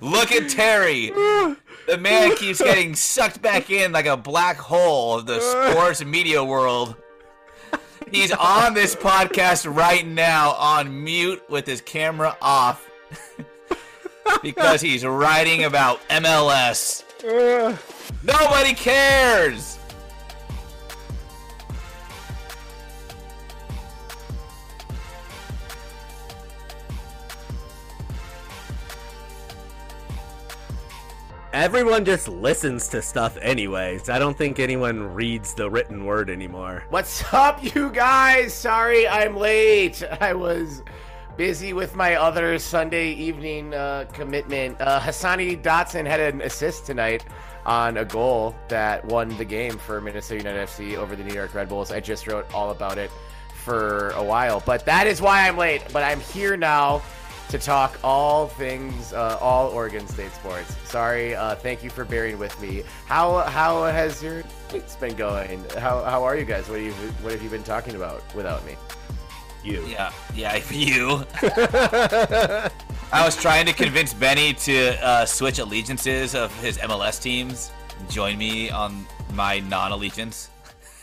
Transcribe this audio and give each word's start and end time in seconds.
Look 0.00 0.32
at 0.32 0.48
Terry. 0.48 1.10
The 1.10 1.98
man 1.98 2.36
keeps 2.36 2.60
getting 2.60 2.94
sucked 2.94 3.42
back 3.42 3.70
in 3.70 3.92
like 3.92 4.06
a 4.06 4.16
black 4.16 4.56
hole 4.56 5.18
of 5.18 5.26
the 5.26 5.40
sports 5.40 6.04
media 6.04 6.42
world. 6.44 6.94
He's 8.10 8.32
on 8.32 8.74
this 8.74 8.94
podcast 8.96 9.72
right 9.72 10.06
now 10.06 10.52
on 10.52 11.04
mute 11.04 11.42
with 11.48 11.66
his 11.66 11.80
camera 11.80 12.36
off 12.40 12.88
because 14.42 14.80
he's 14.80 15.04
writing 15.04 15.64
about 15.64 16.00
MLS. 16.08 17.04
Nobody 18.22 18.74
cares. 18.74 19.79
Everyone 31.52 32.04
just 32.04 32.28
listens 32.28 32.86
to 32.88 33.02
stuff 33.02 33.36
anyways. 33.42 34.08
I 34.08 34.20
don't 34.20 34.38
think 34.38 34.60
anyone 34.60 35.12
reads 35.12 35.52
the 35.52 35.68
written 35.68 36.04
word 36.04 36.30
anymore. 36.30 36.84
What's 36.90 37.24
up, 37.34 37.74
you 37.74 37.90
guys? 37.90 38.54
Sorry 38.54 39.08
I'm 39.08 39.34
late. 39.36 40.00
I 40.20 40.32
was 40.32 40.84
busy 41.36 41.72
with 41.72 41.96
my 41.96 42.14
other 42.14 42.56
Sunday 42.60 43.10
evening 43.14 43.74
uh, 43.74 44.04
commitment. 44.12 44.80
Uh, 44.80 45.00
Hassani 45.00 45.60
Dotson 45.60 46.06
had 46.06 46.20
an 46.20 46.40
assist 46.40 46.86
tonight 46.86 47.24
on 47.66 47.96
a 47.96 48.04
goal 48.04 48.54
that 48.68 49.04
won 49.06 49.36
the 49.36 49.44
game 49.44 49.76
for 49.76 50.00
Minnesota 50.00 50.36
United 50.36 50.68
FC 50.68 50.96
over 50.96 51.16
the 51.16 51.24
New 51.24 51.34
York 51.34 51.52
Red 51.52 51.68
Bulls. 51.68 51.90
I 51.90 51.98
just 51.98 52.28
wrote 52.28 52.46
all 52.54 52.70
about 52.70 52.96
it 52.96 53.10
for 53.64 54.10
a 54.10 54.22
while, 54.22 54.62
but 54.64 54.84
that 54.84 55.08
is 55.08 55.20
why 55.20 55.48
I'm 55.48 55.56
late. 55.56 55.82
But 55.92 56.04
I'm 56.04 56.20
here 56.20 56.56
now 56.56 57.02
to 57.50 57.58
talk 57.58 57.98
all 58.04 58.46
things, 58.46 59.12
uh, 59.12 59.36
all 59.40 59.70
Oregon 59.70 60.06
State 60.06 60.32
sports. 60.32 60.76
Sorry, 60.88 61.34
uh, 61.34 61.56
thank 61.56 61.82
you 61.82 61.90
for 61.90 62.04
bearing 62.04 62.38
with 62.38 62.58
me. 62.60 62.84
How 63.06 63.38
how 63.38 63.84
has 63.84 64.22
your 64.22 64.44
week's 64.72 64.94
been 64.94 65.16
going? 65.16 65.64
How 65.78 66.04
how 66.04 66.22
are 66.22 66.36
you 66.36 66.44
guys? 66.44 66.68
What 66.68 66.78
have 66.78 66.86
you 66.86 66.92
what 67.22 67.32
have 67.32 67.42
you 67.42 67.50
been 67.50 67.64
talking 67.64 67.96
about 67.96 68.22
without 68.34 68.64
me? 68.64 68.76
You. 69.64 69.84
Yeah, 69.86 70.12
yeah, 70.34 70.60
you. 70.70 71.24
I 73.12 73.24
was 73.24 73.36
trying 73.36 73.66
to 73.66 73.72
convince 73.72 74.14
Benny 74.14 74.52
to 74.54 75.04
uh, 75.04 75.26
switch 75.26 75.58
allegiances 75.58 76.36
of 76.36 76.54
his 76.60 76.78
MLS 76.78 77.20
teams, 77.20 77.72
join 78.08 78.38
me 78.38 78.70
on 78.70 79.04
my 79.34 79.58
non-allegiance. 79.58 80.50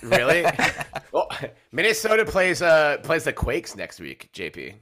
Really? 0.01 0.45
well, 1.11 1.29
Minnesota 1.73 2.23
plays 2.23 2.61
uh 2.61 2.99
plays 3.03 3.25
the 3.25 3.33
Quakes 3.33 3.75
next 3.75 3.99
week, 3.99 4.29
JP. 4.33 4.75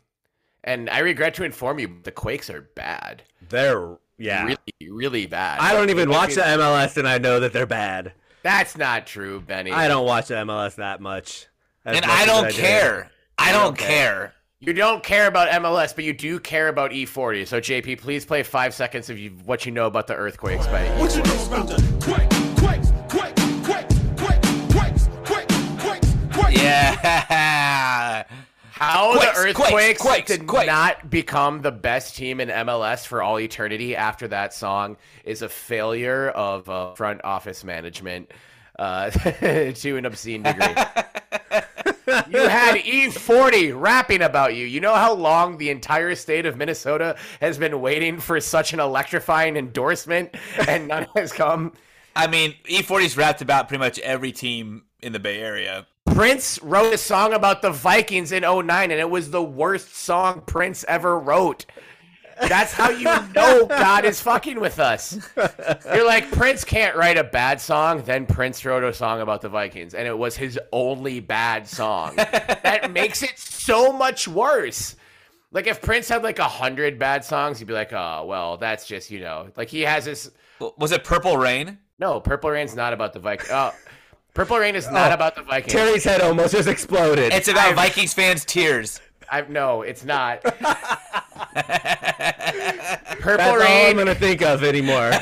And 0.66 0.90
I 0.90 1.00
regret 1.00 1.36
to 1.36 1.44
inform 1.44 1.78
you, 1.78 2.00
the 2.04 2.12
Quakes 2.12 2.50
are 2.50 2.64
bad. 2.76 3.22
They're 3.50 3.98
yeah. 4.18 4.46
Really, 4.46 4.92
really 4.92 5.26
bad. 5.28 5.60
I 5.60 5.74
don't 5.74 5.92
even 5.92 6.10
watch 6.10 6.36
the 6.36 6.42
MLS 6.42 6.98
and 6.98 7.08
I 7.08 7.20
know 7.20 7.40
that 7.40 7.54
they're 7.54 7.68
bad. 7.68 8.14
That's 8.42 8.78
not 8.78 9.06
true, 9.06 9.40
Benny. 9.42 9.72
I 9.72 9.88
don't 9.88 10.06
watch 10.06 10.28
the 10.28 10.36
MLS 10.36 10.76
that 10.76 11.02
much. 11.02 11.48
As 11.86 11.98
and 11.98 12.06
much 12.06 12.16
I 12.16 12.26
don't 12.26 12.50
do. 12.50 12.54
care. 12.62 13.12
I 13.38 13.52
don't 13.52 13.62
don't 13.62 13.78
care. 13.78 13.88
care. 13.88 14.34
You 14.60 14.74
don't 14.74 15.04
care 15.04 15.28
about 15.28 15.50
MLS, 15.50 15.94
but 15.94 16.04
you 16.04 16.14
do 16.14 16.40
care 16.40 16.70
about 16.70 16.92
E40. 16.92 17.46
So, 17.46 17.60
JP, 17.60 18.00
please 18.00 18.26
play 18.26 18.42
five 18.42 18.74
seconds 18.74 19.10
of 19.10 19.20
you, 19.20 19.32
what 19.46 19.66
you 19.66 19.72
know 19.72 19.86
about 19.86 20.08
the 20.08 20.16
earthquakes 20.16 20.66
by 20.68 20.88
What 20.98 21.16
you 21.16 21.22
know 21.22 21.46
about 21.46 21.68
the 21.68 21.76
quake, 22.02 22.30
quakes, 22.58 22.92
quake, 23.10 23.36
quake, 23.64 23.88
quake, 24.18 24.42
quakes, 24.72 25.10
quake, 25.26 25.48
quakes, 25.78 26.16
quakes? 26.34 26.62
Yeah. 26.62 27.62
How 28.78 29.14
Quakes, 29.14 29.26
the 29.31 29.48
Earthquakes 29.48 30.02
quakes, 30.02 30.28
did 30.28 30.48
quakes. 30.48 30.68
not 30.68 31.09
become 31.09 31.62
the 31.62 31.72
best 31.72 32.18
team 32.18 32.42
in 32.42 32.50
MLS 32.50 33.08
for 33.08 33.23
all 33.23 33.40
eternity 33.40 33.95
after 33.95 34.28
that 34.28 34.54
song 34.54 34.98
is 35.23 35.42
a 35.42 35.48
failure 35.48 36.28
of 36.31 36.70
uh, 36.70 36.94
front 36.94 37.23
office 37.23 37.64
management 37.64 38.34
uh, 38.78 39.09
to 39.12 39.96
an 39.96 40.06
obscene 40.06 40.44
degree. 40.44 40.66
you 42.28 42.50
had 42.50 42.75
E40 42.75 43.80
rapping 43.80 44.22
about 44.22 44.56
you. 44.56 44.66
You 44.66 44.81
know 44.81 44.96
how 44.96 45.13
long 45.13 45.57
the 45.57 45.69
entire 45.69 46.13
state 46.13 46.46
of 46.46 46.57
Minnesota 46.57 47.16
has 47.40 47.57
been 47.57 47.80
waiting 47.80 48.19
for 48.19 48.42
such 48.42 48.74
an 48.74 48.81
electrifying 48.81 49.56
endorsement 49.56 50.36
and 50.68 50.90
none 50.90 51.07
has 51.16 51.31
come? 51.31 51.72
I 52.13 52.28
mean, 52.28 52.56
E40's 52.66 53.16
rapped 53.16 53.42
about 53.42 53.69
pretty 53.69 53.80
much 53.80 54.00
every 54.00 54.34
team 54.34 54.84
in 55.06 55.14
the 55.14 55.20
Bay 55.20 55.40
Area. 55.40 55.86
Prince 56.08 56.62
wrote 56.64 56.94
a 56.94 56.98
song 56.98 57.34
about 57.34 57.62
the 57.62 57.70
Vikings 57.70 58.32
in 58.32 58.42
09 58.42 58.92
and 58.92 59.00
it 59.00 59.10
was 59.10 59.30
the 59.30 59.44
worst 59.44 59.96
song 59.96 60.42
Prince 60.46 60.84
ever 60.88 61.20
wrote. 61.20 61.66
That's 62.42 62.74
how 62.74 62.90
you 62.90 63.06
know 63.34 63.66
God 63.70 64.04
is 64.04 64.20
fucking 64.20 64.60
with 64.60 64.80
us. 64.80 65.18
You're 65.86 66.06
like, 66.06 66.32
Prince 66.32 66.64
can't 66.64 66.96
write 66.96 67.18
a 67.18 67.24
bad 67.24 67.62
song. 67.62 68.02
Then 68.04 68.26
Prince 68.26 68.66
wrote 68.66 68.84
a 68.84 68.94
song 68.94 69.22
about 69.22 69.42
the 69.42 69.48
Vikings, 69.48 69.94
and 69.94 70.06
it 70.06 70.18
was 70.18 70.36
his 70.36 70.60
only 70.74 71.22
bad 71.22 71.66
song. 71.68 72.16
that 72.18 72.92
makes 72.92 73.24
it 73.24 73.40
so 73.40 73.94
much 73.94 74.28
worse. 74.28 74.98
Like, 75.52 75.68
if 75.68 75.82
Prince 75.82 76.10
had 76.10 76.24
like 76.24 76.40
a 76.40 76.48
hundred 76.48 77.00
bad 77.00 77.24
songs, 77.24 77.62
you'd 77.62 77.68
be 77.68 77.74
like, 77.74 77.94
oh, 77.94 78.26
well, 78.28 78.58
that's 78.58 78.86
just, 78.86 79.12
you 79.12 79.22
know, 79.22 79.48
like 79.56 79.70
he 79.70 79.82
has 79.82 80.04
this. 80.04 80.30
Was 80.78 80.92
it 80.92 81.06
Purple 81.06 81.38
Rain? 81.38 81.78
No, 82.00 82.20
Purple 82.20 82.50
Rain's 82.50 82.76
not 82.76 82.92
about 82.92 83.14
the 83.14 83.20
Vikings. 83.20 83.50
Oh, 83.50 83.72
Purple 84.35 84.59
Rain 84.59 84.75
is 84.75 84.91
not 84.91 85.09
Oh, 85.12 85.16
about 85.16 85.35
the 85.35 85.41
Vikings. 85.41 85.73
Terry's 85.73 86.03
head 86.03 86.22
almost 86.22 86.53
just 86.53 86.68
exploded. 86.69 87.34
It's 87.34 87.47
about 87.47 87.68
I've- 87.69 87.75
Vikings 87.75 88.13
fans' 88.13 88.46
tears. 88.46 89.01
I 89.31 89.41
no, 89.50 89.81
it's 89.81 90.06
not. 90.06 90.44
Purple 90.44 90.68
That's 93.38 93.41
all 93.50 93.56
I'm 93.56 93.59
Rain. 93.62 93.97
gonna 93.97 94.13
think 94.13 94.41
of 94.44 94.63
anymore. 94.63 95.09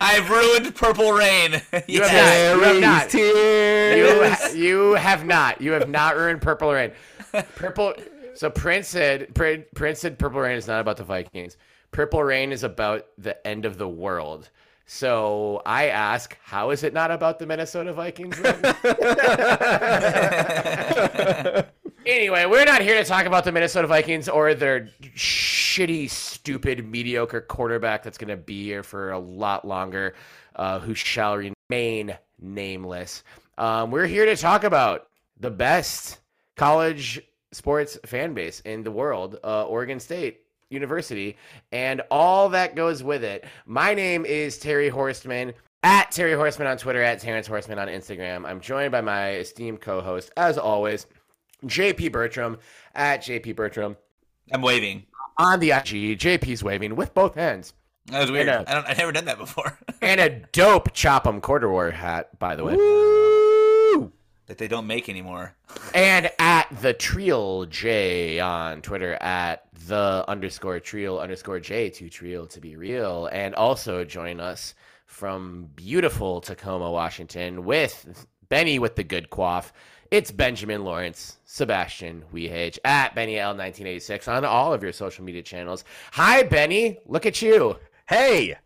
I've 0.00 0.30
ruined 0.30 0.74
Purple 0.76 1.10
Rain. 1.12 1.60
You 1.88 2.02
have 2.02 2.12
not. 2.12 2.56
You 2.56 2.60
have 2.62 2.80
not. 2.80 3.10
Tears. 3.10 4.54
you, 4.54 4.62
you 4.62 4.92
have 4.94 5.24
not. 5.24 5.60
You 5.60 5.72
have 5.72 5.88
not 5.88 6.16
ruined 6.16 6.40
Purple 6.40 6.72
Rain. 6.72 6.92
Purple. 7.56 7.94
So 8.34 8.48
Prince 8.50 8.86
said. 8.88 9.34
Prince 9.34 10.00
said 10.00 10.18
Purple 10.18 10.40
Rain 10.40 10.56
is 10.56 10.66
not 10.68 10.80
about 10.80 10.98
the 10.98 11.04
Vikings. 11.04 11.56
Purple 11.90 12.22
Rain 12.22 12.52
is 12.52 12.62
about 12.62 13.06
the 13.16 13.44
end 13.46 13.64
of 13.64 13.76
the 13.78 13.88
world. 13.88 14.50
So 14.90 15.60
I 15.66 15.88
ask, 15.88 16.34
how 16.42 16.70
is 16.70 16.82
it 16.82 16.94
not 16.94 17.10
about 17.10 17.38
the 17.38 17.44
Minnesota 17.44 17.92
Vikings? 17.92 18.38
anyway, 22.06 22.46
we're 22.46 22.64
not 22.64 22.80
here 22.80 22.94
to 22.94 23.04
talk 23.04 23.26
about 23.26 23.44
the 23.44 23.52
Minnesota 23.52 23.86
Vikings 23.86 24.30
or 24.30 24.54
their 24.54 24.88
shitty, 25.14 26.08
stupid, 26.08 26.88
mediocre 26.88 27.42
quarterback 27.42 28.02
that's 28.02 28.16
going 28.16 28.30
to 28.30 28.38
be 28.38 28.64
here 28.64 28.82
for 28.82 29.10
a 29.10 29.18
lot 29.18 29.68
longer, 29.68 30.14
uh, 30.56 30.78
who 30.78 30.94
shall 30.94 31.36
remain 31.36 32.16
nameless. 32.40 33.24
Um, 33.58 33.90
we're 33.90 34.06
here 34.06 34.24
to 34.24 34.36
talk 34.36 34.64
about 34.64 35.08
the 35.38 35.50
best 35.50 36.20
college 36.56 37.20
sports 37.52 37.98
fan 38.06 38.32
base 38.32 38.60
in 38.60 38.84
the 38.84 38.90
world, 38.90 39.38
uh, 39.44 39.66
Oregon 39.66 40.00
State. 40.00 40.46
University 40.70 41.36
and 41.72 42.02
all 42.10 42.48
that 42.50 42.76
goes 42.76 43.02
with 43.02 43.24
it. 43.24 43.44
My 43.66 43.94
name 43.94 44.24
is 44.24 44.58
Terry 44.58 44.90
Horstman 44.90 45.54
at 45.82 46.10
Terry 46.10 46.32
Horstman 46.32 46.70
on 46.70 46.76
Twitter, 46.76 47.02
at 47.02 47.20
Terrence 47.20 47.48
Horstman 47.48 47.78
on 47.80 47.88
Instagram. 47.88 48.44
I'm 48.46 48.60
joined 48.60 48.92
by 48.92 49.00
my 49.00 49.32
esteemed 49.36 49.80
co 49.80 50.00
host, 50.00 50.30
as 50.36 50.58
always, 50.58 51.06
JP 51.64 52.12
Bertram 52.12 52.58
at 52.94 53.22
JP 53.22 53.56
Bertram 53.56 53.96
I'm 54.52 54.62
waving. 54.62 55.06
on 55.38 55.60
the 55.60 55.70
IG. 55.70 56.18
JP's 56.18 56.62
waving 56.62 56.96
with 56.96 57.14
both 57.14 57.34
hands. 57.34 57.72
That 58.06 58.20
was 58.20 58.30
weird. 58.30 58.46
know. 58.46 58.64
I 58.66 58.74
don't. 58.74 58.86
I've 58.86 58.98
never 58.98 59.12
done 59.12 59.26
that 59.26 59.38
before. 59.38 59.78
And 60.00 60.20
a 60.20 60.30
dope 60.52 60.92
Chop 60.94 61.26
'em 61.26 61.40
war 61.46 61.90
hat, 61.90 62.38
by 62.38 62.56
the 62.56 62.64
way. 62.64 62.74
Woo! 62.74 63.27
That 64.48 64.58
they 64.58 64.66
don't 64.68 64.86
make 64.86 65.08
anymore. 65.08 65.54
And 65.94 66.30
at 66.38 66.68
the 66.82 66.92
Trial 66.92 67.64
J 67.64 68.40
on 68.40 68.82
Twitter 68.82 69.14
at 69.14 69.64
the 69.86 70.24
underscore 70.28 70.80
Trial 70.80 71.18
underscore 71.18 71.60
J 71.60 71.88
to 71.90 72.10
Trial 72.10 72.46
to 72.48 72.60
be 72.60 72.76
real. 72.76 73.28
And 73.32 73.54
also 73.54 74.04
join 74.04 74.38
us 74.38 74.74
from 75.06 75.70
beautiful 75.74 76.42
Tacoma, 76.42 76.90
Washington 76.90 77.64
with 77.64 78.26
Benny 78.50 78.78
with 78.78 78.96
the 78.96 79.02
good 79.04 79.30
quaff. 79.30 79.72
It's 80.10 80.30
Benjamin 80.30 80.84
Lawrence, 80.84 81.38
Sebastian 81.46 82.22
Weehage 82.32 82.78
at 82.84 83.14
Benny 83.14 83.34
L1986 83.34 84.28
on 84.28 84.44
all 84.44 84.72
of 84.72 84.82
your 84.82 84.92
social 84.92 85.24
media 85.24 85.42
channels. 85.42 85.84
Hi, 86.12 86.42
Benny. 86.42 86.98
Look 87.06 87.24
at 87.26 87.40
you. 87.42 87.76
Hey, 88.06 88.56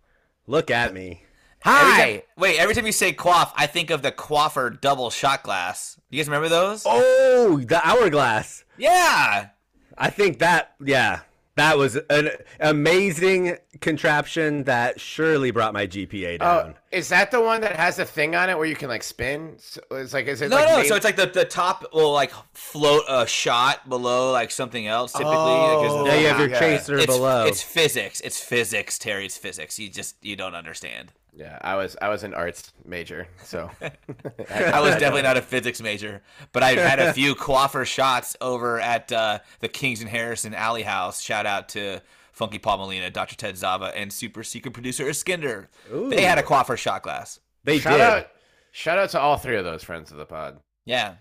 look 0.47 0.71
at 0.71 0.93
me. 0.93 1.23
Every 1.65 1.93
Hi. 1.93 2.13
time, 2.13 2.21
wait, 2.37 2.59
every 2.59 2.75
time 2.75 2.87
you 2.87 2.93
say 2.93 3.13
quaff, 3.13 3.53
I 3.57 3.67
think 3.67 3.91
of 3.91 4.03
the 4.03 4.11
quaffer 4.13 4.71
double 4.81 5.11
shot 5.11 5.43
glass. 5.45 5.99
You 6.11 6.19
guys 6.19 6.27
remember 6.29 6.49
those? 6.49 6.83
Oh, 6.87 7.59
the 7.59 7.81
hourglass. 7.87 8.65
Yeah. 8.77 9.49
I 9.97 10.11
think 10.11 10.39
that. 10.41 10.75
Yeah, 10.85 11.21
That 11.57 11.77
was 11.79 11.97
an 12.11 12.31
amazing 12.61 13.59
contraption 13.81 14.65
that 14.65 14.99
surely 15.01 15.51
brought 15.51 15.73
my 15.75 15.87
GPA 15.87 16.39
Oh, 16.41 16.63
down. 16.63 16.75
is 16.91 17.09
that 17.11 17.31
the 17.31 17.41
one 17.41 17.61
that 17.61 17.77
has 17.77 17.99
a 17.99 18.05
thing 18.05 18.35
on 18.35 18.49
it 18.51 18.57
where 18.57 18.67
you 18.67 18.75
can 18.75 18.89
like 18.89 19.03
spin? 19.03 19.55
So 19.59 19.81
it's 19.93 20.13
like, 20.15 20.27
is 20.27 20.41
it 20.43 20.49
No, 20.49 20.57
like 20.57 20.69
no. 20.69 20.77
made- 20.79 20.89
So 20.89 20.97
it's 20.97 21.05
like 21.05 21.17
the, 21.17 21.27
the 21.27 21.45
top 21.45 21.85
will 21.93 22.13
like 22.13 22.33
float 22.55 23.05
a 23.09 23.27
shot 23.27 23.89
below 23.89 24.33
like 24.33 24.51
something 24.51 24.87
else 24.87 25.13
typically. 25.13 25.35
Oh. 25.37 25.83
because 25.83 26.07
yeah, 26.15 26.21
you 26.21 26.27
have 26.29 26.37
oh, 26.39 26.41
your 26.41 26.51
yeah. 26.51 26.59
chaser 26.59 26.97
it's, 26.97 27.07
below. 27.07 27.45
It's 27.47 27.63
physics. 27.63 28.21
It's 28.23 28.41
physics, 28.43 28.99
Terry. 28.99 29.27
It's 29.27 29.37
physics. 29.37 29.79
You 29.79 29.91
just 29.91 30.17
you 30.25 30.37
don't 30.37 30.55
understand. 30.55 31.13
Yeah, 31.35 31.59
I 31.63 31.77
was 31.77 31.97
I 32.03 32.09
was 32.11 32.25
an 32.25 32.35
arts 32.35 32.73
major, 32.85 33.27
so 33.43 33.71
I 33.81 34.81
was 34.81 34.93
definitely 34.97 35.23
not 35.23 35.39
a 35.39 35.43
physics 35.53 35.81
major, 35.81 36.23
but 36.53 36.63
I 36.63 36.73
had 36.73 36.99
a 36.99 37.13
few 37.15 37.35
quaffer 37.35 37.87
shots 37.87 38.37
over 38.43 38.79
at 38.79 39.11
uh, 39.11 39.39
the 39.61 39.69
Kings 39.69 40.03
and 40.03 40.11
Harrison 40.11 40.53
Alley 40.55 40.83
House. 40.83 41.23
Shout 41.23 41.47
out 41.47 41.71
to 41.71 42.03
Funky 42.33 42.59
Paul 42.59 42.79
Molina, 42.79 43.09
Dr. 43.11 43.35
Ted 43.37 43.57
Zava, 43.57 43.93
and 43.97 44.13
super 44.13 44.43
secret 44.43 44.75
producer 44.75 45.05
Iskinder. 45.07 45.69
They 45.91 46.23
had 46.23 46.39
a 46.39 46.43
quaffer 46.43 46.77
shot 46.77 47.03
glass. 47.03 47.41
they 47.65 47.79
shout 47.79 47.93
did. 47.95 48.01
out 48.03 48.27
shout 48.73 48.99
out 48.99 49.11
to 49.11 49.21
all 49.21 49.39
three 49.39 49.57
of 49.57 49.65
those 49.65 49.83
friends 49.83 50.11
of 50.13 50.19
the 50.19 50.27
pod. 50.27 50.61
Yeah. 50.85 51.15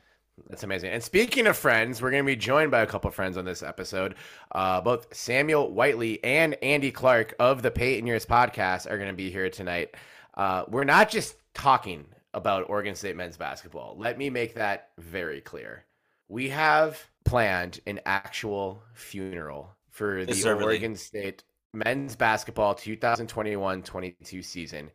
That's 0.50 0.64
amazing. 0.64 0.92
And 0.92 1.04
speaking 1.04 1.48
of 1.48 1.58
friends, 1.58 2.02
we're 2.02 2.12
going 2.12 2.24
to 2.24 2.28
be 2.28 2.36
joined 2.36 2.72
by 2.72 2.82
a 2.82 2.88
couple 2.88 3.10
friends 3.12 3.38
on 3.38 3.46
this 3.46 3.64
episode. 3.64 4.16
Uh, 4.52 4.82
both 4.82 5.14
Samuel 5.16 5.72
Whiteley 5.72 6.24
and 6.24 6.56
Andy 6.62 6.92
Clark 6.92 7.36
of 7.40 7.62
the 7.62 7.72
Payton 7.72 8.08
Years 8.08 8.26
podcast 8.26 8.90
are 8.90 8.98
going 8.98 9.10
to 9.10 9.16
be 9.16 9.32
here 9.32 9.50
tonight. 9.50 9.96
Uh, 10.36 10.64
we're 10.68 10.84
not 10.84 11.10
just 11.10 11.36
talking 11.54 12.06
about 12.34 12.70
Oregon 12.70 12.96
State 12.96 13.16
men's 13.16 13.38
basketball. 13.38 13.96
Let 13.98 14.18
me 14.18 14.30
make 14.30 14.56
that 14.56 14.90
very 14.98 15.42
clear. 15.42 15.86
We 16.30 16.50
have 16.50 17.02
planned 17.26 17.80
an 17.86 18.00
actual 18.06 18.84
funeral 18.94 19.70
for 19.90 20.26
the 20.26 20.34
Deservedly. 20.34 20.66
Oregon 20.66 20.96
State 20.96 21.44
men's 21.74 22.16
basketball 22.16 22.76
2021-22 22.76 24.44
season. 24.44 24.92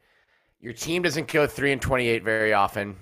Your 0.61 0.73
team 0.73 1.03
doesn't 1.03 1.31
go 1.31 1.47
3 1.47 1.73
and 1.73 1.83
28 1.83 2.25
very 2.25 2.53
often, 2.55 2.97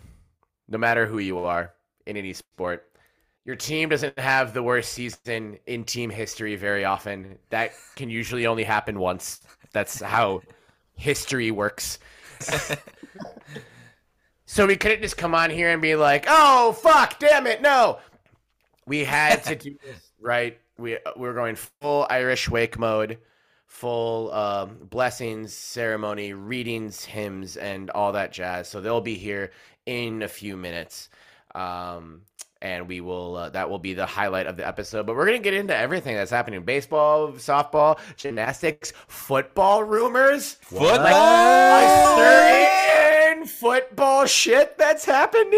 no 0.69 0.79
matter 0.79 1.07
who 1.07 1.19
you 1.19 1.39
are 1.39 1.73
in 2.07 2.17
any 2.17 2.33
sport. 2.33 2.91
Your 3.45 3.57
team 3.57 3.91
doesn't 3.91 4.19
have 4.19 4.55
the 4.55 4.63
worst 4.63 4.93
season 4.93 5.59
in 5.67 5.85
team 5.85 6.09
history 6.09 6.57
very 6.57 6.85
often. 6.85 7.39
That 7.51 7.73
can 7.95 8.09
usually 8.09 8.47
only 8.47 8.65
happen 8.65 8.99
once. 8.99 9.41
That's 9.73 10.01
how 10.01 10.41
history 10.97 11.51
works. 11.51 11.99
so 14.47 14.67
we 14.67 14.77
couldn't 14.77 15.03
just 15.03 15.17
come 15.17 15.35
on 15.35 15.51
here 15.51 15.71
and 15.71 15.83
be 15.83 15.95
like, 15.95 16.25
"Oh 16.27 16.73
fuck, 16.73 17.19
damn 17.19 17.47
it, 17.47 17.61
no." 17.61 17.99
We 18.87 19.05
had 19.05 19.45
to 19.45 19.57
do 19.57 19.77
this 19.85 20.13
right. 20.21 20.59
We 20.79 20.99
we 21.17 21.23
were 21.23 21.35
going 21.35 21.57
full 21.57 22.07
Irish 22.11 22.49
wake 22.49 22.79
mode, 22.79 23.19
full 23.67 24.33
um, 24.33 24.79
blessings 24.91 25.53
ceremony, 25.53 26.33
readings, 26.33 27.05
hymns, 27.05 27.57
and 27.57 27.91
all 27.91 28.13
that 28.13 28.33
jazz. 28.33 28.69
So 28.69 28.81
they'll 28.81 29.01
be 29.01 29.17
here 29.17 29.53
in 29.87 30.23
a 30.23 30.29
few 30.29 30.57
minutes, 30.57 31.11
um, 31.55 32.23
and 32.63 32.89
we 32.89 33.01
will. 33.01 33.37
Uh, 33.37 33.49
that 33.51 33.69
will 33.69 33.79
be 33.79 33.95
the 33.95 34.07
highlight 34.07 34.47
of 34.47 34.57
the 34.57 34.67
episode. 34.67 35.07
But 35.07 35.17
we're 35.17 35.27
gonna 35.27 35.39
get 35.39 35.55
into 35.55 35.77
everything 35.77 36.17
that's 36.17 36.31
happening: 36.31 36.63
baseball, 36.65 37.33
softball, 37.33 37.99
gymnastics, 38.17 38.93
football 39.07 39.85
rumors, 39.85 40.55
Football. 40.63 40.89
like 40.99 42.17
certain 42.19 43.47
football 43.47 44.27
shit 44.27 44.79
that's 44.79 45.05
happening. 45.05 45.51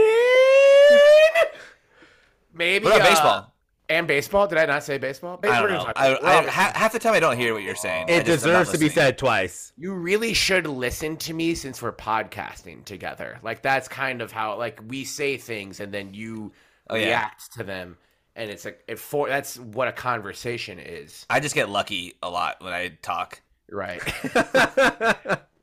Maybe 2.53 2.85
What 2.87 2.97
about 2.97 3.07
uh, 3.07 3.11
baseball? 3.11 3.53
And 3.89 4.07
baseball. 4.07 4.47
Did 4.47 4.59
I 4.59 4.67
not 4.67 4.83
say 4.85 4.99
baseball? 4.99 5.39
I 5.43 5.61
don't 5.61 5.71
know. 5.71 5.85
talk 5.85 5.93
I, 5.97 6.17
I, 6.17 6.43
half 6.43 6.93
the 6.93 6.99
time 6.99 7.15
I 7.15 7.21
don't 7.21 7.37
hear 7.39 7.55
what 7.55 7.63
you're 7.63 7.75
saying. 7.75 8.09
It 8.09 8.25
just- 8.27 8.45
deserves 8.45 8.73
to 8.73 8.79
be 8.79 8.89
said 8.89 9.19
twice. 9.19 9.73
you 9.77 9.93
really 9.95 10.35
should 10.35 10.67
listen 10.67 11.17
to 11.19 11.33
me 11.35 11.55
since 11.55 11.81
we're 11.81 11.93
podcasting 11.93 12.85
together. 12.85 13.39
Like 13.43 13.63
that's 13.63 13.89
kind 13.89 14.23
of 14.23 14.33
how 14.33 14.57
like 14.59 14.81
we 14.89 15.05
say 15.05 15.37
things 15.37 15.81
and 15.81 15.93
then 15.93 16.15
you 16.15 16.53
Oh, 16.89 16.95
yeah. 16.95 17.07
react 17.07 17.53
to 17.55 17.65
them, 17.65 17.99
and 18.37 18.49
it's 18.49 18.65
like 18.65 18.81
it 18.87 18.99
for 19.01 19.29
that's 19.29 19.59
what 19.59 19.89
a 19.89 19.93
conversation 19.93 20.79
is, 20.79 21.27
I 21.29 21.41
just 21.41 21.55
get 21.55 21.69
lucky 21.69 22.15
a 22.23 22.31
lot 22.31 22.63
when 22.63 22.73
I 22.73 22.97
talk. 23.03 23.41
right? 23.71 24.01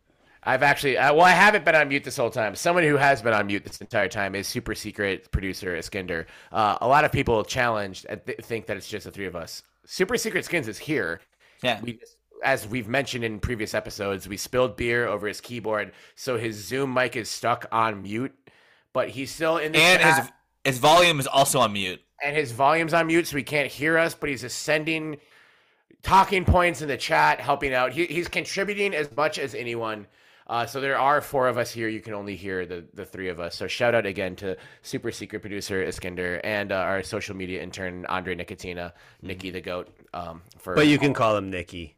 I've 0.45 0.63
actually, 0.63 0.97
uh, 0.97 1.13
well, 1.13 1.25
I 1.25 1.31
haven't 1.31 1.65
been 1.65 1.75
on 1.75 1.87
mute 1.87 2.03
this 2.03 2.17
whole 2.17 2.29
time. 2.29 2.55
Someone 2.55 2.83
who 2.83 2.97
has 2.97 3.21
been 3.21 3.33
on 3.33 3.47
mute 3.47 3.63
this 3.63 3.77
entire 3.79 4.09
time 4.09 4.35
is 4.35 4.47
super 4.47 4.75
secret 4.75 5.31
producer 5.31 5.77
Iskinder. 5.77 6.25
Uh, 6.51 6.77
a 6.81 6.87
lot 6.87 7.05
of 7.05 7.11
people 7.11 7.43
challenged 7.43 8.05
and 8.09 8.25
th- 8.25 8.39
think 8.39 8.65
that 8.67 8.77
it's 8.77 8.87
just 8.89 9.05
the 9.05 9.11
three 9.11 9.25
of 9.25 9.35
us. 9.35 9.63
Super 9.85 10.17
secret 10.17 10.45
skins 10.45 10.67
is 10.67 10.77
here. 10.77 11.21
Yeah. 11.61 11.79
we 11.81 11.99
as 12.43 12.67
we've 12.67 12.89
mentioned 12.89 13.23
in 13.23 13.39
previous 13.39 13.73
episodes, 13.73 14.27
we 14.27 14.35
spilled 14.35 14.75
beer 14.75 15.07
over 15.07 15.27
his 15.27 15.39
keyboard, 15.39 15.93
so 16.15 16.37
his 16.37 16.57
Zoom 16.57 16.93
mic 16.93 17.15
is 17.15 17.29
stuck 17.29 17.65
on 17.71 18.01
mute, 18.01 18.33
but 18.91 19.09
he's 19.09 19.31
still 19.31 19.57
in 19.57 19.71
the 19.71 19.77
and 19.79 20.01
chat, 20.01 20.17
his 20.17 20.31
his 20.65 20.77
volume 20.77 21.19
is 21.19 21.27
also 21.27 21.59
on 21.59 21.71
mute. 21.73 22.01
and 22.21 22.35
his 22.35 22.51
volume's 22.51 22.93
on 22.93 23.07
mute, 23.07 23.27
so 23.27 23.37
he 23.37 23.43
can't 23.43 23.71
hear 23.71 23.97
us. 23.97 24.13
But 24.13 24.29
he's 24.29 24.41
just 24.41 24.59
sending 24.59 25.17
talking 26.01 26.43
points 26.43 26.81
in 26.81 26.89
the 26.89 26.97
chat, 26.97 27.39
helping 27.39 27.73
out. 27.73 27.93
He, 27.93 28.05
he's 28.05 28.27
contributing 28.27 28.93
as 28.93 29.13
much 29.15 29.39
as 29.39 29.55
anyone. 29.55 30.07
Uh, 30.47 30.65
so 30.65 30.81
there 30.81 30.97
are 30.97 31.21
four 31.21 31.47
of 31.47 31.57
us 31.57 31.71
here. 31.71 31.87
You 31.87 32.01
can 32.01 32.13
only 32.13 32.35
hear 32.35 32.65
the 32.65 32.85
the 32.93 33.05
three 33.05 33.29
of 33.29 33.39
us. 33.39 33.55
So 33.55 33.67
shout 33.67 33.95
out 33.95 34.05
again 34.05 34.35
to 34.37 34.57
super 34.81 35.11
secret 35.11 35.41
producer 35.41 35.83
Iskinder 35.85 36.41
and 36.43 36.71
uh, 36.71 36.75
our 36.75 37.03
social 37.03 37.35
media 37.35 37.61
intern 37.61 38.05
Andre 38.07 38.35
Nicotina, 38.35 38.91
Nikki 39.21 39.51
the 39.51 39.61
Goat. 39.61 39.89
Um, 40.13 40.41
for 40.57 40.75
but 40.75 40.87
you 40.87 40.97
can 40.97 41.13
call 41.13 41.35
him 41.37 41.49
Nikki. 41.49 41.95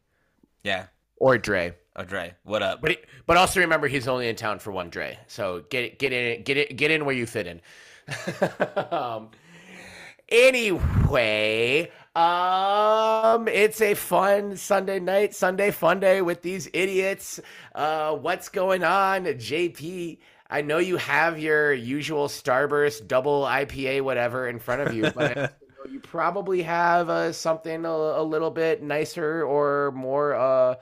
Yeah. 0.63 0.87
or 1.17 1.37
Dre. 1.37 1.75
Oh, 1.95 2.03
Dre, 2.03 2.35
what 2.43 2.61
up? 2.61 2.81
But 2.81 2.91
he, 2.91 2.97
but 3.25 3.37
also 3.37 3.61
remember 3.61 3.87
he's 3.87 4.07
only 4.07 4.27
in 4.27 4.35
town 4.35 4.59
for 4.59 4.71
one 4.71 4.89
Dre. 4.89 5.17
So 5.27 5.63
get 5.69 5.97
get 5.97 6.11
in 6.11 6.43
get 6.43 6.57
it 6.57 6.75
get 6.75 6.91
in 6.91 7.05
where 7.05 7.15
you 7.15 7.25
fit 7.25 7.47
in. 7.47 7.61
um, 8.91 9.29
anyway, 10.29 11.89
um, 12.15 13.47
it's 13.49 13.81
a 13.81 13.93
fun 13.93 14.55
Sunday 14.55 14.99
night, 14.99 15.35
Sunday 15.35 15.71
fun 15.71 15.99
day 15.99 16.21
with 16.21 16.41
these 16.41 16.69
idiots. 16.73 17.41
Uh, 17.73 18.15
what's 18.15 18.47
going 18.47 18.83
on, 18.83 19.25
JP? 19.25 20.17
I 20.49 20.61
know 20.61 20.77
you 20.77 20.95
have 20.97 21.39
your 21.39 21.73
usual 21.73 22.27
Starburst 22.27 23.07
double 23.07 23.43
IPA 23.43 24.01
whatever 24.03 24.47
in 24.47 24.59
front 24.59 24.81
of 24.81 24.93
you, 24.93 25.11
but 25.11 25.59
you 25.91 25.99
probably 25.99 26.61
have 26.63 27.09
uh, 27.09 27.31
something 27.33 27.85
a, 27.85 27.89
a 27.89 28.23
little 28.23 28.51
bit 28.51 28.81
nicer 28.81 29.43
or 29.43 29.91
more 29.91 30.35
uh 30.35 30.75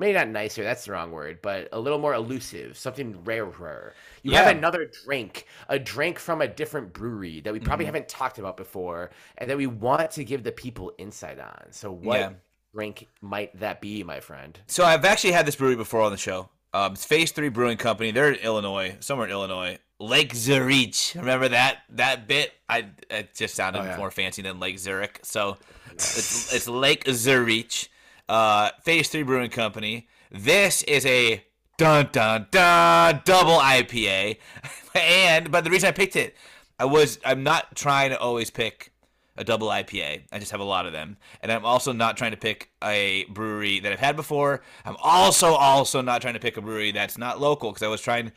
maybe 0.00 0.14
not 0.14 0.26
nicer 0.28 0.64
that's 0.64 0.84
the 0.86 0.92
wrong 0.92 1.12
word 1.12 1.38
but 1.42 1.68
a 1.72 1.78
little 1.78 1.98
more 1.98 2.14
elusive 2.14 2.76
something 2.76 3.22
rarer 3.24 3.94
you 4.22 4.32
Yeah. 4.32 4.42
have 4.44 4.56
another 4.56 4.90
drink 5.04 5.46
a 5.68 5.78
drink 5.78 6.18
from 6.18 6.40
a 6.42 6.48
different 6.48 6.92
brewery 6.92 7.40
that 7.42 7.52
we 7.52 7.60
probably 7.60 7.84
Mm-hmm. 7.84 7.94
haven't 7.94 8.08
talked 8.08 8.38
about 8.38 8.56
before 8.56 9.10
and 9.38 9.48
that 9.48 9.56
we 9.56 9.66
want 9.68 10.10
to 10.12 10.24
give 10.24 10.42
the 10.42 10.52
people 10.52 10.92
insight 10.98 11.38
on 11.38 11.66
so 11.70 11.92
what 11.92 12.18
Yeah. 12.18 12.30
drink 12.74 13.06
might 13.20 13.56
that 13.60 13.80
be 13.80 14.02
my 14.02 14.20
friend 14.20 14.58
So 14.66 14.84
I've 14.84 15.04
actually 15.04 15.32
had 15.32 15.46
this 15.46 15.56
brewery 15.56 15.76
before 15.76 16.00
on 16.02 16.10
the 16.12 16.18
show. 16.18 16.48
Um, 16.72 16.92
it's 16.92 17.04
Phase 17.04 17.32
Three 17.32 17.48
Brewing 17.48 17.76
Company. 17.78 18.12
They're 18.12 18.30
in 18.32 18.36
Illinois, 18.36 18.96
somewhere 19.00 19.26
in 19.26 19.32
Illinois. 19.32 19.78
Lake 19.98 20.32
Zurich. 20.32 20.94
Remember 21.16 21.48
that 21.48 21.78
that 21.90 22.28
bit? 22.28 22.52
I 22.68 22.86
it 23.10 23.34
just 23.34 23.56
sounded 23.56 23.80
Oh, 23.80 23.84
yeah. 23.84 23.96
more 23.96 24.12
fancy 24.12 24.40
than 24.42 24.60
Lake 24.60 24.78
Zurich. 24.78 25.18
So 25.24 25.56
it's 25.92 26.54
it's 26.54 26.68
Lake 26.68 27.02
Zurich. 27.10 27.88
Uh, 28.30 28.70
Phase 28.84 29.08
Three 29.08 29.24
Brewing 29.24 29.50
Company. 29.50 30.06
This 30.30 30.84
is 30.84 31.04
a 31.04 31.44
dun 31.78 32.10
dun 32.12 32.46
dun 32.52 33.22
double 33.24 33.58
IPA, 33.58 34.36
and 34.94 35.50
but 35.50 35.64
the 35.64 35.70
reason 35.70 35.88
I 35.88 35.92
picked 35.92 36.14
it, 36.14 36.36
I 36.78 36.84
was 36.84 37.18
I'm 37.24 37.42
not 37.42 37.74
trying 37.74 38.10
to 38.10 38.18
always 38.20 38.48
pick 38.50 38.92
a 39.36 39.42
double 39.42 39.68
IPA. 39.68 40.22
I 40.30 40.38
just 40.38 40.52
have 40.52 40.60
a 40.60 40.64
lot 40.64 40.86
of 40.86 40.92
them. 40.92 41.16
And 41.42 41.50
I'm 41.50 41.64
also 41.64 41.92
not 41.92 42.16
trying 42.16 42.30
to 42.30 42.36
pick 42.36 42.70
a 42.84 43.24
brewery 43.30 43.80
that 43.80 43.90
I've 43.90 43.98
had 43.98 44.14
before. 44.14 44.62
I'm 44.84 44.96
also 45.02 45.54
also 45.54 46.00
not 46.00 46.20
trying 46.20 46.34
to 46.34 46.40
pick 46.40 46.56
a 46.56 46.60
brewery 46.60 46.92
that's 46.92 47.18
not 47.18 47.40
local 47.40 47.70
because 47.70 47.82
I 47.82 47.88
was 47.88 48.00
trying 48.00 48.30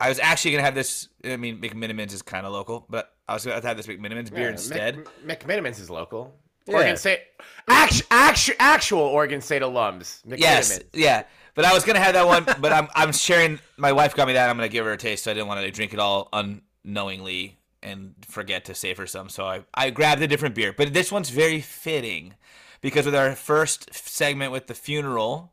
I 0.00 0.08
was 0.08 0.18
actually 0.20 0.52
going 0.52 0.60
to 0.60 0.64
have 0.64 0.74
this 0.74 1.08
I 1.24 1.36
mean 1.36 1.60
McMenamins 1.60 2.14
is 2.14 2.22
kind 2.22 2.46
of 2.46 2.52
local, 2.52 2.86
but 2.88 3.12
I 3.28 3.34
was 3.34 3.44
going 3.44 3.60
to 3.60 3.66
have 3.66 3.76
this 3.76 3.88
McMenamins 3.88 4.32
beer 4.32 4.44
Yeah, 4.44 4.50
instead. 4.52 5.06
Mc, 5.24 5.40
McMenamins 5.40 5.80
is 5.80 5.90
local 5.90 6.34
Yeah. 6.66 6.74
Oregon 6.76 6.96
State 6.96 7.20
actual, 7.68 8.06
actual, 8.10 8.54
actual 8.58 9.00
Oregon 9.00 9.40
State 9.40 9.62
alums 9.62 10.20
Yes, 10.26 10.78
McMenamins. 10.78 10.84
yeah. 10.92 11.22
But 11.54 11.64
I 11.64 11.72
was 11.72 11.84
gonna 11.84 12.00
have 12.00 12.14
that 12.14 12.26
one, 12.26 12.44
but 12.60 12.72
I'm 12.72 12.88
I'm 12.94 13.12
sharing. 13.12 13.60
My 13.76 13.92
wife 13.92 14.14
got 14.16 14.26
me 14.26 14.32
that. 14.32 14.50
I'm 14.50 14.56
gonna 14.56 14.68
give 14.68 14.84
her 14.86 14.92
a 14.92 14.96
taste. 14.96 15.24
So 15.24 15.30
I 15.30 15.34
didn't 15.34 15.46
want 15.46 15.60
to 15.60 15.70
drink 15.70 15.92
it 15.92 15.98
all 16.00 16.28
unknowingly 16.32 17.58
and 17.82 18.14
forget 18.26 18.64
to 18.64 18.74
save 18.74 18.96
her 18.96 19.06
some. 19.06 19.28
So 19.28 19.46
I 19.46 19.64
I 19.72 19.90
grabbed 19.90 20.20
a 20.22 20.26
different 20.26 20.54
beer. 20.54 20.72
But 20.72 20.92
this 20.94 21.12
one's 21.12 21.30
very 21.30 21.60
fitting 21.60 22.34
because 22.80 23.06
with 23.06 23.14
our 23.14 23.36
first 23.36 23.94
segment 23.94 24.50
with 24.50 24.66
the 24.66 24.74
funeral, 24.74 25.52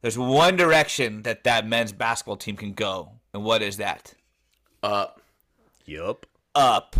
there's 0.00 0.16
one 0.16 0.56
direction 0.56 1.22
that 1.22 1.44
that 1.44 1.66
men's 1.66 1.92
basketball 1.92 2.36
team 2.36 2.56
can 2.56 2.72
go, 2.72 3.10
and 3.34 3.44
what 3.44 3.60
is 3.60 3.76
that? 3.76 4.14
Up. 4.82 5.20
Yup. 5.84 6.26
Up. 6.54 6.96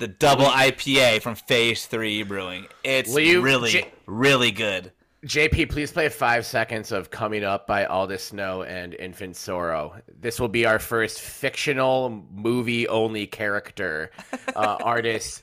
The 0.00 0.08
double 0.08 0.46
IPA 0.46 1.22
from 1.22 1.36
Phase 1.36 1.86
Three 1.86 2.24
Brewing. 2.24 2.66
It's 2.82 3.16
you- 3.16 3.42
really, 3.42 3.70
J- 3.70 3.92
really 4.06 4.50
good. 4.50 4.90
JP, 5.26 5.68
please 5.68 5.92
play 5.92 6.08
five 6.08 6.46
seconds 6.46 6.92
of 6.92 7.10
Coming 7.10 7.44
Up 7.44 7.66
by 7.66 7.84
Aldous 7.84 8.24
Snow 8.24 8.62
and 8.62 8.94
Infant 8.94 9.36
Sorrow. 9.36 10.00
This 10.18 10.40
will 10.40 10.48
be 10.48 10.64
our 10.64 10.78
first 10.78 11.20
fictional 11.20 12.24
movie 12.32 12.88
only 12.88 13.26
character 13.26 14.10
uh, 14.56 14.78
artist 14.82 15.42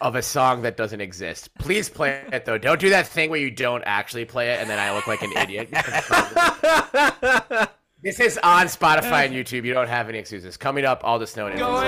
of 0.00 0.16
a 0.16 0.22
song 0.22 0.62
that 0.62 0.76
doesn't 0.76 1.00
exist. 1.00 1.48
Please 1.60 1.88
play 1.88 2.24
it 2.32 2.44
though. 2.44 2.58
Don't 2.58 2.80
do 2.80 2.90
that 2.90 3.06
thing 3.06 3.30
where 3.30 3.38
you 3.38 3.52
don't 3.52 3.84
actually 3.84 4.24
play 4.24 4.50
it 4.50 4.58
and 4.58 4.68
then 4.68 4.80
I 4.80 4.92
look 4.92 5.06
like 5.06 5.22
an 5.22 5.30
idiot. 5.36 5.68
this 8.02 8.18
is 8.18 8.36
on 8.42 8.66
Spotify 8.66 9.26
and 9.26 9.32
YouTube. 9.32 9.64
You 9.64 9.74
don't 9.74 9.88
have 9.88 10.08
any 10.08 10.18
excuses. 10.18 10.56
Coming 10.56 10.84
Up, 10.84 11.04
Aldous 11.04 11.30
Snow 11.30 11.46
and 11.46 11.54
Infant 11.54 11.70
Sorrow. 11.78 11.84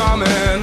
Going 0.00 0.62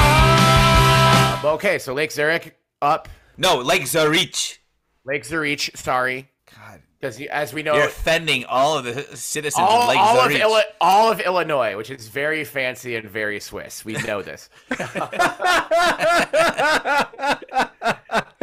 on, 0.00 1.46
Okay, 1.54 1.78
so 1.78 1.94
Lake 1.94 2.12
Zurich 2.12 2.56
up. 2.82 3.08
No, 3.38 3.58
Lake 3.58 3.86
Zurich. 3.86 4.60
Lake 5.04 5.24
Zurich, 5.24 5.70
sorry. 5.74 6.28
God, 6.54 6.82
Because 7.00 7.20
as 7.22 7.54
we 7.54 7.62
know, 7.62 7.74
you're 7.74 7.86
offending 7.86 8.44
all 8.44 8.76
of 8.76 8.84
the 8.84 9.02
citizens 9.16 9.66
all, 9.66 9.82
of 9.82 9.88
Lake 9.88 9.98
all 9.98 10.20
of 10.20 10.30
Zurich. 10.30 10.64
All 10.80 11.10
of 11.10 11.20
Illinois, 11.20 11.76
which 11.76 11.90
is 11.90 12.08
very 12.08 12.44
fancy 12.44 12.96
and 12.96 13.08
very 13.08 13.40
Swiss. 13.40 13.84
We 13.84 13.94
know 13.94 14.22
this. 14.22 14.50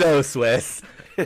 So 0.00 0.22
Swiss. 0.22 0.80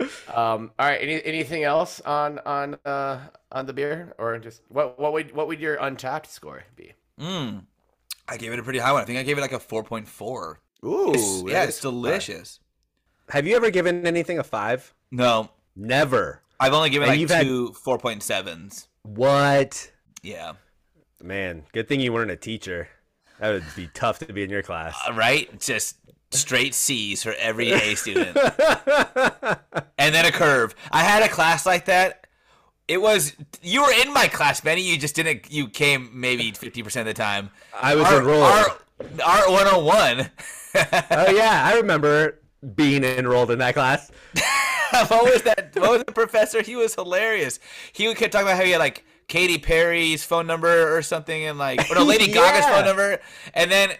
Um, 0.00 0.70
all 0.78 0.86
right. 0.86 0.96
Any, 1.00 1.24
anything 1.24 1.62
else 1.64 2.00
on 2.00 2.38
on 2.40 2.76
uh, 2.84 3.20
on 3.52 3.66
the 3.66 3.72
beer, 3.72 4.14
or 4.18 4.38
just 4.38 4.62
what 4.68 4.98
what 4.98 5.12
would 5.12 5.32
what 5.34 5.46
would 5.48 5.60
your 5.60 5.76
Untappd 5.76 6.26
score 6.26 6.64
be? 6.76 6.92
Mm. 7.20 7.64
I 8.28 8.36
gave 8.36 8.52
it 8.52 8.58
a 8.58 8.62
pretty 8.62 8.78
high 8.78 8.92
one. 8.92 9.02
I 9.02 9.04
think 9.04 9.18
I 9.18 9.22
gave 9.22 9.36
it 9.38 9.42
like 9.42 9.52
a 9.52 9.58
4.4. 9.58 10.56
Ooh, 10.84 11.10
It's- 11.10 11.42
yeah, 11.46 11.64
it's 11.64 11.78
delicious. 11.80 12.58
Have 13.28 13.46
you 13.46 13.54
ever 13.54 13.70
given 13.70 14.06
anything 14.06 14.38
a 14.38 14.42
five? 14.44 14.94
No, 15.10 15.50
Never. 15.76 16.40
I've 16.58 16.72
only 16.72 16.88
given 16.88 17.08
And 17.08 17.12
like 17.12 17.20
you've 17.20 17.30
had- 17.30 17.44
two 17.46 17.74
4.7s. 17.84 18.86
What? 19.02 19.90
Yeah. 20.22 20.52
Man, 21.22 21.64
good 21.72 21.86
thing 21.88 22.00
you 22.00 22.12
weren't 22.12 22.30
a 22.30 22.36
teacher. 22.36 22.88
That 23.40 23.50
would 23.50 23.64
be 23.76 23.88
tough 23.92 24.20
to 24.20 24.32
be 24.32 24.42
in 24.42 24.50
your 24.50 24.62
class. 24.62 24.96
Uh, 25.06 25.12
right? 25.12 25.60
Just 25.60 25.96
straight 26.34 26.74
C's 26.74 27.22
for 27.22 27.32
every 27.34 27.70
A 27.72 27.94
student. 27.94 28.36
and 29.98 30.14
then 30.14 30.24
a 30.26 30.32
curve. 30.32 30.74
I 30.90 31.02
had 31.02 31.22
a 31.22 31.28
class 31.28 31.66
like 31.66 31.86
that. 31.86 32.26
It 32.86 33.00
was 33.00 33.32
you 33.62 33.82
were 33.82 33.92
in 33.92 34.12
my 34.12 34.28
class, 34.28 34.60
Benny. 34.60 34.82
You 34.82 34.98
just 34.98 35.14
didn't. 35.14 35.50
You 35.50 35.68
came 35.68 36.10
maybe 36.12 36.50
fifty 36.52 36.82
percent 36.82 37.08
of 37.08 37.14
the 37.14 37.22
time. 37.22 37.50
I 37.80 37.94
was 37.94 38.04
Art, 38.04 38.18
enrolled. 38.18 38.42
Art, 38.42 38.82
Art 39.24 39.50
101. 39.50 40.30
oh 40.74 41.30
yeah, 41.34 41.62
I 41.64 41.76
remember 41.76 42.40
being 42.74 43.04
enrolled 43.04 43.50
in 43.50 43.58
that 43.60 43.74
class. 43.74 44.10
what 45.08 45.24
was 45.24 45.42
that? 45.42 45.70
What 45.76 45.90
was 45.90 46.04
the 46.04 46.12
professor? 46.12 46.62
He 46.62 46.76
was 46.76 46.94
hilarious. 46.94 47.58
He 47.92 48.06
would 48.06 48.16
keep 48.16 48.30
talking 48.30 48.46
about 48.48 48.56
how 48.58 48.64
he 48.64 48.72
had 48.72 48.78
like 48.78 49.04
Katy 49.28 49.58
Perry's 49.58 50.22
phone 50.24 50.46
number 50.46 50.94
or 50.96 51.02
something, 51.02 51.44
and 51.44 51.58
like 51.58 51.90
or 51.90 51.94
no, 51.94 52.04
Lady 52.04 52.26
Gaga's 52.32 52.66
phone 52.66 52.84
number. 52.84 53.18
And 53.54 53.70
then, 53.70 53.90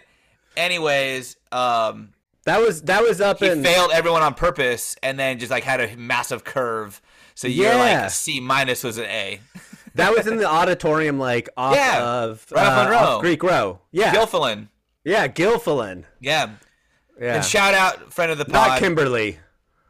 anyways, 0.55 1.37
um, 1.51 2.09
That 2.45 2.61
was 2.61 2.83
that 2.83 3.01
was 3.03 3.19
up 3.21 3.39
he 3.39 3.47
in 3.47 3.63
failed 3.63 3.91
everyone 3.91 4.21
on 4.21 4.33
purpose, 4.33 4.95
and 5.03 5.19
then 5.19 5.39
just 5.39 5.51
like 5.51 5.63
had 5.63 5.81
a 5.81 5.95
massive 5.97 6.43
curve. 6.43 7.01
So 7.33 7.47
you're 7.47 7.73
Yeah. 7.73 8.01
like 8.03 8.09
C 8.11 8.39
minus 8.39 8.83
was 8.83 8.97
an 8.97 9.05
A. 9.05 9.39
that 9.95 10.15
was 10.15 10.27
in 10.27 10.37
the 10.37 10.47
auditorium, 10.49 11.17
like 11.19 11.49
off 11.57 11.75
Yeah, 11.75 12.03
of 12.03 12.45
right 12.51 12.65
uh, 12.67 12.83
Monroe. 12.83 12.97
off 12.97 13.21
Greek 13.21 13.41
Row. 13.43 13.79
Yeah, 13.91 14.13
Gilfillan. 14.13 14.69
yeah, 15.03 15.27
Gilfillan. 15.27 16.05
Yeah. 16.19 16.51
Yeah, 17.19 17.35
And 17.35 17.45
shout 17.45 17.73
out 17.73 18.13
friend 18.13 18.31
of 18.31 18.37
the 18.37 18.45
pod. 18.45 18.53
not. 18.67 18.79
Kimberly. 18.79 19.39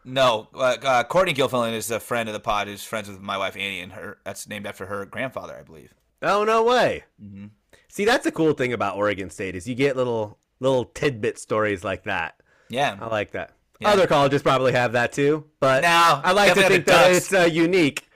no, 0.06 0.48
uh, 0.54 0.78
uh, 0.84 1.04
Courtney 1.04 1.34
Gilfillan 1.34 1.74
is 1.74 1.90
a 1.90 2.00
friend 2.00 2.30
of 2.30 2.34
the 2.34 2.40
pod. 2.40 2.68
Who's 2.68 2.84
friends 2.84 3.10
with 3.10 3.20
my 3.20 3.38
wife 3.38 3.56
Annie, 3.58 3.82
and 3.82 3.92
her 3.94 4.20
that's 4.24 4.48
named 4.48 4.66
after 4.68 4.86
her 4.86 5.06
grandfather, 5.06 5.58
I 5.60 5.64
believe. 5.64 5.94
Oh 6.22 6.44
no 6.44 6.64
way. 6.64 7.04
Mm-hmm. 7.22 7.48
See, 7.90 8.06
that's 8.06 8.24
the 8.24 8.32
cool 8.32 8.54
thing 8.54 8.74
about 8.74 8.96
Oregon 8.96 9.30
State 9.30 9.56
is 9.56 9.68
you 9.68 9.74
get 9.76 9.98
little 9.98 10.38
little 10.60 10.86
tidbit 10.86 11.38
stories 11.40 11.84
like 11.84 12.04
that. 12.04 12.36
Yeah. 12.70 12.98
I 13.00 13.08
like 13.08 13.32
that. 13.32 13.52
Yeah. 13.80 13.90
Other 13.90 14.08
colleges 14.08 14.42
probably 14.42 14.72
have 14.72 14.94
that 14.94 15.12
too, 15.12 15.46
but 15.60 15.84
No, 15.84 16.22
I 16.24 16.32
like 16.32 16.54
to 16.54 16.62
think 16.64 16.86
that 16.86 17.12
it's 17.12 17.34
uh, 17.34 17.42
unique. 17.52 18.08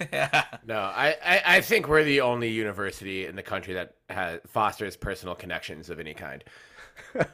No, 0.66 0.78
I, 0.80 1.14
I, 1.24 1.42
I 1.46 1.60
think 1.60 1.86
we're 1.86 2.02
the 2.02 2.22
only 2.22 2.48
university 2.50 3.26
in 3.26 3.36
the 3.36 3.42
country 3.42 3.74
that 3.74 3.94
has 4.10 4.40
fosters 4.48 4.96
personal 4.96 5.34
connections 5.36 5.90
of 5.90 6.00
any 6.00 6.12
kind. 6.14 6.42
Benny, 7.14 7.26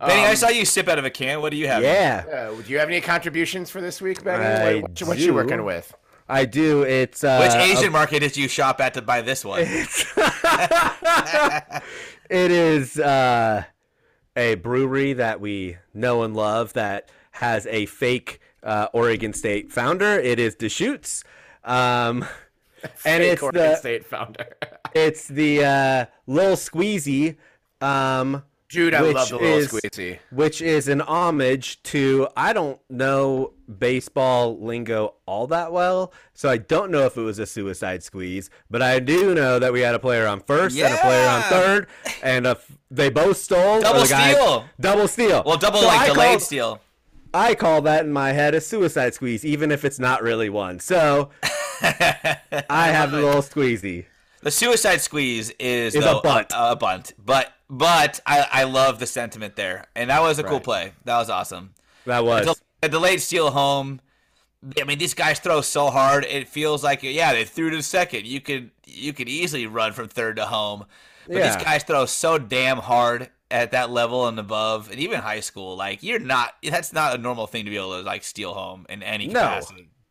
I 0.00 0.30
Um, 0.30 0.36
saw 0.36 0.48
you 0.48 0.64
sip 0.64 0.88
out 0.88 0.98
of 0.98 1.04
a 1.04 1.10
can. 1.10 1.40
What 1.40 1.50
do 1.52 1.56
you 1.56 1.68
have? 1.68 1.82
Yeah, 1.82 2.24
Uh, 2.30 2.50
do 2.60 2.70
you 2.72 2.78
have 2.78 2.88
any 2.88 3.00
contributions 3.00 3.70
for 3.70 3.80
this 3.80 4.00
week, 4.02 4.22
Benny? 4.24 4.44
I 4.44 4.74
what, 4.82 4.90
what, 5.00 5.08
what 5.08 5.18
you 5.18 5.32
working 5.34 5.64
with? 5.64 5.94
I 6.28 6.44
do. 6.44 6.82
It's 6.82 7.24
uh, 7.24 7.38
Which 7.40 7.52
a- 7.52 7.72
Asian 7.72 7.92
market 7.92 8.20
did 8.20 8.36
you 8.36 8.48
shop 8.48 8.80
at 8.80 8.94
to 8.94 9.02
buy 9.02 9.22
this 9.22 9.44
one? 9.44 9.60
it 9.62 9.88
is 12.30 12.98
uh, 12.98 13.64
a 14.36 14.54
brewery 14.56 15.12
that 15.12 15.40
we 15.40 15.76
know 15.92 16.22
and 16.22 16.34
love 16.34 16.72
that 16.74 17.10
has 17.32 17.66
a 17.66 17.86
fake 17.86 18.40
uh, 18.62 18.88
Oregon 18.92 19.32
State 19.32 19.72
founder. 19.72 20.18
It 20.18 20.38
is 20.38 20.54
Deschutes. 20.54 21.24
Um, 21.64 22.24
and 23.04 23.22
Fake 23.22 23.32
it's 23.32 23.42
Oregon 23.42 23.62
the 23.62 23.76
State 23.76 24.06
founder. 24.06 24.56
it's 24.94 25.28
the 25.28 25.64
uh, 25.64 26.06
Lil 26.26 26.56
Squeezy, 26.56 27.36
um, 27.80 28.42
Dude, 28.70 28.94
I 28.94 29.02
Which 29.02 29.14
love 29.16 29.28
the 29.30 29.36
little 29.36 29.58
is- 29.58 29.68
squeezy. 29.72 30.18
which 30.30 30.62
is 30.62 30.86
an 30.86 31.00
homage 31.00 31.82
to 31.84 32.28
I 32.36 32.52
don't 32.52 32.78
know 32.88 33.52
baseball 33.78 34.58
lingo 34.64 35.14
all 35.26 35.48
that 35.48 35.72
well, 35.72 36.12
so 36.34 36.48
I 36.48 36.58
don't 36.58 36.90
know 36.92 37.04
if 37.06 37.16
it 37.16 37.22
was 37.22 37.40
a 37.40 37.46
suicide 37.46 38.02
squeeze, 38.04 38.48
but 38.70 38.80
I 38.80 39.00
do 39.00 39.34
know 39.34 39.58
that 39.58 39.72
we 39.72 39.80
had 39.80 39.94
a 39.96 39.98
player 39.98 40.26
on 40.26 40.38
first 40.40 40.78
and 40.78 40.94
a 40.94 40.98
player 40.98 41.28
on 41.28 41.42
third, 41.42 41.86
and 42.22 42.46
a 42.46 42.50
f- 42.50 42.70
they 42.92 43.10
both 43.10 43.38
stole. 43.38 43.80
Double 43.80 44.02
the 44.02 44.08
guy- 44.08 44.32
steal. 44.34 44.64
Double 44.80 45.08
steal. 45.08 45.42
Well, 45.44 45.56
double 45.58 45.80
So 45.80 45.86
like 45.88 46.00
I 46.02 46.06
delayed 46.06 46.28
called- 46.28 46.42
steal. 46.42 46.80
I 47.34 47.54
call 47.54 47.82
that 47.82 48.04
in 48.04 48.12
my 48.12 48.32
head 48.32 48.54
a 48.56 48.60
suicide 48.60 49.14
squeeze, 49.14 49.44
even 49.44 49.70
if 49.70 49.84
it's 49.84 49.98
not 50.00 50.22
really 50.22 50.48
one. 50.48 50.78
So 50.80 51.30
I 51.82 52.38
have 52.88 53.10
the 53.12 53.18
little 53.22 53.42
squeezy. 53.42 54.06
The 54.42 54.50
suicide 54.50 55.00
squeeze 55.00 55.50
is, 55.58 55.94
Is 55.94 56.04
a 56.04 56.20
bunt. 56.22 56.52
A, 56.52 56.72
a 56.72 56.76
bunt, 56.76 57.12
but 57.18 57.52
but 57.68 58.20
I, 58.26 58.46
I 58.50 58.64
love 58.64 58.98
the 58.98 59.06
sentiment 59.06 59.54
there, 59.56 59.86
and 59.94 60.10
that 60.10 60.22
was 60.22 60.38
a 60.38 60.42
cool 60.44 60.60
play. 60.60 60.92
That 61.04 61.18
was 61.18 61.28
awesome. 61.30 61.74
That 62.06 62.24
was. 62.24 62.46
Del- 62.46 62.56
A 62.82 62.88
delayed 62.88 63.20
steal 63.20 63.50
home. 63.50 64.00
I 64.80 64.84
mean, 64.84 64.98
these 64.98 65.14
guys 65.14 65.38
throw 65.38 65.60
so 65.60 65.90
hard. 65.90 66.24
It 66.24 66.48
feels 66.48 66.82
like 66.82 67.02
yeah, 67.02 67.32
they 67.32 67.44
threw 67.44 67.70
to 67.70 67.82
second. 67.82 68.26
You 68.26 68.40
could 68.40 68.70
you 68.86 69.12
could 69.12 69.28
easily 69.28 69.66
run 69.66 69.92
from 69.92 70.08
third 70.08 70.36
to 70.36 70.46
home, 70.46 70.84
but 71.26 71.36
Yeah. 71.36 71.54
these 71.54 71.62
guys 71.64 71.82
throw 71.84 72.06
so 72.06 72.38
damn 72.38 72.78
hard 72.78 73.30
at 73.50 73.72
that 73.72 73.90
level 73.90 74.26
and 74.26 74.38
above, 74.38 74.90
and 74.90 74.98
even 75.00 75.20
high 75.20 75.40
school. 75.40 75.76
Like 75.76 76.02
you're 76.02 76.18
not. 76.18 76.54
That's 76.62 76.92
not 76.92 77.14
a 77.14 77.18
normal 77.18 77.46
thing 77.46 77.64
to 77.66 77.70
be 77.70 77.76
able 77.76 77.98
to 77.98 78.02
like 78.02 78.22
steal 78.24 78.54
home 78.54 78.86
in 78.88 79.02
any 79.02 79.26
No. 79.28 79.60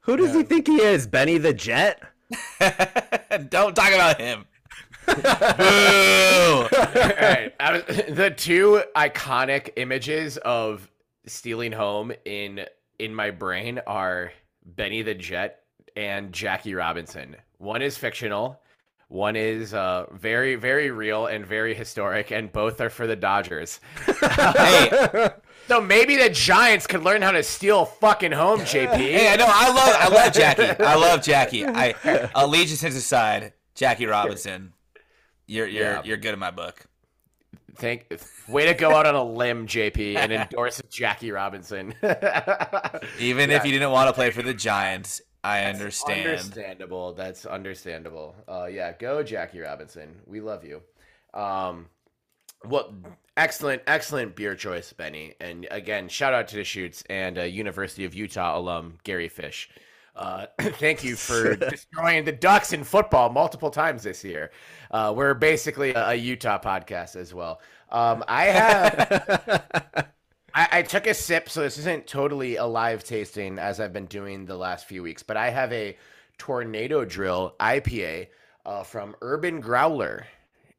Who 0.02 0.18
does 0.18 0.34
he 0.34 0.44
think 0.44 0.68
he 0.68 0.82
is? 0.82 1.06
Benny 1.08 1.38
the 1.38 1.54
Jet? 1.54 2.02
Don't 3.50 3.76
talk 3.76 3.94
about 3.94 4.20
him. 4.20 4.46
Boo! 5.08 5.14
Was- 6.70 6.70
the 8.10 8.34
two 8.36 8.82
iconic 8.96 9.72
images 9.76 10.38
of 10.38 10.90
stealing 11.26 11.72
home 11.72 12.12
in 12.26 12.66
in 13.00 13.16
my 13.16 13.32
brain 13.32 13.80
are 13.88 14.32
Benny 14.66 15.02
the 15.02 15.16
Jet 15.16 15.62
and 15.96 16.34
Jackie 16.34 16.76
Robinson. 16.76 17.36
One 17.58 17.82
is 17.82 17.98
fictional, 17.98 18.60
one 19.08 19.36
is 19.36 19.74
uh, 19.74 20.06
very 20.12 20.56
very 20.56 20.92
real 20.92 21.26
and 21.26 21.46
very 21.46 21.74
historic, 21.74 22.32
and 22.32 22.52
both 22.52 22.80
are 22.82 22.90
for 22.90 23.08
the 23.08 23.16
Dodgers. 23.16 23.80
hey, 24.06 25.30
So 25.70 25.80
maybe 25.80 26.18
the 26.18 26.32
Giants 26.32 26.88
could 26.88 27.04
learn 27.04 27.22
how 27.22 27.30
to 27.30 27.44
steal 27.44 27.86
fucking 27.86 28.32
home, 28.32 28.62
JP. 28.62 28.96
Hey, 28.98 29.32
I 29.32 29.36
know. 29.36 29.46
I 29.48 29.68
love. 29.72 29.96
I 30.00 30.24
love 30.24 30.34
Jackie. 30.34 30.64
I 30.84 30.96
love 30.96 31.22
Jackie. 31.22 31.64
I 31.64 31.94
allegiances 32.34 32.96
aside, 32.96 33.54
Jackie 33.76 34.08
Robinson. 34.08 34.74
You're 35.46 35.68
you're 35.68 35.84
Yeah. 35.84 36.02
you're 36.04 36.18
good 36.18 36.34
in 36.34 36.40
my 36.40 36.50
book. 36.50 36.86
Thank, 37.76 38.08
way 38.50 38.66
to 38.66 38.74
go 38.74 38.96
out 38.96 39.06
on 39.06 39.14
a 39.14 39.24
limb, 39.24 39.68
JP, 39.68 40.16
and 40.18 40.32
endorse 40.34 40.82
Jackie 40.90 41.32
Robinson. 41.32 41.94
Even 43.20 43.52
if 43.52 43.64
you 43.64 43.72
didn't 43.72 43.92
want 43.92 44.10
to 44.10 44.14
play 44.14 44.32
for 44.32 44.42
the 44.42 44.56
Giants, 44.56 45.22
I 45.44 45.66
understand. 45.66 46.28
Understandable. 46.28 47.14
That's 47.14 47.46
understandable. 47.46 48.36
Uh, 48.48 48.66
yeah, 48.66 48.92
go 48.98 49.22
Jackie 49.22 49.60
Robinson. 49.60 50.20
We 50.26 50.42
love 50.42 50.66
you. 50.66 50.82
Um, 51.34 51.86
well, 52.66 52.94
excellent, 53.38 53.82
excellent 53.88 54.36
beer 54.36 54.56
choice, 54.56 54.94
Benny. 54.94 55.36
And 55.40 55.68
again, 55.72 56.10
shout 56.10 56.34
out 56.34 56.48
to 56.50 56.56
Deschutes 56.56 57.04
and 57.10 57.38
uh, 57.38 57.44
University 57.44 58.06
of 58.06 58.14
Utah 58.14 58.58
alum 58.58 58.98
Gary 59.04 59.30
Fish. 59.30 59.70
Uh, 60.16 60.48
thank 60.60 61.04
you 61.04 61.16
for 61.16 61.56
destroying 61.70 62.26
the 62.26 62.32
Ducks 62.32 62.74
in 62.74 62.84
football 62.84 63.30
multiple 63.30 63.72
times 63.72 64.04
this 64.04 64.24
year. 64.24 64.52
Uh, 64.92 65.14
we're 65.16 65.34
basically 65.34 65.94
a, 65.94 66.10
a 66.10 66.16
Utah 66.16 66.60
podcast 66.60 67.16
as 67.16 67.34
well. 67.34 67.62
Um, 67.90 68.24
I 68.28 68.46
have. 68.46 70.10
I, 70.54 70.68
I 70.72 70.82
took 70.82 71.06
a 71.06 71.14
sip, 71.14 71.48
so 71.48 71.62
this 71.62 71.78
isn't 71.78 72.08
totally 72.08 72.56
a 72.56 72.66
live 72.66 73.04
tasting 73.04 73.60
as 73.60 73.80
I've 73.80 73.94
been 73.94 74.08
doing 74.08 74.46
the 74.46 74.58
last 74.58 74.88
few 74.88 75.04
weeks, 75.04 75.22
but 75.22 75.38
I 75.38 75.52
have 75.52 75.72
a 75.72 75.96
Tornado 76.40 77.06
Drill 77.06 77.56
IPA 77.60 78.28
uh, 78.66 78.84
from 78.84 79.16
Urban 79.22 79.62
Growler 79.62 80.26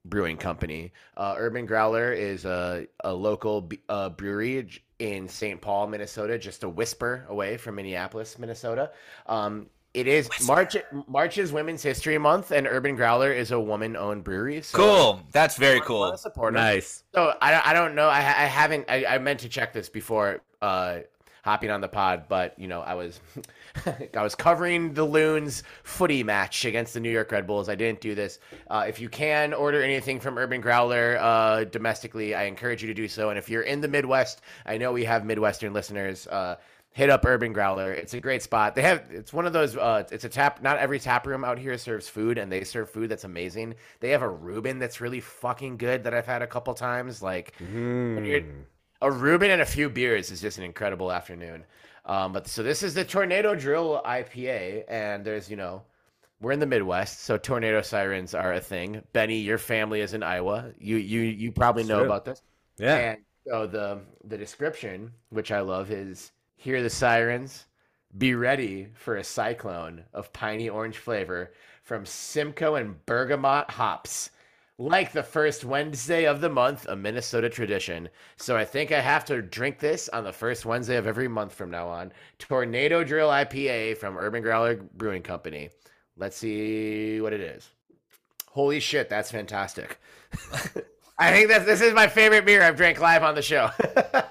Brewing 0.04 0.37
Company. 0.37 0.92
Uh, 1.16 1.35
Urban 1.37 1.66
Growler 1.66 2.12
is 2.12 2.45
a, 2.45 2.87
a 3.04 3.12
local 3.12 3.61
b- 3.62 3.80
uh, 3.88 4.09
brewery 4.11 4.69
in 4.99 5.28
St. 5.28 5.61
Paul, 5.61 5.87
Minnesota, 5.88 6.38
just 6.38 6.62
a 6.62 6.69
whisper 6.69 7.25
away 7.28 7.57
from 7.57 7.75
Minneapolis, 7.76 8.38
Minnesota. 8.38 8.90
Um, 9.26 9.66
it 9.92 10.07
is 10.07 10.28
March. 10.47 10.76
March 11.09 11.37
is 11.37 11.52
Women's 11.52 11.83
History 11.83 12.16
Month, 12.16 12.52
and 12.52 12.66
Urban 12.66 12.95
Growler 12.95 13.33
is 13.33 13.50
a 13.50 13.59
woman-owned 13.59 14.23
brewery. 14.23 14.62
So 14.62 14.78
Cool. 14.78 15.21
That's 15.33 15.57
very 15.57 15.78
I 15.80 15.85
cool. 15.85 16.00
wanna 16.00 16.19
support 16.19 16.54
'em. 16.54 16.61
Nice. 16.62 17.02
So 17.14 17.35
I, 17.42 17.50
don't- 17.50 17.66
I 17.66 17.73
don't 17.73 17.95
know. 17.97 18.09
I, 18.09 18.19
I 18.19 18.21
haven't. 18.47 18.85
I, 18.88 19.04
I 19.04 19.19
meant 19.19 19.40
to 19.40 19.49
check 19.49 19.73
this 19.73 19.88
before 19.88 20.42
uh, 20.62 21.00
hopping 21.42 21.70
on 21.70 21.80
the 21.80 21.88
pod, 21.88 22.25
but 22.28 22.59
you 22.59 22.68
know 22.68 22.80
I 22.80 22.94
was 22.94 23.20
I 24.16 24.23
was 24.23 24.35
covering 24.35 24.94
the 24.94 25.04
Loons 25.04 25.62
footy 25.82 26.23
match 26.23 26.64
against 26.64 26.94
the 26.94 27.00
New 27.00 27.11
York 27.11 27.30
Red 27.32 27.47
Bulls. 27.47 27.68
I 27.68 27.75
didn't 27.75 28.00
do 28.00 28.14
this. 28.14 28.38
Uh, 28.68 28.85
if 28.88 29.00
you 29.00 29.09
can 29.09 29.52
order 29.54 29.82
anything 29.82 30.20
from 30.20 30.38
Urban 30.38 30.61
Growler 30.61 31.18
uh, 31.20 31.64
domestically, 31.64 32.35
I 32.35 32.44
encourage 32.44 32.82
you 32.82 32.88
to 32.88 32.94
do 32.94 33.09
so. 33.09 33.30
And 33.30 33.38
if 33.38 33.49
you're 33.49 33.62
in 33.62 33.80
the 33.80 33.88
Midwest, 33.88 34.40
I 34.66 34.78
know 34.78 34.92
we 34.92 35.04
have 35.04 35.25
Midwestern 35.25 35.73
listeners. 35.73 36.26
Uh, 36.26 36.56
hit 36.92 37.09
up 37.09 37.25
Urban 37.25 37.52
Growler. 37.52 37.92
It's 37.92 38.14
a 38.14 38.20
great 38.20 38.42
spot. 38.42 38.75
They 38.75 38.82
have 38.82 39.04
it's 39.11 39.32
one 39.32 39.47
of 39.47 39.52
those 39.52 39.76
uh 39.76 40.02
it's 40.11 40.25
a 40.25 40.28
tap 40.28 40.61
not 40.61 40.76
every 40.78 40.99
tap 40.99 41.25
room 41.25 41.44
out 41.44 41.56
here 41.56 41.78
serves 41.78 42.09
food 42.09 42.37
and 42.37 42.50
they 42.50 42.64
serve 42.64 42.90
food 42.90 43.09
that's 43.11 43.23
amazing. 43.23 43.76
They 44.00 44.11
have 44.11 44.23
a 44.23 44.28
Reuben 44.28 44.80
that's 44.80 45.00
really 45.00 45.20
fucking 45.20 45.76
good 45.76 46.02
that 46.02 46.14
I've 46.14 46.26
had 46.26 46.42
a 46.42 46.49
couple 46.49 46.75
times 46.75 47.23
like 47.23 47.54
when 48.16 48.25
you're- 48.25 48.40
a 49.02 49.11
Reuben 49.11 49.50
and 49.50 49.62
a 49.62 49.66
few 49.66 49.88
beers 49.88 50.30
is 50.30 50.40
just 50.40 50.59
an 50.59 50.64
incredible 50.64 51.12
afternoon. 51.12 51.64
Um 52.04 52.33
but 52.33 52.47
so 52.47 52.62
this 52.62 52.83
is 52.83 52.95
the 52.95 53.04
Tornado 53.04 53.54
Drill 53.54 54.02
IPA 54.04 54.85
and 54.88 55.25
there's 55.25 55.50
you 55.50 55.57
know 55.57 55.83
we're 56.40 56.52
in 56.52 56.61
the 56.61 56.66
Midwest, 56.66 57.21
so 57.21 57.37
tornado 57.37 57.83
sirens 57.83 58.35
are 58.35 58.54
a 58.54 58.61
thing. 58.61 59.02
Benny, 59.12 59.38
your 59.38 59.59
family 59.59 60.00
is 60.00 60.14
in 60.14 60.23
Iowa. 60.23 60.73
You 60.78 60.97
you 60.97 61.21
you 61.21 61.52
probably 61.52 61.85
know 61.85 61.99
True. 61.99 62.07
about 62.07 62.25
this. 62.25 62.42
Yeah. 62.78 62.97
And 62.97 63.19
so 63.47 63.66
the 63.66 64.00
the 64.25 64.38
description, 64.38 65.12
which 65.28 65.52
I 65.52 65.61
love, 65.61 65.90
is 65.90 66.33
hear 66.57 66.83
the 66.83 66.90
sirens, 66.90 67.66
be 68.16 68.35
ready 68.35 68.88
for 68.95 69.16
a 69.16 69.25
cyclone 69.25 70.04
of 70.14 70.33
piney 70.33 70.69
orange 70.69 70.99
flavor 70.99 71.52
from 71.83 72.07
Simcoe 72.07 72.76
and 72.76 73.04
Bergamot 73.04 73.71
hops. 73.71 74.30
Like 74.80 75.12
the 75.12 75.22
first 75.22 75.62
Wednesday 75.62 76.25
of 76.25 76.40
the 76.40 76.49
month, 76.49 76.87
a 76.88 76.96
Minnesota 76.96 77.50
tradition. 77.50 78.08
So 78.38 78.56
I 78.56 78.64
think 78.64 78.92
I 78.92 79.00
have 79.00 79.26
to 79.26 79.42
drink 79.42 79.78
this 79.78 80.08
on 80.08 80.25
the 80.25 80.32
first 80.32 80.64
Wednesday 80.64 80.96
of 80.96 81.06
every 81.06 81.28
month 81.28 81.52
from 81.52 81.70
now 81.70 81.87
on. 81.87 82.14
Tornado 82.38 83.04
Drill 83.04 83.28
IPA 83.28 83.99
from 83.99 84.16
Urban 84.16 84.42
Growler 84.42 84.76
Brewing 84.76 85.20
Company. 85.20 85.68
Let's 86.16 86.38
see 86.38 87.20
what 87.20 87.34
it 87.34 87.42
is. 87.42 87.68
Holy 88.49 88.80
shit, 88.80 89.10
that's 89.10 89.30
fantastic. 89.30 90.00
I 91.18 91.30
think 91.30 91.50
that 91.50 91.66
this 91.66 91.82
is 91.82 91.92
my 91.92 92.06
favorite 92.06 92.46
beer 92.46 92.62
I've 92.62 92.78
drank 92.78 93.00
live 93.00 93.22
on 93.22 93.34
the 93.34 93.42
show. 93.42 93.68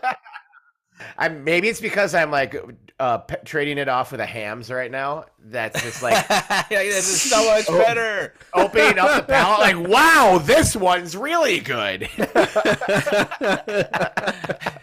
I'm 1.19 1.43
maybe 1.43 1.67
it's 1.67 1.81
because 1.81 2.15
I'm 2.15 2.31
like 2.31 2.55
uh, 2.97 3.17
p- 3.19 3.35
trading 3.43 3.77
it 3.77 3.89
off 3.89 4.13
with 4.13 4.21
a 4.21 4.25
Hamm's 4.25 4.71
right 4.71 4.89
now. 4.89 5.25
That's 5.43 5.83
just 5.83 6.01
like 6.01 6.25
this 6.69 7.09
is 7.09 7.21
so 7.21 7.45
much 7.45 7.67
better. 7.67 8.33
opening 8.53 8.97
up 8.97 9.27
the 9.27 9.33
palate. 9.33 9.59
Like, 9.59 9.77
wow, 9.89 10.39
this 10.41 10.77
one's 10.77 11.17
really 11.17 11.59
good. 11.59 12.09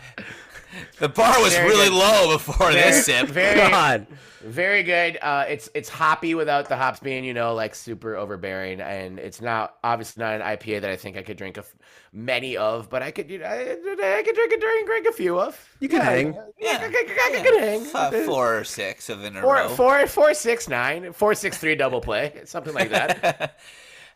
The 0.99 1.09
bar 1.09 1.41
was 1.43 1.55
Very 1.55 1.69
really 1.69 1.89
good. 1.89 1.99
low 1.99 2.33
before 2.39 2.73
this 2.73 3.05
sip. 3.05 3.29
very, 3.29 3.57
God. 3.71 4.07
very 4.43 4.83
good. 4.83 5.19
Uh, 5.21 5.45
it's 5.49 5.69
it's 5.75 5.89
hoppy 5.91 6.35
without 6.35 6.69
the 6.71 6.77
hops 6.77 7.01
being 7.01 7.23
you 7.25 7.35
know 7.35 7.55
like 7.55 7.75
super 7.75 8.17
overbearing, 8.17 8.81
and 8.81 9.19
it's 9.19 9.43
not 9.43 9.77
obviously 9.85 10.23
not 10.25 10.35
an 10.35 10.41
IPA 10.41 10.81
that 10.81 10.91
I 10.91 10.97
think 10.97 11.19
I 11.19 11.23
could 11.23 11.37
drink 11.37 11.59
a 11.59 11.61
f- 11.61 11.75
many 12.15 12.57
of, 12.57 12.89
but 12.89 13.03
I 13.03 13.11
could 13.11 13.29
you 13.29 13.39
know, 13.41 13.45
I, 13.45 13.73
I 13.73 14.23
could 14.25 14.35
drink 14.35 14.53
a 14.53 14.59
drink, 14.59 14.87
drink 14.87 15.07
a 15.07 15.13
few 15.13 15.39
of. 15.39 15.59
You 15.81 15.89
can 15.91 16.01
hang. 16.01 16.33
Yeah, 16.59 16.79
I, 16.81 16.89
could- 16.89 17.11
I 17.11 17.43
could 17.45 17.61
hang. 17.61 17.87
F- 17.95 18.25
four 18.25 18.59
or 18.61 18.65
six 18.65 19.11
of 19.11 19.23
in 19.23 19.37
a 19.37 19.43
Four, 19.43 19.55
row. 19.57 19.69
four, 19.69 20.07
four, 20.07 20.33
six, 20.33 20.67
nine, 20.67 21.13
four, 21.13 21.35
six, 21.35 21.59
three, 21.59 21.75
double 21.75 22.01
play, 22.01 22.41
something 22.45 22.73
like 22.75 22.91
that. 22.91 23.59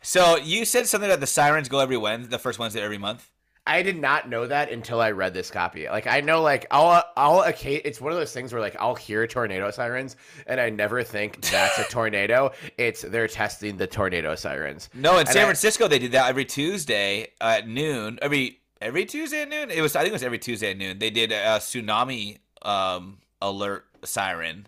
So 0.03 0.39
you 0.39 0.65
said 0.65 0.87
something 0.87 1.11
about 1.11 1.21
the 1.21 1.27
sirens 1.27 1.69
go 1.69 1.79
every 1.79 1.99
Wednesday, 1.99 2.31
the 2.31 2.39
first 2.39 2.59
Wednesday 2.59 2.81
every 2.81 2.97
month. 2.97 3.31
I 3.71 3.83
did 3.83 3.99
not 4.01 4.29
know 4.29 4.47
that 4.47 4.71
until 4.71 5.01
I 5.01 5.11
read 5.13 5.33
this 5.35 5.51
copy. 5.51 5.89
Like 5.89 6.07
I 6.07 6.21
know, 6.21 6.43
like 6.43 6.67
I'll, 6.71 7.03
I'll, 7.17 7.45
okay, 7.51 7.77
it's 7.77 8.01
one 8.01 8.13
of 8.13 8.19
those 8.19 8.33
things 8.33 8.53
where 8.53 8.61
like 8.61 8.77
I'll 8.79 8.95
hear 8.95 9.27
tornado 9.27 9.71
sirens, 9.71 10.17
and 10.47 10.61
I 10.61 10.71
never 10.71 11.03
think 11.03 11.41
that's 11.43 11.79
a 11.79 11.85
tornado. 11.91 12.53
It's 12.79 13.03
they're 13.03 13.29
testing 13.29 13.77
the 13.77 13.87
tornado 13.87 14.35
sirens. 14.35 14.91
No, 14.95 15.15
in 15.15 15.21
And 15.21 15.29
San 15.29 15.43
I- 15.43 15.45
Francisco 15.45 15.89
they 15.89 15.99
did 15.99 16.13
that 16.13 16.29
every 16.29 16.45
Tuesday 16.45 17.29
at 17.41 17.69
noon. 17.69 18.19
Every 18.21 18.61
every 18.81 19.05
Tuesday 19.07 19.43
at 19.43 19.49
noon. 19.49 19.71
It 19.71 19.81
was 19.83 19.95
I 19.97 20.01
think 20.01 20.11
it 20.11 20.15
was 20.15 20.23
every 20.25 20.39
Tuesday 20.39 20.71
at 20.73 20.77
noon. 20.77 20.99
They 20.99 21.11
did 21.11 21.31
a 21.33 21.59
tsunami 21.59 22.39
um, 22.63 23.19
alert 23.41 23.87
siren, 24.05 24.67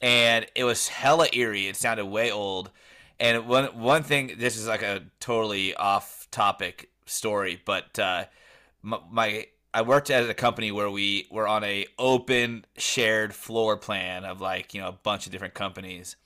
and 0.00 0.46
it 0.54 0.64
was 0.64 0.88
hella 0.88 1.28
eerie. 1.32 1.68
It 1.68 1.76
sounded 1.76 2.06
way 2.06 2.30
old. 2.30 2.70
And 3.18 3.46
one 3.46 3.66
one 3.78 4.02
thing, 4.02 4.32
this 4.38 4.56
is 4.56 4.66
like 4.66 4.82
a 4.82 5.02
totally 5.20 5.74
off 5.74 6.26
topic 6.30 6.90
story, 7.06 7.60
but 7.64 7.98
uh, 7.98 8.24
my, 8.82 8.98
my 9.10 9.46
I 9.72 9.82
worked 9.82 10.10
at 10.10 10.28
a 10.28 10.34
company 10.34 10.72
where 10.72 10.90
we 10.90 11.26
were 11.30 11.46
on 11.46 11.62
a 11.62 11.86
open 11.98 12.64
shared 12.78 13.34
floor 13.34 13.76
plan 13.76 14.24
of 14.24 14.40
like 14.40 14.74
you 14.74 14.80
know 14.80 14.88
a 14.88 14.92
bunch 14.92 15.26
of 15.26 15.32
different 15.32 15.54
companies. 15.54 16.16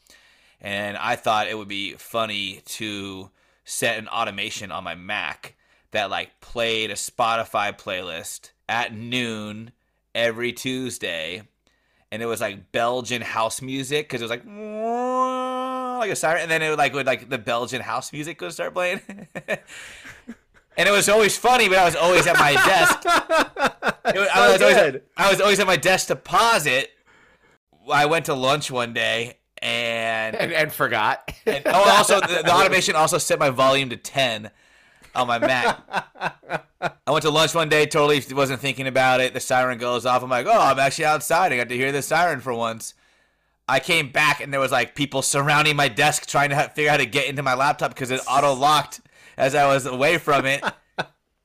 And 0.61 0.97
I 0.97 1.17
thought 1.17 1.49
it 1.49 1.57
would 1.57 1.69
be 1.69 1.95
funny 1.95 2.61
to 2.67 3.31
set 3.65 3.99
an 3.99 4.09
automation 4.09 4.71
on 4.71 4.85
my 4.85 4.95
Mac 4.95 5.57
that 5.91 6.11
like 6.11 6.41
played 6.41 6.91
a 6.91 6.95
Spotify 6.95 7.77
playlist 7.77 8.51
at 8.69 8.95
noon 8.95 9.73
every 10.15 10.53
Tuesday, 10.53 11.43
and 12.13 12.23
it 12.23 12.27
was 12.27 12.41
like 12.41 12.73
Belgian 12.73 13.23
house 13.23 13.61
music 13.61 14.07
because 14.07 14.21
it 14.21 14.25
was 14.25 14.31
like 14.31 14.45
like 14.45 16.11
a 16.11 16.17
siren, 16.17 16.43
and 16.43 16.51
then 16.51 16.63
it 16.63 16.71
would 16.71 16.79
like 16.79 16.95
would 16.95 17.07
like 17.07 17.29
the 17.29 17.39
Belgian 17.39 17.81
house 17.81 18.13
music 18.13 18.41
would 18.41 18.53
start 18.53 18.75
playing. 18.75 19.01
And 20.77 20.89
it 20.89 20.93
was 20.93 21.09
always 21.09 21.37
funny, 21.37 21.69
but 21.69 21.79
I 21.79 21.85
was 21.85 21.97
always 21.97 22.27
at 22.27 22.39
my 22.39 22.53
desk. 22.55 23.05
Was- 23.05 24.29
I, 24.35 24.53
was 24.53 24.63
always. 24.63 25.01
I 25.17 25.31
was 25.31 25.41
always 25.41 25.61
at 25.61 25.67
my 25.67 25.77
desk 25.77 26.09
to 26.09 26.17
pause 26.17 26.67
it. 26.67 26.91
I 27.91 28.07
went 28.07 28.27
to 28.27 28.35
lunch 28.35 28.71
one 28.71 28.93
day, 28.93 29.39
and 29.61 30.35
And, 30.35 30.53
and 30.53 30.73
forgot. 30.73 31.33
and 31.47 31.63
oh, 31.67 31.85
also 31.97 32.21
the, 32.21 32.43
the 32.45 32.53
automation 32.55 32.97
also 32.97 33.19
set 33.19 33.39
my 33.39 33.51
volume 33.51 33.91
to 33.91 33.97
ten 33.97 34.51
on 35.15 35.27
my 35.29 35.39
Mac. 35.39 35.81
I 36.81 37.11
went 37.11 37.23
to 37.23 37.31
lunch 37.31 37.55
one 37.55 37.69
day, 37.69 37.87
totally 37.87 38.23
wasn't 38.35 38.61
thinking 38.61 38.87
about 38.87 39.21
it. 39.21 39.35
The 39.35 39.41
siren 39.41 39.79
goes 39.79 40.07
off. 40.07 40.23
I'm 40.23 40.31
like, 40.31 40.47
oh, 40.47 40.61
I'm 40.61 40.79
actually 40.79 41.05
outside. 41.05 41.53
I 41.53 41.57
got 41.57 41.69
to 41.69 41.77
hear 41.77 41.93
the 41.93 42.03
siren 42.03 42.41
for 42.41 42.55
once. 42.55 42.95
I 43.69 43.79
came 43.81 44.11
back 44.11 44.41
and 44.41 44.53
there 44.53 44.61
was 44.61 44.73
like 44.73 44.95
people 44.95 45.23
surrounding 45.23 45.77
my 45.77 45.89
desk 45.89 46.27
trying 46.27 46.51
to 46.51 46.57
ha- 46.57 46.69
figure 46.69 46.91
out 46.91 46.95
how 46.95 46.97
to 47.05 47.07
get 47.07 47.27
into 47.29 47.43
my 47.43 47.55
laptop 47.55 47.91
because 47.95 48.11
it 48.11 48.21
auto 48.29 48.53
locked 48.55 49.01
as 49.41 49.55
I 49.55 49.67
was 49.67 49.87
away 49.87 50.19
from 50.19 50.47
it. 50.47 50.63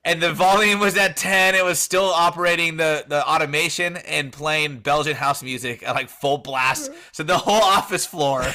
And 0.08 0.22
the 0.22 0.32
volume 0.32 0.80
was 0.80 0.96
at 0.98 1.18
10. 1.18 1.56
It 1.56 1.66
was 1.66 1.80
still 1.80 2.04
operating 2.12 2.78
the, 2.78 3.04
the 3.08 3.28
automation 3.28 3.98
and 3.98 4.32
playing 4.32 4.82
Belgian 4.82 5.16
house 5.16 5.42
music 5.42 5.82
at 5.82 5.96
like 5.96 6.10
full 6.10 6.38
blast. 6.38 6.92
So 7.12 7.24
the 7.24 7.40
whole 7.40 7.64
office 7.64 8.06
floor 8.06 8.46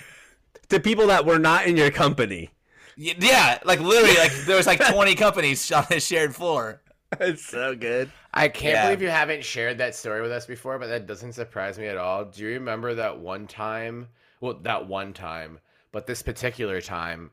To 0.70 0.80
people 0.80 1.08
that 1.08 1.26
were 1.26 1.38
not 1.38 1.66
in 1.66 1.76
your 1.76 1.90
company. 1.90 2.48
Yeah, 2.96 3.58
like 3.66 3.78
literally, 3.78 4.16
like 4.16 4.32
there 4.46 4.56
was 4.56 4.66
like 4.66 4.80
20 4.92 5.14
companies 5.16 5.70
on 5.70 5.84
this 5.90 6.06
shared 6.06 6.34
floor. 6.34 6.80
It's 7.20 7.44
so 7.44 7.76
good. 7.76 8.10
I 8.32 8.48
can't 8.48 8.72
Yeah. 8.74 8.86
believe 8.86 9.02
you 9.02 9.10
haven't 9.10 9.44
shared 9.44 9.76
that 9.78 9.94
story 9.94 10.22
with 10.22 10.32
us 10.32 10.46
before, 10.46 10.78
but 10.78 10.86
that 10.86 11.06
doesn't 11.06 11.34
surprise 11.34 11.78
me 11.78 11.88
at 11.88 11.98
all. 11.98 12.24
Do 12.24 12.42
you 12.42 12.48
remember 12.54 12.94
that 12.94 13.18
one 13.18 13.46
time? 13.46 14.08
Well, 14.40 14.54
that 14.62 14.88
one 14.88 15.12
time, 15.12 15.58
but 15.92 16.06
this 16.06 16.22
particular 16.22 16.80
time, 16.80 17.32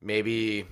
maybe. 0.00 0.66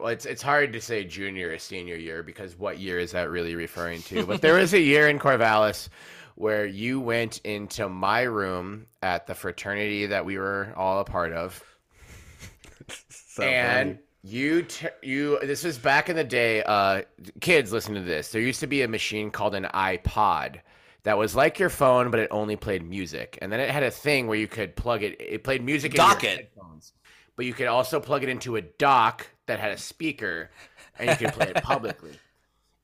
Well, 0.00 0.08
it's 0.08 0.24
it's 0.24 0.42
hard 0.42 0.72
to 0.72 0.80
say 0.80 1.04
junior 1.04 1.50
or 1.50 1.58
senior 1.58 1.96
year 1.96 2.22
because 2.22 2.58
what 2.58 2.78
year 2.78 2.98
is 2.98 3.12
that 3.12 3.30
really 3.30 3.54
referring 3.54 4.02
to? 4.04 4.24
But 4.26 4.40
there 4.40 4.54
was 4.54 4.72
a 4.72 4.80
year 4.80 5.08
in 5.08 5.18
Corvallis 5.18 5.88
where 6.36 6.64
you 6.64 7.00
went 7.00 7.38
into 7.44 7.88
my 7.88 8.22
room 8.22 8.86
at 9.02 9.26
the 9.26 9.34
fraternity 9.34 10.06
that 10.06 10.24
we 10.24 10.38
were 10.38 10.72
all 10.76 11.00
a 11.00 11.04
part 11.04 11.32
of 11.32 11.62
So 13.10 13.42
and 13.42 13.98
funny. 13.98 13.98
you 14.22 14.62
t- 14.62 14.88
you 15.02 15.38
this 15.42 15.64
was 15.64 15.78
back 15.78 16.08
in 16.08 16.16
the 16.16 16.24
day 16.24 16.62
uh 16.62 17.02
kids 17.40 17.72
listen 17.72 17.94
to 17.94 18.00
this 18.00 18.30
there 18.32 18.40
used 18.40 18.60
to 18.60 18.66
be 18.66 18.82
a 18.82 18.88
machine 18.88 19.30
called 19.30 19.54
an 19.54 19.64
ipod 19.74 20.60
that 21.02 21.16
was 21.16 21.34
like 21.34 21.58
your 21.58 21.70
phone, 21.70 22.10
but 22.10 22.20
it 22.20 22.28
only 22.30 22.56
played 22.56 22.86
music. 22.86 23.38
And 23.40 23.50
then 23.50 23.60
it 23.60 23.70
had 23.70 23.82
a 23.82 23.90
thing 23.90 24.26
where 24.26 24.36
you 24.36 24.46
could 24.46 24.76
plug 24.76 25.02
it. 25.02 25.20
It 25.20 25.44
played 25.44 25.64
music 25.64 25.92
in 25.92 25.96
Dock 25.96 26.22
your 26.22 26.32
it. 26.32 26.36
headphones, 26.36 26.92
but 27.36 27.46
you 27.46 27.54
could 27.54 27.68
also 27.68 28.00
plug 28.00 28.22
it 28.22 28.28
into 28.28 28.56
a 28.56 28.60
dock 28.60 29.26
that 29.50 29.60
had 29.60 29.72
a 29.72 29.78
speaker, 29.78 30.50
and 30.98 31.10
you 31.10 31.16
could 31.16 31.34
play 31.34 31.48
it 31.54 31.62
publicly. 31.62 32.12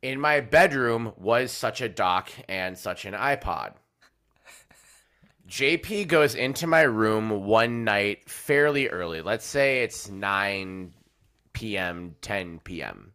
In 0.02 0.20
my 0.20 0.40
bedroom 0.40 1.12
was 1.16 1.50
such 1.50 1.80
a 1.80 1.88
dock 1.88 2.30
and 2.48 2.76
such 2.76 3.04
an 3.04 3.14
iPod. 3.14 3.74
JP 5.48 6.08
goes 6.08 6.34
into 6.34 6.66
my 6.66 6.82
room 6.82 7.44
one 7.44 7.84
night 7.84 8.28
fairly 8.28 8.88
early. 8.88 9.22
Let's 9.22 9.46
say 9.46 9.82
it's 9.82 10.10
9 10.10 10.92
p.m., 11.52 12.16
10 12.20 12.60
p.m. 12.64 13.12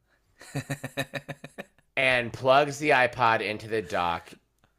and 1.98 2.32
plugs 2.32 2.80
the 2.80 2.92
iPod 2.92 3.42
into 3.42 3.68
the 3.68 3.82
dock 3.82 4.30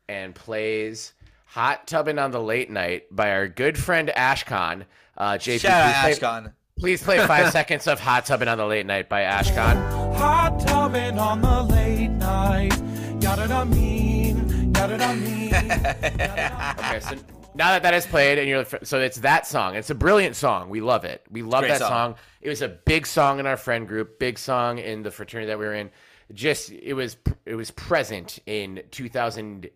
and 0.09 0.35
plays 0.35 1.13
Hot 1.47 1.87
Tubbing 1.87 2.19
on 2.19 2.31
the 2.31 2.41
Late 2.41 2.71
Night 2.71 3.05
by 3.15 3.33
our 3.33 3.49
good 3.49 3.77
friend 3.77 4.11
Ashcon. 4.17 4.87
Uh, 5.17 5.33
JP, 5.33 5.61
Shout 5.61 5.73
out 5.73 6.11
Ashcon. 6.11 6.53
Please 6.83 7.01
play 7.01 7.25
five 7.29 7.53
seconds 7.53 7.87
of 7.87 8.01
Hot 8.01 8.27
Tubbing 8.27 8.49
on 8.49 8.59
the 8.59 8.67
Late 8.67 8.87
Night 8.87 9.09
by 9.09 9.23
Ashcon. 9.23 10.17
Hot 10.17 10.59
tubbing 10.67 11.17
on 11.17 11.41
the 11.41 11.63
late 11.63 12.09
night. 12.09 12.77
Yada 13.23 13.47
da 13.47 13.65
mean, 13.65 14.73
yada 14.75 14.99
da 14.99 15.15
mean. 15.15 15.55
Okay, 15.55 16.99
so 16.99 17.15
now 17.55 17.71
that 17.71 17.85
that 17.85 17.95
is 17.95 18.05
played, 18.05 18.39
and 18.39 18.49
you're 18.49 18.67
so 18.83 18.99
it's 18.99 19.19
that 19.19 19.47
song. 19.47 19.77
It's 19.77 19.91
a 19.91 19.95
brilliant 19.95 20.35
song. 20.35 20.71
We 20.71 20.81
love 20.81 21.05
it. 21.05 21.25
We 21.31 21.43
love 21.43 21.61
great 21.61 21.69
that 21.71 21.79
song. 21.79 21.89
song. 21.89 22.15
It 22.41 22.49
was 22.49 22.63
a 22.63 22.69
big 22.69 23.07
song 23.07 23.39
in 23.39 23.47
our 23.47 23.57
friend 23.57 23.87
group, 23.87 24.19
big 24.19 24.37
song 24.37 24.79
in 24.79 25.05
the 25.05 25.13
fraternity 25.13 25.47
that 25.47 25.61
we 25.61 25.67
were 25.67 25.75
in. 25.75 25.91
Just 26.33 26.73
it 26.73 26.95
was 26.95 27.17
it 27.47 27.55
was 27.55 27.71
present 27.71 28.41
in 28.47 28.83
2008ish, 28.91 29.71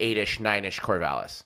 9ish 0.00 0.80
Corvallis. 0.80 1.44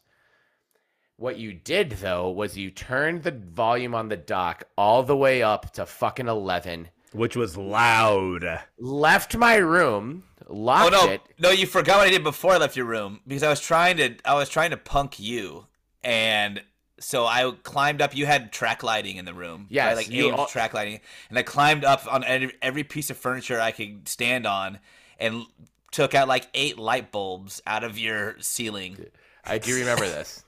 What 1.22 1.38
you 1.38 1.52
did 1.54 1.90
though 1.92 2.30
was 2.30 2.56
you 2.58 2.72
turned 2.72 3.22
the 3.22 3.30
volume 3.30 3.94
on 3.94 4.08
the 4.08 4.16
dock 4.16 4.64
all 4.76 5.04
the 5.04 5.16
way 5.16 5.40
up 5.40 5.72
to 5.74 5.86
fucking 5.86 6.26
11, 6.26 6.88
which 7.12 7.36
was 7.36 7.56
loud. 7.56 8.44
left 8.76 9.36
my 9.36 9.54
room, 9.54 10.24
Oh 10.48 10.54
locked 10.54 10.90
no, 10.92 11.08
it. 11.10 11.20
no! 11.38 11.50
You 11.50 11.66
forgot 11.66 11.98
what 11.98 12.08
I 12.08 12.10
did 12.10 12.24
before 12.24 12.54
I 12.54 12.56
left 12.56 12.76
your 12.76 12.86
room 12.86 13.20
because 13.24 13.44
I 13.44 13.48
was 13.50 13.60
trying 13.60 13.98
to, 13.98 14.16
I 14.24 14.34
was 14.34 14.48
trying 14.48 14.70
to 14.70 14.76
punk 14.76 15.20
you, 15.20 15.66
and 16.02 16.60
so 16.98 17.24
I 17.24 17.52
climbed 17.62 18.02
up. 18.02 18.16
You 18.16 18.26
had 18.26 18.50
track 18.52 18.82
lighting 18.82 19.16
in 19.16 19.24
the 19.24 19.32
room, 19.34 19.68
Yes, 19.70 19.86
right? 19.86 19.96
like 19.98 20.10
you 20.10 20.26
aimed 20.26 20.38
al- 20.40 20.46
track 20.46 20.74
lighting, 20.74 20.98
and 21.30 21.38
I 21.38 21.42
climbed 21.42 21.84
up 21.84 22.04
on 22.12 22.24
every, 22.24 22.52
every 22.60 22.82
piece 22.82 23.10
of 23.10 23.16
furniture 23.16 23.60
I 23.60 23.70
could 23.70 24.08
stand 24.08 24.44
on, 24.44 24.80
and 25.20 25.44
took 25.92 26.16
out 26.16 26.26
like 26.26 26.48
eight 26.52 26.78
light 26.80 27.12
bulbs 27.12 27.62
out 27.64 27.84
of 27.84 27.96
your 27.96 28.34
ceiling. 28.40 29.06
I 29.44 29.58
do 29.58 29.76
remember 29.76 30.06
this. 30.06 30.42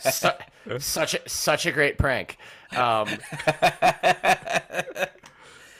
Su- 0.00 0.78
such 0.78 1.14
a, 1.14 1.28
such 1.28 1.66
a 1.66 1.72
great 1.72 1.98
prank. 1.98 2.36
Um, 2.76 3.08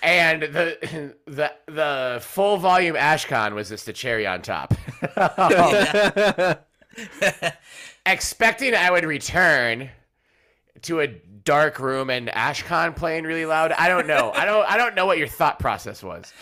and 0.03 0.43
the 0.43 1.15
the 1.27 1.53
the 1.67 2.19
full 2.23 2.57
volume 2.57 2.97
Ashcon 2.97 3.55
was 3.55 3.69
just 3.69 3.87
the 3.87 3.93
cherry 3.93 4.27
on 4.27 4.43
top. 4.43 4.75
Expecting 8.07 8.75
I 8.75 8.91
would 8.91 9.05
return 9.05 9.91
to 10.83 11.01
a 11.01 11.09
dark 11.09 11.79
room 11.79 12.11
and 12.11 12.29
Ashcon 12.29 12.97
playing 12.97 13.25
really 13.25 13.47
loud. 13.47 13.73
I 13.73 13.89
don't 13.89 14.07
know. 14.07 14.33
I 14.35 14.45
don't 14.45 14.67
I 14.69 14.77
don't 14.77 14.95
know 14.95 15.07
what 15.07 15.19
your 15.19 15.29
thought 15.29 15.59
process 15.59 16.03
was. 16.03 16.33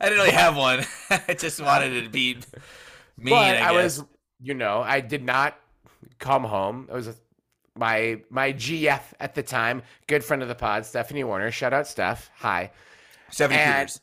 I 0.00 0.06
didn't 0.06 0.20
really 0.20 0.32
have 0.32 0.56
one. 0.56 0.84
I 1.28 1.34
just 1.34 1.60
wanted 1.60 1.92
it 1.92 2.02
to 2.04 2.08
be 2.08 2.38
mean. 3.18 3.34
but 3.34 3.56
I, 3.56 3.68
I, 3.68 3.72
was, 3.72 4.02
you 4.40 4.54
know, 4.54 4.80
I 4.80 5.00
did 5.00 5.22
not 5.22 5.58
come 6.18 6.44
home. 6.44 6.86
It 6.90 6.94
was 6.94 7.08
a, 7.08 7.14
my 7.76 8.20
my 8.30 8.52
GF 8.52 9.00
at 9.20 9.34
the 9.34 9.42
time, 9.42 9.82
good 10.06 10.24
friend 10.24 10.42
of 10.42 10.48
the 10.48 10.54
pod, 10.54 10.86
Stephanie 10.86 11.24
Warner. 11.24 11.50
Shout 11.50 11.72
out, 11.72 11.86
Steph. 11.86 12.30
Hi, 12.38 12.70
Stephanie 13.30 13.60
and- 13.60 13.88
Peters. 13.88 14.00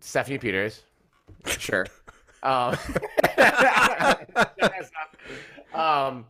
Stephanie 0.00 0.38
Peters. 0.38 0.82
Sure. 1.46 1.86
um, 2.42 2.76
um, 5.74 6.26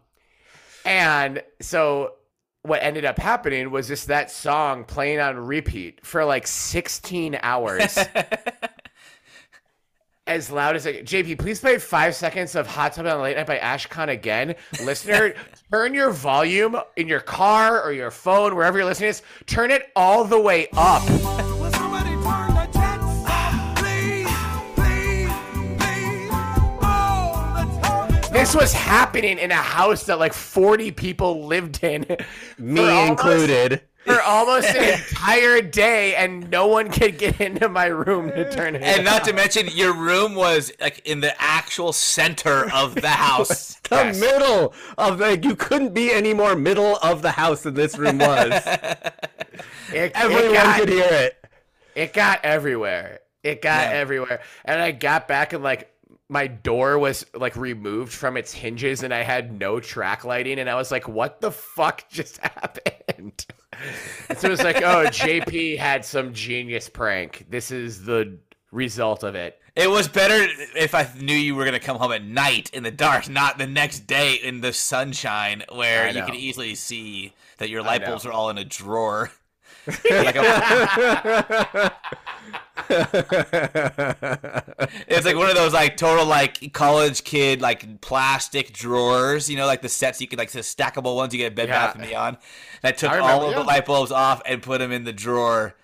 and 0.84 1.42
so 1.60 2.14
what 2.62 2.82
ended 2.82 3.04
up 3.04 3.18
happening 3.18 3.70
was 3.70 3.88
just 3.88 4.08
that 4.08 4.30
song 4.30 4.84
playing 4.84 5.20
on 5.20 5.36
repeat 5.36 6.04
for 6.04 6.24
like 6.24 6.46
16 6.46 7.38
hours. 7.42 7.98
as 10.26 10.50
loud 10.50 10.74
as 10.76 10.86
it. 10.86 11.04
JP, 11.04 11.38
please 11.38 11.60
play 11.60 11.78
five 11.78 12.14
seconds 12.14 12.54
of 12.54 12.66
Hot 12.66 12.94
Tub 12.94 13.06
on 13.06 13.16
the 13.18 13.22
Late 13.22 13.36
Night 13.36 13.46
by 13.46 13.58
Ashcon 13.58 14.08
again. 14.08 14.54
Listener, 14.82 15.34
turn 15.70 15.92
your 15.94 16.10
volume 16.10 16.76
in 16.96 17.08
your 17.08 17.20
car 17.20 17.82
or 17.82 17.92
your 17.92 18.10
phone, 18.10 18.56
wherever 18.56 18.78
you're 18.78 18.86
listening 18.86 19.12
to 19.12 19.20
this, 19.20 19.28
turn 19.46 19.70
it 19.70 19.90
all 19.94 20.24
the 20.24 20.40
way 20.40 20.68
up. 20.76 21.02
Oh, 26.86 27.44
the 27.56 27.80
time 27.82 28.14
is 28.22 28.30
This 28.30 28.54
was 28.54 28.72
happening 28.72 29.38
in 29.38 29.50
a 29.50 29.54
house 29.56 30.04
that 30.04 30.18
like 30.18 30.32
40 30.32 30.90
people 30.92 31.46
lived 31.46 31.82
in. 31.84 32.06
Me 32.58 32.76
for 32.76 32.82
almost- 32.90 33.10
included. 33.10 33.82
For 34.04 34.20
almost 34.26 34.68
an 34.68 34.98
entire 35.00 35.62
day, 35.62 36.14
and 36.14 36.50
no 36.50 36.66
one 36.66 36.90
could 36.90 37.16
get 37.18 37.40
into 37.40 37.68
my 37.68 37.86
room 37.86 38.28
to 38.30 38.50
turn 38.50 38.74
it. 38.76 38.82
And 38.82 39.00
up. 39.00 39.04
not 39.14 39.24
to 39.24 39.32
mention, 39.32 39.68
your 39.68 39.94
room 39.94 40.34
was 40.34 40.70
like 40.80 41.00
in 41.06 41.20
the 41.20 41.34
actual 41.40 41.92
center 41.92 42.70
of 42.72 42.94
the 42.94 43.08
house. 43.26 43.76
The 43.88 43.96
Yes. 43.96 44.20
middle 44.20 44.74
of 44.98 45.20
like 45.20 45.44
you 45.44 45.56
couldn't 45.56 45.94
be 45.94 46.12
any 46.12 46.34
more 46.34 46.54
middle 46.56 46.96
of 47.02 47.22
the 47.22 47.30
house 47.32 47.62
than 47.62 47.74
this 47.74 47.96
room 47.98 48.18
was. 48.18 48.52
It- 49.92 49.96
it 49.96 50.12
Everyone 50.14 50.52
got- 50.54 50.80
could 50.80 50.88
hear 50.88 51.04
it. 51.10 51.44
It 51.94 52.12
got 52.12 52.44
everywhere. 52.44 53.20
It 53.42 53.62
got 53.62 53.90
Yeah. 53.90 53.98
everywhere. 53.98 54.40
And 54.64 54.80
I 54.82 54.90
got 54.90 55.28
back 55.28 55.52
and 55.52 55.62
like 55.62 55.90
my 56.28 56.46
door 56.48 56.98
was 56.98 57.24
like 57.34 57.54
removed 57.54 58.12
from 58.12 58.36
its 58.36 58.52
hinges 58.52 59.02
and 59.02 59.12
I 59.14 59.22
had 59.22 59.56
no 59.60 59.78
track 59.78 60.24
lighting 60.24 60.58
and 60.58 60.68
I 60.68 60.74
was 60.74 60.90
like, 60.90 61.06
what 61.06 61.40
the 61.40 61.52
fuck 61.52 62.08
just 62.10 62.38
happened? 62.38 63.46
So 64.36 64.48
it 64.48 64.50
was 64.50 64.62
like, 64.62 64.76
oh, 64.78 65.06
JP 65.06 65.78
had 65.78 66.04
some 66.04 66.32
genius 66.32 66.88
prank. 66.88 67.46
This 67.48 67.70
is 67.70 68.04
the 68.04 68.38
result 68.72 69.22
of 69.22 69.34
it. 69.34 69.60
It 69.76 69.90
was 69.90 70.06
better 70.06 70.46
if 70.76 70.94
I 70.94 71.08
knew 71.20 71.34
you 71.34 71.56
were 71.56 71.64
gonna 71.64 71.80
come 71.80 71.96
home 71.96 72.12
at 72.12 72.24
night 72.24 72.70
in 72.72 72.84
the 72.84 72.92
dark, 72.92 73.28
not 73.28 73.58
the 73.58 73.66
next 73.66 74.00
day 74.06 74.34
in 74.34 74.60
the 74.60 74.72
sunshine, 74.72 75.64
where 75.72 76.08
you 76.10 76.22
could 76.24 76.36
easily 76.36 76.74
see 76.76 77.32
that 77.58 77.68
your 77.68 77.82
light 77.82 78.04
bulbs 78.04 78.24
are 78.24 78.32
all 78.32 78.50
in 78.50 78.58
a 78.58 78.64
drawer. 78.64 79.32
Like 79.86 80.36
a, 80.36 81.92
it's 85.08 85.24
like 85.24 85.36
one 85.36 85.48
of 85.48 85.54
those 85.54 85.72
like 85.72 85.96
total 85.96 86.26
like 86.26 86.72
college 86.72 87.24
kid 87.24 87.60
like 87.60 88.00
plastic 88.00 88.72
drawers, 88.72 89.48
you 89.48 89.56
know, 89.56 89.66
like 89.66 89.82
the 89.82 89.88
sets 89.88 90.20
you 90.20 90.26
could 90.26 90.38
like 90.38 90.50
the 90.50 90.60
stackable 90.60 91.16
ones 91.16 91.32
you 91.32 91.38
get 91.38 91.46
at 91.46 91.54
Bed 91.54 91.68
Yeah. 91.68 91.86
Bath 91.86 91.96
and 91.96 92.06
Beyond. 92.06 92.36
And 92.82 92.88
I 92.88 92.92
took 92.92 93.10
I 93.10 93.16
remember, 93.16 93.32
all 93.32 93.44
of 93.44 93.50
yeah. 93.52 93.58
the 93.58 93.64
light 93.64 93.86
bulbs 93.86 94.10
off 94.10 94.42
and 94.46 94.62
put 94.62 94.78
them 94.78 94.92
in 94.92 95.04
the 95.04 95.12
drawer. 95.12 95.74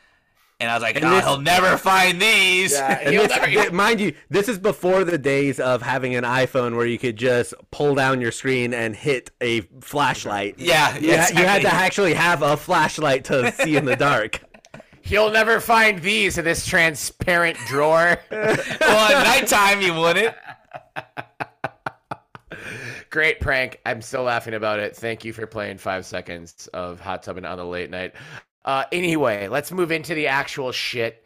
And 0.60 0.70
I 0.70 0.74
was 0.74 0.82
like, 0.82 0.96
And 0.96 1.04
"Oh, 1.06 1.10
this- 1.10 1.24
he'll 1.24 1.40
never 1.40 1.76
find 1.78 2.20
these. 2.20 2.74
And 2.78 3.08
He'll 3.10 3.22
this, 3.22 3.30
never- 3.30 3.46
th- 3.46 3.72
mind 3.72 3.98
you, 4.00 4.14
this 4.28 4.48
is 4.48 4.58
before 4.58 5.04
the 5.04 5.16
days 5.16 5.58
of 5.58 5.80
having 5.80 6.14
an 6.14 6.24
iPhone 6.24 6.76
where 6.76 6.84
you 6.86 6.98
could 6.98 7.16
just 7.16 7.54
pull 7.70 7.94
down 7.94 8.20
your 8.20 8.30
screen 8.32 8.74
and 8.74 8.94
hit 8.94 9.30
a 9.40 9.62
flashlight. 9.80 10.58
Yeah, 10.58 10.96
You, 10.98 11.16
ha- 11.16 11.28
you 11.30 11.44
had 11.46 11.62
to 11.62 11.72
actually 11.72 12.12
have 12.14 12.42
a 12.42 12.56
flashlight 12.58 13.24
to 13.24 13.50
see 13.62 13.76
in 13.76 13.86
the 13.86 13.96
dark. 13.96 14.40
He'll 15.02 15.30
never 15.32 15.60
find 15.60 16.00
these 16.02 16.36
in 16.36 16.44
this 16.44 16.66
transparent 16.66 17.56
drawer. 17.66 18.18
well, 18.30 18.50
at 18.50 19.24
nighttime 19.24 19.80
you 19.80 19.94
wouldn't. 19.94 20.34
Great 23.08 23.40
prank. 23.40 23.80
I'm 23.86 24.02
still 24.02 24.22
laughing 24.24 24.54
about 24.54 24.78
it. 24.78 24.94
Thank 24.94 25.24
you 25.24 25.32
for 25.32 25.46
playing 25.46 25.78
five 25.78 26.04
seconds 26.06 26.68
of 26.74 27.00
Hot 27.00 27.22
Tubbing 27.22 27.44
on 27.44 27.56
the 27.56 27.64
late 27.64 27.90
night. 27.90 28.14
Uh, 28.64 28.84
anyway, 28.92 29.48
let's 29.48 29.72
move 29.72 29.90
into 29.90 30.14
the 30.14 30.26
actual 30.26 30.72
shit. 30.72 31.24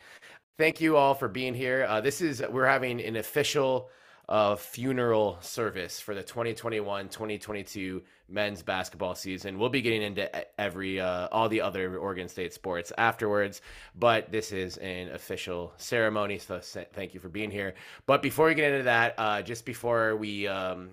Thank 0.58 0.80
you 0.80 0.96
all 0.96 1.14
for 1.14 1.28
being 1.28 1.54
here. 1.54 1.86
Uh, 1.88 2.00
this 2.00 2.20
is 2.20 2.42
we're 2.48 2.66
having 2.66 3.00
an 3.00 3.16
official 3.16 3.90
uh, 4.28 4.56
funeral 4.56 5.36
service 5.40 6.00
for 6.00 6.14
the 6.14 6.22
2021-2022 6.22 8.00
men's 8.28 8.62
basketball 8.62 9.14
season. 9.14 9.58
We'll 9.58 9.68
be 9.68 9.82
getting 9.82 10.02
into 10.02 10.30
every 10.60 11.00
uh, 11.00 11.28
all 11.30 11.48
the 11.48 11.60
other 11.60 11.98
Oregon 11.98 12.28
State 12.28 12.54
sports 12.54 12.92
afterwards, 12.96 13.60
but 13.96 14.30
this 14.30 14.52
is 14.52 14.76
an 14.78 15.10
official 15.10 15.74
ceremony. 15.76 16.38
So 16.38 16.60
thank 16.60 17.14
you 17.14 17.20
for 17.20 17.28
being 17.28 17.50
here. 17.50 17.74
But 18.06 18.22
before 18.22 18.46
we 18.46 18.54
get 18.54 18.72
into 18.72 18.84
that, 18.84 19.14
uh, 19.18 19.42
just 19.42 19.66
before 19.66 20.16
we 20.16 20.46
um, 20.46 20.90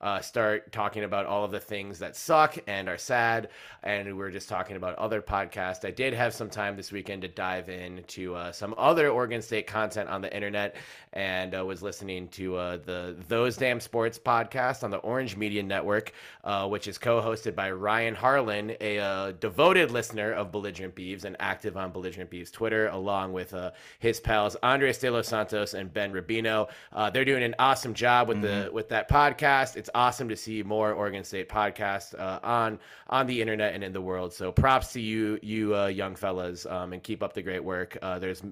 uh, 0.00 0.20
start 0.20 0.72
talking 0.72 1.04
about 1.04 1.26
all 1.26 1.44
of 1.44 1.50
the 1.50 1.60
things 1.60 1.98
that 1.98 2.16
suck 2.16 2.56
and 2.66 2.88
are 2.88 2.98
sad. 2.98 3.48
And 3.82 4.06
we 4.06 4.12
were 4.12 4.30
just 4.30 4.48
talking 4.48 4.76
about 4.76 4.96
other 4.96 5.20
podcasts. 5.20 5.84
I 5.84 5.90
did 5.90 6.14
have 6.14 6.34
some 6.34 6.50
time 6.50 6.76
this 6.76 6.92
weekend 6.92 7.22
to 7.22 7.28
dive 7.28 7.68
into 7.68 8.34
uh, 8.34 8.52
some 8.52 8.74
other 8.78 9.08
Oregon 9.08 9.42
State 9.42 9.66
content 9.66 10.08
on 10.08 10.20
the 10.20 10.34
internet 10.34 10.76
and 11.12 11.56
uh, 11.56 11.64
was 11.64 11.82
listening 11.82 12.28
to 12.28 12.56
uh, 12.56 12.76
the 12.76 13.16
Those 13.28 13.56
Damn 13.56 13.80
Sports 13.80 14.18
podcast 14.18 14.84
on 14.84 14.90
the 14.90 14.98
Orange 14.98 15.36
Media 15.36 15.62
Network, 15.62 16.12
uh, 16.44 16.68
which 16.68 16.86
is 16.86 16.98
co 16.98 17.20
hosted 17.20 17.54
by 17.54 17.70
Ryan 17.70 18.14
Harlan, 18.14 18.76
a 18.80 18.98
uh, 18.98 19.32
devoted 19.32 19.90
listener 19.90 20.32
of 20.32 20.52
Belligerent 20.52 20.94
Beavs 20.94 21.24
and 21.24 21.36
active 21.40 21.76
on 21.76 21.90
Belligerent 21.90 22.30
Beavs 22.30 22.52
Twitter, 22.52 22.88
along 22.88 23.32
with 23.32 23.52
uh, 23.54 23.72
his 23.98 24.20
pals 24.20 24.56
Andres 24.62 24.98
De 24.98 25.10
Los 25.10 25.28
Santos 25.28 25.74
and 25.74 25.92
Ben 25.92 26.12
Rubino. 26.12 26.68
Uh, 26.92 27.10
they're 27.10 27.24
doing 27.24 27.42
an 27.42 27.54
awesome 27.58 27.94
job 27.94 28.28
with 28.28 28.40
the 28.42 28.70
with 28.72 28.88
that 28.90 29.08
podcast. 29.08 29.76
It's 29.76 29.89
awesome 29.94 30.28
to 30.28 30.36
see 30.36 30.62
more 30.62 30.92
Oregon 30.92 31.24
State 31.24 31.48
podcasts 31.48 32.18
uh, 32.18 32.40
on 32.42 32.78
on 33.08 33.26
the 33.26 33.40
internet 33.40 33.74
and 33.74 33.82
in 33.84 33.92
the 33.92 34.00
world. 34.00 34.32
So 34.32 34.52
props 34.52 34.92
to 34.94 35.00
you, 35.00 35.38
you 35.42 35.76
uh, 35.76 35.86
young 35.86 36.14
fellas, 36.16 36.66
um, 36.66 36.92
and 36.92 37.02
keep 37.02 37.22
up 37.22 37.32
the 37.32 37.42
great 37.42 37.62
work. 37.64 37.96
Uh, 38.02 38.18
there's 38.18 38.42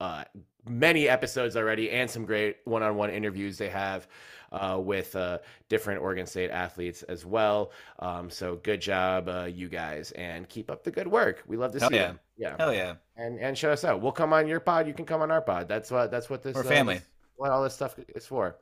uh, 0.00 0.24
many 0.68 1.08
episodes 1.08 1.56
already 1.56 1.90
and 1.90 2.10
some 2.10 2.24
great 2.24 2.56
one-on-one 2.64 3.10
interviews 3.10 3.58
they 3.58 3.68
have 3.68 4.08
uh, 4.52 4.78
with 4.80 5.14
uh, 5.16 5.38
different 5.68 6.00
Oregon 6.00 6.26
State 6.26 6.50
athletes 6.50 7.02
as 7.04 7.26
well. 7.26 7.72
Um, 7.98 8.30
so 8.30 8.56
good 8.56 8.80
job, 8.80 9.28
uh, 9.28 9.44
you 9.44 9.68
guys, 9.68 10.12
and 10.12 10.48
keep 10.48 10.70
up 10.70 10.84
the 10.84 10.90
good 10.90 11.08
work. 11.08 11.42
We 11.46 11.56
love 11.56 11.72
to 11.72 11.80
Hell 11.80 11.90
see 11.90 11.96
yeah. 11.96 12.06
them. 12.06 12.20
Yeah, 12.36 12.56
Hell 12.58 12.74
yeah. 12.74 12.94
and 13.16 13.38
and 13.38 13.56
show 13.56 13.70
us 13.70 13.84
out. 13.84 14.00
We'll 14.00 14.12
come 14.12 14.32
on 14.32 14.48
your 14.48 14.60
pod. 14.60 14.86
You 14.86 14.94
can 14.94 15.04
come 15.04 15.22
on 15.22 15.30
our 15.30 15.40
pod. 15.42 15.68
That's 15.68 15.90
what 15.90 16.10
that's 16.10 16.28
what 16.28 16.42
this 16.42 16.54
We're 16.54 16.64
family. 16.64 17.00
what 17.36 17.50
all 17.50 17.62
this 17.62 17.74
stuff 17.74 17.96
is 18.14 18.26
for. 18.26 18.56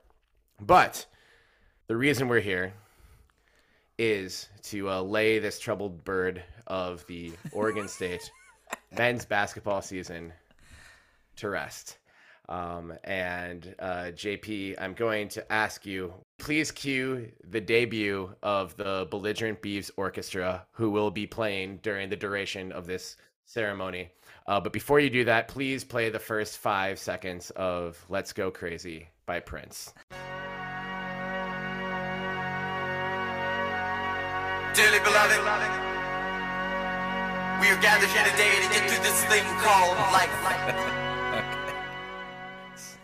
But 0.61 1.07
the 1.88 1.97
reason 1.97 2.29
we're 2.29 2.40
here 2.40 2.73
is 3.99 4.49
to 4.62 4.88
uh, 4.90 5.03
lay 5.03 5.38
this 5.38 5.59
troubled 5.59 6.05
bird 6.05 6.42
of 6.66 7.07
the 7.07 7.33
Oregon 7.53 7.88
State 7.88 8.31
men's 8.97 9.25
basketball 9.25 9.83
season 9.83 10.33
to 11.37 11.49
rest. 11.49 11.99
Um, 12.49 12.92
and 13.05 13.75
uh, 13.79 14.11
JP, 14.12 14.75
I'm 14.79 14.95
going 14.95 15.29
to 15.29 15.53
ask 15.53 15.87
you, 15.87 16.12
please 16.38 16.71
cue 16.71 17.31
the 17.49 17.61
debut 17.61 18.35
of 18.42 18.77
the 18.77 19.07
Belligerent 19.11 19.62
Beavs 19.62 19.90
Orchestra, 19.97 20.66
who 20.73 20.90
will 20.90 21.11
be 21.11 21.27
playing 21.27 21.79
during 21.83 22.09
the 22.09 22.16
duration 22.16 22.73
of 22.73 22.87
this 22.87 23.16
ceremony. 23.47 24.11
Uh, 24.47 24.61
but 24.61 24.73
before 24.73 24.99
you 24.99 25.09
do 25.09 25.25
that, 25.25 25.49
please 25.49 25.85
play 25.85 26.11
the 26.11 26.18
first 26.18 26.59
five 26.59 26.99
seconds 26.99 27.51
of 27.51 28.05
Let's 28.09 28.33
Go 28.33 28.51
Crazy 28.51 29.09
by 29.25 29.40
Prince. 29.40 29.95
Dearly 34.74 35.00
beloved, 35.00 35.38
we 37.61 37.68
are 37.68 37.78
gathered 37.82 38.08
here 38.08 38.24
today 38.24 38.54
to 38.56 38.72
get 38.72 38.88
through 38.88 39.04
this 39.04 39.22
thing 39.26 39.44
called 39.58 39.98
life. 40.14 40.30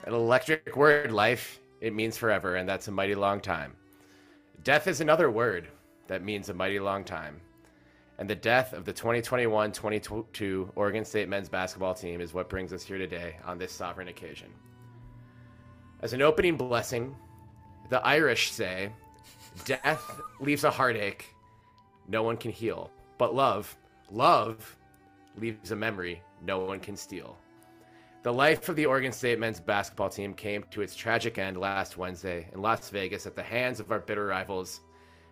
An 0.04 0.14
electric 0.14 0.74
word, 0.74 1.12
life, 1.12 1.60
it 1.82 1.94
means 1.94 2.16
forever, 2.16 2.56
and 2.56 2.66
that's 2.66 2.88
a 2.88 2.90
mighty 2.90 3.14
long 3.14 3.42
time. 3.42 3.76
Death 4.64 4.86
is 4.86 5.02
another 5.02 5.30
word 5.30 5.68
that 6.06 6.24
means 6.24 6.48
a 6.48 6.54
mighty 6.54 6.80
long 6.80 7.04
time. 7.04 7.38
And 8.18 8.30
the 8.30 8.34
death 8.34 8.72
of 8.72 8.86
the 8.86 8.92
2021 8.94 9.70
22 9.70 10.72
Oregon 10.74 11.04
State 11.04 11.28
men's 11.28 11.50
basketball 11.50 11.92
team 11.92 12.22
is 12.22 12.32
what 12.32 12.48
brings 12.48 12.72
us 12.72 12.82
here 12.82 12.96
today 12.96 13.36
on 13.44 13.58
this 13.58 13.72
sovereign 13.72 14.08
occasion. 14.08 14.48
As 16.00 16.14
an 16.14 16.22
opening 16.22 16.56
blessing, 16.56 17.14
the 17.90 18.00
Irish 18.06 18.52
say, 18.52 18.90
Death 19.66 20.18
leaves 20.40 20.64
a 20.64 20.70
heartache 20.70 21.34
no 22.08 22.22
one 22.22 22.36
can 22.36 22.50
heal. 22.50 22.90
But 23.18 23.34
love, 23.34 23.76
love 24.10 24.76
leaves 25.36 25.70
a 25.70 25.76
memory 25.76 26.22
no 26.42 26.60
one 26.60 26.80
can 26.80 26.96
steal. 26.96 27.36
The 28.22 28.32
life 28.32 28.68
of 28.68 28.76
the 28.76 28.86
Oregon 28.86 29.12
State 29.12 29.38
men's 29.38 29.60
basketball 29.60 30.08
team 30.08 30.34
came 30.34 30.64
to 30.70 30.82
its 30.82 30.96
tragic 30.96 31.38
end 31.38 31.56
last 31.56 31.96
Wednesday 31.96 32.48
in 32.52 32.60
Las 32.60 32.90
Vegas 32.90 33.26
at 33.26 33.36
the 33.36 33.42
hands 33.42 33.80
of 33.80 33.92
our 33.92 34.00
bitter 34.00 34.26
rivals, 34.26 34.80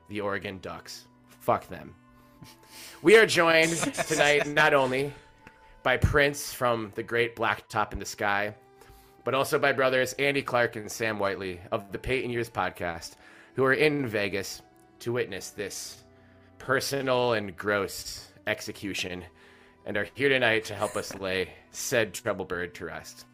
the 0.09 0.21
Oregon 0.21 0.59
Ducks. 0.63 1.07
Fuck 1.41 1.69
them. 1.69 1.95
We 3.03 3.17
are 3.17 3.27
joined 3.27 3.71
tonight 4.09 4.47
not 4.47 4.73
only 4.73 5.13
by 5.83 5.97
Prince 5.97 6.53
from 6.53 6.93
the 6.95 7.03
great 7.03 7.37
Blacktop 7.37 7.93
in 7.93 7.99
the 7.99 8.05
Sky, 8.05 8.55
but 9.25 9.35
also 9.35 9.59
by 9.59 9.73
brothers 9.73 10.13
Andy 10.15 10.43
Clark 10.43 10.77
and 10.77 10.91
Sam 10.91 11.19
Whiteley 11.19 11.61
of 11.73 11.91
the 11.91 11.99
Payton 11.99 12.31
Years 12.31 12.49
podcast, 12.49 13.17
who 13.55 13.65
are 13.65 13.75
in 13.75 14.07
Vegas 14.07 14.63
to 15.01 15.13
witness 15.13 15.51
this 15.51 16.05
personal 16.67 17.35
and 17.35 17.57
gross 17.57 18.27
execution 18.49 19.25
and 19.85 19.97
are 19.97 20.09
here 20.15 20.29
tonight 20.29 20.65
to 20.65 20.75
help 20.75 20.97
us 20.97 21.15
lay 21.21 21.49
said 21.71 22.13
trouble 22.13 22.45
bird 22.45 22.75
to 22.75 22.85
rest. 22.85 23.25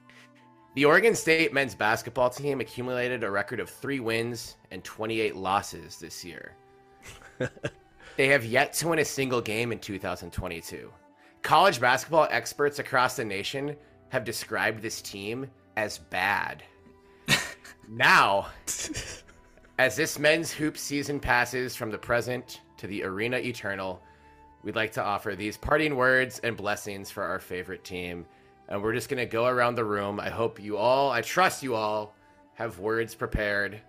The 0.74 0.84
Oregon 0.84 1.14
State 1.14 1.50
men's 1.50 1.74
basketball 1.74 2.28
team 2.28 2.60
accumulated 2.60 3.24
a 3.24 3.30
record 3.30 3.58
of 3.58 3.70
three 3.70 4.00
wins 4.00 4.56
and 4.70 4.84
28 4.84 5.34
losses 5.34 5.96
this 5.96 6.22
year. 6.22 6.54
they 8.18 8.28
have 8.28 8.44
yet 8.44 8.74
to 8.74 8.88
win 8.88 8.98
a 8.98 9.04
single 9.04 9.40
game 9.40 9.72
in 9.72 9.78
2022. 9.78 10.92
College 11.40 11.80
basketball 11.80 12.28
experts 12.30 12.80
across 12.80 13.16
the 13.16 13.24
nation 13.24 13.74
have 14.10 14.24
described 14.24 14.82
this 14.82 15.00
team 15.00 15.46
as 15.78 15.96
bad. 15.96 16.62
now, 17.88 18.48
as 19.78 19.96
this 19.96 20.18
men's 20.18 20.52
hoop 20.52 20.76
season 20.76 21.18
passes 21.18 21.74
from 21.74 21.90
the 21.90 21.96
present 21.96 22.60
to 22.82 22.88
the 22.88 23.04
arena 23.04 23.36
eternal, 23.36 24.02
we'd 24.64 24.74
like 24.74 24.90
to 24.90 25.00
offer 25.00 25.36
these 25.36 25.56
parting 25.56 25.94
words 25.94 26.40
and 26.40 26.56
blessings 26.56 27.12
for 27.12 27.22
our 27.22 27.38
favorite 27.38 27.84
team. 27.84 28.26
And 28.68 28.82
we're 28.82 28.92
just 28.92 29.08
going 29.08 29.20
to 29.20 29.24
go 29.24 29.46
around 29.46 29.76
the 29.76 29.84
room. 29.84 30.18
I 30.18 30.30
hope 30.30 30.60
you 30.60 30.76
all, 30.76 31.08
I 31.12 31.20
trust 31.20 31.62
you 31.62 31.76
all, 31.76 32.16
have 32.54 32.80
words 32.80 33.14
prepared 33.14 33.80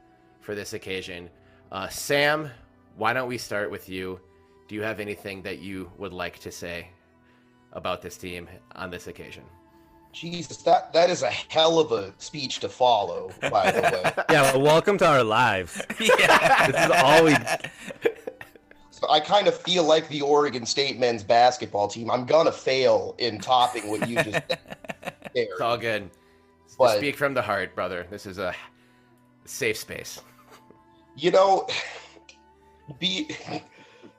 for 0.42 0.54
this 0.54 0.74
occasion. 0.74 1.28
Uh, 1.72 1.88
Sam, 1.88 2.52
why 2.96 3.14
don't 3.14 3.28
we 3.28 3.40
start 3.40 3.72
with 3.72 3.90
you? 3.90 4.20
Do 4.68 4.76
you 4.76 4.84
have 4.84 5.00
anything 5.00 5.42
that 5.42 5.58
you 5.58 5.92
would 5.98 6.14
like 6.14 6.38
to 6.40 6.52
say 6.52 6.88
about 7.72 8.04
this 8.04 8.16
team 8.16 8.48
on 8.76 8.92
this 8.92 9.08
occasion? 9.08 9.44
Jesus, 10.12 10.58
that 10.58 10.94
that 10.94 11.10
is 11.10 11.24
a 11.24 11.32
hell 11.32 11.80
of 11.80 11.92
a 11.92 12.14
speech 12.20 12.60
to 12.60 12.70
follow. 12.70 13.32
By 13.50 13.72
the 13.72 13.82
way, 13.82 14.24
Yeah, 14.30 14.44
well, 14.54 14.62
welcome 14.62 15.00
to 15.00 15.08
our 15.08 15.24
lives. 15.24 15.82
Yeah. 16.00 16.68
This 16.72 16.86
is 16.86 16.92
all 16.92 17.24
we. 17.26 17.36
I 19.10 19.20
kind 19.20 19.48
of 19.48 19.58
feel 19.58 19.84
like 19.84 20.08
the 20.10 20.22
Oregon 20.22 20.66
State 20.66 21.00
men's 21.00 21.24
basketball 21.24 21.88
team. 21.88 22.10
I'm 22.12 22.26
gonna 22.26 22.52
fail 22.52 23.16
in 23.18 23.40
topping 23.40 23.90
what 23.90 24.08
you 24.08 24.24
just. 24.24 24.42
It's 25.36 25.60
all 25.62 25.78
good. 25.78 26.12
But- 26.78 26.98
Speak 26.98 27.16
from 27.18 27.34
the 27.34 27.42
heart, 27.42 27.74
brother. 27.74 28.06
This 28.12 28.28
is 28.28 28.38
a 28.38 28.54
safe 29.46 29.78
space. 29.78 30.22
You 31.16 31.32
know, 31.32 31.68
be 33.00 33.36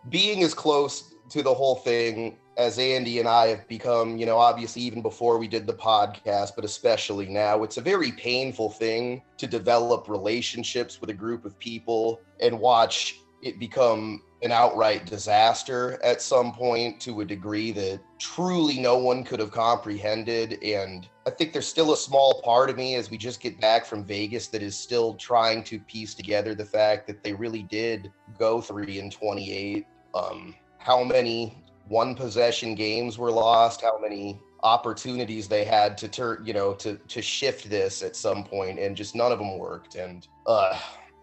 being 0.09 0.43
as 0.43 0.55
close 0.55 1.15
to 1.31 1.43
the 1.43 1.53
whole 1.55 1.77
thing 1.77 2.37
as 2.57 2.79
Andy 2.79 3.19
and 3.19 3.29
I 3.29 3.49
have 3.49 3.67
become, 3.69 4.17
you 4.17 4.27
know, 4.27 4.39
obviously 4.39 4.83
even 4.83 5.03
before 5.03 5.39
we 5.39 5.49
did 5.49 5.67
the 5.67 5.75
podcast, 5.75 6.53
but 6.55 6.65
especially 6.65 7.27
now, 7.27 7.63
it's 7.65 7.77
a 7.79 7.81
very 7.81 8.13
painful 8.13 8.71
thing 8.71 9.23
to 9.39 9.47
develop 9.47 10.09
relationships 10.09 11.01
with 11.01 11.11
a 11.11 11.15
group 11.15 11.45
of 11.45 11.59
people 11.59 12.21
and 12.41 12.59
watch 12.59 13.19
it 13.45 13.59
become 13.59 14.23
an 14.43 14.51
outright 14.51 15.07
disaster 15.07 15.99
at 16.03 16.21
some 16.21 16.53
point 16.53 17.01
to 17.01 17.21
a 17.21 17.25
degree 17.25 17.73
that 17.73 18.01
truly 18.19 18.79
no 18.81 18.99
one 18.99 19.23
could 19.23 19.39
have 19.39 19.51
comprehended. 19.51 20.63
And 20.63 21.07
I 21.27 21.31
think 21.31 21.53
there's 21.53 21.67
still 21.67 21.93
a 21.93 21.97
small 21.97 22.43
part 22.43 22.71
of 22.71 22.77
me 22.77 22.95
as 22.95 23.11
we 23.11 23.19
just 23.19 23.41
get 23.41 23.61
back 23.61 23.85
from 23.85 24.03
Vegas 24.03 24.49
that 24.49 24.63
is 24.63 24.77
still 24.77 25.15
trying 25.15 25.63
to 25.65 25.79
piece 25.79 26.15
together 26.15 26.55
the 26.55 26.65
fact 26.65 27.07
that 27.07 27.23
they 27.23 27.35
really 27.35 27.63
did 27.63 28.11
go 28.39 28.61
three 28.61 28.99
and 28.99 29.13
28. 29.13 29.87
Um, 30.15 30.55
how 30.79 31.05
many 31.05 31.63
one 31.89 32.15
possession 32.15 32.75
games 32.75 33.19
were 33.19 33.31
lost? 33.31 33.83
How 33.83 33.99
many 33.99 34.41
opportunities 34.63 35.49
they 35.49 35.65
had 35.65 35.97
to 35.99 36.09
turn, 36.09 36.43
you 36.45 36.55
know, 36.55 36.73
to 36.75 36.97
to 37.09 37.21
shift 37.21 37.69
this 37.69 38.03
at 38.03 38.17
some 38.17 38.43
point, 38.43 38.79
and 38.79 38.97
just 38.97 39.15
none 39.15 39.33
of 39.33 39.39
them 39.39 39.59
worked. 39.59 39.95
And 39.95 40.27
uh, 40.47 40.79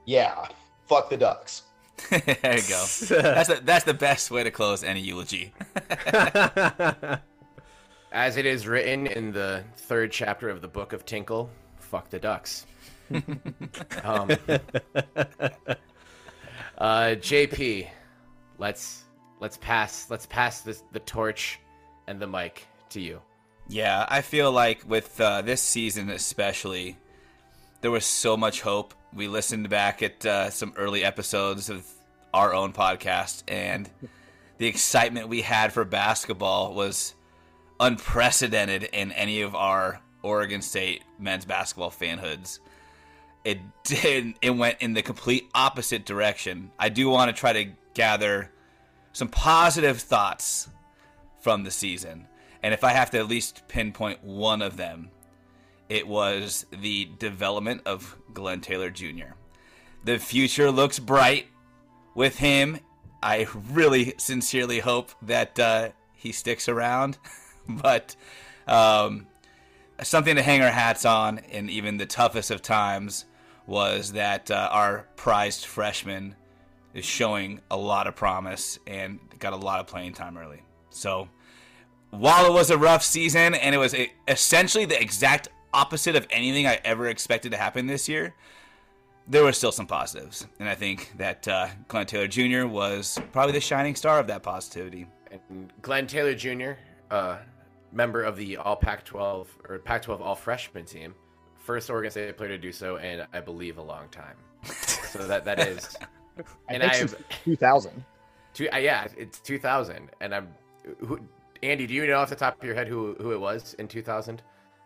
yeah, 0.05 0.47
fuck 0.87 1.09
the 1.09 1.17
Ducks. 1.17 1.63
There 2.09 2.57
you 2.57 2.63
go. 2.67 2.85
That's 3.09 3.47
the 3.47 3.61
that's 3.63 3.85
the 3.85 3.93
best 3.93 4.31
way 4.31 4.43
to 4.43 4.51
close 4.51 4.83
any 4.83 5.01
eulogy. 5.01 5.53
As 8.11 8.35
it 8.35 8.45
is 8.45 8.67
written 8.67 9.07
in 9.07 9.31
the 9.31 9.63
third 9.77 10.11
chapter 10.11 10.49
of 10.49 10.61
the 10.61 10.67
Book 10.67 10.91
of 10.91 11.05
Tinkle, 11.05 11.49
fuck 11.77 12.09
the 12.09 12.19
ducks. 12.19 12.65
um, 14.03 14.31
uh, 16.77 17.15
JP, 17.17 17.87
let's 18.57 19.05
let's 19.39 19.57
pass 19.57 20.07
let's 20.09 20.25
pass 20.25 20.61
this, 20.61 20.83
the 20.91 20.99
torch 20.99 21.59
and 22.07 22.19
the 22.19 22.27
mic 22.27 22.67
to 22.89 22.99
you. 22.99 23.21
Yeah, 23.67 24.05
I 24.09 24.21
feel 24.21 24.51
like 24.51 24.81
with 24.87 25.19
uh, 25.21 25.41
this 25.41 25.61
season 25.61 26.09
especially, 26.09 26.97
there 27.81 27.91
was 27.91 28.05
so 28.05 28.35
much 28.35 28.61
hope. 28.61 28.93
We 29.13 29.27
listened 29.27 29.69
back 29.69 30.01
at 30.01 30.25
uh, 30.25 30.49
some 30.49 30.73
early 30.77 31.03
episodes 31.03 31.69
of 31.69 31.85
our 32.33 32.53
own 32.53 32.71
podcast, 32.71 33.43
and 33.47 33.89
the 34.57 34.67
excitement 34.67 35.27
we 35.27 35.41
had 35.41 35.73
for 35.73 35.83
basketball 35.83 36.73
was 36.73 37.13
unprecedented 37.79 38.83
in 38.83 39.11
any 39.11 39.41
of 39.41 39.53
our 39.53 39.99
Oregon 40.23 40.61
State 40.61 41.03
men's 41.19 41.43
basketball 41.43 41.91
fanhoods. 41.91 42.59
It 43.43 43.59
did. 43.83 44.35
It 44.41 44.51
went 44.51 44.77
in 44.79 44.93
the 44.93 45.01
complete 45.01 45.49
opposite 45.53 46.05
direction. 46.05 46.71
I 46.79 46.87
do 46.87 47.09
want 47.09 47.35
to 47.35 47.37
try 47.37 47.51
to 47.51 47.71
gather 47.93 48.49
some 49.11 49.27
positive 49.27 49.99
thoughts 49.99 50.69
from 51.41 51.63
the 51.63 51.71
season, 51.71 52.27
and 52.63 52.73
if 52.73 52.85
I 52.85 52.91
have 52.91 53.11
to 53.11 53.19
at 53.19 53.27
least 53.27 53.67
pinpoint 53.67 54.23
one 54.23 54.61
of 54.61 54.77
them, 54.77 55.09
it 55.91 56.07
was 56.07 56.65
the 56.71 57.09
development 57.19 57.81
of 57.85 58.17
Glenn 58.33 58.61
Taylor 58.61 58.89
Jr. 58.89 59.33
The 60.05 60.19
future 60.19 60.71
looks 60.71 60.99
bright 60.99 61.47
with 62.15 62.37
him. 62.37 62.79
I 63.21 63.47
really 63.71 64.13
sincerely 64.17 64.79
hope 64.79 65.11
that 65.21 65.59
uh, 65.59 65.89
he 66.13 66.31
sticks 66.31 66.69
around, 66.69 67.17
but 67.67 68.15
um, 68.67 69.27
something 70.01 70.37
to 70.37 70.41
hang 70.41 70.61
our 70.61 70.71
hats 70.71 71.03
on 71.03 71.39
in 71.39 71.69
even 71.69 71.97
the 71.97 72.05
toughest 72.05 72.51
of 72.51 72.61
times 72.61 73.25
was 73.67 74.13
that 74.13 74.49
uh, 74.49 74.69
our 74.71 75.09
prized 75.17 75.65
freshman 75.65 76.35
is 76.93 77.03
showing 77.03 77.59
a 77.69 77.75
lot 77.75 78.07
of 78.07 78.15
promise 78.15 78.79
and 78.87 79.19
got 79.39 79.51
a 79.51 79.57
lot 79.57 79.81
of 79.81 79.87
playing 79.87 80.13
time 80.13 80.37
early. 80.37 80.61
So 80.89 81.27
while 82.11 82.45
it 82.45 82.53
was 82.53 82.69
a 82.69 82.77
rough 82.77 83.03
season 83.03 83.55
and 83.55 83.75
it 83.75 83.77
was 83.77 83.93
a, 83.93 84.09
essentially 84.29 84.85
the 84.85 84.99
exact 84.99 85.49
opposite 85.73 86.15
of 86.15 86.27
anything 86.31 86.67
I 86.67 86.79
ever 86.83 87.07
expected 87.07 87.51
to 87.51 87.57
happen 87.57 87.87
this 87.87 88.07
year, 88.09 88.33
there 89.27 89.43
were 89.43 89.53
still 89.53 89.71
some 89.71 89.87
positives. 89.87 90.47
And 90.59 90.67
I 90.67 90.75
think 90.75 91.13
that 91.17 91.47
uh, 91.47 91.67
Glenn 91.87 92.05
Taylor 92.05 92.27
Jr. 92.27 92.67
was 92.67 93.19
probably 93.31 93.53
the 93.53 93.61
shining 93.61 93.95
star 93.95 94.19
of 94.19 94.27
that 94.27 94.43
positivity. 94.43 95.07
And 95.49 95.71
Glenn 95.81 96.07
Taylor 96.07 96.33
Jr., 96.35 96.71
uh, 97.09 97.37
member 97.91 98.23
of 98.23 98.35
the 98.35 98.57
All 98.57 98.75
Pac-12 98.75 99.47
or 99.69 99.79
Pac-12 99.79 100.19
All 100.21 100.35
Freshman 100.35 100.85
team, 100.85 101.13
first 101.57 101.89
Oregon 101.89 102.11
State 102.11 102.35
player 102.37 102.49
to 102.49 102.57
do 102.57 102.71
so, 102.71 102.97
in 102.97 103.25
I 103.33 103.39
believe 103.39 103.77
a 103.77 103.81
long 103.81 104.07
time. 104.09 104.35
so 104.63 105.25
that 105.27 105.45
that 105.45 105.59
is, 105.59 105.95
I 106.37 106.43
and 106.69 106.81
think 106.81 106.93
I 106.93 106.97
since 106.97 107.11
have 107.11 107.29
2000. 107.43 108.03
two. 108.53 108.69
Uh, 108.71 108.77
yeah, 108.77 109.07
it's 109.17 109.39
2000, 109.39 110.09
and 110.21 110.35
I'm. 110.35 110.47
Who, 110.99 111.19
Andy, 111.63 111.85
do 111.87 111.93
you 111.93 112.05
know 112.07 112.17
off 112.17 112.29
the 112.29 112.35
top 112.35 112.57
of 112.59 112.63
your 112.63 112.75
head 112.75 112.87
who 112.87 113.15
who 113.19 113.31
it 113.31 113.39
was 113.39 113.73
in 113.75 113.87
2000? 113.87 114.41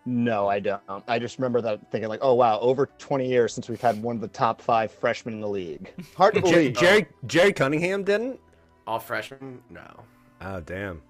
No, 0.05 0.47
I 0.47 0.59
don't. 0.59 0.81
I 1.07 1.17
just 1.17 1.39
remember 1.39 1.61
that 1.61 1.91
thinking 1.91 2.09
like, 2.09 2.19
oh 2.21 2.35
wow, 2.35 2.59
over 2.59 2.85
20 2.85 3.27
years 3.27 3.53
since 3.53 3.67
we've 3.67 3.81
had 3.81 4.01
one 4.03 4.15
of 4.15 4.21
the 4.21 4.27
top 4.27 4.61
five 4.61 4.91
freshmen 4.91 5.33
in 5.33 5.41
the 5.41 5.49
league. 5.49 5.91
Hard 6.15 6.35
to 6.35 6.41
believe. 6.41 6.73
Jerry 6.77 7.07
Jerry 7.25 7.51
Cunningham 7.51 8.03
didn't. 8.03 8.39
All 8.85 8.99
freshmen? 8.99 9.61
No. 9.69 10.03
Oh 10.41 10.59
damn. 10.61 11.01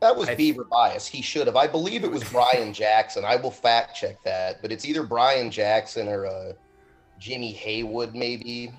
That 0.00 0.16
was 0.16 0.28
I- 0.30 0.34
Beaver 0.34 0.64
bias. 0.64 1.06
He 1.06 1.20
should 1.20 1.46
have. 1.46 1.56
I 1.56 1.66
believe 1.66 2.04
it 2.04 2.10
was 2.10 2.24
Brian 2.24 2.72
Jackson. 2.72 3.24
I 3.24 3.36
will 3.36 3.50
fact 3.50 3.96
check 3.96 4.22
that, 4.24 4.62
but 4.62 4.72
it's 4.72 4.86
either 4.86 5.02
Brian 5.02 5.50
Jackson 5.50 6.08
or 6.08 6.26
uh, 6.26 6.52
Jimmy 7.18 7.52
Haywood, 7.52 8.14
maybe. 8.14 8.72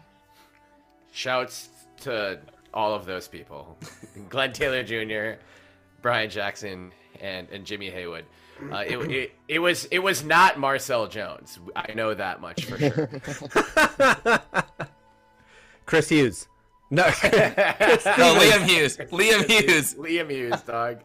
Shouts 1.11 1.69
to 2.01 2.39
all 2.73 2.93
of 2.93 3.05
those 3.05 3.27
people: 3.27 3.77
Glenn 4.29 4.51
Taylor 4.51 4.83
Jr., 4.83 5.39
Brian 6.01 6.29
Jackson, 6.29 6.91
and 7.21 7.47
and 7.51 7.65
Jimmy 7.65 7.89
Haywood. 7.89 8.25
Uh, 8.71 8.77
it, 8.87 8.97
it 9.11 9.31
it 9.47 9.59
was 9.59 9.85
it 9.91 9.99
was 9.99 10.23
not 10.23 10.57
Marcel 10.57 11.07
Jones. 11.07 11.59
I 11.75 11.93
know 11.93 12.13
that 12.13 12.39
much 12.39 12.65
for 12.65 12.77
sure. 12.77 13.09
Chris 15.85 16.09
Hughes. 16.09 16.47
No. 16.89 17.03
No, 18.17 18.35
Liam 18.39 18.63
Hughes. 18.65 18.97
Liam 18.97 19.45
Hughes. 19.49 19.95
Liam 19.95 20.29
Hughes, 20.29 20.61
dog. 20.61 21.01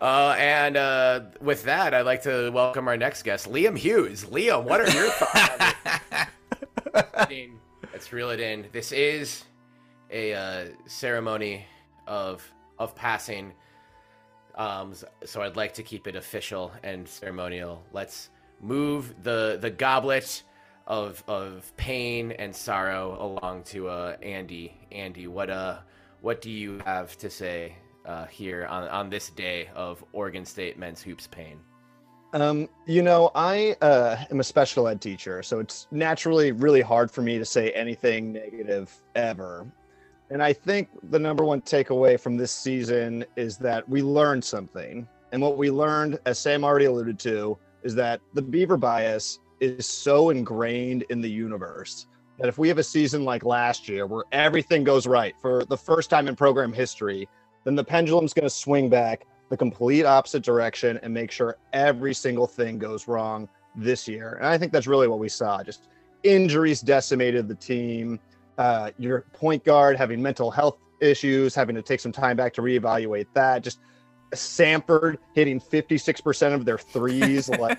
Uh, 0.00 0.34
and 0.38 0.76
uh, 0.76 1.20
with 1.40 1.64
that, 1.64 1.92
I'd 1.92 2.02
like 2.06 2.22
to 2.22 2.50
welcome 2.50 2.86
our 2.88 2.96
next 2.96 3.24
guest, 3.24 3.50
Liam 3.50 3.76
Hughes. 3.76 4.24
Liam, 4.26 4.64
what 4.64 4.80
are 4.80 4.90
your 4.90 5.10
thoughts? 5.10 5.74
on? 6.94 7.58
Let's 7.92 8.12
reel 8.12 8.30
it 8.30 8.40
in. 8.40 8.66
This 8.72 8.92
is 8.92 9.44
a 10.10 10.34
uh, 10.34 10.64
ceremony 10.86 11.66
of 12.06 12.48
of 12.78 12.94
passing. 12.94 13.52
Um, 14.58 14.92
so 15.24 15.40
I'd 15.40 15.56
like 15.56 15.72
to 15.74 15.82
keep 15.84 16.08
it 16.08 16.16
official 16.16 16.72
and 16.82 17.08
ceremonial. 17.08 17.84
Let's 17.92 18.30
move 18.60 19.14
the 19.22 19.56
the 19.60 19.70
goblet 19.70 20.42
of 20.88 21.22
of 21.28 21.72
pain 21.76 22.32
and 22.32 22.54
sorrow 22.54 23.16
along 23.20 23.62
to 23.64 23.88
uh, 23.88 24.16
Andy. 24.20 24.76
Andy, 24.90 25.28
what 25.28 25.48
uh 25.48 25.78
what 26.22 26.40
do 26.42 26.50
you 26.50 26.80
have 26.84 27.16
to 27.18 27.30
say 27.30 27.76
uh, 28.04 28.26
here 28.26 28.66
on 28.66 28.88
on 28.88 29.08
this 29.08 29.30
day 29.30 29.70
of 29.76 30.04
Oregon 30.12 30.44
State 30.44 30.76
men's 30.76 31.00
hoops 31.00 31.28
pain? 31.28 31.60
Um, 32.34 32.68
you 32.86 33.02
know, 33.02 33.30
I 33.34 33.76
uh, 33.80 34.24
am 34.30 34.40
a 34.40 34.44
special 34.44 34.86
ed 34.88 35.00
teacher, 35.00 35.42
so 35.42 35.60
it's 35.60 35.86
naturally 35.90 36.52
really 36.52 36.82
hard 36.82 37.10
for 37.10 37.22
me 37.22 37.38
to 37.38 37.44
say 37.44 37.70
anything 37.70 38.32
negative 38.32 38.94
ever. 39.14 39.66
And 40.30 40.42
I 40.42 40.52
think 40.52 40.88
the 41.10 41.18
number 41.18 41.44
one 41.44 41.62
takeaway 41.62 42.20
from 42.20 42.36
this 42.36 42.52
season 42.52 43.24
is 43.36 43.56
that 43.58 43.88
we 43.88 44.02
learned 44.02 44.44
something. 44.44 45.08
And 45.32 45.40
what 45.40 45.56
we 45.56 45.70
learned, 45.70 46.18
as 46.26 46.38
Sam 46.38 46.64
already 46.64 46.84
alluded 46.86 47.18
to, 47.20 47.58
is 47.82 47.94
that 47.94 48.20
the 48.34 48.42
beaver 48.42 48.76
bias 48.76 49.38
is 49.60 49.86
so 49.86 50.30
ingrained 50.30 51.04
in 51.10 51.20
the 51.20 51.30
universe 51.30 52.06
that 52.38 52.48
if 52.48 52.58
we 52.58 52.68
have 52.68 52.78
a 52.78 52.84
season 52.84 53.24
like 53.24 53.44
last 53.44 53.88
year 53.88 54.06
where 54.06 54.24
everything 54.32 54.84
goes 54.84 55.06
right 55.06 55.34
for 55.40 55.64
the 55.64 55.76
first 55.76 56.08
time 56.08 56.28
in 56.28 56.36
program 56.36 56.72
history, 56.72 57.28
then 57.64 57.74
the 57.74 57.84
pendulum's 57.84 58.32
going 58.32 58.44
to 58.44 58.50
swing 58.50 58.88
back 58.88 59.26
the 59.48 59.56
complete 59.56 60.04
opposite 60.04 60.42
direction 60.42 60.98
and 61.02 61.12
make 61.12 61.30
sure 61.30 61.56
every 61.72 62.14
single 62.14 62.46
thing 62.46 62.78
goes 62.78 63.08
wrong 63.08 63.48
this 63.74 64.06
year. 64.06 64.34
And 64.34 64.46
I 64.46 64.56
think 64.56 64.72
that's 64.72 64.86
really 64.86 65.08
what 65.08 65.18
we 65.18 65.28
saw. 65.28 65.62
Just 65.62 65.88
injuries 66.22 66.80
decimated 66.80 67.48
the 67.48 67.54
team. 67.54 68.20
Uh, 68.58 68.90
your 68.98 69.22
point 69.32 69.64
guard 69.64 69.96
having 69.96 70.20
mental 70.20 70.50
health 70.50 70.78
issues, 71.00 71.54
having 71.54 71.76
to 71.76 71.82
take 71.82 72.00
some 72.00 72.12
time 72.12 72.36
back 72.36 72.52
to 72.54 72.60
reevaluate 72.60 73.26
that. 73.32 73.62
Just 73.62 73.78
Samford 74.32 75.18
hitting 75.34 75.60
56% 75.60 76.54
of 76.54 76.64
their 76.64 76.78
threes, 76.78 77.48
like 77.48 77.78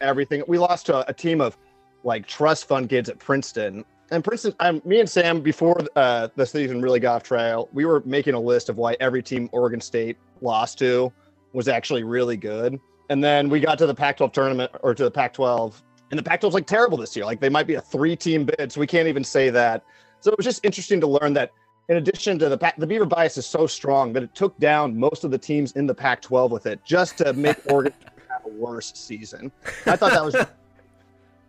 everything. 0.00 0.42
We 0.46 0.58
lost 0.58 0.86
to 0.86 0.96
a, 0.96 1.04
a 1.08 1.14
team 1.14 1.40
of 1.40 1.56
like 2.04 2.26
trust 2.26 2.66
fund 2.68 2.88
kids 2.88 3.08
at 3.08 3.18
Princeton. 3.18 3.84
And 4.10 4.24
Princeton, 4.24 4.54
I'm, 4.60 4.80
me 4.84 5.00
and 5.00 5.08
Sam, 5.08 5.40
before 5.40 5.80
uh, 5.96 6.28
the 6.34 6.46
season 6.46 6.80
really 6.80 7.00
got 7.00 7.16
off 7.16 7.22
trail, 7.24 7.68
we 7.72 7.84
were 7.84 8.02
making 8.06 8.34
a 8.34 8.40
list 8.40 8.68
of 8.68 8.76
why 8.76 8.96
every 9.00 9.22
team 9.22 9.48
Oregon 9.52 9.80
State 9.80 10.16
lost 10.40 10.78
to 10.78 11.12
was 11.52 11.68
actually 11.68 12.04
really 12.04 12.36
good. 12.36 12.78
And 13.10 13.22
then 13.22 13.48
we 13.48 13.60
got 13.60 13.78
to 13.78 13.86
the 13.86 13.94
Pac 13.94 14.18
12 14.18 14.32
tournament 14.32 14.70
or 14.82 14.94
to 14.94 15.04
the 15.04 15.10
Pac 15.10 15.32
12, 15.34 15.82
and 16.10 16.18
the 16.18 16.22
Pac 16.22 16.40
12's 16.40 16.54
like 16.54 16.66
terrible 16.66 16.96
this 16.96 17.14
year. 17.14 17.24
Like 17.24 17.40
they 17.40 17.48
might 17.48 17.66
be 17.66 17.74
a 17.74 17.80
three 17.80 18.16
team 18.16 18.44
bid, 18.44 18.72
so 18.72 18.80
we 18.80 18.86
can't 18.86 19.08
even 19.08 19.24
say 19.24 19.50
that. 19.50 19.84
So 20.20 20.30
it 20.30 20.38
was 20.38 20.44
just 20.44 20.64
interesting 20.64 21.00
to 21.00 21.06
learn 21.06 21.32
that 21.34 21.52
in 21.88 21.96
addition 21.96 22.38
to 22.38 22.48
the 22.48 22.72
the 22.78 22.86
Beaver 22.86 23.06
bias 23.06 23.36
is 23.36 23.46
so 23.46 23.66
strong 23.66 24.12
that 24.12 24.22
it 24.22 24.34
took 24.34 24.58
down 24.58 24.98
most 24.98 25.24
of 25.24 25.30
the 25.30 25.38
teams 25.38 25.72
in 25.72 25.86
the 25.86 25.94
Pac 25.94 26.22
12 26.22 26.50
with 26.50 26.66
it 26.66 26.84
just 26.84 27.18
to 27.18 27.32
make 27.32 27.56
Oregon 27.70 27.94
have 28.30 28.44
a 28.44 28.48
worse 28.48 28.92
season. 28.94 29.50
I 29.86 29.96
thought 29.96 30.12
that 30.12 30.24
was. 30.24 30.36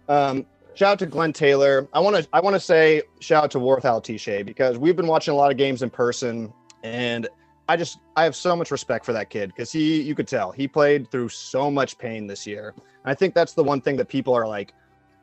Um, 0.10 0.48
shout 0.74 0.94
out 0.94 1.00
to 1.00 1.06
Glenn 1.06 1.34
Taylor. 1.34 1.88
I 1.94 2.00
want 2.00 2.16
to 2.16 2.28
I 2.34 2.40
want 2.40 2.56
to 2.56 2.60
say 2.60 3.04
shout 3.20 3.44
out 3.44 3.52
to 3.52 3.60
Warith 3.60 3.84
Alatishe 3.84 4.44
because 4.44 4.80
we've 4.80 4.96
been 4.96 5.06
watching 5.06 5.36
a 5.36 5.38
lot 5.38 5.52
of 5.52 5.58
games 5.58 5.84
in 5.84 5.92
person, 5.92 6.52
and 6.82 7.30
I 7.70 7.78
just 7.78 8.00
I 8.16 8.24
have 8.24 8.36
so 8.36 8.56
much 8.56 8.72
respect 8.72 9.06
for 9.06 9.14
that 9.14 9.30
kid 9.30 9.50
because 9.50 9.72
he 9.72 10.02
you 10.02 10.16
could 10.16 10.28
tell 10.28 10.52
he 10.52 10.68
played 10.68 11.12
through 11.12 11.30
so 11.30 11.70
much 11.70 12.00
pain 12.00 12.26
this 12.26 12.48
year. 12.48 12.74
And 12.76 12.86
I 13.06 13.14
think 13.14 13.36
that's 13.36 13.54
the 13.54 13.64
one 13.64 13.80
thing 13.80 13.96
that 13.98 14.10
people 14.10 14.34
are 14.34 14.48
like 14.48 14.74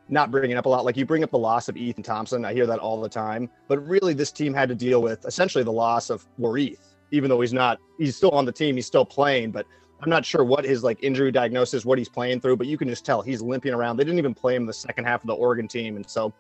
not 0.08 0.30
bringing 0.30 0.56
up 0.56 0.64
a 0.64 0.68
lot. 0.68 0.84
Like 0.84 0.96
you 0.96 1.04
bring 1.04 1.24
up 1.24 1.32
the 1.32 1.38
loss 1.38 1.68
of 1.68 1.76
Ethan 1.76 2.04
Thompson, 2.04 2.44
I 2.44 2.54
hear 2.54 2.64
that 2.66 2.78
all 2.78 3.00
the 3.00 3.08
time, 3.08 3.50
but 3.66 3.84
really 3.84 4.14
this 4.14 4.30
team 4.30 4.54
had 4.54 4.68
to 4.68 4.76
deal 4.76 5.02
with 5.02 5.24
essentially 5.26 5.64
the 5.64 5.72
loss 5.72 6.08
of 6.08 6.24
Warith, 6.38 6.94
even 7.10 7.28
though 7.28 7.40
he's 7.40 7.52
not 7.52 7.80
he's 7.98 8.14
still 8.14 8.30
on 8.30 8.44
the 8.44 8.52
team, 8.52 8.76
he's 8.76 8.86
still 8.86 9.04
playing, 9.04 9.50
but 9.50 9.66
I'm 10.00 10.08
not 10.08 10.24
sure 10.24 10.44
what 10.44 10.64
his 10.64 10.84
like 10.84 11.02
injury 11.02 11.32
diagnosis, 11.32 11.84
what 11.84 11.98
he's 11.98 12.08
playing 12.08 12.40
through, 12.40 12.58
but 12.58 12.68
you 12.68 12.78
can 12.78 12.86
just 12.88 13.04
tell 13.04 13.22
he's 13.22 13.42
limping 13.42 13.74
around. 13.74 13.96
They 13.96 14.04
didn't 14.04 14.20
even 14.20 14.34
play 14.34 14.54
him 14.54 14.66
the 14.66 14.72
second 14.72 15.04
half 15.04 15.20
of 15.20 15.26
the 15.26 15.34
Oregon 15.34 15.66
team, 15.66 15.96
and 15.96 16.08
so 16.08 16.32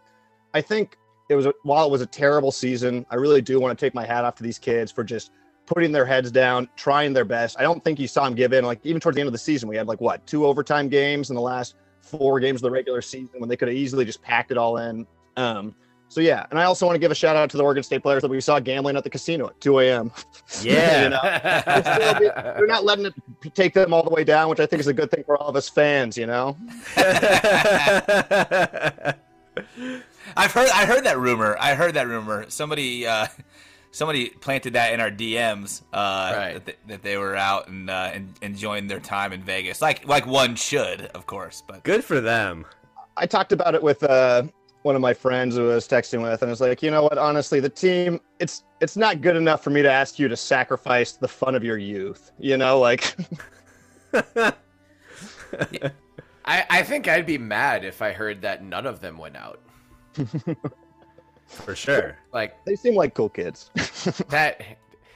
I 0.54 0.60
think 0.60 0.98
it 1.28 1.34
was 1.34 1.46
a, 1.46 1.52
while 1.64 1.84
it 1.84 1.90
was 1.90 2.00
a 2.00 2.06
terrible 2.06 2.52
season. 2.52 3.04
I 3.10 3.16
really 3.16 3.42
do 3.42 3.58
want 3.58 3.76
to 3.76 3.84
take 3.84 3.92
my 3.92 4.06
hat 4.06 4.24
off 4.24 4.36
to 4.36 4.44
these 4.44 4.60
kids 4.60 4.92
for 4.92 5.02
just 5.02 5.32
putting 5.66 5.92
their 5.92 6.06
heads 6.06 6.30
down, 6.30 6.68
trying 6.76 7.12
their 7.12 7.24
best. 7.24 7.56
I 7.58 7.62
don't 7.62 7.82
think 7.84 7.98
you 7.98 8.08
saw 8.08 8.24
them 8.24 8.34
give 8.34 8.52
in. 8.52 8.64
Like 8.64 8.80
even 8.84 9.00
towards 9.00 9.16
the 9.16 9.20
end 9.20 9.28
of 9.28 9.32
the 9.32 9.38
season, 9.38 9.68
we 9.68 9.76
had 9.76 9.86
like 9.88 10.00
what 10.00 10.26
two 10.26 10.46
overtime 10.46 10.88
games 10.88 11.30
in 11.30 11.36
the 11.36 11.42
last 11.42 11.74
four 12.00 12.38
games 12.40 12.58
of 12.58 12.62
the 12.62 12.70
regular 12.70 13.02
season 13.02 13.30
when 13.38 13.48
they 13.48 13.56
could 13.56 13.68
have 13.68 13.76
easily 13.76 14.04
just 14.04 14.22
packed 14.22 14.50
it 14.50 14.58
all 14.58 14.78
in. 14.78 15.06
Um, 15.36 15.74
So 16.08 16.20
yeah, 16.20 16.46
and 16.50 16.58
I 16.60 16.64
also 16.64 16.86
want 16.86 16.94
to 16.94 17.00
give 17.00 17.10
a 17.10 17.16
shout 17.16 17.34
out 17.34 17.50
to 17.50 17.56
the 17.56 17.64
Oregon 17.64 17.82
State 17.82 18.00
players 18.02 18.22
that 18.22 18.30
we 18.30 18.40
saw 18.40 18.60
gambling 18.60 18.96
at 18.96 19.02
the 19.02 19.10
casino 19.10 19.48
at 19.48 19.60
2 19.60 19.80
a.m. 19.80 20.12
Yeah. 20.62 21.02
You 21.02 21.08
know? 21.10 21.20
They're 22.20 22.54
They're 22.58 22.66
not 22.68 22.84
letting 22.84 23.06
it 23.06 23.14
take 23.54 23.74
them 23.74 23.92
all 23.92 24.04
the 24.04 24.10
way 24.10 24.22
down, 24.22 24.48
which 24.48 24.60
I 24.60 24.66
think 24.66 24.78
is 24.78 24.86
a 24.86 24.92
good 24.94 25.10
thing 25.10 25.24
for 25.24 25.36
all 25.36 25.48
of 25.48 25.56
us 25.56 25.68
fans. 25.68 26.16
You 26.16 26.26
know. 26.26 26.56
I've 30.36 30.52
heard 30.52 30.68
I 30.70 30.86
heard 30.86 31.04
that 31.04 31.18
rumor. 31.18 31.56
I 31.58 31.74
heard 31.74 31.94
that 31.94 32.06
rumor. 32.06 32.44
Somebody 32.48 33.06
uh, 33.06 33.26
somebody 33.96 34.28
planted 34.28 34.74
that 34.74 34.92
in 34.92 35.00
our 35.00 35.10
DMs 35.10 35.80
uh, 35.92 36.32
Right. 36.36 36.52
that, 36.54 36.66
they, 36.66 36.74
that 36.88 37.02
they 37.02 37.16
were 37.16 37.34
out 37.34 37.68
and, 37.68 37.88
uh, 37.88 38.10
and 38.12 38.34
enjoying 38.42 38.86
their 38.86 39.00
time 39.00 39.32
in 39.32 39.42
Vegas, 39.42 39.80
like 39.80 40.06
like 40.06 40.26
one 40.26 40.54
should, 40.54 41.02
of 41.14 41.26
course. 41.26 41.62
But 41.66 41.82
Good 41.82 42.04
for 42.04 42.20
them. 42.20 42.66
I 43.16 43.24
talked 43.26 43.52
about 43.52 43.74
it 43.74 43.82
with 43.82 44.02
uh, 44.04 44.42
one 44.82 44.94
of 44.94 45.00
my 45.00 45.14
friends 45.14 45.56
who 45.56 45.70
I 45.70 45.74
was 45.76 45.88
texting 45.88 46.22
with, 46.22 46.42
and 46.42 46.50
I 46.50 46.52
was 46.52 46.60
like, 46.60 46.82
you 46.82 46.90
know 46.90 47.02
what? 47.04 47.16
Honestly, 47.16 47.58
the 47.58 47.70
team 47.70 48.20
it's 48.38 48.64
it's 48.80 48.96
not 48.98 49.22
good 49.22 49.34
enough 49.36 49.64
for 49.64 49.70
me 49.70 49.80
to 49.80 49.90
ask 49.90 50.18
you 50.18 50.28
to 50.28 50.36
sacrifice 50.36 51.12
the 51.12 51.28
fun 51.28 51.54
of 51.54 51.64
your 51.64 51.78
youth. 51.78 52.32
You 52.38 52.58
know, 52.58 52.78
like 52.78 53.16
I, 54.36 54.52
I 56.44 56.82
think 56.82 57.08
I'd 57.08 57.24
be 57.26 57.38
mad 57.38 57.84
if 57.84 58.02
I 58.02 58.12
heard 58.12 58.42
that 58.42 58.62
none 58.62 58.86
of 58.86 59.00
them 59.00 59.16
went 59.16 59.36
out. 59.36 59.60
For 61.46 61.74
sure. 61.74 62.16
Like 62.32 62.64
they 62.64 62.76
seem 62.76 62.94
like 62.94 63.14
cool 63.14 63.28
kids. 63.28 63.70
that. 64.28 64.62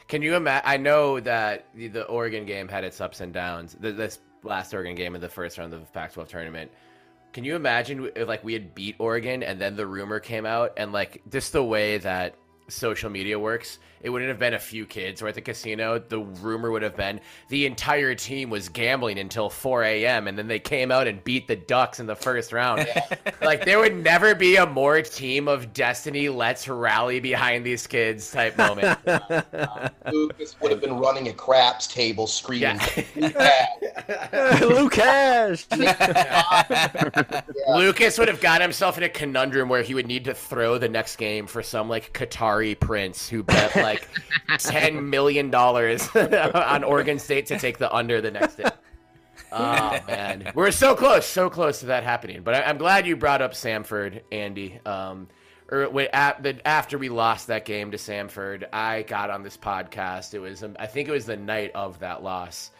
Can 0.08 0.22
you 0.22 0.34
imagine? 0.34 0.68
I 0.68 0.76
know 0.76 1.20
that 1.20 1.66
the, 1.74 1.86
the 1.88 2.04
Oregon 2.06 2.44
game 2.44 2.66
had 2.68 2.82
its 2.82 3.00
ups 3.00 3.20
and 3.20 3.32
downs. 3.32 3.76
Th- 3.80 3.94
This 3.94 4.18
last 4.42 4.74
Oregon 4.74 4.94
game 4.94 5.14
in 5.14 5.20
the 5.20 5.28
first 5.28 5.58
round 5.58 5.72
of 5.72 5.80
the 5.80 5.86
Pac-12 5.86 6.28
tournament. 6.28 6.70
Can 7.32 7.44
you 7.44 7.54
imagine 7.54 8.10
if 8.16 8.26
like 8.26 8.42
we 8.42 8.52
had 8.52 8.74
beat 8.74 8.96
Oregon 8.98 9.42
and 9.44 9.60
then 9.60 9.76
the 9.76 9.86
rumor 9.86 10.18
came 10.18 10.44
out 10.46 10.72
and 10.76 10.92
like 10.92 11.22
just 11.30 11.52
the 11.52 11.62
way 11.62 11.98
that 11.98 12.34
social 12.70 13.10
media 13.10 13.38
works, 13.38 13.78
it 14.02 14.08
wouldn't 14.08 14.28
have 14.28 14.38
been 14.38 14.54
a 14.54 14.58
few 14.58 14.86
kids. 14.86 15.20
Or 15.20 15.28
at 15.28 15.34
the 15.34 15.40
casino, 15.40 15.98
the 15.98 16.20
rumor 16.20 16.70
would 16.70 16.82
have 16.82 16.96
been 16.96 17.20
the 17.48 17.66
entire 17.66 18.14
team 18.14 18.48
was 18.50 18.68
gambling 18.68 19.18
until 19.18 19.50
4 19.50 19.84
a.m. 19.84 20.28
and 20.28 20.38
then 20.38 20.46
they 20.46 20.58
came 20.58 20.90
out 20.90 21.06
and 21.06 21.22
beat 21.22 21.48
the 21.48 21.56
Ducks 21.56 22.00
in 22.00 22.06
the 22.06 22.16
first 22.16 22.52
round. 22.52 22.86
like 23.42 23.64
there 23.64 23.78
would 23.78 23.96
never 23.96 24.34
be 24.34 24.56
a 24.56 24.66
more 24.66 25.02
team 25.02 25.48
of 25.48 25.72
destiny. 25.72 26.28
Let's 26.28 26.66
rally 26.68 27.20
behind 27.20 27.64
these 27.64 27.86
kids 27.86 28.30
type 28.30 28.56
moment. 28.56 28.98
Lucas 30.10 30.56
would 30.60 30.70
have 30.70 30.80
been 30.80 30.96
running 30.96 31.28
a 31.28 31.32
craps 31.32 31.86
table 31.86 32.26
screaming. 32.26 32.80
Yeah. 33.14 33.66
Lukash. 34.60 35.66
Lucas 37.68 38.18
would 38.18 38.28
have 38.28 38.40
got 38.40 38.60
himself 38.62 38.96
in 38.96 39.04
a 39.04 39.08
conundrum 39.08 39.68
where 39.68 39.82
he 39.82 39.94
would 39.94 40.06
need 40.06 40.24
to 40.24 40.34
throw 40.34 40.78
the 40.78 40.88
next 40.88 41.16
game 41.16 41.46
for 41.46 41.62
some 41.62 41.88
like 41.88 42.12
Prince 42.74 43.28
who 43.28 43.42
bet 43.42 43.74
like 43.76 44.08
ten 44.58 45.10
million 45.10 45.50
dollars 45.50 46.08
on 46.14 46.84
Oregon 46.84 47.18
State 47.18 47.46
to 47.46 47.58
take 47.58 47.78
the 47.78 47.92
under 47.94 48.20
the 48.20 48.30
next 48.30 48.56
day. 48.56 48.64
Oh 49.52 49.98
man, 50.06 50.52
we're 50.54 50.70
so 50.70 50.94
close, 50.94 51.26
so 51.26 51.50
close 51.50 51.80
to 51.80 51.86
that 51.86 52.04
happening. 52.04 52.42
But 52.42 52.54
I, 52.54 52.62
I'm 52.62 52.78
glad 52.78 53.06
you 53.06 53.16
brought 53.16 53.42
up 53.42 53.52
Samford, 53.52 54.22
Andy. 54.30 54.78
Um, 54.86 55.28
or 55.70 55.88
the, 55.88 56.60
after 56.64 56.98
we 56.98 57.08
lost 57.08 57.46
that 57.46 57.64
game 57.64 57.92
to 57.92 57.96
Samford, 57.96 58.64
I 58.72 59.02
got 59.02 59.30
on 59.30 59.42
this 59.42 59.56
podcast. 59.56 60.34
It 60.34 60.40
was, 60.40 60.62
um, 60.64 60.76
I 60.78 60.86
think 60.86 61.08
it 61.08 61.12
was 61.12 61.26
the 61.26 61.36
night 61.36 61.70
of 61.74 62.00
that 62.00 62.22
loss, 62.22 62.70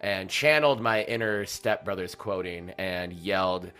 and 0.00 0.28
channeled 0.28 0.80
my 0.80 1.02
inner 1.04 1.44
stepbrothers 1.44 2.16
quoting 2.16 2.70
and 2.78 3.12
yelled, 3.12 3.70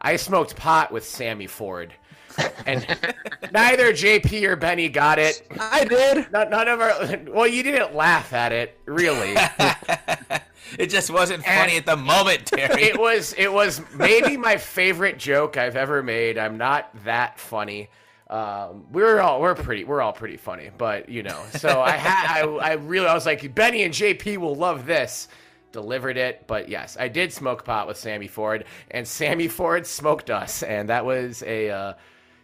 "I 0.00 0.16
smoked 0.16 0.56
pot 0.56 0.92
with 0.92 1.04
Sammy 1.04 1.46
Ford," 1.46 1.92
and 2.66 2.86
neither 3.52 3.92
JP 3.92 4.48
or 4.48 4.56
Benny 4.56 4.88
got 4.88 5.18
it. 5.18 5.46
I 5.58 5.84
did. 5.84 6.30
Not, 6.32 6.50
none 6.50 6.68
of 6.68 6.80
our. 6.80 7.18
Well, 7.28 7.46
you 7.46 7.62
didn't 7.62 7.94
laugh 7.94 8.32
at 8.32 8.52
it, 8.52 8.78
really. 8.86 9.34
it 10.78 10.86
just 10.86 11.10
wasn't 11.10 11.44
funny 11.44 11.76
And- 11.76 11.78
at 11.78 11.86
the 11.86 11.96
moment, 11.96 12.46
Terry. 12.46 12.82
it 12.82 12.98
was 12.98 13.34
it 13.36 13.52
was 13.52 13.82
maybe 13.94 14.36
my 14.36 14.56
favorite 14.56 15.18
joke 15.18 15.56
I've 15.56 15.76
ever 15.76 16.02
made. 16.02 16.38
I'm 16.38 16.56
not 16.58 16.90
that 17.04 17.38
funny. 17.38 17.88
Um, 18.30 18.86
we're 18.90 19.20
all 19.20 19.40
we're 19.42 19.54
pretty 19.54 19.84
we're 19.84 20.00
all 20.00 20.12
pretty 20.14 20.38
funny, 20.38 20.70
but 20.78 21.08
you 21.08 21.22
know. 21.22 21.42
So 21.52 21.82
I 21.82 21.90
had 21.92 22.42
I, 22.44 22.48
I 22.48 22.72
really 22.74 23.06
I 23.06 23.14
was 23.14 23.26
like 23.26 23.54
Benny 23.54 23.82
and 23.82 23.92
JP 23.92 24.38
will 24.38 24.54
love 24.54 24.86
this. 24.86 25.28
Delivered 25.72 26.18
it, 26.18 26.44
but 26.46 26.68
yes, 26.68 26.98
I 27.00 27.08
did 27.08 27.32
smoke 27.32 27.64
pot 27.64 27.88
with 27.88 27.96
Sammy 27.96 28.26
Ford, 28.28 28.66
and 28.90 29.08
Sammy 29.08 29.48
Ford 29.48 29.86
smoked 29.86 30.28
us, 30.28 30.62
and 30.62 30.90
that 30.90 31.06
was 31.06 31.42
a 31.44 31.70
uh, 31.70 31.92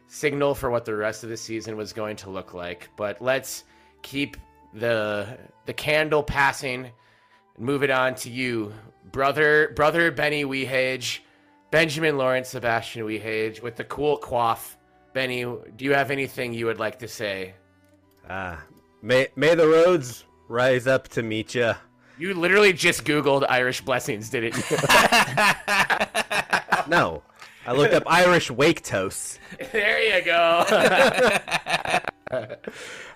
signal 0.09 0.55
for 0.55 0.71
what 0.71 0.85
the 0.85 0.95
rest 0.97 1.23
of 1.23 1.31
the 1.31 1.37
season 1.37 1.77
was 1.77 1.93
going 1.93 2.17
to 2.17 2.31
look 2.31 2.55
like. 2.55 2.89
But 2.97 3.23
let's 3.23 3.65
keep 4.03 4.37
the 4.75 5.39
the 5.67 5.73
candle 5.73 6.23
passing 6.23 6.91
and 7.57 7.65
move 7.65 7.83
it 7.83 7.91
on 7.91 8.15
to 8.17 8.31
you, 8.31 8.73
brother, 9.13 9.73
brother 9.77 10.11
Benny 10.11 10.45
Wehage, 10.45 11.21
Benjamin 11.71 12.17
Lawrence, 12.19 12.51
Sebastian 12.51 13.05
Wehage, 13.07 13.63
with 13.63 13.77
the 13.77 13.85
cool 13.85 14.17
quaff. 14.17 14.77
Benny, 15.13 15.45
do 15.45 15.85
you 15.85 15.95
have 15.95 16.11
anything 16.11 16.53
you 16.53 16.67
would 16.67 16.79
like 16.79 16.99
to 16.99 17.09
say? 17.09 17.55
Uh, 18.29 18.57
may 19.03 19.29
may 19.37 19.55
the 19.55 19.67
roads 19.67 20.25
rise 20.49 20.87
up 20.87 21.09
to 21.09 21.23
meet 21.23 21.55
you. 21.55 21.73
You 22.19 22.35
literally 22.35 22.73
just 22.73 23.05
Googled 23.05 23.47
Irish 23.49 23.81
blessings, 23.81 24.29
didn't 24.29 24.57
you? 24.57 24.77
No, 26.89 27.23
I 27.69 27.73
looked 27.73 27.93
up 27.93 28.05
Irish 28.07 28.51
wake 28.51 28.83
toasts. 28.83 29.39
there 29.73 30.19
you 30.19 30.25
go. 30.25 30.65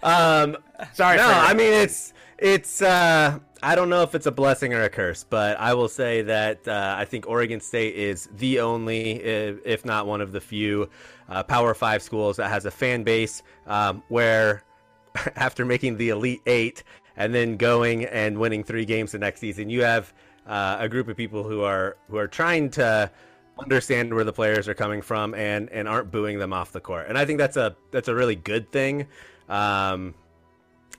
Um, 0.03 0.57
Sorry. 0.95 1.19
no, 1.19 1.29
I 1.29 1.53
mean 1.53 1.73
it's 1.73 2.15
it's. 2.39 2.81
Uh, 2.81 3.39
I 3.63 3.75
don't 3.77 3.89
know 3.89 4.03
if 4.03 4.15
it's 4.15 4.27
a 4.27 4.33
blessing 4.33 4.73
or 4.75 4.83
a 4.83 4.89
curse, 4.89 5.23
but 5.23 5.61
I 5.61 5.75
will 5.75 5.89
say 5.89 6.23
that 6.23 6.67
uh, 6.67 6.95
I 6.99 7.05
think 7.05 7.29
Oregon 7.29 7.61
State 7.61 7.95
is 7.95 8.29
the 8.39 8.59
only, 8.59 9.23
if, 9.23 9.59
if 9.65 9.85
not 9.85 10.09
one 10.09 10.21
of 10.21 10.33
the 10.33 10.41
few, 10.41 10.91
uh, 11.29 11.45
Power 11.45 11.75
Five 11.75 12.03
schools 12.03 12.39
that 12.39 12.49
has 12.49 12.65
a 12.65 12.71
fan 12.73 13.05
base 13.05 13.43
um, 13.67 14.03
where, 14.09 14.65
after 15.37 15.65
making 15.65 15.99
the 15.99 16.09
Elite 16.09 16.43
Eight 16.47 16.83
and 17.17 17.33
then 17.33 17.57
going 17.57 18.07
and 18.07 18.39
winning 18.39 18.65
three 18.65 18.87
games 18.87 19.13
the 19.13 19.19
next 19.19 19.39
season, 19.39 19.71
you 19.71 19.85
have 19.85 20.13
uh, 20.47 20.79
a 20.81 20.89
group 20.89 21.07
of 21.07 21.17
people 21.17 21.45
who 21.45 21.63
are 21.63 21.97
who 22.09 22.17
are 22.17 22.27
trying 22.27 22.71
to 22.71 23.11
understand 23.59 24.15
where 24.15 24.25
the 24.25 24.33
players 24.33 24.69
are 24.69 24.75
coming 24.75 25.03
from 25.03 25.35
and 25.35 25.71
and 25.71 25.89
aren't 25.89 26.11
booing 26.11 26.39
them 26.39 26.53
off 26.53 26.73
the 26.73 26.81
court. 26.81 27.07
And 27.09 27.19
I 27.19 27.25
think 27.25 27.39
that's 27.39 27.57
a 27.57 27.77
that's 27.91 28.09
a 28.09 28.15
really 28.15 28.37
good 28.37 28.71
thing. 28.73 29.07
Um, 29.49 30.15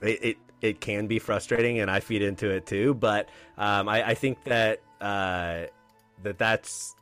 it, 0.02 0.24
it 0.24 0.36
it 0.60 0.80
can 0.80 1.06
be 1.06 1.18
frustrating, 1.18 1.80
and 1.80 1.90
I 1.90 2.00
feed 2.00 2.22
into 2.22 2.50
it 2.50 2.66
too. 2.66 2.94
But 2.94 3.28
um, 3.58 3.88
I, 3.88 4.08
I 4.08 4.14
think 4.14 4.42
that 4.44 4.80
uh, 5.00 5.64
that 6.22 6.38
that's 6.38 6.94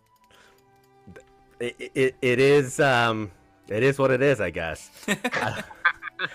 it, 1.60 1.92
it, 1.94 2.16
it 2.20 2.38
is 2.40 2.80
um, 2.80 3.30
it 3.68 3.82
is 3.82 3.98
what 3.98 4.10
it 4.10 4.22
is. 4.22 4.40
I 4.40 4.50
guess. 4.50 4.90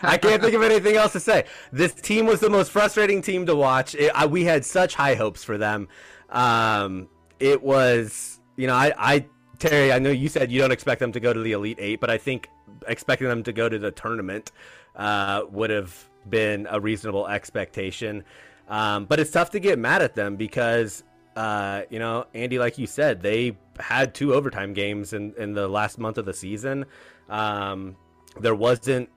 I 0.01 0.18
can't 0.18 0.41
think 0.41 0.53
of 0.53 0.61
anything 0.61 0.95
else 0.95 1.13
to 1.13 1.20
say. 1.20 1.45
This 1.72 1.93
team 1.93 2.26
was 2.26 2.39
the 2.39 2.49
most 2.49 2.72
frustrating 2.72 3.22
team 3.22 3.45
to 3.45 3.55
watch. 3.55 3.95
It, 3.95 4.11
I, 4.15 4.26
we 4.26 4.45
had 4.45 4.65
such 4.65 4.95
high 4.95 5.15
hopes 5.15 5.43
for 5.43 5.57
them. 5.57 5.88
Um, 6.30 7.09
it 7.39 7.61
was, 7.61 8.36
you 8.58 8.68
know, 8.68 8.76
I, 8.76 8.93
I, 8.97 9.26
Terry, 9.60 9.93
I 9.93 9.99
know 9.99 10.12
you 10.12 10.28
said 10.28 10.51
you 10.51 10.60
don't 10.60 10.72
expect 10.72 10.99
them 10.99 11.14
to 11.14 11.20
go 11.20 11.32
to 11.32 11.39
the 11.39 11.53
Elite 11.53 11.78
Eight, 11.80 12.01
but 12.01 12.10
I 12.10 12.18
think 12.18 12.49
expecting 12.88 13.30
them 13.30 13.43
to 13.43 13.53
go 13.53 13.70
to 13.70 13.80
the 13.80 13.91
tournament 13.91 14.51
uh, 14.95 15.43
would 15.49 15.70
have 15.70 16.10
been 16.30 16.68
a 16.70 16.80
reasonable 16.80 17.28
expectation. 17.28 18.24
Um, 18.68 19.05
but 19.05 19.20
it's 19.20 19.32
tough 19.32 19.51
to 19.51 19.60
get 19.60 19.80
mad 19.80 20.01
at 20.01 20.16
them 20.16 20.36
because, 20.36 21.03
uh, 21.38 21.84
you 21.89 21.99
know, 21.99 22.26
Andy, 22.34 22.60
like 22.60 22.78
you 22.78 22.86
said, 22.86 23.22
they 23.22 23.58
had 23.80 24.14
two 24.14 24.34
overtime 24.34 24.74
games 24.74 25.14
in, 25.14 25.34
in 25.38 25.53
the 25.53 25.70
last 25.70 25.97
month 25.97 26.18
of 26.18 26.26
the 26.26 26.34
season. 26.34 26.86
Um, 27.30 27.95
there 28.39 28.55
wasn't 28.55 29.10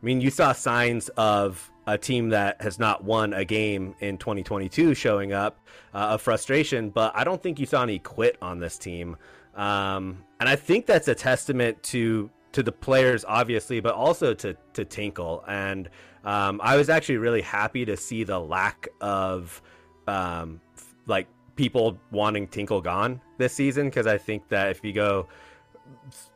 I 0.00 0.06
mean, 0.06 0.20
you 0.20 0.30
saw 0.30 0.52
signs 0.52 1.08
of 1.10 1.70
a 1.88 1.96
team 1.96 2.28
that 2.28 2.60
has 2.60 2.78
not 2.78 3.02
won 3.02 3.32
a 3.32 3.46
game 3.46 3.94
in 4.00 4.18
2022 4.18 4.94
showing 4.94 5.32
up 5.32 5.58
uh, 5.94 6.08
of 6.10 6.22
frustration, 6.22 6.90
but 6.90 7.12
I 7.16 7.24
don't 7.24 7.42
think 7.42 7.58
you 7.58 7.64
saw 7.64 7.82
any 7.82 7.98
quit 7.98 8.36
on 8.42 8.60
this 8.60 8.76
team. 8.76 9.16
Um, 9.54 10.22
and 10.38 10.48
I 10.50 10.54
think 10.54 10.84
that's 10.84 11.08
a 11.08 11.14
testament 11.14 11.82
to 11.84 12.30
to 12.52 12.62
the 12.62 12.72
players, 12.72 13.24
obviously, 13.26 13.80
but 13.80 13.94
also 13.94 14.34
to 14.34 14.54
to 14.74 14.84
Tinkle. 14.84 15.42
And 15.48 15.88
um, 16.24 16.60
I 16.62 16.76
was 16.76 16.90
actually 16.90 17.16
really 17.16 17.40
happy 17.40 17.86
to 17.86 17.96
see 17.96 18.22
the 18.22 18.38
lack 18.38 18.86
of 19.00 19.62
um, 20.06 20.60
f- 20.76 20.94
like 21.06 21.26
people 21.56 21.98
wanting 22.10 22.48
Tinkle 22.48 22.82
gone 22.82 23.20
this 23.38 23.54
season 23.54 23.86
because 23.86 24.06
I 24.06 24.18
think 24.18 24.46
that 24.50 24.68
if 24.70 24.84
you 24.84 24.92
go 24.92 25.26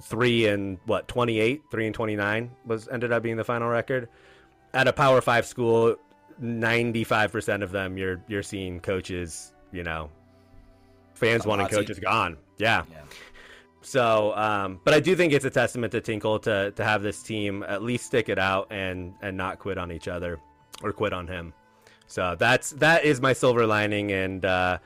three 0.00 0.46
and 0.46 0.78
what 0.86 1.06
28 1.08 1.62
three 1.70 1.84
and 1.84 1.94
29 1.94 2.50
was 2.64 2.88
ended 2.88 3.12
up 3.12 3.22
being 3.22 3.36
the 3.36 3.44
final 3.44 3.68
record 3.68 4.08
at 4.74 4.88
a 4.88 4.92
power 4.92 5.20
five 5.20 5.46
school 5.46 5.96
95% 6.42 7.62
of 7.62 7.72
them 7.72 7.96
you're 7.96 8.22
you're 8.26 8.42
seeing 8.42 8.80
coaches 8.80 9.52
you 9.70 9.82
know 9.82 10.10
fans 11.14 11.46
wanting 11.46 11.68
coaches 11.68 11.98
gone 11.98 12.36
yeah 12.58 12.82
Yeah. 12.90 13.02
So, 13.82 14.34
um, 14.36 14.80
but 14.84 14.94
I 14.94 15.00
do 15.00 15.16
think 15.16 15.32
it's 15.32 15.44
a 15.44 15.50
testament 15.50 15.92
to 15.92 16.00
Tinkle 16.00 16.38
to 16.40 16.70
to 16.72 16.84
have 16.84 17.02
this 17.02 17.22
team 17.22 17.64
at 17.66 17.82
least 17.82 18.06
stick 18.06 18.28
it 18.28 18.38
out 18.38 18.68
and 18.70 19.14
and 19.22 19.36
not 19.36 19.58
quit 19.58 19.76
on 19.76 19.90
each 19.92 20.08
other 20.08 20.38
or 20.82 20.92
quit 20.92 21.12
on 21.12 21.26
him. 21.26 21.52
So 22.06 22.36
that's 22.38 22.70
that 22.72 23.04
is 23.04 23.20
my 23.20 23.32
silver 23.32 23.66
lining, 23.66 24.12
and 24.12 24.44
uh, 24.44 24.78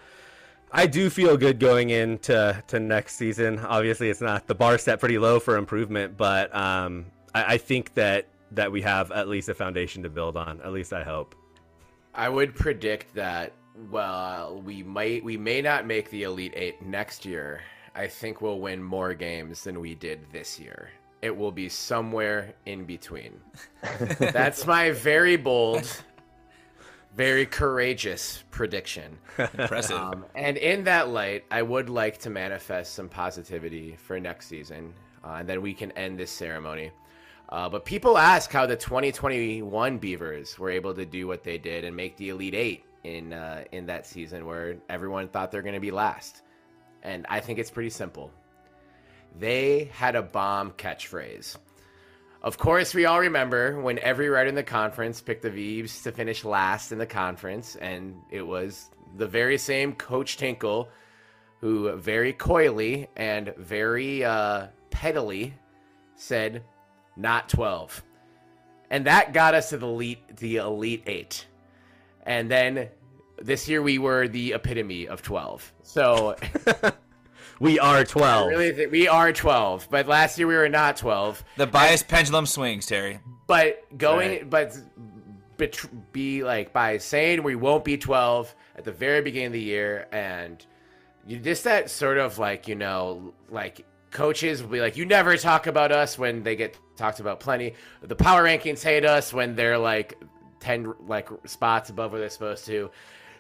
I 0.73 0.87
do 0.87 1.11
feel 1.11 1.37
good 1.37 1.61
going 1.61 1.91
into 1.91 2.63
to 2.69 2.81
next 2.81 3.17
season. 3.17 3.59
Obviously, 3.59 4.09
it's 4.09 4.21
not 4.21 4.47
the 4.47 4.55
bar 4.55 4.79
set 4.79 4.99
pretty 4.99 5.19
low 5.19 5.41
for 5.41 5.57
improvement, 5.57 6.17
but 6.17 6.55
um, 6.55 7.07
I, 7.35 7.55
I 7.55 7.59
think 7.59 7.95
that 7.95 8.27
that 8.53 8.71
we 8.71 8.83
have 8.83 9.13
at 9.13 9.29
least 9.29 9.49
a 9.49 9.55
foundation 9.55 10.03
to 10.03 10.09
build 10.09 10.37
on. 10.37 10.61
At 10.63 10.73
least 10.73 10.93
I 10.93 11.03
hope. 11.03 11.35
I 12.15 12.29
would 12.29 12.55
predict 12.55 13.15
that 13.15 13.53
well, 13.91 14.63
we 14.65 14.83
might 14.83 15.23
we 15.23 15.37
may 15.37 15.61
not 15.61 15.87
make 15.87 16.11
the 16.11 16.23
Elite 16.23 16.55
8 16.57 16.83
next 16.83 17.25
year. 17.25 17.61
I 17.95 18.07
think 18.07 18.41
we'll 18.41 18.61
win 18.61 18.83
more 18.83 19.15
games 19.15 19.65
than 19.65 19.81
we 19.81 19.95
did 19.95 20.21
this 20.33 20.59
year. 20.59 20.91
It 21.23 21.35
will 21.35 21.53
be 21.53 21.69
somewhere 21.69 22.55
in 22.67 22.85
between. 22.85 23.41
That's 24.19 24.67
my 24.67 24.91
very 24.91 25.37
bold, 25.37 25.89
very 27.15 27.47
courageous 27.47 28.45
prediction. 28.51 29.19
Impressive. 29.39 29.97
Um, 29.97 30.27
and 30.35 30.57
in 30.59 30.85
that 30.85 31.09
light, 31.09 31.45
I 31.51 31.63
would 31.63 31.89
like 31.89 32.19
to 32.19 32.31
manifest 32.31 32.95
some 32.95 33.09
positivity 33.09 33.97
for 33.97 34.21
next 34.21 34.49
season, 34.49 34.93
uh, 35.25 35.37
and 35.41 35.49
then 35.49 35.63
we 35.63 35.73
can 35.73 35.91
end 35.93 36.19
this 36.19 36.31
ceremony. 36.31 36.91
Uh, 37.49 37.69
but 37.69 37.85
people 37.85 38.19
ask 38.19 38.51
how 38.51 38.67
the 38.67 38.77
2021 38.77 39.99
Beavers 39.99 40.59
were 40.59 40.71
able 40.71 40.95
to 40.95 41.07
do 41.07 41.27
what 41.27 41.45
they 41.45 41.59
did 41.59 41.85
and 41.85 41.95
make 41.95 42.17
the 42.17 42.31
Elite 42.31 42.55
Eight 42.55 42.85
in 43.05 43.33
uh, 43.33 43.65
in 43.73 43.87
that 43.87 44.07
season, 44.07 44.47
where 44.47 44.79
everyone 44.89 45.29
thought 45.29 45.53
they're 45.53 45.63
going 45.63 45.75
to 45.75 45.81
be 45.81 45.93
last. 45.93 46.43
And 47.03 47.25
I 47.29 47.41
think 47.41 47.59
it's 47.59 47.71
pretty 47.71 47.91
simple. 47.91 48.33
They 49.39 49.91
had 49.93 50.17
a 50.17 50.23
bomb 50.23 50.73
catchphrase. 50.73 51.57
Of 52.43 52.59
course, 52.59 52.95
we 52.95 53.07
all 53.07 53.21
remember 53.21 53.81
when 53.81 53.99
every 54.01 54.29
writer 54.29 54.49
in 54.49 54.55
the 54.55 54.63
conference 54.63 55.21
picked 55.21 55.43
the 55.43 55.51
Beavs 55.51 56.03
to 56.03 56.13
finish 56.13 56.45
last 56.45 56.93
in 56.93 56.99
the 56.99 57.07
conference, 57.07 57.77
and 57.77 58.17
it 58.31 58.43
was 58.43 58.91
the 59.17 59.27
very 59.27 59.59
same 59.59 59.93
Coach 59.93 60.37
Tinkle 60.37 60.89
who 61.61 61.93
very 61.97 62.33
coyly 62.33 63.09
and 63.17 63.55
very 63.57 64.25
uh, 64.25 64.67
pettily 64.91 65.55
said, 66.15 66.63
"Not 67.17 67.49
12," 67.49 68.03
and 68.91 69.07
that 69.07 69.33
got 69.33 69.55
us 69.55 69.71
to 69.71 69.79
the 69.79 69.87
elite, 69.87 70.37
the 70.37 70.57
elite 70.57 71.03
eight. 71.07 71.47
And 72.25 72.51
then 72.51 72.89
this 73.41 73.69
year 73.69 73.83
we 73.83 73.99
were 73.99 74.27
the 74.29 74.53
epitome 74.55 75.07
of 75.09 75.23
12. 75.23 75.73
So 75.83 76.37
We 77.59 77.79
are 77.79 78.05
twelve. 78.05 78.51
really 78.51 78.73
think 78.73 78.93
we 78.93 79.09
are 79.09 79.33
12, 79.33 79.89
but 79.91 80.07
last 80.07 80.39
year 80.39 80.47
we 80.47 80.55
were 80.57 80.69
not 80.69 80.97
12. 80.99 81.43
the 81.57 81.67
biased 81.67 82.07
pendulum 82.07 82.45
swings, 82.45 82.85
Terry. 82.87 83.19
But 83.47 83.83
going, 83.97 84.31
Right. 84.31 84.51
but 84.51 84.77
bet- 85.57 86.13
be 86.13 86.43
like 86.45 86.73
by 86.75 86.99
saying 86.99 87.43
we 87.43 87.55
won't 87.55 87.83
be 87.85 87.97
12 87.97 88.55
at 88.77 88.85
the 88.85 88.93
very 88.93 89.23
beginning 89.23 89.47
of 89.47 89.53
the 89.55 89.61
year, 89.61 90.07
and 90.13 90.65
you 91.27 91.39
just 91.39 91.65
that 91.65 91.89
sort 91.89 92.19
of 92.19 92.39
like 92.39 92.69
you 92.69 92.75
know 92.75 93.33
like 93.49 93.87
coaches 94.11 94.63
will 94.63 94.69
be 94.71 94.81
like 94.81 94.97
you 94.99 95.07
never 95.07 95.37
talk 95.39 95.67
about 95.67 95.93
us 95.93 96.19
when 96.19 96.43
they 96.43 96.57
get 96.57 96.77
talked 96.97 97.21
about 97.21 97.41
plenty. 97.41 97.75
The 98.03 98.17
power 98.17 98.45
rankings 98.45 98.83
hate 98.83 99.05
us 99.05 99.33
when 99.33 99.55
they're 99.55 99.79
like 99.79 100.19
10 100.61 100.95
like 101.07 101.29
spots 101.45 101.91
above 101.91 102.13
where 102.13 102.21
they're 102.21 102.31
supposed 102.31 102.67
to. 102.67 102.91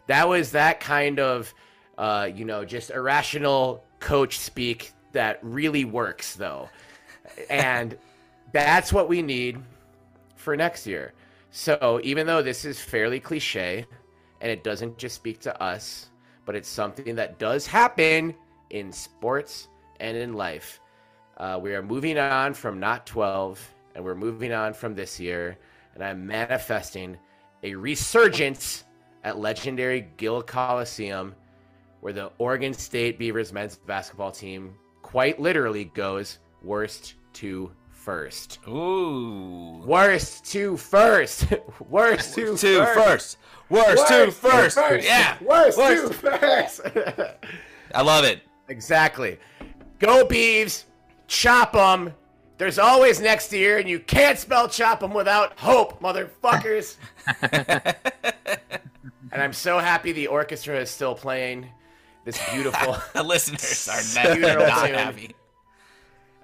That 0.06 0.28
was 0.28 0.52
that 0.52 0.80
kind 0.80 1.18
of 1.18 1.52
uh, 1.98 2.28
you 2.32 2.44
know 2.44 2.64
just 2.64 2.90
irrational 2.90 3.84
coach 4.00 4.38
speak 4.38 4.92
that 5.12 5.38
really 5.42 5.84
works 5.84 6.36
though, 6.36 6.68
and 7.50 7.96
that's 8.52 8.92
what 8.92 9.08
we 9.08 9.22
need 9.22 9.58
for 10.36 10.56
next 10.56 10.86
year. 10.86 11.12
So 11.50 12.00
even 12.04 12.26
though 12.26 12.42
this 12.42 12.64
is 12.64 12.80
fairly 12.80 13.18
cliche 13.18 13.86
and 14.40 14.50
it 14.50 14.62
doesn't 14.62 14.98
just 14.98 15.14
speak 15.14 15.40
to 15.40 15.62
us, 15.62 16.10
but 16.44 16.54
it's 16.54 16.68
something 16.68 17.16
that 17.16 17.38
does 17.38 17.66
happen 17.66 18.34
in 18.70 18.92
sports 18.92 19.68
and 19.98 20.16
in 20.16 20.34
life, 20.34 20.80
uh, 21.36 21.58
we 21.62 21.74
are 21.74 21.82
moving 21.82 22.18
on 22.18 22.54
from 22.54 22.80
not 22.80 23.06
12 23.06 23.74
and 23.94 24.04
we're 24.04 24.14
moving 24.14 24.52
on 24.52 24.72
from 24.74 24.94
this 24.94 25.18
year. 25.20 25.56
And 25.94 26.04
I'm 26.04 26.26
manifesting 26.26 27.16
a 27.62 27.74
resurgence 27.74 28.84
at 29.24 29.38
legendary 29.38 30.08
Gill 30.16 30.42
Coliseum 30.42 31.34
where 32.00 32.12
the 32.12 32.30
Oregon 32.38 32.72
State 32.74 33.18
Beavers 33.18 33.52
men's 33.52 33.76
basketball 33.76 34.30
team 34.30 34.74
quite 35.02 35.40
literally 35.40 35.86
goes 35.86 36.38
worst 36.62 37.14
to 37.34 37.70
first. 37.90 38.58
Ooh. 38.68 39.82
Worst 39.84 40.44
to 40.52 40.76
first. 40.76 41.46
Worst 41.88 42.34
to 42.34 42.56
Two 42.56 42.78
first. 42.84 42.94
first. 42.94 43.38
Worst 43.68 44.06
to 44.08 44.30
first, 44.30 44.78
Yeah. 45.04 45.36
Worst, 45.40 45.76
Worst. 45.78 46.06
to 46.06 46.14
first. 46.38 46.80
I 47.94 48.02
love 48.02 48.24
it. 48.24 48.42
exactly. 48.68 49.38
Go 49.98 50.24
Beavs. 50.24 50.84
Chop 51.26 51.72
them. 51.72 52.14
There's 52.58 52.78
always 52.78 53.20
next 53.20 53.52
year, 53.52 53.78
and 53.78 53.88
you 53.88 54.00
can't 54.00 54.38
spell 54.38 54.68
chop 54.68 55.00
them 55.00 55.12
without 55.12 55.58
hope, 55.58 56.00
motherfuckers. 56.00 56.96
and 57.42 59.42
I'm 59.42 59.52
so 59.52 59.78
happy 59.78 60.12
the 60.12 60.28
orchestra 60.28 60.80
is 60.80 60.88
still 60.88 61.14
playing 61.14 61.68
this 62.24 62.40
beautiful. 62.50 62.96
The 63.12 63.22
listeners 63.22 63.88
are 63.88 64.24
not, 64.38 64.58
not 64.58 64.90
happy. 64.90 65.34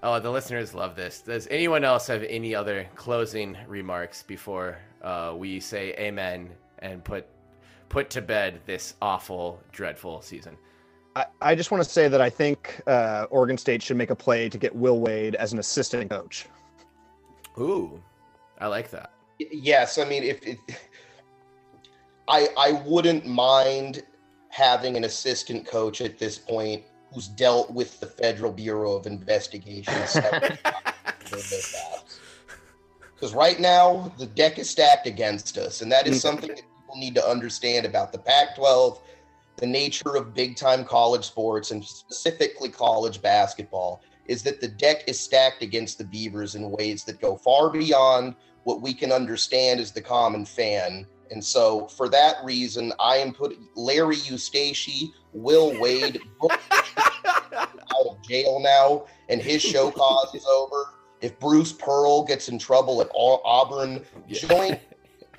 Oh, 0.02 0.18
the 0.18 0.30
listeners 0.30 0.74
love 0.74 0.96
this. 0.96 1.20
Does 1.20 1.46
anyone 1.50 1.84
else 1.84 2.06
have 2.08 2.24
any 2.24 2.54
other 2.54 2.88
closing 2.94 3.56
remarks 3.68 4.22
before 4.22 4.78
uh, 5.00 5.34
we 5.36 5.60
say 5.60 5.94
amen 5.94 6.50
and 6.80 7.04
put 7.04 7.26
put 7.88 8.10
to 8.10 8.22
bed 8.22 8.60
this 8.66 8.94
awful, 9.00 9.62
dreadful 9.70 10.20
season? 10.20 10.56
I, 11.14 11.26
I 11.40 11.54
just 11.54 11.70
want 11.70 11.84
to 11.84 11.88
say 11.88 12.08
that 12.08 12.20
I 12.20 12.30
think 12.30 12.80
uh, 12.86 13.26
Oregon 13.30 13.58
State 13.58 13.82
should 13.82 13.96
make 13.96 14.10
a 14.10 14.16
play 14.16 14.48
to 14.48 14.58
get 14.58 14.74
Will 14.74 15.00
Wade 15.00 15.34
as 15.34 15.52
an 15.52 15.58
assistant 15.58 16.10
coach. 16.10 16.46
Ooh, 17.58 18.00
I 18.58 18.66
like 18.66 18.90
that. 18.90 19.12
yes 19.50 19.98
i 19.98 20.04
mean 20.04 20.22
if 20.22 20.46
it 20.46 20.58
i 22.28 22.48
i 22.58 22.72
wouldn't 22.86 23.26
mind 23.26 24.02
having 24.50 24.96
an 24.96 25.04
assistant 25.04 25.66
coach 25.66 26.00
at 26.00 26.18
this 26.18 26.38
point 26.38 26.82
who's 27.12 27.28
dealt 27.28 27.70
with 27.70 27.98
the 28.00 28.06
federal 28.06 28.52
bureau 28.52 28.94
of 28.94 29.06
investigation 29.06 29.94
because 33.14 33.34
right 33.34 33.58
now 33.60 34.12
the 34.18 34.26
deck 34.26 34.58
is 34.58 34.68
stacked 34.68 35.06
against 35.06 35.58
us 35.58 35.82
and 35.82 35.90
that 35.90 36.06
is 36.06 36.20
something 36.20 36.48
that 36.48 36.56
people 36.58 36.96
need 36.96 37.14
to 37.14 37.26
understand 37.26 37.86
about 37.86 38.12
the 38.12 38.18
pac 38.18 38.54
12 38.54 39.00
the 39.62 39.68
nature 39.68 40.16
of 40.16 40.34
big 40.34 40.56
time 40.56 40.84
college 40.84 41.24
sports 41.24 41.70
and 41.70 41.84
specifically 41.84 42.68
college 42.68 43.22
basketball 43.22 44.02
is 44.26 44.42
that 44.42 44.60
the 44.60 44.66
deck 44.66 45.04
is 45.06 45.20
stacked 45.20 45.62
against 45.62 45.98
the 45.98 46.04
beavers 46.04 46.56
in 46.56 46.68
ways 46.68 47.04
that 47.04 47.20
go 47.20 47.36
far 47.36 47.70
beyond 47.70 48.34
what 48.64 48.82
we 48.82 48.92
can 48.92 49.12
understand 49.12 49.78
as 49.78 49.92
the 49.92 50.00
common 50.00 50.44
fan. 50.44 51.06
And 51.30 51.42
so, 51.42 51.86
for 51.86 52.08
that 52.08 52.38
reason, 52.42 52.92
I 52.98 53.18
am 53.18 53.32
putting 53.32 53.68
Larry 53.76 54.16
Eustachy, 54.16 55.12
Will 55.32 55.80
Wade 55.80 56.20
out 56.50 58.06
of 58.10 58.20
jail 58.28 58.58
now, 58.58 59.04
and 59.28 59.40
his 59.40 59.62
show 59.62 59.92
cause 59.92 60.34
is 60.34 60.44
over. 60.44 60.86
If 61.20 61.38
Bruce 61.38 61.72
Pearl 61.72 62.24
gets 62.24 62.48
in 62.48 62.58
trouble 62.58 63.00
at 63.00 63.08
Au- 63.14 63.40
Auburn, 63.44 64.04
join 64.28 64.76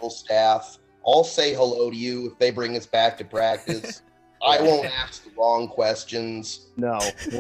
staff. 0.07 0.78
I'll 1.05 1.26
say 1.26 1.53
hello 1.53 1.91
to 1.91 1.97
you 1.97 2.32
if 2.32 2.39
they 2.39 2.51
bring 2.51 2.78
us 2.78 2.86
back 2.86 3.17
to 3.17 3.26
practice. 3.26 4.01
I 4.44 4.62
won't 4.62 4.86
ask 4.86 5.24
the 5.24 5.32
wrong 5.38 5.68
questions. 5.68 6.68
No, 6.78 7.00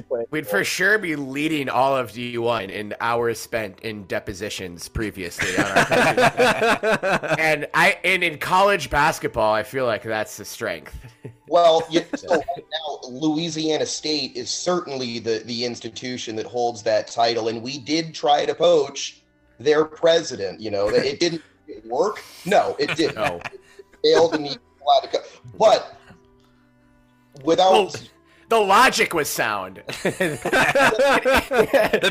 we'll 0.09 0.25
we'd 0.31 0.47
for 0.47 0.63
sure 0.63 0.97
be 0.97 1.15
leading 1.15 1.69
all 1.69 1.95
of 1.95 2.11
D1 2.11 2.69
in 2.69 2.95
hours 2.99 3.39
spent 3.39 3.79
in 3.81 4.05
depositions 4.05 4.87
previously 4.87 5.57
on 5.57 5.65
our 5.65 5.85
coaches. 5.85 7.35
and 7.39 7.67
I 7.73 7.99
and 8.03 8.23
in 8.23 8.37
college 8.37 8.89
basketball, 8.89 9.53
I 9.53 9.63
feel 9.63 9.85
like 9.85 10.03
that's 10.03 10.37
the 10.37 10.45
strength. 10.45 10.95
Well, 11.47 11.85
you, 11.89 12.03
so 12.15 12.29
right 12.29 12.45
now, 12.57 12.99
Louisiana 13.09 13.85
State 13.85 14.35
is 14.35 14.49
certainly 14.49 15.19
the, 15.19 15.43
the 15.45 15.65
institution 15.65 16.35
that 16.37 16.45
holds 16.45 16.81
that 16.83 17.07
title, 17.07 17.49
and 17.49 17.61
we 17.61 17.77
did 17.77 18.15
try 18.15 18.45
to 18.45 18.55
poach 18.55 19.21
their 19.59 19.85
president. 19.85 20.59
You 20.59 20.71
know, 20.71 20.89
it 20.89 21.19
didn't 21.19 21.43
work. 21.85 22.23
No, 22.45 22.75
it 22.79 22.95
didn't. 22.95 23.15
No. 23.15 23.39
It 23.45 23.59
failed, 24.03 24.35
and 24.35 24.47
he 24.47 24.57
allowed 24.81 25.01
to 25.01 25.09
go. 25.11 25.19
But 25.57 25.97
without 27.43 27.71
Well, 27.71 27.91
the 28.49 28.59
logic 28.59 29.13
was 29.13 29.29
sound. 29.29 29.81
The 30.03 30.39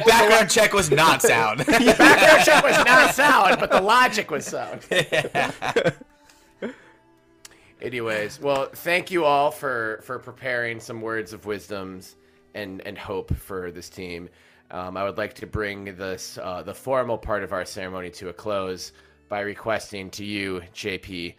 background 0.07 0.51
check 0.51 0.73
was 0.73 0.91
not 0.91 1.23
sound. 1.23 1.61
The 1.61 1.95
background 1.99 2.45
check 2.45 2.65
was 2.65 2.85
not 2.85 3.15
sound, 3.15 3.61
but 3.61 3.71
the 3.71 3.81
logic 3.81 4.31
was 4.31 4.47
sound. 4.47 4.81
Anyways, 7.83 8.41
well, 8.41 8.69
thank 8.73 9.11
you 9.11 9.25
all 9.25 9.51
for 9.51 10.01
for 10.05 10.19
preparing 10.19 10.81
some 10.81 11.01
words 11.01 11.33
of 11.33 11.47
wisdoms 11.47 12.17
and 12.55 12.81
and 12.87 12.97
hope 12.97 13.35
for 13.35 13.71
this 13.71 13.89
team. 13.89 14.29
Um, 14.71 14.97
I 14.97 15.05
would 15.05 15.19
like 15.19 15.35
to 15.35 15.47
bring 15.47 15.97
this 15.97 16.39
uh, 16.43 16.63
the 16.63 16.75
formal 16.75 17.19
part 17.19 17.43
of 17.43 17.53
our 17.53 17.65
ceremony 17.65 18.11
to 18.11 18.31
a 18.31 18.33
close 18.33 18.93
by 19.29 19.41
requesting 19.41 20.11
to 20.11 20.25
you, 20.25 20.63
JP, 20.75 21.35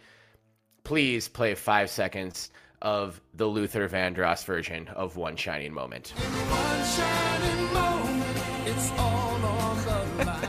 please 0.82 1.28
play 1.28 1.54
five 1.54 1.88
seconds 1.88 2.50
of 2.84 3.20
the 3.32 3.46
Luther 3.46 3.88
Vandross 3.88 4.44
version 4.44 4.86
of 4.88 5.16
One 5.16 5.34
Shining 5.34 5.72
Moment. 5.72 6.10
One 6.10 6.84
shining 6.84 7.72
moment, 7.72 8.38
it's 8.66 8.90
all 8.92 9.34
on 9.34 10.18
the. 10.18 10.48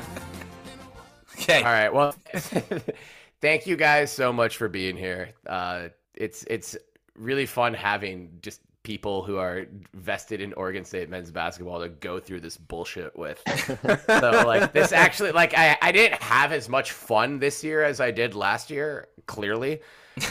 Okay. 1.39 1.59
All 1.59 1.71
right. 1.71 1.93
Well, 1.93 2.15
thank 3.41 3.65
you 3.65 3.75
guys 3.75 4.11
so 4.11 4.33
much 4.33 4.57
for 4.57 4.67
being 4.67 4.97
here. 4.97 5.29
Uh, 5.47 5.89
it's 6.13 6.43
it's 6.43 6.75
really 7.15 7.45
fun 7.45 7.73
having 7.73 8.37
just 8.41 8.61
people 8.83 9.23
who 9.23 9.37
are 9.37 9.65
vested 9.93 10.41
in 10.41 10.53
Oregon 10.53 10.83
State 10.83 11.09
men's 11.09 11.31
basketball 11.31 11.79
to 11.81 11.89
go 11.89 12.19
through 12.19 12.41
this 12.41 12.57
bullshit 12.57 13.17
with. 13.17 13.41
so 14.07 14.43
like 14.45 14.73
this 14.73 14.91
actually 14.91 15.31
like 15.31 15.53
I 15.55 15.77
I 15.81 15.91
didn't 15.91 16.21
have 16.21 16.51
as 16.51 16.67
much 16.67 16.91
fun 16.91 17.39
this 17.39 17.63
year 17.63 17.83
as 17.83 18.01
I 18.01 18.11
did 18.11 18.35
last 18.35 18.69
year, 18.69 19.07
clearly. 19.25 19.81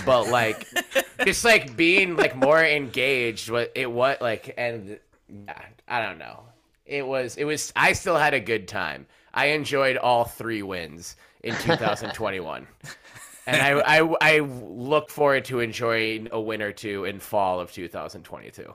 But 0.04 0.28
like 0.28 0.66
just 1.24 1.44
like 1.44 1.76
being 1.76 2.16
like 2.16 2.36
more 2.36 2.62
engaged 2.64 3.50
with 3.50 3.70
it 3.74 3.90
what 3.90 4.22
like 4.22 4.54
and 4.56 4.98
yeah, 5.28 5.62
I 5.88 6.02
don't 6.02 6.18
know. 6.18 6.40
It 6.86 7.06
was 7.06 7.36
it 7.36 7.44
was 7.44 7.72
I 7.76 7.92
still 7.92 8.16
had 8.16 8.34
a 8.34 8.40
good 8.40 8.68
time. 8.68 9.06
I 9.32 9.46
enjoyed 9.46 9.96
all 9.96 10.24
three 10.24 10.62
wins 10.62 11.16
in 11.42 11.54
2021. 11.56 12.66
and 13.46 13.60
I, 13.60 13.98
I 13.98 14.14
I 14.20 14.38
look 14.40 15.10
forward 15.10 15.44
to 15.46 15.60
enjoying 15.60 16.28
a 16.32 16.40
win 16.40 16.62
or 16.62 16.72
two 16.72 17.04
in 17.04 17.20
fall 17.20 17.60
of 17.60 17.72
2022. 17.72 18.74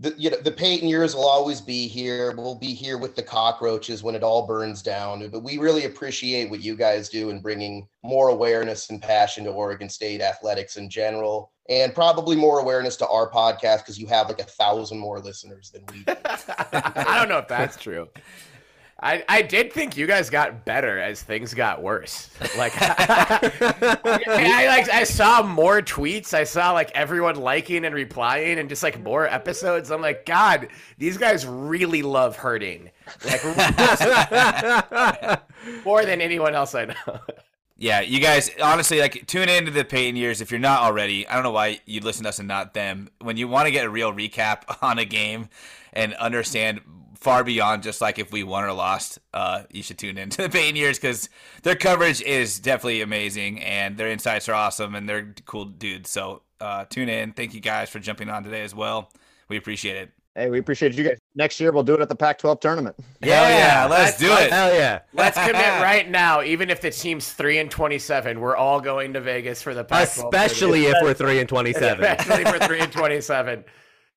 The 0.00 0.14
you 0.16 0.30
know 0.30 0.36
the 0.36 0.52
Payton 0.52 0.88
years 0.88 1.14
will 1.14 1.28
always 1.28 1.60
be 1.60 1.88
here. 1.88 2.32
We'll 2.36 2.54
be 2.54 2.72
here 2.72 2.98
with 2.98 3.16
the 3.16 3.22
cockroaches 3.22 4.02
when 4.02 4.14
it 4.14 4.22
all 4.22 4.46
burns 4.46 4.80
down. 4.82 5.28
But 5.30 5.42
we 5.42 5.58
really 5.58 5.86
appreciate 5.86 6.50
what 6.50 6.60
you 6.60 6.76
guys 6.76 7.08
do 7.08 7.30
in 7.30 7.40
bringing 7.40 7.88
more 8.04 8.28
awareness 8.28 8.90
and 8.90 9.02
passion 9.02 9.44
to 9.44 9.50
Oregon 9.50 9.88
State 9.88 10.20
athletics 10.20 10.76
in 10.76 10.88
general, 10.88 11.52
and 11.68 11.94
probably 11.94 12.36
more 12.36 12.60
awareness 12.60 12.96
to 12.96 13.08
our 13.08 13.30
podcast 13.30 13.78
because 13.78 13.98
you 13.98 14.06
have 14.06 14.28
like 14.28 14.40
a 14.40 14.44
thousand 14.44 14.98
more 14.98 15.18
listeners 15.18 15.70
than 15.70 15.84
we 15.92 16.04
do. 16.04 16.14
I 16.24 17.16
don't 17.18 17.28
know 17.28 17.38
if 17.38 17.48
that's 17.48 17.76
true. 17.76 18.08
I, 19.00 19.24
I 19.28 19.42
did 19.42 19.72
think 19.72 19.96
you 19.96 20.08
guys 20.08 20.28
got 20.28 20.64
better 20.64 20.98
as 20.98 21.22
things 21.22 21.54
got 21.54 21.80
worse. 21.80 22.30
Like 22.56 22.72
I, 22.76 23.98
I 24.04 24.66
like 24.66 24.90
I 24.90 25.04
saw 25.04 25.44
more 25.44 25.80
tweets. 25.80 26.34
I 26.34 26.42
saw 26.42 26.72
like 26.72 26.90
everyone 26.96 27.36
liking 27.36 27.84
and 27.84 27.94
replying 27.94 28.58
and 28.58 28.68
just 28.68 28.82
like 28.82 29.00
more 29.00 29.28
episodes. 29.28 29.92
I'm 29.92 30.02
like, 30.02 30.26
God, 30.26 30.66
these 30.98 31.16
guys 31.16 31.46
really 31.46 32.02
love 32.02 32.34
hurting. 32.34 32.90
Like 33.24 33.44
more 35.84 36.04
than 36.04 36.20
anyone 36.20 36.56
else 36.56 36.74
I 36.74 36.86
know. 36.86 37.20
Yeah, 37.76 38.00
you 38.00 38.18
guys 38.18 38.50
honestly 38.60 38.98
like 38.98 39.28
tune 39.28 39.48
into 39.48 39.70
the 39.70 39.84
Payton 39.84 40.16
years 40.16 40.40
if 40.40 40.50
you're 40.50 40.58
not 40.58 40.82
already. 40.82 41.24
I 41.28 41.34
don't 41.34 41.44
know 41.44 41.52
why 41.52 41.80
you'd 41.86 42.02
listen 42.02 42.24
to 42.24 42.30
us 42.30 42.40
and 42.40 42.48
not 42.48 42.74
them. 42.74 43.10
When 43.20 43.36
you 43.36 43.46
want 43.46 43.66
to 43.66 43.70
get 43.70 43.86
a 43.86 43.90
real 43.90 44.12
recap 44.12 44.82
on 44.82 44.98
a 44.98 45.04
game 45.04 45.50
and 45.92 46.14
understand 46.14 46.80
far 47.20 47.42
beyond 47.44 47.82
just 47.82 48.00
like 48.00 48.18
if 48.18 48.30
we 48.32 48.42
won 48.44 48.64
or 48.64 48.72
lost, 48.72 49.18
uh, 49.34 49.62
you 49.70 49.82
should 49.82 49.98
tune 49.98 50.18
into 50.18 50.42
the 50.42 50.48
Payton 50.48 50.76
years 50.76 50.98
because 50.98 51.28
their 51.62 51.74
coverage 51.74 52.22
is 52.22 52.58
definitely 52.60 53.02
amazing 53.02 53.60
and 53.62 53.96
their 53.96 54.08
insights 54.08 54.48
are 54.48 54.54
awesome 54.54 54.94
and 54.94 55.08
they're 55.08 55.34
cool 55.44 55.64
dudes. 55.64 56.10
So 56.10 56.42
uh, 56.60 56.84
tune 56.84 57.08
in. 57.08 57.32
Thank 57.32 57.54
you 57.54 57.60
guys 57.60 57.88
for 57.90 57.98
jumping 57.98 58.28
on 58.28 58.44
today 58.44 58.62
as 58.62 58.74
well. 58.74 59.10
We 59.48 59.56
appreciate 59.56 59.96
it. 59.96 60.10
Hey, 60.34 60.50
we 60.50 60.60
appreciate 60.60 60.94
you 60.94 61.02
guys. 61.02 61.18
Next 61.34 61.58
year 61.58 61.72
we'll 61.72 61.82
do 61.82 61.94
it 61.94 62.00
at 62.00 62.08
the 62.08 62.14
Pac-12 62.14 62.60
tournament. 62.60 62.94
Hell 63.20 63.48
yeah, 63.50 63.86
let's 63.90 64.16
that's- 64.16 64.18
do 64.20 64.44
it. 64.44 64.52
Hell 64.52 64.72
yeah. 64.72 65.00
Let's 65.12 65.36
commit 65.36 65.56
right 65.82 66.08
now, 66.08 66.42
even 66.42 66.70
if 66.70 66.80
the 66.80 66.92
team's 66.92 67.32
three 67.32 67.58
and 67.58 67.68
twenty-seven, 67.68 68.38
we're 68.38 68.54
all 68.54 68.80
going 68.80 69.14
to 69.14 69.20
Vegas 69.20 69.60
for 69.62 69.74
the 69.74 69.82
Pac-12 69.82 70.24
Especially 70.26 70.86
if 70.86 70.94
we're 71.02 71.14
three 71.14 71.40
and 71.40 71.48
twenty-seven. 71.48 72.04
especially 72.04 72.44
for 72.44 72.64
three 72.66 72.78
and 72.78 72.92
twenty-seven. 72.92 73.64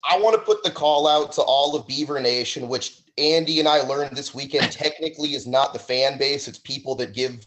I 0.10 0.18
want 0.20 0.36
to 0.36 0.42
put 0.42 0.64
the 0.64 0.72
call 0.72 1.08
out 1.08 1.32
to 1.34 1.42
all 1.42 1.76
of 1.76 1.88
Beaver 1.88 2.20
Nation, 2.20 2.68
which 2.68 3.02
Andy 3.18 3.60
and 3.60 3.68
I 3.68 3.82
learned 3.82 4.16
this 4.18 4.34
weekend 4.34 4.72
technically 4.72 5.34
is 5.36 5.46
not 5.48 5.74
the 5.74 5.80
fan 5.80 6.18
base. 6.18 6.48
It's 6.48 6.60
people 6.60 6.96
that 6.96 7.14
give 7.14 7.46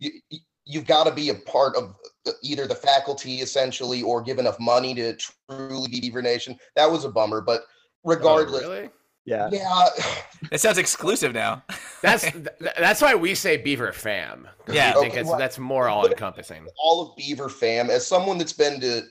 you, 0.00 0.10
you- 0.30 0.40
you've 0.66 0.86
got 0.86 1.04
to 1.04 1.12
be 1.12 1.28
a 1.28 1.34
part 1.34 1.76
of 1.76 1.94
either 2.42 2.66
the 2.66 2.74
faculty 2.74 3.40
essentially 3.42 4.02
or 4.02 4.22
give 4.22 4.38
enough 4.38 4.58
money 4.58 4.94
to 4.94 5.14
truly 5.50 5.88
be 5.88 6.00
Beaver 6.00 6.22
Nation. 6.22 6.58
That 6.74 6.90
was 6.90 7.04
a 7.04 7.10
bummer, 7.10 7.42
but 7.42 7.60
oh, 7.62 7.66
regardless, 8.04 8.64
Oh, 8.64 8.70
really? 8.72 8.90
Yeah. 9.26 9.50
yeah, 9.52 9.86
It 10.52 10.60
sounds 10.62 10.78
exclusive 10.78 11.32
now. 11.34 11.62
That's 12.02 12.26
that's 12.60 13.00
why 13.02 13.14
we 13.14 13.34
say 13.34 13.56
Beaver 13.58 13.92
Fam. 13.92 14.46
Yeah. 14.70 14.90
I 14.90 14.92
think 15.00 15.12
Okay, 15.12 15.20
it's, 15.20 15.28
well- 15.28 15.38
that's 15.38 15.58
more 15.58 15.88
all 15.88 16.06
encompassing. 16.06 16.66
all 16.78 17.08
of 17.10 17.16
Beaver 17.16 17.48
fam, 17.50 17.88
as 17.90 18.06
someone 18.06 18.36
that's 18.38 18.52
been 18.54 18.80
to 18.80 19.02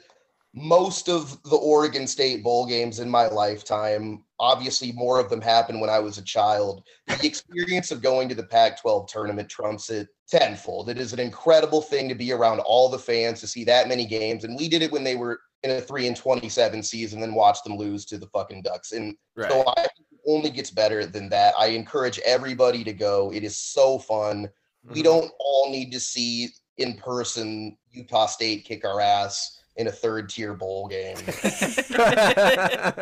most 0.54 1.10
of 1.10 1.42
the 1.44 1.56
Oregon 1.56 2.06
State 2.06 2.44
bowl 2.44 2.68
games 2.68 3.00
in 3.00 3.10
my 3.10 3.28
lifetime, 3.28 4.24
obviously 4.40 4.92
more 4.92 5.20
of 5.20 5.30
them 5.30 5.42
happened 5.42 5.82
when 5.82 5.90
I 5.90 6.00
was 6.00 6.18
a 6.18 6.24
child. 6.24 6.84
The 7.08 7.18
experience 7.28 7.92
of 7.92 8.04
going 8.04 8.30
to 8.30 8.36
the 8.36 8.44
Pac 8.44 8.80
12 8.80 9.08
tournament 9.08 9.50
trumps 9.50 9.90
it 9.90 10.10
tenfold. 10.30 10.90
It 10.90 11.00
is 11.00 11.12
an 11.12 11.20
incredible 11.20 11.82
thing 11.82 12.08
to 12.10 12.16
be 12.16 12.32
around 12.32 12.60
all 12.60 12.88
the 12.88 13.00
fans 13.00 13.40
to 13.42 13.48
see 13.48 13.64
that 13.66 13.88
many 13.88 14.06
games. 14.06 14.44
And 14.44 14.56
we 14.56 14.70
did 14.70 14.84
it 14.84 14.92
when 14.92 15.04
they 15.04 15.16
were 15.16 15.40
in 15.64 15.72
a 15.72 15.82
3 15.82 16.08
and 16.08 16.16
27 16.16 16.84
season, 16.84 17.20
then 17.20 17.34
watch 17.34 17.64
them 17.64 17.76
lose 17.78 18.06
to 18.06 18.18
the 18.18 18.28
fucking 18.28 18.62
Ducks. 18.62 18.92
And 18.92 19.16
Right. 19.36 19.50
so 19.50 19.64
I 19.76 19.88
only 20.28 20.52
gets 20.52 20.70
better 20.70 21.06
than 21.06 21.30
that. 21.30 21.56
I 21.58 21.68
encourage 21.68 22.20
everybody 22.20 22.84
to 22.84 22.94
go. 22.94 23.32
It 23.34 23.44
is 23.44 23.58
so 23.58 23.98
fun. 23.98 24.50
We 24.88 25.00
Mhm. 25.02 25.04
don't 25.04 25.32
all 25.40 25.70
need 25.72 25.92
to 25.94 26.00
see 26.00 26.50
in 26.78 26.98
person 26.98 27.78
Utah 27.92 28.28
State 28.28 28.66
kick 28.66 28.86
our 28.86 29.00
ass 29.00 29.63
in 29.76 29.88
a 29.88 29.92
third 29.92 30.30
tier 30.30 30.54
bowl 30.54 30.88
game. 30.88 31.18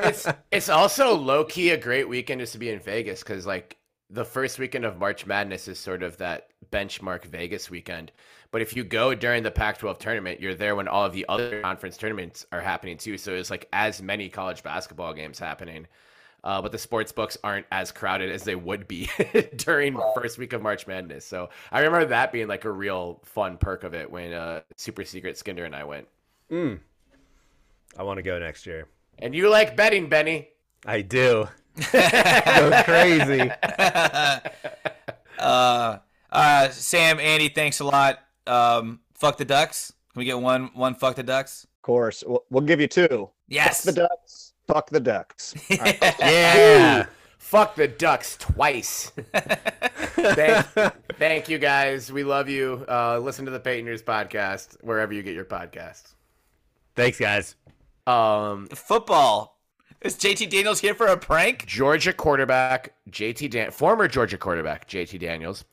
it's 0.05 0.27
it's 0.51 0.69
also 0.69 1.15
low 1.15 1.43
key 1.43 1.71
a 1.71 1.77
great 1.77 2.07
weekend 2.07 2.41
just 2.41 2.53
to 2.53 2.59
be 2.59 2.69
in 2.69 2.79
Vegas 2.79 3.21
because 3.23 3.45
like 3.45 3.77
the 4.09 4.25
first 4.25 4.59
weekend 4.59 4.85
of 4.85 4.97
March 4.97 5.25
Madness 5.25 5.67
is 5.67 5.79
sort 5.79 6.03
of 6.03 6.17
that 6.17 6.49
benchmark 6.71 7.25
Vegas 7.25 7.69
weekend. 7.69 8.11
But 8.51 8.61
if 8.61 8.75
you 8.75 8.83
go 8.83 9.15
during 9.15 9.43
the 9.43 9.51
Pac-12 9.51 9.97
tournament, 9.97 10.41
you're 10.41 10.53
there 10.53 10.75
when 10.75 10.89
all 10.89 11.05
of 11.05 11.13
the 11.13 11.25
other 11.29 11.61
conference 11.61 11.95
tournaments 11.95 12.45
are 12.51 12.59
happening 12.59 12.97
too. 12.97 13.17
So 13.17 13.33
it's 13.33 13.49
like 13.49 13.69
as 13.71 14.01
many 14.01 14.27
college 14.27 14.63
basketball 14.63 15.13
games 15.13 15.39
happening. 15.39 15.87
Uh, 16.43 16.61
but 16.61 16.71
the 16.71 16.77
sports 16.77 17.11
books 17.11 17.37
aren't 17.43 17.67
as 17.71 17.91
crowded 17.91 18.31
as 18.31 18.43
they 18.43 18.55
would 18.55 18.87
be 18.87 19.09
during 19.55 19.93
the 19.93 20.11
first 20.15 20.37
week 20.37 20.53
of 20.53 20.61
March 20.61 20.87
Madness. 20.87 21.23
So 21.23 21.49
I 21.71 21.81
remember 21.81 22.05
that 22.07 22.31
being 22.31 22.47
like 22.47 22.65
a 22.65 22.71
real 22.71 23.21
fun 23.23 23.57
perk 23.57 23.83
of 23.83 23.93
it 23.93 24.09
when 24.09 24.33
uh, 24.33 24.61
Super 24.75 25.05
Secret 25.05 25.37
Skinder 25.37 25.65
and 25.65 25.75
I 25.75 25.83
went. 25.83 26.07
Mm. 26.51 26.79
I 27.97 28.03
want 28.03 28.17
to 28.17 28.23
go 28.23 28.37
next 28.39 28.65
year. 28.65 28.87
And 29.19 29.33
you 29.33 29.49
like 29.49 29.75
betting, 29.75 30.09
Benny? 30.09 30.49
I 30.85 31.01
do. 31.01 31.47
Go 31.93 32.83
crazy. 32.83 33.49
uh, 35.39 35.97
uh, 36.31 36.69
Sam, 36.69 37.19
Andy, 37.19 37.49
thanks 37.49 37.79
a 37.79 37.85
lot. 37.85 38.19
Um, 38.47 38.99
fuck 39.13 39.37
the 39.37 39.45
ducks. 39.45 39.93
Can 40.11 40.19
we 40.19 40.25
get 40.25 40.39
one? 40.39 40.71
One 40.73 40.95
fuck 40.95 41.15
the 41.15 41.23
ducks. 41.23 41.63
Of 41.63 41.81
course. 41.83 42.23
We'll, 42.25 42.43
we'll 42.49 42.63
give 42.63 42.81
you 42.81 42.87
two. 42.87 43.29
Yes. 43.47 43.85
Fuck 43.85 43.93
the 43.93 44.01
ducks. 44.01 44.53
Fuck 44.67 44.89
the 44.89 44.99
ducks. 44.99 45.55
All 45.71 45.77
right. 45.77 45.97
Yeah. 46.19 47.05
Fuck 47.37 47.75
the 47.75 47.87
Ducks 47.87 48.37
twice. 48.37 49.11
thank, 49.33 50.65
thank 51.17 51.49
you 51.49 51.57
guys. 51.57 52.09
We 52.09 52.23
love 52.23 52.47
you. 52.47 52.85
Uh, 52.87 53.19
listen 53.19 53.43
to 53.43 53.51
the 53.51 53.59
Payton 53.59 53.85
Years 53.85 54.01
podcast 54.01 54.77
wherever 54.81 55.11
you 55.11 55.21
get 55.21 55.35
your 55.35 55.43
podcasts. 55.43 56.13
Thanks, 57.01 57.17
guys. 57.17 57.55
Um, 58.05 58.67
Football. 58.67 59.57
Is 60.01 60.17
JT 60.17 60.51
Daniels 60.51 60.79
here 60.79 60.93
for 60.93 61.07
a 61.07 61.17
prank? 61.17 61.65
Georgia 61.65 62.13
quarterback 62.13 62.93
JT 63.09 63.49
Dan, 63.49 63.71
former 63.71 64.07
Georgia 64.07 64.37
quarterback 64.37 64.87
JT 64.87 65.17
Daniels, 65.19 65.65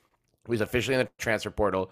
who's 0.47 0.63
officially 0.63 0.95
in 0.95 1.01
the 1.01 1.09
transfer 1.19 1.51
portal, 1.51 1.91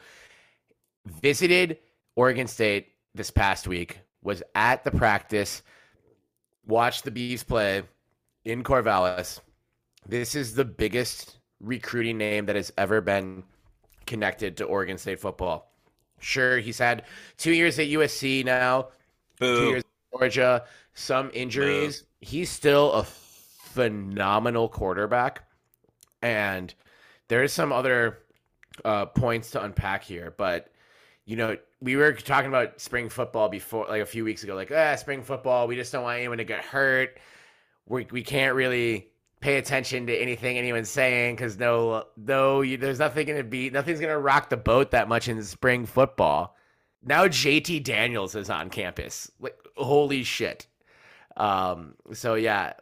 visited 1.05 1.76
Oregon 2.14 2.47
State 2.47 2.95
this 3.14 3.30
past 3.30 3.68
week. 3.68 4.01
Was 4.22 4.43
at 4.55 4.84
the 4.84 4.91
practice, 4.91 5.62
watched 6.66 7.05
the 7.05 7.11
Bees 7.11 7.45
play 7.45 7.82
in 8.47 8.64
Corvallis. 8.64 9.41
This 10.09 10.34
is 10.34 10.55
the 10.55 10.64
biggest 10.64 11.41
recruiting 11.61 12.16
name 12.16 12.47
that 12.47 12.57
has 12.57 12.72
ever 12.78 13.03
been 13.03 13.45
connected 14.07 14.57
to 14.57 14.64
Oregon 14.64 14.97
State 14.97 15.20
football. 15.20 15.70
Sure, 16.20 16.59
he's 16.59 16.78
had 16.78 17.03
two 17.37 17.53
years 17.53 17.78
at 17.78 17.89
USC 17.89 18.43
now, 18.43 18.89
two 19.39 19.68
years 19.68 19.82
Georgia, 20.12 20.64
some 20.95 21.30
injuries. 21.34 22.05
He's 22.20 22.51
still 22.51 22.93
a 22.93 23.05
phenomenal 23.05 24.68
quarterback. 24.68 25.43
And 26.22 26.72
there's 27.28 27.53
some 27.53 27.72
other 27.72 28.18
uh, 28.84 29.07
points 29.07 29.51
to 29.53 29.62
unpack 29.62 30.05
here, 30.05 30.34
but 30.37 30.70
you 31.24 31.37
know, 31.37 31.57
we 31.80 31.97
were 31.97 32.12
talking 32.12 32.49
about 32.49 32.80
spring 32.80 33.09
football 33.09 33.49
before, 33.49 33.87
like 33.89 34.01
a 34.01 34.07
few 34.07 34.24
weeks 34.24 34.45
ago, 34.45 34.55
like, 34.55 34.72
ah, 34.72 34.95
spring 34.95 35.22
football, 35.22 35.66
we 35.66 35.74
just 35.76 35.93
don't 35.93 36.05
want 36.05 36.18
anyone 36.18 36.39
to 36.39 36.45
get 36.45 36.64
hurt. 36.64 37.18
we 37.87 38.07
we 38.11 38.22
can't 38.22 38.55
really 38.55 39.09
pay 39.41 39.59
attention 39.59 40.07
to 40.07 40.16
anything 40.16 40.57
anyone's 40.57 40.89
saying 40.89 41.37
because 41.37 41.59
no 41.59 42.05
no 42.16 42.62
you, 42.62 42.76
there's 42.78 42.99
nothing 42.99 43.26
gonna 43.26 43.45
be 43.45 43.70
nothing's 43.70 44.01
gonna 44.01 44.18
rock 44.18 44.49
the 44.49 44.57
boat 44.57 44.93
that 44.93 45.09
much 45.09 45.28
in 45.28 45.43
spring 45.43 45.84
football. 45.87 46.56
Now 47.05 47.27
JT 47.27 47.85
Daniels 47.85 48.35
is 48.35 48.51
on 48.51 48.71
campus. 48.71 49.31
Like 49.41 49.57
holy 49.77 50.23
shit. 50.23 50.67
Um. 51.37 51.95
So 52.13 52.35
yeah, 52.35 52.75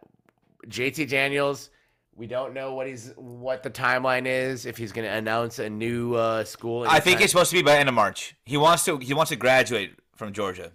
JT 0.66 1.08
Daniels. 1.08 1.70
We 2.16 2.28
don't 2.28 2.54
know 2.54 2.74
what 2.74 2.86
he's 2.86 3.12
what 3.16 3.64
the 3.64 3.70
timeline 3.70 4.26
is 4.26 4.66
if 4.66 4.76
he's 4.76 4.92
going 4.92 5.04
to 5.04 5.12
announce 5.12 5.58
a 5.58 5.68
new 5.68 6.14
uh, 6.14 6.44
school. 6.44 6.84
I 6.84 7.00
think 7.00 7.06
anytime- 7.06 7.22
it's 7.24 7.32
supposed 7.32 7.50
to 7.50 7.56
be 7.56 7.62
by 7.62 7.76
end 7.76 7.88
of 7.88 7.94
March. 7.94 8.36
He 8.44 8.56
wants 8.56 8.84
to. 8.84 8.98
He 8.98 9.14
wants 9.14 9.30
to 9.30 9.36
graduate 9.36 9.98
from 10.14 10.32
Georgia. 10.32 10.70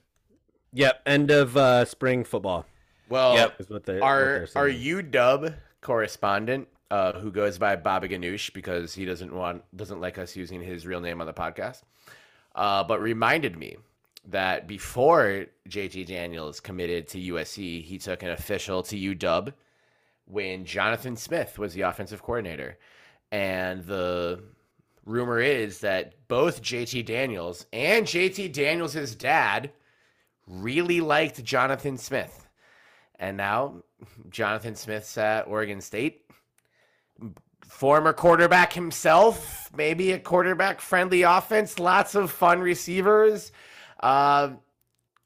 Yep, 0.74 1.02
end 1.06 1.32
of 1.32 1.56
uh, 1.56 1.86
spring 1.86 2.24
football 2.26 2.66
well. 3.10 3.36
Yep. 3.36 3.60
is 3.60 3.70
what 3.70 3.86
they. 3.86 4.00
Our 4.00 4.42
what 4.42 4.54
they're 4.54 4.62
our 4.62 4.72
saying. 4.72 5.12
UW 5.12 5.56
correspondent, 5.82 6.68
uh, 6.92 7.14
who 7.14 7.32
goes 7.32 7.58
by 7.58 7.76
Bobby 7.76 8.10
Ganoush 8.10 8.54
because 8.54 8.94
he 8.94 9.06
doesn't 9.06 9.34
want 9.34 9.64
doesn't 9.76 10.02
like 10.02 10.18
us 10.18 10.36
using 10.36 10.62
his 10.62 10.86
real 10.86 11.02
name 11.02 11.22
on 11.22 11.28
the 11.28 11.34
podcast, 11.34 11.82
uh, 12.56 12.84
but 12.84 13.02
reminded 13.02 13.58
me 13.58 13.78
that 14.26 14.68
before 14.68 15.45
JT 15.68 16.08
Daniels 16.08 16.60
committed 16.60 17.08
to 17.10 17.34
USC, 17.34 17.84
he 17.84 17.97
took 17.97 18.24
an 18.24 18.30
official 18.30 18.84
to 18.84 18.95
UW 18.95 19.54
when 20.26 20.66
Jonathan 20.66 21.16
Smith 21.16 21.58
was 21.58 21.74
the 21.74 21.82
offensive 21.82 22.22
coordinator, 22.22 22.78
and 23.32 23.84
the 23.86 24.43
rumor 25.06 25.39
is 25.39 25.80
that 25.80 26.14
both 26.28 26.62
JT 26.62 27.06
Daniels 27.06 27.66
and 27.74 28.06
JT 28.06 28.54
Daniels' 28.54 29.16
dad 29.16 29.72
really 30.47 31.02
liked 31.02 31.43
Jonathan 31.43 31.97
Smith. 31.97 32.47
And 33.20 33.38
now 33.38 33.84
Jonathan 34.30 34.76
Smith's 34.76 35.18
at 35.18 35.47
Oregon 35.47 35.82
State. 35.82 36.26
Former 37.70 38.13
quarterback 38.13 38.74
himself, 38.74 39.70
maybe 39.76 40.11
a 40.11 40.20
quarterback 40.20 40.82
friendly 40.82 41.22
offense, 41.22 41.78
lots 41.78 42.15
of 42.15 42.32
fun 42.32 42.59
receivers. 42.59 43.51
Uh, 43.99 44.53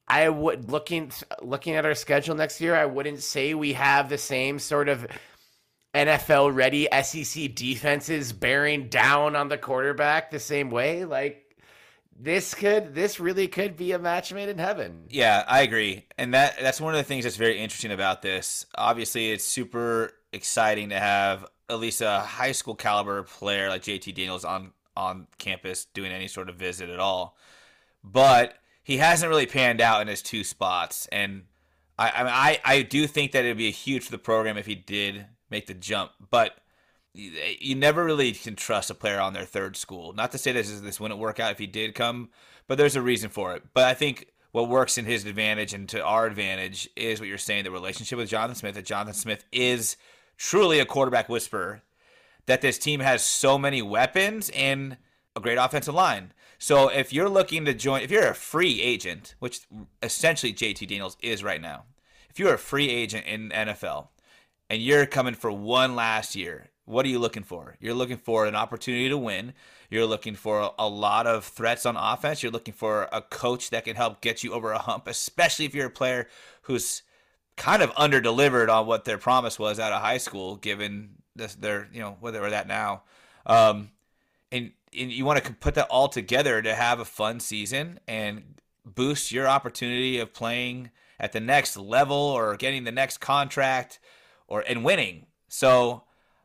I 0.08 0.28
would 0.28 0.70
looking 0.70 1.12
looking 1.42 1.76
at 1.76 1.86
our 1.86 1.96
schedule 1.96 2.36
next 2.36 2.60
year, 2.60 2.76
I 2.76 2.86
wouldn't 2.86 3.24
say 3.24 3.54
we 3.54 3.74
have 3.74 4.10
the 4.10 4.18
same 4.18 4.60
sort 4.60 4.90
of 4.90 5.08
NFL 5.96 6.54
ready 6.54 6.88
SEC 7.02 7.56
defenses 7.56 8.34
bearing 8.34 8.90
down 8.90 9.36
on 9.38 9.48
the 9.48 9.58
quarterback 9.58 10.30
the 10.30 10.40
same 10.40 10.70
way. 10.70 11.06
Like 11.06 11.56
this 12.20 12.54
could 12.54 12.94
this 12.94 13.22
really 13.22 13.48
could 13.48 13.78
be 13.78 13.94
a 13.94 14.00
match 14.00 14.34
made 14.34 14.50
in 14.50 14.58
heaven. 14.58 15.06
Yeah, 15.10 15.46
I 15.48 15.62
agree, 15.62 16.06
and 16.18 16.34
that 16.34 16.58
that's 16.60 16.82
one 16.82 16.94
of 16.94 16.98
the 16.98 17.06
things 17.06 17.24
that's 17.24 17.38
very 17.38 17.58
interesting 17.58 17.92
about 17.92 18.22
this. 18.22 18.66
Obviously, 18.76 19.32
it's 19.32 19.46
super 19.46 20.12
exciting 20.34 20.90
to 20.90 21.00
have 21.00 21.46
at 21.70 21.80
least 21.80 22.02
a 22.02 22.20
high 22.20 22.52
school 22.52 22.76
caliber 22.76 23.24
player 23.24 23.70
like 23.70 23.84
JT 23.84 24.14
Daniels 24.16 24.46
on 24.46 24.72
on 24.96 25.28
campus 25.40 25.86
doing 25.86 26.12
any 26.12 26.28
sort 26.28 26.50
of 26.50 26.56
visit 26.56 26.90
at 26.90 27.00
all, 27.00 27.36
but 28.04 28.56
he 28.84 28.98
hasn't 28.98 29.30
really 29.30 29.46
panned 29.46 29.82
out 29.82 30.02
in 30.02 30.08
his 30.08 30.22
two 30.22 30.44
spots, 30.44 31.08
and 31.12 31.44
I 31.98 32.10
I 32.10 32.24
mean, 32.24 32.34
I, 32.34 32.60
I 32.64 32.82
do 32.82 33.08
think 33.08 33.32
that 33.32 33.46
it'd 33.46 33.58
be 33.58 33.72
huge 33.72 34.06
for 34.06 34.12
the 34.12 34.18
program 34.18 34.58
if 34.58 34.66
he 34.66 34.76
did 34.76 35.26
make 35.50 35.68
the 35.68 35.74
jump, 35.74 36.12
but. 36.30 36.58
You 37.16 37.76
never 37.76 38.04
really 38.04 38.32
can 38.32 38.56
trust 38.56 38.90
a 38.90 38.96
player 38.96 39.20
on 39.20 39.34
their 39.34 39.46
third 39.46 39.78
school. 39.78 40.14
Not 40.14 40.32
to 40.32 40.40
say 40.40 40.52
this 40.52 40.68
is 40.68 40.82
this 40.82 41.00
wouldn't 41.00 41.20
work 41.20 41.40
out 41.40 41.52
if 41.52 41.60
he 41.60 41.68
did 41.68 41.94
come, 41.94 42.30
but 42.68 42.80
there's 42.80 42.96
a 42.96 43.04
reason 43.04 43.30
for 43.30 43.54
it. 43.54 43.62
But 43.72 43.84
I 43.84 43.94
think 43.94 44.34
what 44.54 44.70
works 44.70 44.98
in 44.98 45.06
his 45.06 45.26
advantage 45.26 45.74
and 45.74 45.90
to 45.90 46.04
our 46.04 46.26
advantage 46.28 46.88
is 46.96 47.20
what 47.20 47.28
you're 47.28 47.40
saying 47.40 47.66
the 47.66 47.72
relationship 47.72 48.18
with 48.18 48.30
Jonathan 48.30 48.56
Smith, 48.56 48.76
that 48.76 48.86
Jonathan 48.86 49.16
Smith 49.16 49.44
is 49.52 49.98
truly 50.38 50.80
a 50.80 50.86
quarterback 50.86 51.30
whisperer, 51.30 51.82
that 52.46 52.62
this 52.62 52.78
team 52.78 53.00
has 53.00 53.24
so 53.24 53.58
many 53.58 53.82
weapons 53.82 54.50
and 54.52 54.98
a 55.36 55.40
great 55.40 55.58
offensive 55.58 55.96
line. 55.96 56.34
So 56.58 56.88
if 56.88 57.12
you're 57.12 57.30
looking 57.30 57.66
to 57.66 57.74
join, 57.74 58.02
if 58.02 58.12
you're 58.12 58.28
a 58.28 58.36
free 58.36 58.82
agent, 58.82 59.36
which 59.40 59.62
essentially 60.02 60.54
JT 60.54 60.88
Daniels 60.88 61.18
is 61.22 61.44
right 61.44 61.62
now, 61.62 61.86
if 62.30 62.40
you're 62.40 62.54
a 62.54 62.60
free 62.60 62.90
agent 62.90 63.26
in 63.26 63.50
NFL 63.50 64.08
and 64.70 64.82
you're 64.82 65.06
coming 65.06 65.34
for 65.34 65.52
one 65.52 65.96
last 65.96 66.36
year, 66.36 66.70
what 66.86 67.06
are 67.06 67.10
you 67.10 67.20
looking 67.20 67.44
for? 67.44 67.76
You're 67.80 67.94
looking 67.94 68.18
for 68.18 68.46
an 68.46 68.56
opportunity 68.56 69.08
to 69.10 69.18
win. 69.18 69.54
You're 69.90 70.06
looking 70.06 70.36
for 70.36 70.74
a 70.78 70.88
lot 70.88 71.28
of 71.28 71.46
threats 71.46 71.86
on 71.86 71.96
offense. 71.96 72.44
You're 72.44 72.52
looking 72.52 72.74
for 72.74 73.08
a 73.12 73.22
coach 73.22 73.70
that 73.70 73.86
can 73.86 73.96
help 73.96 74.22
get 74.22 74.44
you 74.44 74.54
over 74.54 74.72
a 74.72 74.80
hump, 74.80 75.08
especially 75.08 75.66
if 75.66 75.76
you're 75.76 75.88
a 75.88 75.92
player 75.92 76.28
who's 76.64 77.04
kind 77.56 77.82
of 77.82 77.92
under 77.96 78.20
delivered 78.22 78.70
on 78.70 78.88
what 78.88 79.06
their 79.06 79.18
promise 79.18 79.60
was 79.60 79.80
out 79.80 79.94
of 79.94 80.02
high 80.02 80.18
school, 80.18 80.56
given 80.56 81.16
this, 81.36 81.56
their, 81.56 81.88
you 81.94 82.00
know, 82.00 82.18
where 82.20 82.32
they're 82.32 82.46
at 82.46 82.68
now. 82.68 83.04
Um, 83.46 83.92
and, 84.52 84.72
and 84.98 85.12
you 85.12 85.26
want 85.26 85.44
to 85.44 85.54
put 85.54 85.76
that 85.76 85.88
all 85.90 86.08
together 86.08 86.62
to 86.62 86.74
have 86.74 87.00
a 87.00 87.06
fun 87.06 87.40
season 87.40 88.00
and 88.08 88.44
boost 88.86 89.32
your 89.32 89.48
opportunity 89.48 90.20
of 90.20 90.34
playing 90.34 90.92
at 91.20 91.32
the 91.32 91.40
next 91.40 91.78
level 91.78 92.18
or 92.18 92.56
getting 92.56 92.84
the 92.84 92.92
next 92.92 93.20
contract 93.20 94.00
or 94.48 94.64
and 94.68 94.84
winning. 94.84 95.26
So 95.48 96.04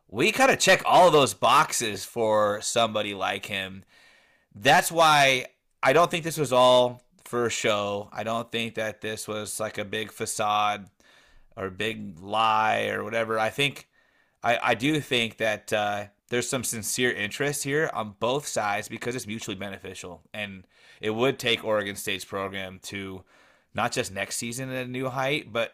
we 0.08 0.32
kind 0.32 0.50
of 0.50 0.58
check 0.58 0.82
all 0.84 1.10
those 1.10 1.34
boxes 1.34 2.04
for 2.04 2.60
somebody 2.60 3.14
like 3.14 3.46
him. 3.46 3.84
That's 4.54 4.90
why 4.90 5.46
I 5.82 5.92
don't 5.92 6.10
think 6.10 6.24
this 6.24 6.38
was 6.38 6.52
all 6.52 7.02
for 7.24 7.46
a 7.46 7.50
show. 7.50 8.08
I 8.12 8.22
don't 8.22 8.50
think 8.50 8.74
that 8.76 9.00
this 9.00 9.28
was 9.28 9.60
like 9.60 9.78
a 9.78 9.84
big 9.84 10.10
facade 10.10 10.88
or 11.58 11.70
big 11.70 12.20
lie 12.20 12.86
or 12.86 13.02
whatever. 13.02 13.38
I 13.38 13.50
think 13.50 13.88
I, 14.42 14.58
I 14.62 14.74
do 14.74 15.00
think 15.00 15.38
that 15.38 15.72
uh, 15.72 16.04
there's 16.28 16.48
some 16.48 16.64
sincere 16.64 17.10
interest 17.10 17.64
here 17.64 17.90
on 17.92 18.14
both 18.20 18.46
sides 18.46 18.88
because 18.88 19.16
it's 19.16 19.26
mutually 19.26 19.56
beneficial, 19.56 20.22
and 20.32 20.64
it 21.00 21.10
would 21.10 21.38
take 21.38 21.64
Oregon 21.64 21.96
State's 21.96 22.24
program 22.24 22.78
to 22.84 23.24
not 23.74 23.92
just 23.92 24.12
next 24.12 24.36
season 24.36 24.70
at 24.70 24.86
a 24.86 24.88
new 24.88 25.08
height, 25.08 25.52
but 25.52 25.72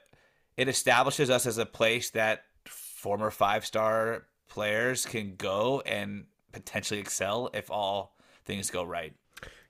it 0.56 0.68
establishes 0.68 1.30
us 1.30 1.46
as 1.46 1.58
a 1.58 1.66
place 1.66 2.10
that 2.10 2.44
former 2.64 3.30
five 3.30 3.66
star 3.66 4.24
players 4.48 5.04
can 5.04 5.34
go 5.36 5.82
and 5.84 6.24
potentially 6.52 7.00
excel 7.00 7.50
if 7.52 7.70
all 7.70 8.16
things 8.44 8.70
go 8.70 8.84
right. 8.84 9.12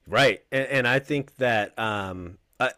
Right, 0.07 0.43
and, 0.53 0.67
and 0.69 0.89
I 0.89 0.99
think 0.99 1.37
that 1.37 1.77
um, 1.79 2.39
I, 2.61 2.73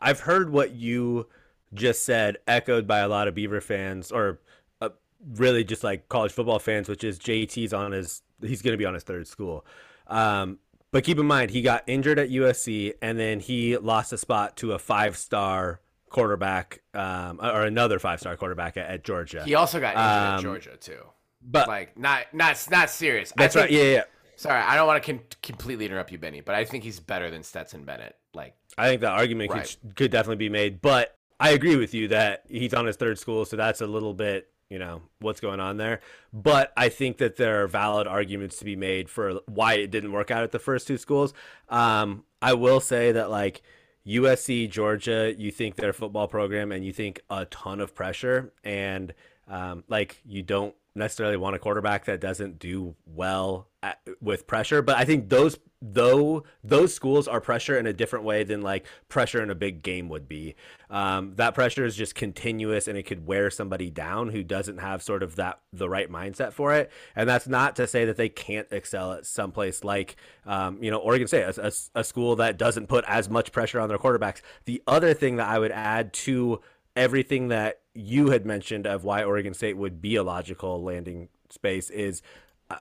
I've 0.00 0.20
heard 0.20 0.50
what 0.50 0.72
you 0.72 1.28
just 1.74 2.04
said 2.04 2.38
echoed 2.46 2.86
by 2.86 2.98
a 3.00 3.08
lot 3.08 3.28
of 3.28 3.34
Beaver 3.34 3.60
fans, 3.60 4.10
or 4.12 4.40
uh, 4.80 4.90
really 5.36 5.64
just 5.64 5.82
like 5.84 6.08
college 6.08 6.32
football 6.32 6.58
fans, 6.58 6.88
which 6.88 7.04
is 7.04 7.18
JT's 7.18 7.72
on 7.72 7.92
his 7.92 8.22
he's 8.40 8.62
going 8.62 8.72
to 8.72 8.78
be 8.78 8.84
on 8.86 8.94
his 8.94 9.02
third 9.04 9.26
school. 9.26 9.64
Um, 10.06 10.58
but 10.90 11.04
keep 11.04 11.18
in 11.18 11.26
mind, 11.26 11.50
he 11.52 11.62
got 11.62 11.84
injured 11.86 12.18
at 12.18 12.28
USC, 12.28 12.94
and 13.00 13.18
then 13.18 13.40
he 13.40 13.76
lost 13.78 14.12
a 14.12 14.18
spot 14.18 14.56
to 14.58 14.72
a 14.72 14.78
five 14.78 15.16
star 15.16 15.80
quarterback, 16.10 16.82
um, 16.92 17.40
or 17.42 17.62
another 17.62 17.98
five 17.98 18.20
star 18.20 18.36
quarterback 18.36 18.76
at, 18.76 18.86
at 18.90 19.04
Georgia. 19.04 19.42
He 19.44 19.54
also 19.54 19.80
got 19.80 19.94
injured 19.94 20.02
Um, 20.04 20.34
at 20.36 20.40
Georgia 20.42 20.76
too. 20.76 21.00
but 21.40 21.68
Like 21.68 21.98
not 21.98 22.26
not 22.34 22.66
not 22.70 22.90
serious. 22.90 23.32
that's 23.36 23.56
I 23.56 23.60
right. 23.62 23.70
Yeah, 23.70 23.82
yeah. 23.84 24.02
Sorry, 24.36 24.60
I 24.60 24.74
don't 24.76 24.86
want 24.88 25.02
to 25.02 25.12
con- 25.12 25.24
completely 25.42 25.86
interrupt 25.86 26.10
you, 26.10 26.18
Benny, 26.18 26.40
but 26.40 26.54
I 26.54 26.64
think 26.64 26.82
he's 26.84 26.98
better 26.98 27.30
than 27.30 27.42
Stetson 27.44 27.84
Bennett. 27.84 28.16
Like, 28.34 28.56
I 28.76 28.88
think 28.88 29.02
that 29.02 29.12
argument 29.12 29.52
Right. 29.52 29.76
could, 29.82 29.94
could 29.96 30.10
definitely 30.10 30.36
be 30.36 30.48
made, 30.48 30.80
but 30.82 31.16
I 31.42 31.50
agree 31.50 31.74
with 31.74 31.92
you 31.92 32.06
that 32.06 32.44
he's 32.48 32.72
on 32.72 32.86
his 32.86 32.94
third 32.94 33.18
school, 33.18 33.44
so 33.44 33.56
that's 33.56 33.80
a 33.80 33.86
little 33.88 34.14
bit, 34.14 34.48
you 34.70 34.78
know, 34.78 35.02
what's 35.18 35.40
going 35.40 35.58
on 35.58 35.76
there. 35.76 35.98
But 36.32 36.72
I 36.76 36.88
think 36.88 37.18
that 37.18 37.34
there 37.34 37.64
are 37.64 37.66
valid 37.66 38.06
arguments 38.06 38.58
to 38.58 38.64
be 38.64 38.76
made 38.76 39.10
for 39.10 39.40
why 39.48 39.74
it 39.74 39.90
didn't 39.90 40.12
work 40.12 40.30
out 40.30 40.44
at 40.44 40.52
the 40.52 40.60
first 40.60 40.86
two 40.86 40.98
schools. 40.98 41.34
Um, 41.68 42.22
I 42.40 42.54
will 42.54 42.78
say 42.78 43.10
that 43.10 43.28
like 43.28 43.62
USC, 44.06 44.70
Georgia, 44.70 45.34
you 45.36 45.50
think 45.50 45.74
their 45.74 45.92
football 45.92 46.28
program 46.28 46.70
and 46.70 46.84
you 46.84 46.92
think 46.92 47.20
a 47.28 47.44
ton 47.46 47.80
of 47.80 47.92
pressure, 47.92 48.52
and 48.62 49.12
um, 49.48 49.82
like 49.88 50.20
you 50.24 50.44
don't 50.44 50.76
necessarily 50.94 51.36
want 51.36 51.56
a 51.56 51.58
quarterback 51.58 52.04
that 52.04 52.20
doesn't 52.20 52.58
do 52.58 52.94
well 53.06 53.68
at, 53.82 54.00
with 54.20 54.46
pressure. 54.46 54.82
But 54.82 54.96
I 54.96 55.04
think 55.04 55.28
those 55.28 55.58
though 55.84 56.44
those 56.62 56.94
schools 56.94 57.26
are 57.26 57.40
pressure 57.40 57.76
in 57.76 57.86
a 57.86 57.92
different 57.92 58.24
way 58.24 58.44
than 58.44 58.62
like 58.62 58.86
pressure 59.08 59.42
in 59.42 59.50
a 59.50 59.54
big 59.54 59.82
game 59.82 60.08
would 60.08 60.28
be. 60.28 60.54
Um, 60.88 61.34
that 61.36 61.54
pressure 61.54 61.84
is 61.84 61.96
just 61.96 62.14
continuous 62.14 62.86
and 62.86 62.96
it 62.96 63.02
could 63.02 63.26
wear 63.26 63.50
somebody 63.50 63.90
down 63.90 64.28
who 64.28 64.44
doesn't 64.44 64.78
have 64.78 65.02
sort 65.02 65.22
of 65.22 65.36
that 65.36 65.58
the 65.72 65.88
right 65.88 66.10
mindset 66.10 66.52
for 66.52 66.74
it. 66.74 66.90
And 67.16 67.28
that's 67.28 67.48
not 67.48 67.74
to 67.76 67.86
say 67.86 68.04
that 68.04 68.16
they 68.16 68.28
can't 68.28 68.68
excel 68.70 69.12
at 69.12 69.26
someplace 69.26 69.82
like 69.82 70.16
um, 70.46 70.82
you 70.82 70.90
know 70.90 70.98
Oregon 70.98 71.26
State, 71.26 71.42
a, 71.42 71.66
a, 71.66 72.00
a 72.00 72.04
school 72.04 72.36
that 72.36 72.58
doesn't 72.58 72.86
put 72.86 73.04
as 73.08 73.28
much 73.28 73.50
pressure 73.50 73.80
on 73.80 73.88
their 73.88 73.98
quarterbacks. 73.98 74.40
The 74.66 74.82
other 74.86 75.14
thing 75.14 75.36
that 75.36 75.48
I 75.48 75.58
would 75.58 75.72
add 75.72 76.12
to 76.12 76.60
everything 76.94 77.48
that 77.48 77.81
you 77.94 78.30
had 78.30 78.46
mentioned 78.46 78.86
of 78.86 79.04
why 79.04 79.22
Oregon 79.22 79.54
State 79.54 79.76
would 79.76 80.00
be 80.00 80.16
a 80.16 80.22
logical 80.22 80.82
landing 80.82 81.28
space 81.50 81.90
is 81.90 82.22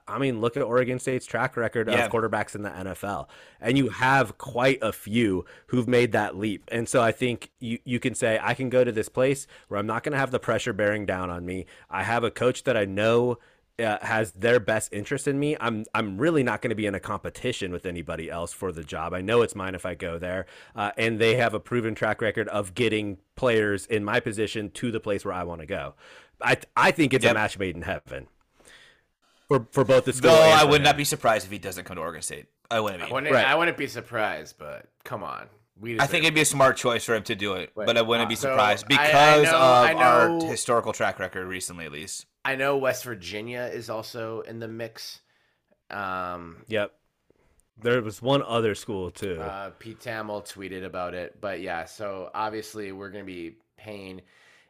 I- 0.07 0.19
mean, 0.19 0.39
look 0.39 0.55
at 0.55 0.63
Oregon 0.63 0.99
State's 0.99 1.25
track 1.25 1.57
record 1.57 1.89
Yeah. 1.89 2.05
of 2.05 2.11
quarterbacks 2.13 2.55
in 2.55 2.61
the 2.61 2.69
NFL, 2.69 3.27
and 3.59 3.77
you 3.77 3.89
have 3.89 4.37
quite 4.37 4.79
a 4.81 4.93
few 4.93 5.43
who've 5.67 5.87
made 5.87 6.13
that 6.13 6.37
leap. 6.37 6.63
And 6.71 6.87
so 6.87 7.01
I 7.01 7.11
think 7.11 7.51
you 7.59 7.79
you 7.83 7.99
can 7.99 8.15
say 8.15 8.39
I 8.41 8.53
can 8.53 8.69
go 8.69 8.85
to 8.85 8.91
this 8.93 9.09
place 9.09 9.47
where 9.67 9.77
I'm 9.77 9.87
not 9.87 10.03
going 10.03 10.13
to 10.13 10.17
have 10.17 10.31
the 10.31 10.39
pressure 10.39 10.71
bearing 10.71 11.05
down 11.05 11.29
on 11.29 11.45
me. 11.45 11.65
I 11.89 12.03
have 12.03 12.23
a 12.23 12.31
coach 12.31 12.63
that 12.63 12.77
I 12.77 12.85
know 12.85 13.37
uh, 13.81 13.97
has 14.01 14.31
their 14.33 14.59
best 14.59 14.93
interest 14.93 15.27
in 15.27 15.39
me. 15.39 15.57
I'm 15.59 15.85
I'm 15.93 16.17
really 16.17 16.43
not 16.43 16.61
going 16.61 16.69
to 16.69 16.75
be 16.75 16.85
in 16.85 16.95
a 16.95 16.99
competition 16.99 17.71
with 17.71 17.85
anybody 17.85 18.29
else 18.29 18.53
for 18.53 18.71
the 18.71 18.83
job. 18.83 19.13
I 19.13 19.21
know 19.21 19.41
it's 19.41 19.55
mine 19.55 19.75
if 19.75 19.85
I 19.85 19.95
go 19.95 20.17
there, 20.17 20.45
uh, 20.75 20.91
and 20.97 21.19
they 21.19 21.35
have 21.35 21.53
a 21.53 21.59
proven 21.59 21.95
track 21.95 22.21
record 22.21 22.47
of 22.49 22.73
getting 22.75 23.17
players 23.35 23.85
in 23.85 24.03
my 24.03 24.19
position 24.19 24.69
to 24.71 24.91
the 24.91 24.99
place 24.99 25.25
where 25.25 25.33
I 25.33 25.43
want 25.43 25.61
to 25.61 25.67
go. 25.67 25.95
I 26.41 26.57
I 26.75 26.91
think 26.91 27.13
it's 27.13 27.23
Yep. 27.25 27.31
a 27.31 27.33
match 27.35 27.57
made 27.59 27.75
in 27.75 27.81
heaven 27.83 28.27
for 29.47 29.67
for 29.71 29.83
both 29.83 30.05
the 30.05 30.13
school. 30.13 30.31
Though 30.31 30.41
I 30.41 30.63
would 30.63 30.77
him. 30.81 30.83
not 30.83 30.97
be 30.97 31.03
surprised 31.03 31.45
if 31.45 31.51
he 31.51 31.59
doesn't 31.59 31.85
come 31.85 31.95
to 31.95 32.01
Oregon 32.01 32.21
State. 32.21 32.45
I 32.69 32.79
wouldn't 32.79 33.03
I 33.03 33.07
be. 33.07 33.11
wouldn't, 33.13 33.33
Right. 33.33 33.45
I 33.45 33.55
wouldn't 33.55 33.77
be 33.77 33.87
surprised, 33.87 34.55
but 34.57 34.85
come 35.03 35.23
on. 35.23 35.47
We 35.79 35.99
I 35.99 36.05
think 36.07 36.23
it'd 36.25 36.35
be 36.35 36.41
a 36.41 36.45
smart 36.45 36.77
choice 36.77 37.03
for 37.03 37.15
him 37.15 37.23
to 37.23 37.35
do 37.35 37.53
it, 37.53 37.71
Wait, 37.75 37.85
but 37.85 37.97
I 37.97 38.01
wouldn't 38.01 38.29
be 38.29 38.35
uh, 38.35 38.37
so 38.37 38.49
surprised 38.49 38.85
I- 38.91 38.95
I 38.95 39.05
because 39.07 39.51
know- 39.51 39.57
of 39.57 39.97
our 40.43 40.49
historical 40.49 40.93
track 40.93 41.17
record 41.19 41.47
recently, 41.47 41.85
at 41.85 41.91
least. 41.91 42.27
I 42.43 42.55
know 42.55 42.77
West 42.77 43.03
Virginia 43.03 43.69
is 43.71 43.89
also 43.89 44.41
in 44.41 44.59
the 44.59 44.67
mix. 44.67 45.21
Um, 45.89 46.63
Yep. 46.67 46.91
There 47.81 48.01
was 48.01 48.21
one 48.21 48.43
other 48.43 48.75
school 48.75 49.09
too. 49.11 49.39
uh, 49.41 49.71
Pete 49.79 49.99
Thamel 49.99 50.43
tweeted 50.45 50.85
about 50.85 51.13
it, 51.15 51.39
but 51.41 51.61
yeah. 51.61 51.85
So 51.85 52.29
obviously, 52.33 52.91
we're 52.91 53.09
going 53.09 53.25
to 53.25 53.31
be 53.31 53.55
paying 53.75 54.21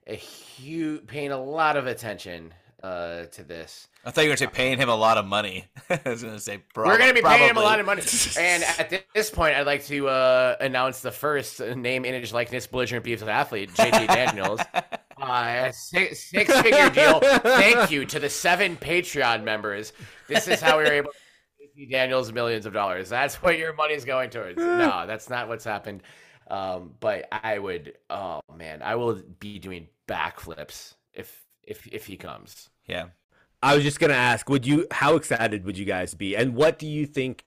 a 0.08 0.16
huge, 0.16 1.08
paying 1.08 1.32
a 1.32 1.42
lot 1.42 1.76
of 1.76 1.88
attention 1.88 2.54
uh, 2.82 3.26
to 3.26 3.44
this. 3.44 3.88
I 4.06 4.12
thought 4.12 4.22
you 4.22 4.30
were 4.30 4.36
going 4.36 4.50
to 4.50 4.56
say 4.56 4.58
paying 4.58 4.78
him 4.78 4.88
a 4.90 4.96
lot 4.96 5.18
of 5.18 5.26
money. 5.26 5.66
I 5.90 6.00
was 6.06 6.24
going 6.24 6.36
to 6.36 6.40
say 6.40 6.60
prob- 6.74 6.88
we're 6.88 6.98
going 6.98 7.10
to 7.10 7.14
be 7.16 7.22
paying 7.22 7.50
him 7.50 7.58
a 7.58 7.62
lot 7.62 7.80
of 7.80 7.86
money. 7.86 8.02
and 8.40 8.64
at 8.80 9.04
this 9.14 9.30
point, 9.30 9.56
I'd 9.56 9.66
like 9.68 9.86
to 9.88 10.08
uh, 10.08 10.56
announce 10.62 11.02
the 11.02 11.12
first 11.12 11.60
name, 11.60 12.06
image, 12.06 12.32
likeness, 12.32 12.66
Belligerent 12.66 13.06
Beavs 13.06 13.28
athlete, 13.28 13.72
JT 13.74 14.08
Daniels. 14.08 14.62
Uh, 15.22 15.72
six, 15.72 16.30
six 16.30 16.62
figure 16.62 16.90
deal. 16.90 17.20
Thank 17.20 17.92
you 17.92 18.06
to 18.06 18.20
the 18.20 18.30
seven 18.30 18.76
Patreon 18.78 19.44
members. 19.44 19.94
This 20.28 20.48
is 20.48 20.62
how 20.62 20.78
we 20.78 20.84
were 20.84 20.92
able 20.92 21.12
to 21.12 21.68
pay 21.76 21.86
Daniels 21.86 22.32
millions 22.32 22.66
of 22.66 22.74
dollars. 22.74 23.10
That's 23.10 23.36
what 23.36 23.58
your 23.58 23.74
money's 23.74 24.06
going 24.06 24.30
towards. 24.30 24.58
No, 24.58 25.06
that's 25.06 25.30
not 25.30 25.48
what's 25.48 25.64
happened. 25.64 26.04
Um, 26.50 26.96
but 27.00 27.28
I 27.32 27.60
would, 27.60 27.94
oh 28.10 28.42
man, 28.58 28.82
I 28.82 28.96
will 28.96 29.22
be 29.40 29.58
doing 29.60 29.88
backflips 30.08 30.96
if 31.14 31.46
if 31.64 31.88
if 31.88 32.06
he 32.06 32.18
comes. 32.18 32.70
Yeah. 32.86 33.06
I 33.64 33.76
was 33.76 33.84
just 33.84 34.00
gonna 34.00 34.14
ask, 34.14 34.50
would 34.50 34.66
you? 34.66 34.88
How 34.92 35.16
excited 35.16 35.64
would 35.66 35.78
you 35.78 35.86
guys 35.86 36.14
be? 36.14 36.36
And 36.36 36.56
what 36.56 36.80
do 36.80 36.88
you 36.88 37.06
think? 37.06 37.46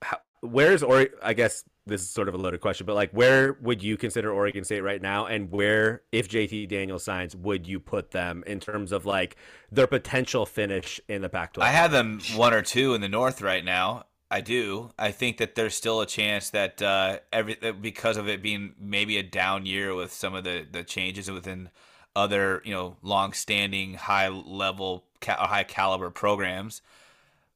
How, 0.00 0.18
where's 0.40 0.82
or 0.82 1.08
I 1.22 1.34
guess 1.34 1.62
this 1.86 2.02
is 2.02 2.10
sort 2.10 2.28
of 2.28 2.34
a 2.34 2.38
loaded 2.38 2.60
question, 2.60 2.86
but 2.86 2.94
like, 2.94 3.10
where 3.10 3.54
would 3.60 3.82
you 3.82 3.96
consider 3.96 4.32
Oregon 4.32 4.64
State 4.64 4.82
right 4.82 5.02
now? 5.02 5.26
And 5.26 5.50
where, 5.50 6.02
if 6.12 6.28
JT 6.28 6.68
Daniels 6.68 7.02
signs, 7.02 7.34
would 7.34 7.66
you 7.66 7.80
put 7.80 8.12
them 8.12 8.44
in 8.46 8.60
terms 8.60 8.92
of 8.92 9.04
like 9.04 9.36
their 9.70 9.86
potential 9.86 10.46
finish 10.46 11.00
in 11.08 11.22
the 11.22 11.28
Pac-12? 11.28 11.62
I 11.62 11.70
have 11.70 11.90
them 11.90 12.20
one 12.36 12.54
or 12.54 12.62
two 12.62 12.94
in 12.94 13.00
the 13.00 13.08
North 13.08 13.42
right 13.42 13.64
now. 13.64 14.04
I 14.30 14.40
do. 14.40 14.90
I 14.98 15.10
think 15.10 15.36
that 15.38 15.56
there's 15.56 15.74
still 15.74 16.00
a 16.00 16.06
chance 16.06 16.48
that 16.50 16.80
uh, 16.80 17.18
every 17.30 17.56
because 17.80 18.16
of 18.16 18.28
it 18.30 18.42
being 18.42 18.74
maybe 18.80 19.18
a 19.18 19.22
down 19.22 19.66
year 19.66 19.94
with 19.94 20.10
some 20.10 20.34
of 20.34 20.44
the, 20.44 20.66
the 20.70 20.84
changes 20.84 21.30
within 21.30 21.68
other 22.16 22.62
you 22.64 22.72
know 22.72 22.96
long-standing 23.02 23.94
high 23.94 24.28
level 24.28 25.04
high 25.22 25.64
caliber 25.64 26.08
programs, 26.08 26.80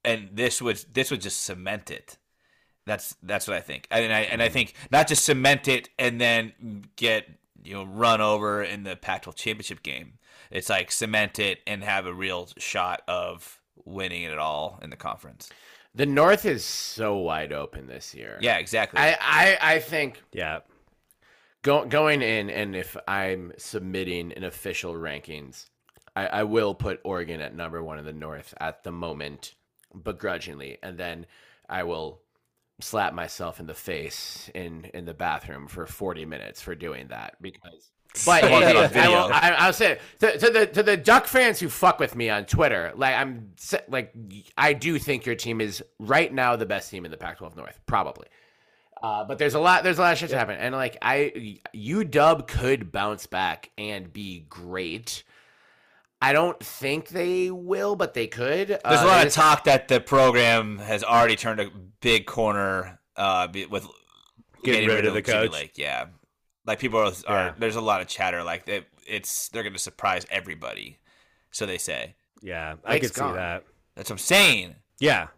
and 0.05 0.29
this 0.35 0.61
would 0.61 0.85
this 0.93 1.11
would 1.11 1.23
just 1.23 1.43
cement 1.43 1.91
it. 1.91 2.19
That's 2.87 3.17
that's 3.23 3.49
what 3.49 3.57
I 3.57 3.61
think, 3.61 3.89
and 3.91 4.13
I 4.13 4.21
and 4.21 4.41
I 4.41 4.49
think 4.49 4.75
not 4.93 5.09
just 5.09 5.25
cement 5.25 5.67
it 5.67 5.89
and 5.99 6.21
then 6.21 6.85
get 6.95 7.29
you 7.65 7.75
know 7.75 7.85
run 7.85 8.21
over 8.21 8.63
in 8.63 8.85
the 8.85 8.95
Pac-12 8.95 9.35
championship 9.35 9.83
game. 9.83 10.15
It's 10.53 10.71
like 10.71 10.93
cement 10.93 11.41
it 11.41 11.59
and 11.67 11.83
have 11.83 12.07
a 12.07 12.15
real 12.15 12.49
shot 12.59 13.03
of 13.09 13.61
winning 13.85 14.23
it 14.23 14.39
all 14.39 14.79
in 14.83 14.91
the 14.91 14.97
conference. 14.97 15.51
The 15.97 16.07
North 16.07 16.45
is 16.45 16.65
so 16.65 17.17
wide 17.17 17.53
open 17.53 17.89
this 17.89 18.15
year. 18.15 18.39
Yeah, 18.41 18.59
exactly. 18.59 19.01
I 19.01 19.17
I, 19.21 19.59
I 19.61 19.79
think 19.81 20.23
yeah. 20.33 20.61
Go, 21.63 21.85
going 21.85 22.23
in, 22.23 22.49
and 22.49 22.77
if 22.77 22.97
I'm 23.09 23.53
submitting 23.57 24.33
an 24.35 24.45
official 24.45 24.95
rankings, 24.95 25.67
I, 26.15 26.27
I 26.27 26.43
will 26.45 26.75
put 26.75 27.01
Oregon 27.03 27.41
at 27.41 27.57
number 27.57 27.83
one 27.83 27.99
in 27.99 28.05
the 28.05 28.13
North 28.13 28.55
at 28.61 28.85
the 28.85 28.93
moment, 28.93 29.55
begrudgingly, 30.01 30.79
and 30.85 30.97
then 30.97 31.27
I 31.69 31.83
will 31.83 32.21
slap 32.81 33.15
myself 33.15 33.61
in 33.61 33.67
the 33.67 33.75
face 33.75 34.51
in 34.55 34.85
in 34.95 35.05
the 35.05 35.15
bathroom 35.15 35.67
for 35.67 35.87
40 35.87 36.25
minutes 36.25 36.61
for 36.61 36.75
doing 36.75 37.09
that 37.09 37.37
because. 37.41 37.91
But 38.25 38.45
it, 38.45 38.51
it, 38.51 38.97
I, 38.97 39.09
will, 39.09 39.31
I, 39.31 39.55
I'll 39.59 39.75
say 39.75 39.99
to, 40.21 40.39
to 40.39 40.51
the 40.51 40.67
to 40.69 40.83
the 40.83 40.97
Duck 40.97 41.27
fans 41.27 41.61
who 41.61 41.69
fuck 41.69 41.99
with 41.99 42.17
me 42.17 42.31
on 42.31 42.47
Twitter, 42.47 42.91
like 42.97 43.15
I'm 43.15 43.51
like 43.89 44.15
I 44.57 44.73
do 44.73 44.99
think 44.99 45.27
your 45.27 45.35
team 45.35 45.61
is 45.61 45.85
right 45.99 46.33
now 46.33 46.57
the 46.57 46.65
best 46.65 46.91
team 46.91 47.05
in 47.05 47.11
the 47.11 47.19
Pac-12 47.19 47.57
North, 47.57 47.79
probably. 47.85 48.29
Uh, 49.03 49.25
but 49.25 49.37
there's 49.37 49.55
a 49.55 49.61
lot 49.61 49.85
there's 49.85 49.99
a 49.99 50.01
lot 50.01 50.13
of 50.15 50.19
shit 50.19 50.31
to 50.31 50.39
happen, 50.39 50.57
and 50.57 50.75
like 50.75 50.97
I 51.03 51.59
UW 51.75 52.47
could 52.47 52.91
bounce 52.91 53.27
back 53.27 53.71
and 53.77 54.11
be 54.11 54.47
great. 54.49 55.23
I 56.21 56.33
don't 56.33 56.59
think 56.63 57.09
they 57.09 57.51
will, 57.51 57.95
but 57.97 58.15
they 58.15 58.27
could. 58.27 58.69
There's 58.69 58.81
Uh, 58.85 59.05
a 59.05 59.07
lot 59.07 59.27
of 59.27 59.33
talk 59.33 59.65
that 59.65 59.89
the 59.89 60.01
program 60.01 60.79
has 60.79 61.05
already 61.05 61.37
turned 61.37 61.61
a 61.61 61.71
big 62.01 62.27
corner 62.27 62.99
uh, 63.17 63.49
with 63.71 63.87
Getting 64.65 64.89
rid 64.89 65.05
of 65.07 65.15
the 65.15 65.23
Jimmy 65.23 65.49
coach. 65.49 65.53
Lake. 65.53 65.73
Yeah, 65.77 66.07
like 66.67 66.79
people 66.79 66.99
are, 66.99 67.13
are 67.29 67.47
Yeah. 67.47 67.55
there's 67.59 67.77
a 67.77 67.81
lot 67.81 68.01
of 68.01 68.09
chatter 68.09 68.43
like 68.43 68.67
it, 68.69 68.87
it's 69.07 69.49
they're 69.51 69.63
going 69.63 69.75
to 69.75 69.79
surprise 69.79 70.27
everybody, 70.31 70.99
so 71.51 71.67
they 71.67 71.79
say. 71.79 72.15
Yeah, 72.43 72.75
I 72.85 72.95
Lake's 72.95 73.09
could 73.09 73.15
see 73.15 73.21
gone. 73.21 73.35
that. 73.37 73.65
That's 73.95 74.11
what 74.11 74.15
I'm 74.15 74.19
saying. 74.19 74.75
Yeah, 74.99 75.29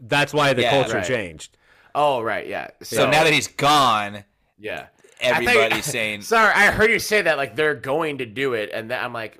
that's 0.00 0.34
why 0.34 0.52
the 0.52 0.62
Yeah, 0.62 0.70
culture 0.70 0.98
right. 0.98 1.06
changed. 1.06 1.56
Oh 1.94 2.20
right, 2.20 2.46
yeah. 2.46 2.68
So, 2.82 2.96
So 2.96 3.10
now 3.10 3.24
that 3.24 3.32
he's 3.32 3.48
gone, 3.48 4.24
yeah, 4.58 4.86
I 5.22 5.28
thought 5.28 5.36
everybody's 5.42 5.84
saying 5.96 6.22
Sorry, 6.22 6.52
I 6.52 6.70
heard 6.70 6.90
you 6.90 6.98
say 6.98 7.22
that 7.22 7.36
like 7.38 7.56
they're 7.56 7.74
going 7.74 8.18
to 8.18 8.26
do 8.26 8.52
it, 8.52 8.70
and 8.72 8.90
then 8.90 9.02
I'm 9.02 9.12
like, 9.14 9.38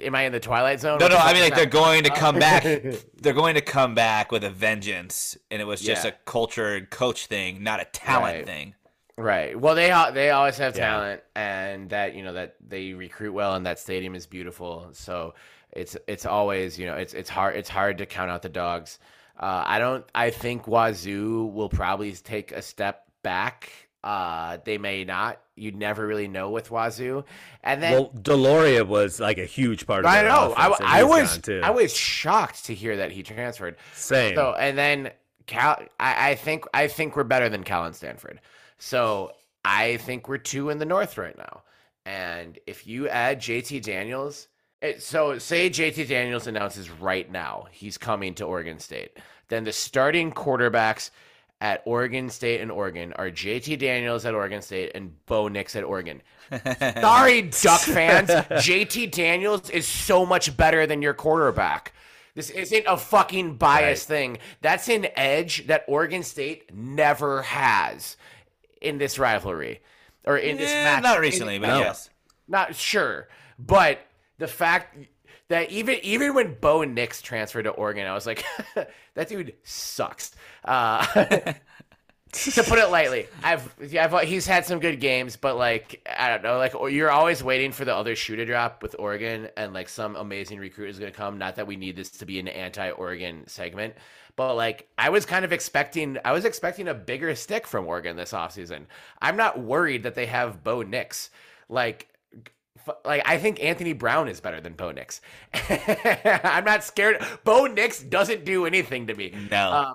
am 0.00 0.14
I 0.14 0.22
in 0.22 0.32
the 0.32 0.40
Twilight 0.40 0.80
Zone? 0.80 0.98
No, 0.98 1.08
no. 1.08 1.16
I 1.16 1.32
mean, 1.32 1.42
like 1.42 1.54
they're 1.54 1.66
going 1.66 2.04
to 2.04 2.10
come 2.10 2.38
back. 2.38 2.62
They're 3.20 3.32
going 3.34 3.56
to 3.56 3.60
come 3.60 3.94
back 3.94 4.30
with 4.30 4.44
a 4.44 4.50
vengeance, 4.50 5.36
and 5.50 5.60
it 5.60 5.64
was 5.64 5.80
just 5.80 6.04
Yeah. 6.04 6.10
a 6.10 6.14
culture 6.24 6.74
and 6.76 6.88
coach 6.88 7.26
thing, 7.26 7.62
not 7.64 7.80
a 7.80 7.84
talent 7.86 8.36
Right. 8.36 8.46
thing. 8.46 8.74
Right. 9.16 9.58
Well, 9.58 9.74
they 9.74 9.88
they 10.14 10.30
always 10.30 10.56
have 10.58 10.76
Yeah. 10.76 10.88
talent, 10.90 11.22
and 11.34 11.90
that 11.90 12.14
you 12.14 12.22
know 12.22 12.32
that 12.34 12.54
they 12.66 12.92
recruit 12.92 13.32
well, 13.32 13.54
and 13.54 13.66
that 13.66 13.78
stadium 13.80 14.14
is 14.14 14.26
beautiful. 14.26 14.90
So 14.92 15.34
it's 15.72 15.96
it's 16.06 16.24
always 16.26 16.78
you 16.78 16.86
know 16.86 16.94
it's 16.94 17.14
it's 17.14 17.28
hard 17.28 17.56
it's 17.56 17.68
hard 17.68 17.98
to 17.98 18.06
count 18.06 18.30
out 18.30 18.42
the 18.42 18.48
dogs. 18.48 18.98
Uh, 19.38 19.64
I 19.66 19.78
don't. 19.80 20.04
I 20.14 20.30
think 20.30 20.66
Wazoo 20.66 21.46
will 21.52 21.68
probably 21.68 22.12
take 22.12 22.52
a 22.52 22.62
step 22.62 23.06
back. 23.22 23.87
Uh, 24.04 24.58
they 24.64 24.78
may 24.78 25.04
not. 25.04 25.40
You 25.56 25.72
never 25.72 26.06
really 26.06 26.28
know 26.28 26.50
with 26.50 26.70
Wazoo, 26.70 27.24
and 27.64 27.82
then 27.82 27.92
Well, 27.92 28.12
de 28.22 28.36
Laura 28.36 28.84
was 28.84 29.18
like 29.18 29.38
a 29.38 29.44
huge 29.44 29.86
part 29.86 30.04
of 30.04 30.10
I 30.10 30.22
know. 30.22 30.54
I, 30.56 30.68
offense, 30.68 30.80
I 30.84 31.02
was. 31.02 31.48
I 31.64 31.70
was 31.70 31.94
shocked 31.94 32.66
to 32.66 32.74
hear 32.74 32.96
that 32.98 33.10
he 33.10 33.24
transferred. 33.24 33.76
same. 33.94 34.36
So 34.36 34.54
and 34.54 34.78
then 34.78 35.10
Cal, 35.46 35.82
I, 35.98 36.30
I 36.30 36.34
think 36.36 36.64
I 36.72 36.86
think 36.86 37.16
we're 37.16 37.24
better 37.24 37.48
than 37.48 37.64
Cal 37.64 37.84
and 37.84 37.96
Stanford. 37.96 38.40
So 38.78 39.32
I 39.64 39.96
think 39.96 40.28
we're 40.28 40.38
two 40.38 40.70
in 40.70 40.78
the 40.78 40.84
North 40.84 41.18
right 41.18 41.36
now. 41.36 41.62
And 42.06 42.58
if 42.66 42.86
you 42.86 43.08
add 43.08 43.40
JT 43.40 43.82
Daniels, 43.82 44.48
it, 44.80 45.02
so 45.02 45.38
say 45.38 45.68
JT 45.68 46.06
Daniels 46.08 46.46
announces 46.46 46.88
right 46.88 47.30
now 47.30 47.66
he's 47.72 47.98
coming 47.98 48.34
to 48.36 48.44
Oregon 48.44 48.78
State, 48.78 49.18
then 49.48 49.64
the 49.64 49.72
starting 49.72 50.32
quarterbacks 50.32 51.10
at 51.60 51.82
Oregon 51.84 52.30
State 52.30 52.60
and 52.60 52.70
Oregon 52.70 53.12
are 53.14 53.30
JT 53.30 53.78
Daniels 53.78 54.24
at 54.24 54.34
Oregon 54.34 54.62
State 54.62 54.92
and 54.94 55.14
Bo 55.26 55.48
Nix 55.48 55.74
at 55.74 55.82
Oregon. 55.84 56.22
Sorry, 57.00 57.42
Duck 57.42 57.80
fans. 57.80 58.28
JT 58.30 59.10
Daniels 59.10 59.68
is 59.70 59.86
so 59.86 60.24
much 60.24 60.56
better 60.56 60.86
than 60.86 61.02
your 61.02 61.14
quarterback. 61.14 61.92
This 62.34 62.50
isn't 62.50 62.84
a 62.86 62.96
fucking 62.96 63.56
bias 63.56 64.04
thing. 64.04 64.38
That's 64.60 64.88
an 64.88 65.08
edge 65.16 65.66
that 65.66 65.84
Oregon 65.88 66.22
State 66.22 66.72
never 66.72 67.42
has 67.42 68.16
in 68.80 68.98
this 68.98 69.18
rivalry 69.18 69.80
or 70.24 70.36
in 70.36 70.56
this 70.56 70.70
Eh, 70.70 70.84
match. 70.84 71.02
not 71.02 71.16
in- 71.16 71.22
recently, 71.22 71.58
but 71.58 71.66
No. 71.66 71.78
yes. 71.80 72.10
not 72.46 72.76
sure, 72.76 73.28
but 73.58 73.98
the 74.38 74.46
fact 74.46 74.96
that 75.48 75.70
even 75.70 75.98
even 76.02 76.34
when 76.34 76.54
Bo 76.54 76.84
Nix 76.84 77.22
transferred 77.22 77.64
to 77.64 77.70
Oregon, 77.70 78.06
I 78.06 78.14
was 78.14 78.26
like, 78.26 78.44
that 79.14 79.28
dude 79.28 79.54
sucks. 79.62 80.32
Uh, 80.64 81.04
to 82.32 82.62
put 82.62 82.78
it 82.78 82.90
lightly. 82.90 83.26
I've, 83.42 83.74
I've 83.94 84.28
he's 84.28 84.46
had 84.46 84.66
some 84.66 84.80
good 84.80 85.00
games, 85.00 85.36
but 85.36 85.56
like 85.56 86.06
I 86.18 86.28
don't 86.28 86.42
know, 86.42 86.58
like 86.58 86.74
you're 86.92 87.10
always 87.10 87.42
waiting 87.42 87.72
for 87.72 87.84
the 87.84 87.94
other 87.94 88.14
shoe 88.14 88.36
to 88.36 88.44
drop 88.44 88.82
with 88.82 88.94
Oregon, 88.98 89.48
and 89.56 89.72
like 89.72 89.88
some 89.88 90.16
amazing 90.16 90.58
recruit 90.58 90.90
is 90.90 90.98
going 90.98 91.10
to 91.10 91.16
come. 91.16 91.38
Not 91.38 91.56
that 91.56 91.66
we 91.66 91.76
need 91.76 91.96
this 91.96 92.10
to 92.10 92.26
be 92.26 92.38
an 92.38 92.48
anti-Oregon 92.48 93.44
segment, 93.46 93.94
but 94.36 94.54
like 94.54 94.88
I 94.98 95.08
was 95.08 95.24
kind 95.24 95.44
of 95.44 95.52
expecting, 95.52 96.18
I 96.24 96.32
was 96.32 96.44
expecting 96.44 96.88
a 96.88 96.94
bigger 96.94 97.34
stick 97.34 97.66
from 97.66 97.86
Oregon 97.86 98.16
this 98.16 98.32
offseason. 98.32 98.84
I'm 99.22 99.36
not 99.36 99.58
worried 99.60 100.02
that 100.02 100.14
they 100.14 100.26
have 100.26 100.62
Bo 100.62 100.82
Nix. 100.82 101.30
Like 101.70 102.08
like 103.04 103.22
I 103.26 103.38
think 103.38 103.62
Anthony 103.62 103.92
Brown 103.92 104.28
is 104.28 104.40
better 104.40 104.60
than 104.60 104.74
Bo 104.74 104.90
Nix. 104.90 105.20
I'm 105.54 106.64
not 106.64 106.84
scared. 106.84 107.24
Bo 107.44 107.66
Nix 107.66 108.02
doesn't 108.02 108.44
do 108.44 108.66
anything 108.66 109.06
to 109.06 109.14
me. 109.14 109.34
No. 109.50 109.72
Um, 109.72 109.94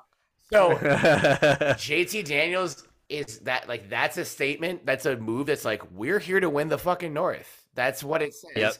so 0.51 0.75
JT 0.75 2.25
Daniels 2.25 2.87
is 3.09 3.39
that 3.39 3.67
like 3.67 3.89
that's 3.89 4.17
a 4.17 4.25
statement. 4.25 4.85
That's 4.85 5.05
a 5.05 5.17
move. 5.17 5.47
That's 5.47 5.65
like 5.65 5.83
we're 5.91 6.19
here 6.19 6.39
to 6.39 6.49
win 6.49 6.69
the 6.69 6.77
fucking 6.77 7.13
North. 7.13 7.65
That's 7.75 8.03
what 8.03 8.21
it 8.21 8.33
says. 8.33 8.51
Yep. 8.55 8.75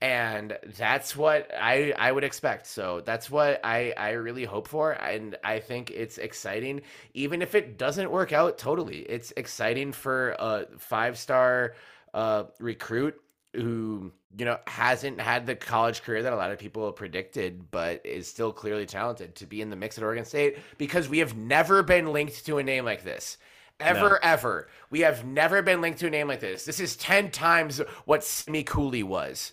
And 0.00 0.58
that's 0.76 1.16
what 1.16 1.50
I 1.58 1.92
I 1.98 2.12
would 2.12 2.22
expect. 2.22 2.66
So 2.66 3.02
that's 3.04 3.30
what 3.30 3.60
I 3.64 3.92
I 3.96 4.10
really 4.10 4.44
hope 4.44 4.68
for, 4.68 4.92
and 4.92 5.36
I 5.42 5.58
think 5.58 5.90
it's 5.90 6.18
exciting, 6.18 6.82
even 7.14 7.42
if 7.42 7.54
it 7.56 7.78
doesn't 7.78 8.10
work 8.10 8.32
out 8.32 8.58
totally. 8.58 8.98
It's 9.00 9.32
exciting 9.36 9.90
for 9.90 10.36
a 10.38 10.66
five 10.78 11.18
star 11.18 11.74
uh, 12.14 12.44
recruit 12.60 13.20
who 13.54 14.12
you 14.36 14.44
know 14.44 14.58
hasn't 14.66 15.20
had 15.20 15.46
the 15.46 15.54
college 15.54 16.02
career 16.02 16.22
that 16.22 16.32
a 16.32 16.36
lot 16.36 16.50
of 16.50 16.58
people 16.58 16.90
predicted, 16.92 17.70
but 17.70 18.04
is 18.04 18.28
still 18.28 18.52
clearly 18.52 18.86
talented 18.86 19.34
to 19.36 19.46
be 19.46 19.60
in 19.60 19.70
the 19.70 19.76
mix 19.76 19.96
at 19.98 20.04
Oregon 20.04 20.24
State 20.24 20.58
because 20.76 21.08
we 21.08 21.18
have 21.18 21.36
never 21.36 21.82
been 21.82 22.12
linked 22.12 22.44
to 22.46 22.58
a 22.58 22.62
name 22.62 22.84
like 22.84 23.04
this. 23.04 23.38
Ever, 23.80 24.22
ever. 24.24 24.68
We 24.90 25.00
have 25.00 25.24
never 25.24 25.62
been 25.62 25.80
linked 25.80 26.00
to 26.00 26.08
a 26.08 26.10
name 26.10 26.26
like 26.26 26.40
this. 26.40 26.64
This 26.64 26.80
is 26.80 26.96
10 26.96 27.30
times 27.30 27.80
what 28.06 28.24
Simi 28.24 28.64
Cooley 28.64 29.04
was. 29.04 29.52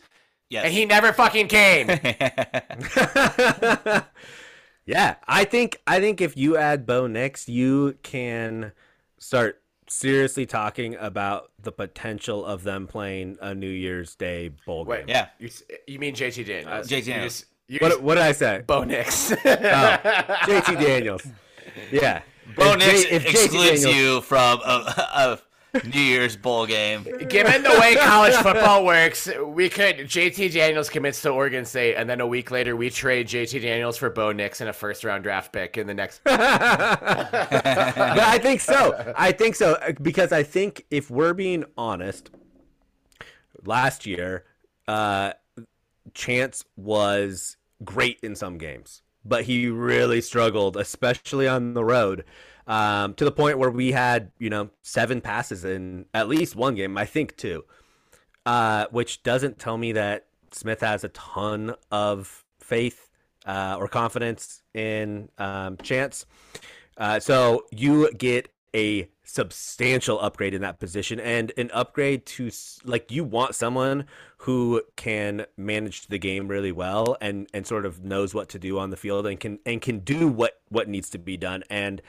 yes. 0.50 0.66
And 0.66 0.74
he 0.74 0.86
never 0.86 1.14
fucking 1.14 1.48
came. 1.48 1.88
yeah, 4.86 5.16
I 5.28 5.44
think 5.46 5.80
I 5.86 6.00
think 6.00 6.22
if 6.22 6.36
you 6.36 6.58
add 6.58 6.88
Bo 6.88 7.06
Nix 7.08 7.48
you 7.48 7.98
can 8.02 8.72
start 9.20 9.62
seriously 10.00 10.46
talking 10.46 10.96
about 11.00 11.52
the 11.62 11.72
potential 11.72 12.46
of 12.46 12.64
them 12.64 12.88
playing 12.88 13.38
a 13.42 13.54
New 13.56 13.70
Year's 13.70 14.16
Day 14.16 14.50
bowl 14.66 14.86
Wait. 14.86 15.08
game. 15.08 15.16
yeah. 15.16 15.28
you, 15.40 15.50
you 15.88 16.00
mean 16.00 16.14
JT 16.16 16.46
Daniels? 16.46 16.68
Uh, 16.68 16.88
JT 16.96 16.98
You 16.98 17.02
Daniels. 17.14 17.34
just- 17.34 17.46
You 17.68 17.80
What 17.82 17.90
just, 17.90 18.02
what 18.02 18.16
did 18.16 18.24
I 18.24 18.32
say? 18.34 18.64
Bo 18.68 18.84
Nix. 18.84 19.32
Oh, 19.32 19.36
JT 19.46 20.80
Daniels. 20.80 21.26
Yeah. 21.92 22.22
Bo 22.56 22.74
If 22.74 22.78
Nix 22.80 23.04
J- 23.04 23.16
excludes 23.42 23.84
Daniels- 23.84 23.96
you 23.96 24.22
from 24.22 24.60
a, 24.64 24.94
a 25.16 25.40
New 25.84 26.00
Year's 26.00 26.36
bowl 26.36 26.66
game. 26.66 27.04
Given 27.04 27.64
the 27.64 27.78
way 27.80 27.96
college 27.96 28.36
football 28.36 28.86
works, 28.86 29.30
we 29.46 29.70
could 29.70 29.98
JT 29.98 30.54
Daniels 30.54 30.90
commits 30.90 31.22
to 31.24 31.30
Oregon 31.30 31.66
State, 31.66 31.96
and 31.96 32.10
then 32.10 32.22
a 32.22 32.28
week 32.28 32.52
later 32.52 32.76
we 32.76 32.90
trade 32.90 33.28
JT 33.28 33.62
Daniels 33.62 33.98
for 33.98 34.10
Bo 34.10 34.32
Nix 34.32 34.62
and 34.62 34.70
a 34.70 34.74
first 34.74 35.04
round 35.04 35.24
draft 35.24 35.52
pick 35.52 35.78
in 35.78 35.88
the 35.88 35.94
next. 35.94 36.22
but 36.24 36.40
I 36.40 38.40
think 38.42 38.62
so. 38.62 39.14
I 39.18 39.32
think 39.32 39.56
so 39.56 39.78
because 40.02 40.32
I 40.32 40.44
think 40.44 40.86
if 40.92 41.10
we're 41.10 41.34
being 41.34 41.66
honest, 41.78 42.30
last 43.64 44.06
year, 44.06 44.46
uh, 44.88 45.34
Chance 46.14 46.66
was 46.78 47.58
great 47.84 48.20
in 48.22 48.36
some 48.36 48.58
games, 48.58 49.02
but 49.24 49.46
he 49.46 49.68
really 49.68 50.22
struggled, 50.22 50.78
especially 50.78 51.48
on 51.48 51.74
the 51.74 51.84
road, 51.84 52.24
um, 52.68 53.14
to 53.16 53.26
the 53.26 53.32
point 53.32 53.58
where 53.58 53.70
we 53.70 53.92
had 53.92 54.32
you 54.40 54.50
know 54.50 54.70
seven 54.82 55.22
passes 55.22 55.66
in 55.66 56.06
at 56.14 56.28
least 56.28 56.56
one 56.56 56.76
game. 56.76 56.98
I 56.98 57.06
think 57.06 57.36
two, 57.38 57.66
uh, 58.46 58.86
which 58.92 59.24
doesn't 59.24 59.60
tell 59.60 59.78
me 59.78 59.92
that 59.94 60.28
Smith 60.52 60.82
has 60.82 61.04
a 61.04 61.10
ton 61.10 61.76
of 61.92 62.44
faith 62.60 63.10
uh, 63.46 63.78
or 63.80 63.88
confidence 63.88 64.62
in 64.74 65.30
um, 65.38 65.78
Chance. 65.78 66.26
Uh, 66.98 67.20
so 67.20 67.66
you 67.72 68.12
get 68.14 68.50
a 68.76 69.10
substantial 69.24 70.20
upgrade 70.20 70.54
in 70.54 70.62
that 70.62 70.80
position 70.80 71.20
and 71.20 71.52
an 71.58 71.72
upgrade 71.74 72.26
to 72.26 72.52
like 72.84 73.12
you 73.12 73.24
want 73.24 73.56
someone 73.56 74.06
who 74.40 74.82
can 74.96 75.46
manage 75.58 76.08
the 76.08 76.20
game 76.20 76.48
really 76.48 76.72
well 76.72 77.18
and 77.22 77.48
and 77.54 77.66
sort 77.66 77.86
of 77.86 78.04
knows 78.04 78.36
what 78.36 78.50
to 78.50 78.60
do 78.60 78.78
on 78.78 78.92
the 78.92 78.98
field 78.98 79.26
and 79.26 79.40
can 79.40 79.58
and 79.66 79.82
can 79.82 80.00
do 80.00 80.28
what 80.28 80.62
what 80.70 80.88
needs 80.88 81.10
to 81.10 81.18
be 81.18 81.38
done 81.38 81.64
and 81.70 82.02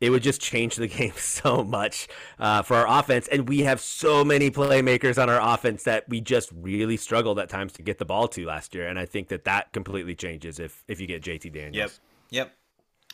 it 0.00 0.10
would 0.10 0.22
just 0.22 0.40
change 0.40 0.76
the 0.76 0.86
game 0.88 1.12
so 1.16 1.62
much 1.62 2.08
uh, 2.38 2.62
for 2.62 2.76
our 2.76 3.00
offense. 3.00 3.28
And 3.28 3.48
we 3.48 3.60
have 3.60 3.80
so 3.80 4.24
many 4.24 4.50
playmakers 4.50 5.20
on 5.20 5.28
our 5.28 5.54
offense 5.54 5.84
that 5.84 6.08
we 6.08 6.20
just 6.20 6.50
really 6.54 6.96
struggled 6.96 7.38
at 7.38 7.48
times 7.48 7.72
to 7.74 7.82
get 7.82 7.98
the 7.98 8.04
ball 8.04 8.28
to 8.28 8.46
last 8.46 8.74
year. 8.74 8.88
And 8.88 8.98
I 8.98 9.06
think 9.06 9.28
that 9.28 9.44
that 9.44 9.72
completely 9.72 10.14
changes 10.14 10.58
if 10.58 10.84
if 10.88 11.00
you 11.00 11.06
get 11.06 11.22
JT 11.22 11.52
Daniels. 11.52 11.74
Yep. 11.74 11.90
Yep. 12.30 12.52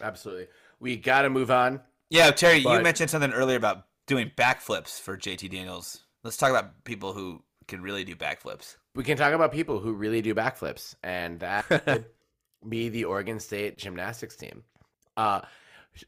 Absolutely. 0.03 0.47
We 0.81 0.97
got 0.97 1.23
to 1.23 1.31
move 1.31 1.51
on. 1.51 1.81
Yeah, 2.11 2.31
Terry, 2.31 2.59
you 2.59 2.81
mentioned 2.83 3.11
something 3.11 3.33
earlier 3.33 3.57
about 3.57 3.87
doing 4.07 4.31
backflips 4.37 5.01
for 5.01 5.17
JT 5.17 5.51
Daniels. 5.51 6.05
Let's 6.23 6.37
talk 6.37 6.51
about 6.51 6.85
people 6.85 7.13
who 7.13 7.43
can 7.67 7.83
really 7.83 8.05
do 8.05 8.15
backflips. 8.15 8.77
We 8.95 9.03
can 9.03 9.17
talk 9.17 9.33
about 9.33 9.53
people 9.53 9.81
who 9.81 9.93
really 9.93 10.23
do 10.23 10.35
backflips, 10.35 10.95
and 11.03 11.41
that 11.41 11.69
would 11.87 12.07
be 12.69 12.89
the 12.89 13.05
Oregon 13.05 13.41
State 13.41 13.79
gymnastics 13.79 14.37
team. 14.37 14.63
Uh, 15.17 15.41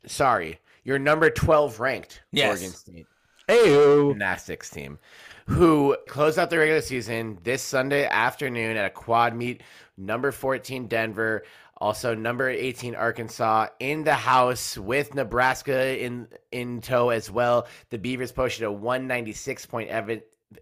sorry, 0.06 0.60
your 0.84 0.98
number 0.98 1.30
12 1.30 1.80
ranked 1.80 2.22
Yes. 2.32 2.50
Oregon 2.50 2.70
State 2.70 3.06
Hey, 3.48 3.72
gymnastics 4.10 4.68
team, 4.68 4.98
who 5.46 5.96
closed 6.06 6.38
out 6.38 6.50
the 6.50 6.58
regular 6.58 6.82
season 6.82 7.38
this 7.44 7.62
Sunday 7.62 8.06
afternoon 8.06 8.76
at 8.76 8.84
a 8.84 8.90
quad 8.90 9.34
meet. 9.34 9.62
Number 9.96 10.32
14 10.32 10.86
Denver, 10.86 11.44
also 11.78 12.14
number 12.14 12.50
18 12.50 12.94
Arkansas 12.94 13.68
in 13.80 14.04
the 14.04 14.12
house 14.12 14.76
with 14.76 15.14
Nebraska 15.14 15.98
in 15.98 16.28
in 16.52 16.82
tow 16.82 17.08
as 17.08 17.30
well. 17.30 17.66
The 17.88 17.96
Beavers 17.96 18.32
posted 18.32 18.64
a 18.64 18.72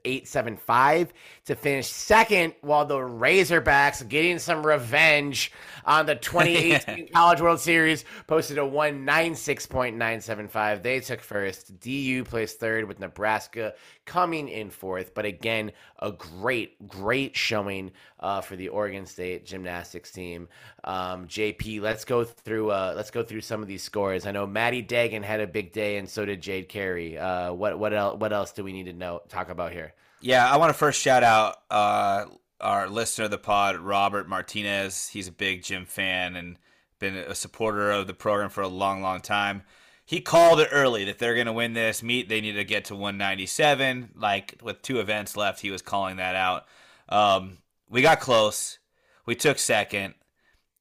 196.875 0.04 1.08
to 1.46 1.54
finish 1.54 1.86
second, 1.86 2.54
while 2.60 2.84
the 2.84 2.96
Razorbacks 2.96 4.06
getting 4.08 4.38
some 4.38 4.66
revenge 4.66 5.52
on 5.84 6.06
the 6.06 6.16
2018 6.16 7.08
College 7.12 7.40
World 7.40 7.60
Series 7.60 8.04
posted 8.26 8.58
a 8.58 8.62
196.975. 8.62 10.82
They 10.82 11.00
took 11.00 11.20
first. 11.20 11.78
DU 11.80 12.24
placed 12.24 12.58
third 12.58 12.88
with 12.88 12.98
Nebraska 12.98 13.74
coming 14.04 14.48
in 14.48 14.70
fourth. 14.70 15.14
But 15.14 15.24
again, 15.24 15.70
a 16.00 16.12
great, 16.12 16.88
great 16.88 17.36
showing 17.36 17.92
uh, 18.20 18.40
for 18.40 18.56
the 18.56 18.68
Oregon 18.68 19.06
State 19.06 19.44
gymnastics 19.44 20.10
team. 20.10 20.48
Um, 20.84 21.26
JP, 21.26 21.80
let's 21.80 22.04
go 22.04 22.24
through. 22.24 22.70
Uh, 22.70 22.94
let's 22.96 23.10
go 23.10 23.22
through 23.22 23.42
some 23.42 23.62
of 23.62 23.68
these 23.68 23.82
scores. 23.82 24.26
I 24.26 24.32
know 24.32 24.46
Maddie 24.46 24.82
Dagan 24.82 25.22
had 25.22 25.40
a 25.40 25.46
big 25.46 25.72
day, 25.72 25.98
and 25.98 26.08
so 26.08 26.24
did 26.24 26.40
Jade 26.40 26.68
Carey. 26.68 27.18
Uh, 27.18 27.52
what 27.52 27.78
what 27.78 27.92
else? 27.92 28.18
What 28.18 28.32
else 28.32 28.52
do 28.52 28.64
we 28.64 28.72
need 28.72 28.86
to 28.86 28.92
know? 28.92 29.20
Talk 29.28 29.50
about 29.50 29.72
here. 29.72 29.75
Yeah, 30.20 30.50
I 30.50 30.56
want 30.56 30.70
to 30.70 30.78
first 30.78 31.00
shout 31.00 31.22
out 31.22 31.56
uh, 31.70 32.24
our 32.60 32.88
listener 32.88 33.26
of 33.26 33.30
the 33.30 33.38
pod, 33.38 33.76
Robert 33.76 34.28
Martinez. 34.28 35.08
He's 35.08 35.28
a 35.28 35.32
big 35.32 35.62
gym 35.62 35.84
fan 35.84 36.36
and 36.36 36.56
been 36.98 37.16
a 37.16 37.34
supporter 37.34 37.90
of 37.90 38.06
the 38.06 38.14
program 38.14 38.50
for 38.50 38.62
a 38.62 38.68
long, 38.68 39.02
long 39.02 39.20
time. 39.20 39.62
He 40.04 40.20
called 40.20 40.60
it 40.60 40.68
early 40.72 41.04
that 41.04 41.18
they're 41.18 41.34
going 41.34 41.46
to 41.46 41.52
win 41.52 41.74
this 41.74 42.02
meet. 42.02 42.28
They 42.28 42.40
need 42.40 42.52
to 42.52 42.64
get 42.64 42.86
to 42.86 42.94
197. 42.94 44.12
Like 44.16 44.54
with 44.62 44.80
two 44.80 45.00
events 45.00 45.36
left, 45.36 45.60
he 45.60 45.70
was 45.70 45.82
calling 45.82 46.16
that 46.16 46.36
out. 46.36 46.66
Um, 47.08 47.58
we 47.88 48.02
got 48.02 48.20
close. 48.20 48.78
We 49.26 49.34
took 49.34 49.58
second. 49.58 50.14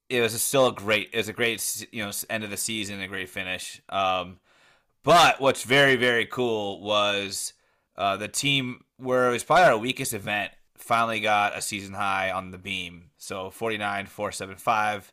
It 0.08 0.20
was 0.20 0.40
still 0.40 0.68
a 0.68 0.72
great. 0.72 1.10
It 1.12 1.16
was 1.16 1.28
a 1.28 1.32
great, 1.32 1.86
you 1.90 2.04
know, 2.04 2.12
end 2.30 2.44
of 2.44 2.50
the 2.50 2.56
season, 2.56 3.00
a 3.00 3.08
great 3.08 3.28
finish. 3.28 3.82
Um, 3.88 4.38
but 5.02 5.40
what's 5.40 5.64
very, 5.64 5.96
very 5.96 6.26
cool 6.26 6.80
was 6.80 7.52
uh, 7.96 8.16
the 8.16 8.28
team 8.28 8.84
where 8.96 9.28
it 9.28 9.32
was 9.32 9.44
probably 9.44 9.64
our 9.64 9.78
weakest 9.78 10.14
event 10.14 10.52
finally 10.76 11.20
got 11.20 11.56
a 11.56 11.62
season 11.62 11.94
high 11.94 12.30
on 12.30 12.50
the 12.50 12.58
beam. 12.58 13.10
So 13.18 13.50
49 13.50 14.06
475. 14.06 15.12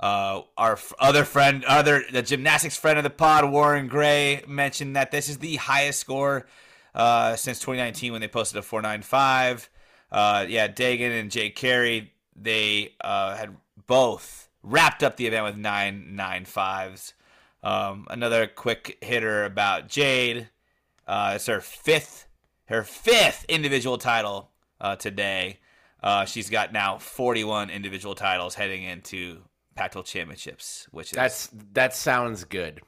Uh, 0.00 0.42
our 0.56 0.78
other 0.98 1.24
friend, 1.24 1.64
other 1.64 2.02
the 2.10 2.22
gymnastics 2.22 2.76
friend 2.76 2.98
of 2.98 3.04
the 3.04 3.10
pod, 3.10 3.50
Warren 3.50 3.86
Gray, 3.86 4.42
mentioned 4.46 4.96
that 4.96 5.10
this 5.10 5.28
is 5.28 5.38
the 5.38 5.56
highest 5.56 6.00
score 6.00 6.46
uh, 6.94 7.36
since 7.36 7.58
2019 7.60 8.12
when 8.12 8.20
they 8.20 8.28
posted 8.28 8.58
a 8.58 8.62
495. 8.62 9.70
Uh, 10.10 10.46
yeah, 10.48 10.68
Dagan 10.68 11.18
and 11.18 11.30
Jade 11.30 11.54
Carey, 11.54 12.12
they 12.36 12.94
uh, 13.00 13.36
had 13.36 13.56
both 13.86 14.48
wrapped 14.62 15.02
up 15.02 15.16
the 15.16 15.26
event 15.26 15.44
with 15.44 15.56
nine 15.56 16.16
nine 16.16 16.44
fives. 16.44 17.14
Um, 17.62 18.06
another 18.10 18.46
quick 18.46 18.98
hitter 19.00 19.44
about 19.44 19.88
Jade. 19.88 20.48
Uh, 21.06 21.32
it's 21.36 21.46
her 21.46 21.60
fifth, 21.60 22.26
her 22.66 22.82
fifth 22.82 23.44
individual 23.48 23.98
title 23.98 24.50
uh, 24.80 24.96
today. 24.96 25.58
Uh, 26.02 26.24
she's 26.24 26.50
got 26.50 26.72
now 26.72 26.98
41 26.98 27.70
individual 27.70 28.14
titles 28.14 28.54
heading 28.54 28.82
into 28.84 29.38
Pac-12 29.74 30.04
championships, 30.04 30.86
which 30.90 31.12
is 31.12 31.16
That's 31.16 31.50
that 31.72 31.94
sounds 31.94 32.44
good. 32.44 32.80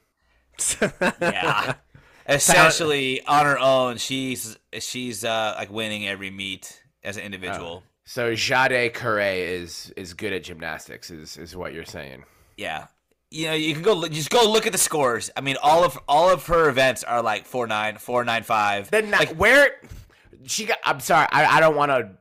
Yeah. 1.21 1.75
Essentially, 2.29 3.23
on 3.25 3.45
her 3.45 3.57
own, 3.57 3.97
she's 3.97 4.57
she's 4.79 5.23
uh, 5.23 5.55
like 5.57 5.71
winning 5.71 6.07
every 6.07 6.29
meet 6.29 6.83
as 7.01 7.15
an 7.15 7.23
individual. 7.23 7.83
So 8.03 8.35
Jade 8.35 8.93
Carey 8.93 9.41
is 9.41 9.93
is 9.95 10.13
good 10.13 10.33
at 10.33 10.43
gymnastics, 10.43 11.09
is 11.09 11.37
is 11.37 11.55
what 11.55 11.73
you're 11.73 11.85
saying. 11.85 12.25
Yeah. 12.57 12.87
You 13.29 13.47
know, 13.47 13.53
you 13.53 13.73
can 13.73 13.83
go 13.83 13.93
look- 13.93 14.11
just 14.11 14.29
go 14.29 14.49
look 14.49 14.65
at 14.65 14.71
the 14.71 14.77
scores. 14.77 15.29
I 15.35 15.41
mean, 15.41 15.57
all 15.61 15.83
of 15.83 15.97
all 16.07 16.29
of 16.29 16.45
her 16.47 16.69
events 16.69 17.03
are 17.03 17.21
like 17.21 17.45
four 17.45 17.67
nine, 17.67 17.97
four 17.97 18.23
nine 18.23 18.43
five. 18.43 18.89
Then 18.89 19.11
like, 19.11 19.35
where 19.35 19.81
she 20.45 20.65
got? 20.65 20.77
I'm 20.83 20.99
sorry, 21.01 21.27
I, 21.31 21.57
I 21.57 21.59
don't 21.59 21.75
want 21.75 21.91
to 21.91 22.11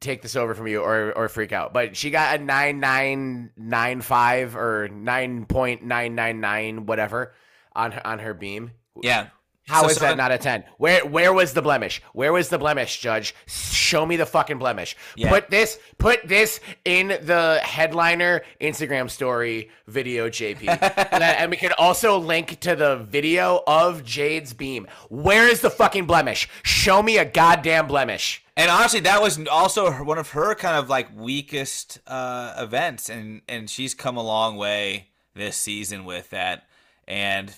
take 0.00 0.22
this 0.22 0.36
over 0.36 0.54
from 0.54 0.68
you 0.68 0.80
or 0.80 1.12
or 1.16 1.28
freak 1.28 1.52
out, 1.52 1.72
but 1.72 1.96
she 1.96 2.10
got 2.10 2.38
a 2.38 2.42
nine 2.42 2.78
nine 2.78 3.50
nine 3.56 4.00
five 4.00 4.54
or 4.54 4.88
nine 4.88 5.44
point 5.44 5.82
nine 5.82 6.14
nine 6.14 6.40
nine 6.40 6.86
whatever 6.86 7.34
on 7.74 7.90
her, 7.92 8.06
on 8.06 8.18
her 8.20 8.32
beam. 8.34 8.70
yeah. 9.02 9.26
How 9.68 9.82
So 9.82 9.90
is 9.90 9.98
that 9.98 10.16
not 10.16 10.32
a 10.32 10.38
ten? 10.38 10.64
Where 10.78 11.04
where 11.04 11.32
was 11.32 11.52
the 11.52 11.60
blemish? 11.60 12.00
Where 12.14 12.32
was 12.32 12.48
the 12.48 12.58
blemish, 12.58 13.00
Judge? 13.00 13.34
Show 13.46 14.06
me 14.06 14.16
the 14.16 14.24
fucking 14.24 14.58
blemish. 14.58 14.96
Yeah. 15.14 15.28
Put 15.28 15.50
this 15.50 15.78
put 15.98 16.26
this 16.26 16.58
in 16.86 17.08
the 17.08 17.60
headliner 17.62 18.42
Instagram 18.62 19.10
story 19.10 19.70
video, 19.86 20.30
JP, 20.30 20.64
That- 20.66 21.10
and 21.40 21.50
we 21.50 21.58
can 21.58 21.72
also 21.76 22.18
link 22.18 22.60
to 22.60 22.74
the 22.74 22.96
video 22.96 23.62
of 23.66 24.04
Jade's 24.04 24.54
beam. 24.54 24.86
Where 25.10 25.46
is 25.46 25.60
the 25.60 25.70
fucking 25.70 26.06
blemish? 26.06 26.48
Show 26.62 27.02
me 27.02 27.18
a 27.18 27.24
goddamn 27.26 27.86
blemish. 27.88 28.42
And 28.56 28.70
honestly, 28.70 29.00
that 29.00 29.20
was 29.22 29.38
also 29.48 29.92
one 30.02 30.18
of 30.18 30.30
her 30.30 30.54
kind 30.54 30.76
of 30.76 30.88
like 30.88 31.08
weakest 31.14 32.00
uh, 32.06 32.54
events, 32.58 33.10
and 33.10 33.42
and 33.48 33.68
she's 33.68 33.92
come 33.94 34.16
a 34.16 34.22
long 34.22 34.56
way 34.56 35.10
this 35.34 35.56
season 35.56 36.04
with 36.06 36.30
that, 36.30 36.66
and 37.06 37.54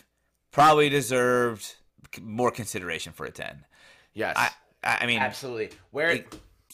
probably 0.50 0.88
deserved 0.88 1.76
more 2.22 2.50
consideration 2.50 3.12
for 3.12 3.26
a 3.26 3.30
ten. 3.30 3.64
Yes, 4.14 4.36
I 4.36 4.50
I 4.82 4.98
I 5.02 5.06
mean, 5.06 5.20
absolutely. 5.20 5.70
Where 5.90 6.24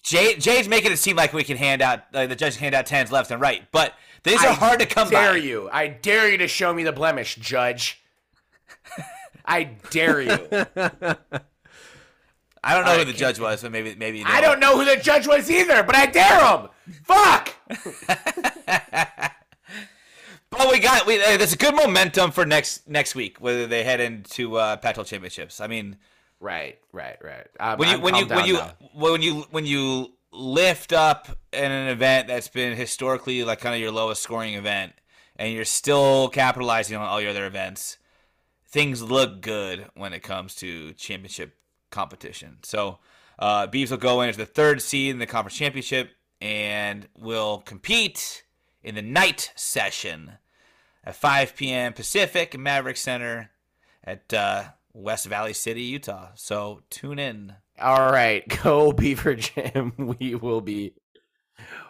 Jade, 0.03 0.41
Jade's 0.41 0.69
making 0.69 0.93
it 0.93 0.99
seem 0.99 1.17
like 1.17 1.33
we 1.33 1.43
can 1.43 1.57
hand 1.57 1.83
out 1.83 2.05
like 2.13 2.29
the 2.29 2.37
judge 2.37 2.55
can 2.55 2.65
hand 2.65 2.75
out 2.77 2.87
tens 2.87 3.11
left 3.11 3.31
and 3.31 3.41
right, 3.41 3.65
but 3.73 3.95
these 4.23 4.43
are 4.45 4.53
hard 4.53 4.81
to 4.81 4.87
come 4.87 5.09
dare 5.11 5.33
by. 5.33 5.35
Dare 5.35 5.37
you? 5.37 5.69
I 5.73 5.89
dare 5.89 6.31
you 6.31 6.39
to 6.39 6.49
show 6.49 6.73
me 6.73 6.85
the 6.85 6.93
blemish, 6.93 7.37
Judge. 7.37 8.03
I 9.45 9.65
dare 9.91 10.21
you. 10.21 10.31
I 12.67 12.75
don't 12.75 12.85
know 12.85 12.93
I 12.93 12.99
who 12.99 13.05
the 13.05 13.13
judge 13.13 13.39
was, 13.39 13.63
but 13.63 13.71
maybe 13.71 13.95
maybe 13.95 14.25
I 14.25 14.41
don't 14.41 14.59
know 14.59 14.77
who 14.77 14.85
the 14.85 14.97
judge 14.97 15.29
was 15.29 15.49
either, 15.51 15.85
but 15.85 15.95
I 15.95 16.07
dare 16.07 16.45
him. 16.45 16.69
Fuck. 17.05 17.55
But 20.51 20.71
we 20.71 20.79
got 20.79 21.07
we. 21.07 21.23
Uh, 21.23 21.37
there's 21.37 21.53
a 21.53 21.57
good 21.57 21.75
momentum 21.75 22.31
for 22.31 22.47
next 22.47 22.89
next 22.89 23.15
week, 23.15 23.41
whether 23.41 23.67
they 23.67 23.85
head 23.85 24.01
into 24.01 24.57
uh, 24.57 24.77
Pac-12 24.77 25.07
championships. 25.07 25.61
I 25.61 25.67
mean, 25.67 25.97
Right, 26.41 26.79
right, 26.93 27.17
right. 27.23 27.47
Um, 27.59 27.79
when 27.79 27.89
you 27.89 27.95
I'm 27.95 28.03
when 28.03 28.15
you 28.15 28.27
when 28.27 28.47
you 28.47 28.53
now. 28.55 28.73
when 28.93 29.23
you 29.23 29.35
when 29.51 29.67
you 29.67 30.13
lift 30.33 30.93
up 30.93 31.29
in 31.53 31.73
an 31.73 31.89
event 31.89 32.29
that's 32.29 32.49
been 32.49 32.77
historically 32.77 33.43
like 33.43 33.61
kind 33.61 33.75
of 33.75 33.81
your 33.81 33.91
lowest 33.91 34.23
scoring 34.23 34.55
event, 34.55 34.93
and 35.37 35.53
you're 35.53 35.65
still 35.65 36.29
capitalizing 36.29 36.97
on 36.97 37.07
all 37.07 37.21
your 37.21 37.31
other 37.31 37.47
events, 37.47 37.97
things 38.69 39.03
look 39.03 39.41
good 39.41 39.87
when 39.95 40.13
it 40.13 40.23
comes 40.23 40.55
to 40.57 40.93
championship 40.93 41.57
competition. 41.91 42.59
So, 42.63 42.99
uh, 43.39 43.67
Beavs 43.69 43.91
will 43.91 43.97
go 43.97 44.21
in 44.21 44.29
as 44.29 44.37
the 44.37 44.47
third 44.47 44.83
seed 44.83 45.11
in 45.13 45.19
the 45.19 45.27
conference 45.27 45.57
championship 45.57 46.11
and 46.43 47.09
will 47.17 47.63
compete 47.65 48.43
in 48.87 48.95
the 48.95 49.03
night 49.03 49.53
session 49.57 50.35
at 51.03 51.17
5 51.17 51.57
p.m. 51.57 51.93
Pacific 51.93 52.53
Maverik 52.53 52.97
Center 52.97 53.51
at 54.05 54.33
uh, 54.33 54.63
West 54.95 55.27
Valley 55.27 55.53
City, 55.53 55.83
Utah. 55.83 56.29
So 56.37 56.83
tune 56.89 57.19
in. 57.19 57.55
All 57.81 58.13
right, 58.13 58.47
go 58.63 58.93
Beaver 58.93 59.35
Gym. 59.35 59.93
We 60.21 60.37
will 60.37 60.61
be 60.61 60.95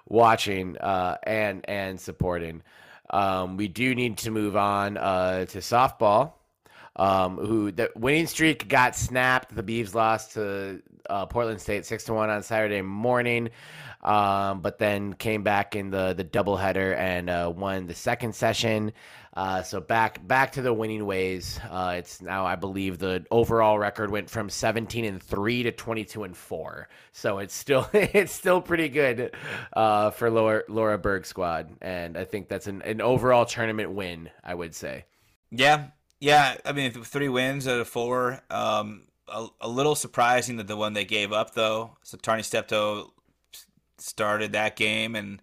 watching 0.09 0.79
uh, 0.79 1.19
and 1.23 1.69
and 1.69 2.01
supporting. 2.01 2.63
Um, 3.11 3.59
we 3.59 3.69
do 3.69 3.95
need 3.95 4.17
to 4.19 4.31
move 4.31 4.57
on 4.57 4.97
uh, 4.97 5.45
to 5.47 5.59
softball. 5.59 6.33
Um, 6.97 7.37
who 7.37 7.73
the 7.73 7.91
winning 7.95 8.27
streak 8.27 8.69
got 8.69 8.97
snapped? 8.97 9.55
The 9.55 9.63
Beavs 9.63 9.95
lost 9.95 10.33
to 10.33 10.81
uh, 11.11 11.27
Portland 11.27 11.61
State 11.61 11.85
six 11.85 12.05
to 12.05 12.15
one 12.15 12.31
on 12.31 12.43
Saturday 12.43 12.81
morning, 12.81 13.51
um, 14.07 14.61
but 14.61 14.79
then 14.79 15.15
came 15.15 15.43
back 15.43 15.77
in 15.77 15.91
the 15.91 16.15
the 16.15 16.25
doubleheader 16.25 16.97
and 16.97 17.29
uh, 17.29 17.53
won 17.55 17.87
the 17.87 17.95
second 17.95 18.35
session. 18.35 18.93
Uh, 19.35 19.63
so 19.63 19.81
back 19.81 20.27
back 20.27 20.53
to 20.53 20.63
the 20.63 20.73
winning 20.73 21.05
ways. 21.05 21.61
Uh, 21.71 21.97
it's 21.99 22.23
now 22.23 22.47
I 22.47 22.57
believe 22.57 22.99
the 22.99 23.27
overall 23.31 23.79
record 23.79 24.11
went 24.11 24.31
from 24.31 24.49
17 24.49 25.05
and 25.05 25.23
three 25.23 25.63
to 25.65 25.73
22 25.73 26.25
and 26.25 26.35
four. 26.35 26.89
So 27.13 27.39
it's 27.39 27.53
still 27.53 27.87
it's 27.93 28.33
still 28.33 28.63
pretty 28.63 28.89
good 28.89 29.35
uh, 29.75 30.11
for 30.13 30.31
Laura 30.31 30.63
Laura 30.69 30.97
Berg 30.97 31.27
squad, 31.27 31.69
and 31.83 32.17
I 32.17 32.25
think 32.25 32.49
that's 32.49 32.67
an, 32.67 32.81
an 32.83 33.03
overall 33.03 33.45
tournament 33.45 33.91
win. 33.91 34.31
I 34.43 34.55
would 34.55 34.75
say. 34.75 35.05
Yeah, 35.51 35.89
yeah. 36.21 36.57
I 36.65 36.73
mean, 36.73 36.93
three 36.93 37.29
wins 37.29 37.69
out 37.69 37.81
of 37.81 37.89
four. 37.89 38.41
Um, 38.51 39.03
a, 39.29 39.49
a 39.61 39.69
little 39.69 39.95
surprising 39.95 40.57
that 40.57 40.67
the 40.69 40.77
one 40.77 40.93
they 40.93 41.05
gave 41.05 41.33
up 41.33 41.55
though. 41.55 41.97
So 42.03 42.17
Tarni 42.17 42.41
Stepto 42.41 43.11
s- 43.11 43.11
started 43.99 44.53
that 44.53 44.77
game, 44.77 45.15
and 45.15 45.43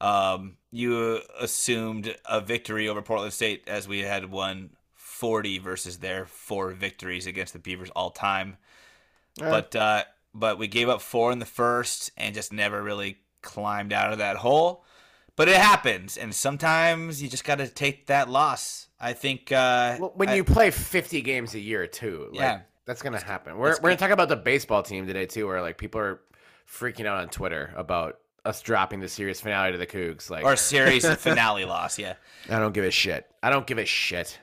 um, 0.00 0.56
you 0.70 1.20
assumed 1.38 2.16
a 2.24 2.40
victory 2.40 2.88
over 2.88 3.02
Portland 3.02 3.32
State 3.32 3.64
as 3.66 3.88
we 3.88 4.00
had 4.00 4.30
won 4.30 4.70
40 4.94 5.58
versus 5.58 5.98
their 5.98 6.26
four 6.26 6.70
victories 6.70 7.26
against 7.26 7.52
the 7.52 7.58
Beavers 7.58 7.90
all 7.96 8.10
time. 8.10 8.56
But 9.38 9.74
uh, 9.76 10.04
but 10.34 10.58
we 10.58 10.66
gave 10.68 10.88
up 10.88 11.00
four 11.00 11.32
in 11.32 11.38
the 11.38 11.46
first 11.46 12.10
and 12.16 12.34
just 12.34 12.52
never 12.52 12.82
really 12.82 13.18
climbed 13.42 13.92
out 13.92 14.12
of 14.12 14.18
that 14.18 14.36
hole. 14.36 14.84
But 15.36 15.48
it 15.48 15.56
happens, 15.56 16.16
and 16.16 16.34
sometimes 16.34 17.22
you 17.22 17.28
just 17.28 17.44
got 17.44 17.58
to 17.58 17.68
take 17.68 18.06
that 18.08 18.28
loss. 18.28 18.88
I 19.00 19.12
think 19.12 19.52
uh, 19.52 19.96
Well, 20.00 20.12
when 20.16 20.28
I- 20.30 20.34
you 20.34 20.42
play 20.44 20.72
50 20.72 21.20
games 21.22 21.54
a 21.54 21.60
year 21.60 21.86
too, 21.86 22.26
like, 22.32 22.40
Yeah. 22.40 22.60
that's 22.84 23.00
gonna 23.02 23.20
happen. 23.22 23.56
We're 23.56 23.76
we're 23.80 23.90
gonna 23.90 23.96
talk 23.96 24.10
about 24.10 24.28
the 24.28 24.34
baseball 24.36 24.82
team 24.82 25.06
today 25.06 25.26
too, 25.26 25.46
where 25.46 25.62
like 25.62 25.78
people 25.78 26.00
are 26.00 26.20
freaking 26.70 27.06
out 27.06 27.18
on 27.18 27.28
Twitter 27.28 27.72
about 27.76 28.18
us 28.44 28.62
dropping 28.62 29.00
the 29.00 29.08
series 29.08 29.40
finale 29.40 29.72
to 29.72 29.78
the 29.78 29.86
Cougs. 29.86 30.30
Like, 30.30 30.44
or 30.44 30.56
series 30.56 31.06
finale 31.16 31.64
loss, 31.64 31.98
yeah. 31.98 32.14
I 32.48 32.58
don't 32.58 32.72
give 32.72 32.84
a 32.84 32.90
shit. 32.90 33.26
I 33.42 33.50
don't 33.50 33.66
give 33.66 33.78
a 33.78 33.84
shit. 33.84 34.38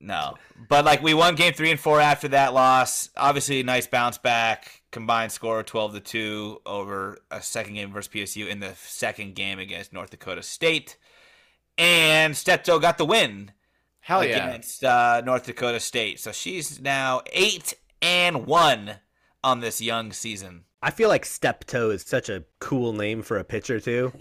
No, 0.00 0.34
but 0.68 0.84
like 0.84 1.02
we 1.02 1.12
won 1.12 1.34
game 1.34 1.52
three 1.52 1.72
and 1.72 1.80
four 1.80 2.00
after 2.00 2.28
that 2.28 2.54
loss. 2.54 3.10
Obviously, 3.16 3.60
a 3.60 3.64
nice 3.64 3.88
bounce 3.88 4.16
back. 4.16 4.82
Combined 4.92 5.32
score 5.32 5.62
twelve 5.64 5.92
to 5.94 6.00
two 6.00 6.60
over 6.64 7.18
a 7.32 7.42
second 7.42 7.74
game 7.74 7.92
versus 7.92 8.12
PSU 8.12 8.46
in 8.46 8.60
the 8.60 8.74
second 8.76 9.34
game 9.34 9.58
against 9.58 9.92
North 9.92 10.10
Dakota 10.10 10.44
State, 10.44 10.96
and 11.76 12.34
Stepto 12.34 12.80
got 12.80 12.96
the 12.96 13.04
win 13.04 13.50
Hell 14.08 14.24
yeah. 14.24 14.48
against 14.48 14.82
uh, 14.84 15.20
North 15.22 15.44
Dakota 15.44 15.78
State. 15.78 16.18
So 16.18 16.32
she's 16.32 16.80
now 16.80 17.20
eight 17.30 17.74
and 18.00 18.46
one 18.46 19.00
on 19.44 19.60
this 19.60 19.82
young 19.82 20.12
season. 20.12 20.64
I 20.82 20.90
feel 20.90 21.08
like 21.08 21.24
Stepto 21.24 21.92
is 21.92 22.02
such 22.02 22.28
a 22.28 22.44
cool 22.60 22.92
name 22.92 23.22
for 23.22 23.38
a 23.38 23.44
pitcher 23.44 23.80
too. 23.80 24.12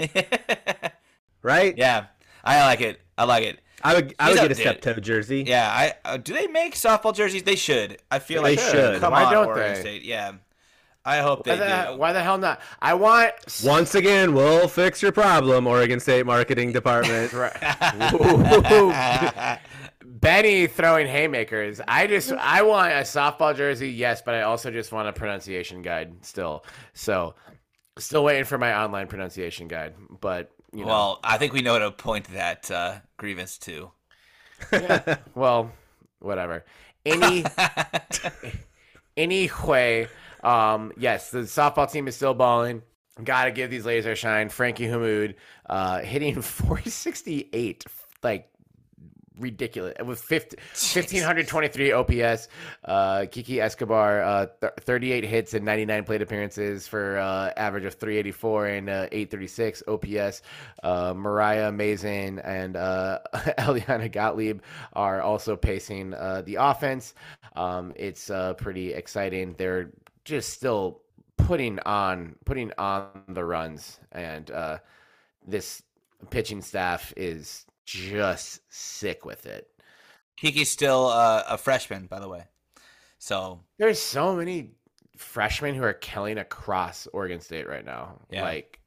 right? 1.41 1.77
Yeah, 1.77 2.05
I 2.43 2.61
like 2.65 2.81
it. 2.81 2.99
I 3.17 3.23
like 3.25 3.43
it. 3.43 3.59
I 3.83 3.93
would 3.93 4.15
I 4.19 4.29
would 4.29 4.39
get 4.39 4.51
a 4.51 4.55
updated. 4.55 4.81
Stepto 4.81 5.01
jersey. 5.01 5.43
Yeah, 5.45 5.69
I 5.71 5.93
uh, 6.03 6.17
do 6.17 6.33
they 6.33 6.47
make 6.47 6.73
softball 6.73 7.13
jerseys? 7.13 7.43
They 7.43 7.55
should. 7.55 7.99
I 8.09 8.19
feel 8.19 8.41
They 8.41 8.55
like 8.55 8.59
should. 8.59 8.99
Come 9.01 9.11
Why 9.13 9.25
on, 9.25 9.33
don't 9.33 9.47
Oregon 9.47 9.73
they? 9.75 9.79
State. 9.81 10.03
Yeah, 10.03 10.33
I 11.05 11.19
hope 11.19 11.45
Why 11.45 11.55
they 11.55 11.59
the, 11.59 11.91
do. 11.91 11.97
why 11.97 12.13
the 12.13 12.23
hell 12.23 12.37
not? 12.39 12.59
I 12.81 12.95
want 12.95 13.33
Once 13.63 13.93
again, 13.95 14.33
we'll 14.33 14.67
fix 14.67 15.01
your 15.01 15.11
problem, 15.11 15.67
Oregon 15.67 15.99
State 15.99 16.25
marketing 16.25 16.71
department. 16.73 17.31
Ooh. 20.17 20.19
Benny 20.19 20.67
throwing 20.67 21.07
haymakers. 21.07 21.79
I 21.87 22.07
just 22.07 22.31
I 22.31 22.61
want 22.63 22.91
a 22.91 23.01
softball 23.01 23.55
jersey, 23.55 23.89
yes, 23.89 24.21
but 24.21 24.35
I 24.35 24.41
also 24.41 24.71
just 24.71 24.91
want 24.91 25.07
a 25.07 25.13
pronunciation 25.13 25.81
guide 25.81 26.25
still. 26.25 26.65
So 26.93 27.35
still 27.97 28.23
waiting 28.23 28.45
for 28.45 28.57
my 28.57 28.77
online 28.83 29.07
pronunciation 29.07 29.67
guide. 29.67 29.95
But 30.19 30.51
you 30.73 30.81
know 30.81 30.87
Well, 30.87 31.19
I 31.23 31.37
think 31.37 31.53
we 31.53 31.61
know 31.61 31.73
how 31.73 31.79
to 31.79 31.91
point 31.91 32.25
that 32.33 32.69
uh, 32.71 32.95
grievance 33.17 33.57
to. 33.59 33.91
well, 35.35 35.71
whatever. 36.19 36.65
Any 37.05 37.45
anyway, 39.17 40.07
um, 40.43 40.91
yes, 40.97 41.31
the 41.31 41.39
softball 41.39 41.91
team 41.91 42.07
is 42.07 42.15
still 42.15 42.33
balling. 42.33 42.81
Got 43.23 43.45
to 43.45 43.51
give 43.51 43.71
these 43.71 43.85
ladies 43.85 44.03
their 44.03 44.15
shine. 44.15 44.49
Frankie 44.49 44.85
Hammoud 44.85 45.35
uh, 45.67 45.99
hitting 45.99 46.41
468, 46.41 47.85
like 48.21 48.49
ridiculous. 49.39 49.93
With 50.05 50.19
50, 50.19 50.57
1523 50.73 51.91
OPS, 51.91 52.47
uh, 52.85 53.25
Kiki 53.31 53.61
Escobar, 53.61 54.21
uh, 54.21 54.45
th- 54.61 54.73
38 54.81 55.23
hits 55.23 55.53
and 55.53 55.65
99 55.65 56.03
plate 56.03 56.21
appearances 56.21 56.87
for 56.87 57.17
uh, 57.17 57.51
average 57.57 57.85
of 57.85 57.95
384 57.95 58.67
and 58.67 58.89
uh, 58.89 59.07
836 59.11 59.83
OPS. 59.87 60.41
Uh, 60.83 61.13
Mariah 61.15 61.71
Mason 61.71 62.39
and 62.39 62.75
uh, 62.75 63.19
Eliana 63.33 64.11
Gottlieb 64.11 64.61
are 64.93 65.21
also 65.21 65.55
pacing 65.55 66.13
uh, 66.13 66.41
the 66.45 66.55
offense. 66.55 67.13
Um, 67.55 67.93
it's 67.95 68.29
uh, 68.29 68.53
pretty 68.53 68.93
exciting. 68.93 69.55
They're 69.57 69.91
just 70.25 70.49
still 70.51 71.01
putting 71.37 71.79
on 71.79 72.35
putting 72.45 72.71
on 72.77 73.07
the 73.29 73.45
runs, 73.45 73.99
and 74.11 74.49
uh, 74.51 74.79
this 75.45 75.81
pitching 76.29 76.61
staff 76.61 77.13
is 77.15 77.65
just 77.87 78.61
sick 78.69 79.25
with 79.25 79.47
it. 79.47 79.67
Kiki's 80.35 80.69
still 80.69 81.07
uh, 81.07 81.43
a 81.49 81.57
freshman, 81.57 82.05
by 82.05 82.19
the 82.19 82.29
way. 82.29 82.43
So 83.17 83.61
There's 83.79 83.99
so 83.99 84.35
many 84.35 84.71
freshmen 85.17 85.73
who 85.73 85.81
are 85.83 85.93
killing 85.93 86.37
across 86.37 87.07
Oregon 87.07 87.39
State 87.41 87.67
right 87.67 87.83
now. 87.83 88.19
Yeah. 88.29 88.43
Like 88.43 88.79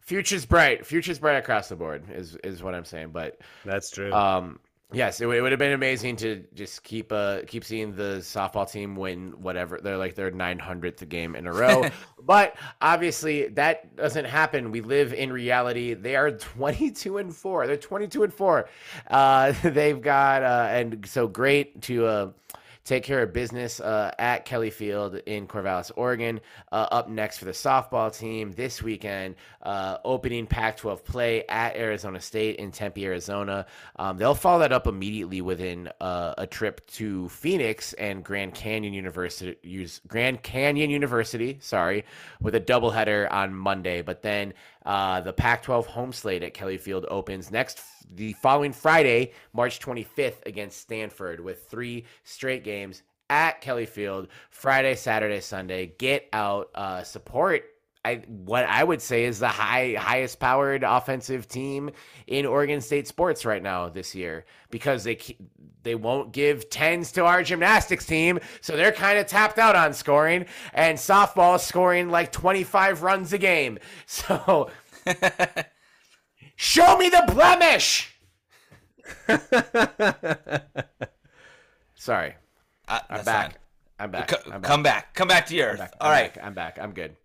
future's 0.00 0.46
bright. 0.46 0.86
Future's 0.86 1.18
bright 1.18 1.36
across 1.36 1.68
the 1.68 1.76
board 1.76 2.04
is 2.10 2.36
is 2.36 2.62
what 2.62 2.74
I'm 2.74 2.86
saying. 2.86 3.10
But 3.10 3.38
That's 3.66 3.90
true. 3.90 4.10
um 4.12 4.60
yes, 4.92 5.20
it, 5.20 5.26
would- 5.26 5.36
it 5.36 5.40
would 5.42 5.52
have 5.52 5.58
been 5.58 5.72
amazing 5.72 6.16
to 6.16 6.44
just 6.54 6.82
keep 6.82 7.12
uh 7.12 7.40
keep 7.46 7.64
seeing 7.64 7.94
the 7.94 8.18
softball 8.20 8.70
team 8.70 8.96
win 8.96 9.32
whatever 9.40 9.78
they're 9.82 9.96
like 9.98 10.14
their 10.14 10.30
900th 10.30 11.08
game 11.08 11.34
in 11.36 11.46
a 11.46 11.52
row. 11.52 11.88
but 12.22 12.56
obviously 12.80 13.48
that 13.48 13.94
doesn't 13.96 14.24
happen. 14.24 14.70
We 14.70 14.80
live 14.80 15.12
in 15.12 15.32
reality. 15.32 15.94
They 15.94 16.16
are 16.16 16.30
22 16.30 17.18
and 17.18 17.34
4. 17.34 17.66
They're 17.66 17.76
22 17.76 18.22
and 18.24 18.32
4. 18.32 18.68
Uh 19.10 19.52
they've 19.62 20.00
got 20.00 20.42
uh 20.42 20.68
and 20.70 21.06
so 21.06 21.28
great 21.28 21.80
to 21.82 22.06
uh 22.06 22.30
take 22.88 23.04
care 23.04 23.22
of 23.22 23.32
business 23.32 23.80
uh, 23.80 24.12
at 24.18 24.46
Kelly 24.46 24.70
Field 24.70 25.16
in 25.26 25.46
Corvallis, 25.46 25.92
Oregon. 25.94 26.40
Uh, 26.72 26.86
up 26.90 27.08
next 27.08 27.38
for 27.38 27.44
the 27.44 27.50
softball 27.52 28.16
team 28.16 28.52
this 28.52 28.82
weekend, 28.82 29.34
uh, 29.62 29.98
opening 30.04 30.46
Pac 30.46 30.78
12 30.78 31.04
play 31.04 31.44
at 31.48 31.76
Arizona 31.76 32.18
State 32.18 32.56
in 32.56 32.70
Tempe, 32.70 33.04
Arizona. 33.04 33.66
Um, 33.96 34.16
they'll 34.16 34.34
follow 34.34 34.60
that 34.60 34.72
up 34.72 34.86
immediately 34.86 35.42
within 35.42 35.90
uh, 36.00 36.34
a 36.38 36.46
trip 36.46 36.86
to 36.92 37.28
Phoenix 37.28 37.92
and 37.94 38.24
Grand 38.24 38.54
Canyon 38.54 38.94
University. 38.94 39.56
Grand 40.06 40.42
Canyon 40.42 40.88
University, 40.88 41.58
sorry, 41.60 42.06
with 42.40 42.54
a 42.54 42.60
doubleheader 42.60 43.30
on 43.30 43.54
Monday. 43.54 44.00
But 44.00 44.22
then 44.22 44.54
uh, 44.88 45.20
the 45.20 45.34
Pac-12 45.34 45.84
home 45.84 46.14
slate 46.14 46.42
at 46.42 46.54
Kelly 46.54 46.78
Field 46.78 47.04
opens 47.10 47.50
next 47.50 47.78
the 48.10 48.32
following 48.32 48.72
Friday, 48.72 49.32
March 49.52 49.80
25th 49.80 50.46
against 50.46 50.80
Stanford 50.80 51.40
with 51.40 51.68
three 51.68 52.06
straight 52.24 52.64
games 52.64 53.02
at 53.28 53.60
Kelly 53.60 53.84
Field 53.84 54.28
Friday, 54.48 54.94
Saturday, 54.94 55.40
Sunday. 55.40 55.92
Get 55.98 56.26
out, 56.32 56.70
uh, 56.74 57.02
support. 57.02 57.64
I, 58.02 58.22
what 58.28 58.64
I 58.64 58.82
would 58.82 59.02
say 59.02 59.24
is 59.24 59.40
the 59.40 59.48
high 59.48 59.94
highest 59.98 60.40
powered 60.40 60.84
offensive 60.84 61.46
team 61.46 61.90
in 62.26 62.46
Oregon 62.46 62.80
State 62.80 63.06
sports 63.06 63.44
right 63.44 63.62
now 63.62 63.90
this 63.90 64.14
year 64.14 64.46
because 64.70 65.04
they 65.04 65.18
they 65.88 65.94
won't 65.94 66.32
give 66.32 66.68
tens 66.68 67.10
to 67.12 67.24
our 67.24 67.42
gymnastics 67.42 68.04
team, 68.04 68.38
so 68.60 68.76
they're 68.76 68.92
kind 68.92 69.18
of 69.18 69.26
tapped 69.26 69.58
out 69.58 69.74
on 69.74 69.94
scoring, 69.94 70.44
and 70.74 70.98
softball 70.98 71.56
is 71.56 71.62
scoring 71.62 72.10
like 72.10 72.30
25 72.30 73.02
runs 73.02 73.32
a 73.32 73.38
game. 73.38 73.78
So 74.06 74.70
show 76.56 76.98
me 76.98 77.08
the 77.08 77.24
blemish. 77.32 78.14
Sorry, 81.94 82.34
uh, 82.86 83.00
I'm 83.08 83.24
back. 83.24 83.58
I'm 83.98 84.10
back. 84.10 84.28
Co- 84.28 84.36
I'm 84.44 84.60
back. 84.60 84.62
Come 84.64 84.82
back. 84.82 85.14
Come 85.14 85.28
back 85.28 85.46
to 85.46 85.56
your 85.56 85.68
earth. 85.68 85.80
All 85.80 86.10
I'm 86.10 86.12
right. 86.12 86.34
back. 86.34 86.44
I'm 86.44 86.52
back. 86.52 86.78
I'm 86.78 86.92
good. 86.92 87.16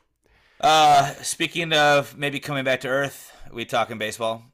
Uh, 0.61 1.07
speaking 1.15 1.73
of 1.73 2.17
maybe 2.17 2.39
coming 2.39 2.63
back 2.63 2.79
to 2.81 2.87
earth, 2.87 3.35
we 3.51 3.65
talking 3.65 3.97
baseball. 3.97 4.52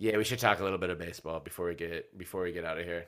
Yeah, 0.00 0.16
we 0.16 0.24
should 0.24 0.38
talk 0.38 0.60
a 0.60 0.64
little 0.64 0.78
bit 0.78 0.88
of 0.88 0.98
baseball 0.98 1.40
before 1.40 1.66
we 1.66 1.74
get 1.74 2.16
before 2.16 2.42
we 2.42 2.52
get 2.52 2.64
out 2.64 2.78
of 2.78 2.86
here. 2.86 3.04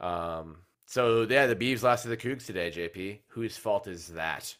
Um, 0.00 0.56
so 0.86 1.22
yeah, 1.22 1.46
the 1.46 1.54
Beavs 1.54 1.84
lost 1.84 2.02
to 2.02 2.08
the 2.08 2.16
Cougs 2.16 2.46
today. 2.46 2.72
JP, 2.72 3.20
whose 3.28 3.56
fault 3.56 3.86
is 3.86 4.08
that? 4.08 4.56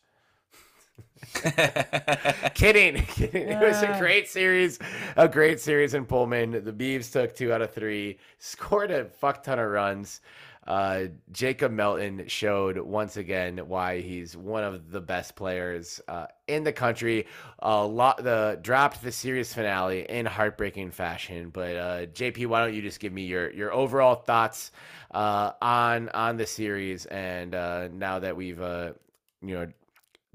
kidding, 2.55 3.02
kidding. 3.09 3.48
It 3.48 3.61
was 3.61 3.82
a 3.82 3.97
great 3.98 4.28
series, 4.28 4.78
a 5.16 5.27
great 5.27 5.61
series 5.61 5.94
in 5.94 6.05
Pullman. 6.06 6.52
The 6.52 6.73
Beavs 6.73 7.11
took 7.11 7.35
two 7.35 7.52
out 7.52 7.62
of 7.62 7.73
three, 7.74 8.20
scored 8.39 8.93
a 8.93 9.06
fuck 9.06 9.43
ton 9.43 9.59
of 9.59 9.69
runs. 9.69 10.20
Uh, 10.66 11.04
Jacob 11.30 11.72
Melton 11.72 12.26
showed 12.26 12.78
once 12.78 13.16
again 13.16 13.58
why 13.58 14.00
he's 14.00 14.36
one 14.36 14.64
of 14.64 14.90
the 14.90 15.00
best 15.00 15.36
players 15.36 16.00
uh, 16.08 16.26
in 16.48 16.64
the 16.64 16.72
country. 16.72 17.26
A 17.58 17.84
lot, 17.84 18.22
the 18.22 18.58
dropped 18.62 19.02
the 19.02 19.12
series 19.12 19.52
finale 19.52 20.06
in 20.08 20.24
heartbreaking 20.26 20.90
fashion. 20.90 21.50
But 21.50 21.76
uh, 21.76 22.06
JP, 22.06 22.46
why 22.46 22.64
don't 22.64 22.74
you 22.74 22.82
just 22.82 23.00
give 23.00 23.12
me 23.12 23.24
your 23.24 23.52
your 23.52 23.72
overall 23.72 24.14
thoughts 24.14 24.72
uh, 25.10 25.52
on 25.60 26.08
on 26.10 26.36
the 26.36 26.46
series? 26.46 27.04
And 27.06 27.54
uh, 27.54 27.88
now 27.92 28.18
that 28.20 28.36
we've 28.36 28.58
you 28.58 28.94
know 29.42 29.68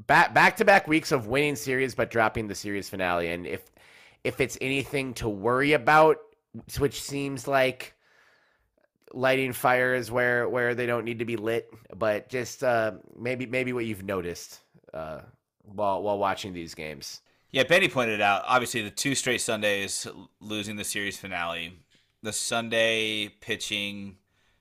back 0.06 0.34
back 0.34 0.58
to 0.58 0.66
back 0.66 0.88
weeks 0.88 1.12
of 1.12 1.28
winning 1.28 1.56
series 1.56 1.96
but 1.96 2.12
dropping 2.12 2.48
the 2.48 2.56
series 2.56 2.88
finale, 2.88 3.30
and 3.30 3.48
if 3.48 3.72
if 4.24 4.40
it's 4.40 4.58
anything 4.62 5.14
to 5.16 5.30
worry 5.30 5.74
about, 5.74 6.18
which 6.78 7.02
seems 7.02 7.48
like 7.48 7.96
lighting 9.14 9.54
fires 9.54 10.12
where 10.12 10.48
where 10.48 10.76
they 10.76 10.86
don't 10.86 11.06
need 11.06 11.20
to 11.20 11.26
be 11.26 11.38
lit, 11.38 11.74
but 11.96 12.30
just 12.30 12.64
uh, 12.64 12.94
maybe 13.18 13.46
maybe 13.46 13.74
what 13.74 13.86
you've 13.86 14.04
noticed 14.04 14.60
uh, 14.94 15.22
while 15.64 16.02
while 16.02 16.18
watching 16.18 16.54
these 16.54 16.74
games. 16.74 17.22
Yeah, 17.52 17.64
Benny 17.64 17.88
pointed 17.88 18.22
out 18.22 18.44
obviously 18.46 18.82
the 18.82 18.92
two 18.92 19.16
straight 19.16 19.42
Sundays 19.42 20.08
losing 20.40 20.76
the 20.76 20.84
series 20.84 21.18
finale. 21.18 21.74
The 22.22 22.34
Sunday 22.34 23.30
pitching, 23.30 24.18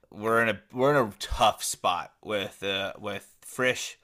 we're 0.09 0.41
in 0.41 0.49
a 0.49 0.59
we're 0.71 0.97
in 0.97 1.07
a 1.07 1.13
tough 1.19 1.63
spot 1.63 2.13
with 2.23 2.63
uh, 2.63 2.93
with 2.99 3.35
Frisch 3.41 3.97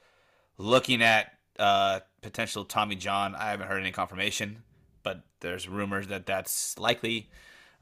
looking 0.58 1.02
at 1.02 1.32
uh, 1.58 2.00
potential 2.22 2.64
Tommy 2.64 2.96
John. 2.96 3.34
I 3.34 3.50
haven't 3.50 3.68
heard 3.68 3.80
any 3.80 3.92
confirmation, 3.92 4.62
but 5.02 5.22
there's 5.40 5.68
rumors 5.68 6.08
that 6.08 6.26
that's 6.26 6.78
likely. 6.78 7.30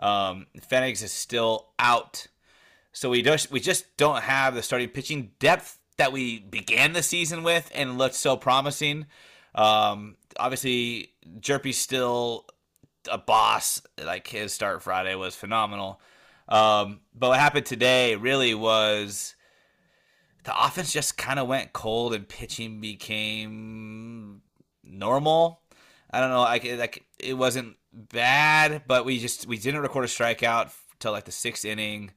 Um, 0.01 0.47
Phoenix 0.69 1.03
is 1.03 1.13
still 1.13 1.69
out, 1.79 2.27
so 2.95 3.11
we 3.11 3.23
just 3.23 3.51
we 3.51 3.61
just 3.61 3.97
don't 3.97 4.23
have 4.23 4.55
the 4.55 4.63
starting 4.63 4.89
pitching 4.89 5.33
depth 5.41 5.79
that 5.99 6.13
we 6.13 6.39
began 6.39 6.93
the 6.93 7.03
season 7.03 7.43
with 7.43 7.71
and 7.75 7.99
looked 7.99 8.15
so 8.15 8.37
promising. 8.37 9.07
Um, 9.55 10.17
obviously, 10.39 11.11
Hjerpe's 11.41 11.77
still 11.77 12.47
a 13.11 13.19
boss. 13.19 13.83
Like 14.03 14.29
his 14.29 14.53
start 14.53 14.81
Friday 14.83 15.17
was 15.17 15.35
phenomenal. 15.35 16.01
Um, 16.49 17.01
but 17.15 17.31
what 17.31 17.41
happened 17.41 17.67
today 17.67 18.15
really 18.15 18.55
was 18.55 19.35
the 20.45 20.57
offense 20.57 20.93
just 20.93 21.19
kind 21.19 21.41
of 21.41 21.49
went 21.49 21.73
cold 21.73 22.15
and 22.15 22.29
pitching 22.29 22.81
became 22.81 24.43
normal. 24.85 25.63
I 26.13 26.21
don't 26.21 26.31
know. 26.31 26.43
Like, 26.43 26.65
like 26.79 27.05
it 27.19 27.35
wasn't 27.35 27.75
bad, 27.93 28.83
but 28.87 29.05
we 29.05 29.19
just 29.19 29.49
we 29.49 29.59
didn't 29.59 29.81
record 29.81 30.05
a 30.05 30.09
strikeout 30.09 30.73
till 31.01 31.11
like 31.11 31.25
the 31.25 31.33
sixth 31.33 31.65
inning, 31.65 32.13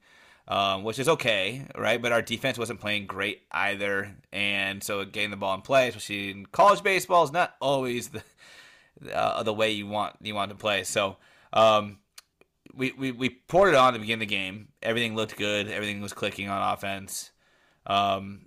um, 0.48 0.82
which 0.82 0.98
is 0.98 1.08
okay, 1.08 1.66
right? 1.76 2.02
But 2.02 2.10
our 2.10 2.22
defense 2.22 2.58
wasn't 2.58 2.80
playing 2.80 3.06
great 3.06 3.42
either, 3.52 4.16
and 4.32 4.82
so 4.82 5.04
getting 5.04 5.30
the 5.30 5.36
ball 5.36 5.54
in 5.54 5.60
play, 5.60 5.88
especially 5.88 6.30
in 6.30 6.46
college 6.46 6.82
baseball, 6.82 7.22
is 7.22 7.32
not 7.32 7.54
always 7.60 8.08
the 8.08 8.22
uh, 9.14 9.42
the 9.44 9.54
way 9.54 9.70
you 9.70 9.86
want 9.86 10.16
you 10.20 10.34
want 10.34 10.50
to 10.50 10.56
play. 10.56 10.84
So. 10.84 11.18
Um, 11.52 11.98
we, 12.74 12.92
we, 12.92 13.10
we 13.10 13.30
poured 13.30 13.70
it 13.70 13.74
on 13.74 13.94
to 13.94 13.98
begin 13.98 14.20
the 14.20 14.26
game. 14.26 14.68
Everything 14.82 15.16
looked 15.16 15.36
good. 15.36 15.68
Everything 15.68 16.00
was 16.00 16.12
clicking 16.12 16.48
on 16.48 16.74
offense. 16.74 17.32
Um, 17.86 18.46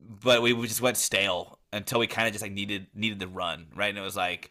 but 0.00 0.40
we, 0.40 0.52
we 0.52 0.66
just 0.66 0.80
went 0.80 0.96
stale 0.96 1.58
until 1.72 2.00
we 2.00 2.06
kind 2.06 2.26
of 2.26 2.32
just 2.32 2.42
like 2.42 2.52
needed 2.52 2.86
needed 2.94 3.18
the 3.18 3.28
run, 3.28 3.66
right? 3.74 3.88
And 3.88 3.98
it 3.98 4.02
was 4.02 4.16
like 4.16 4.50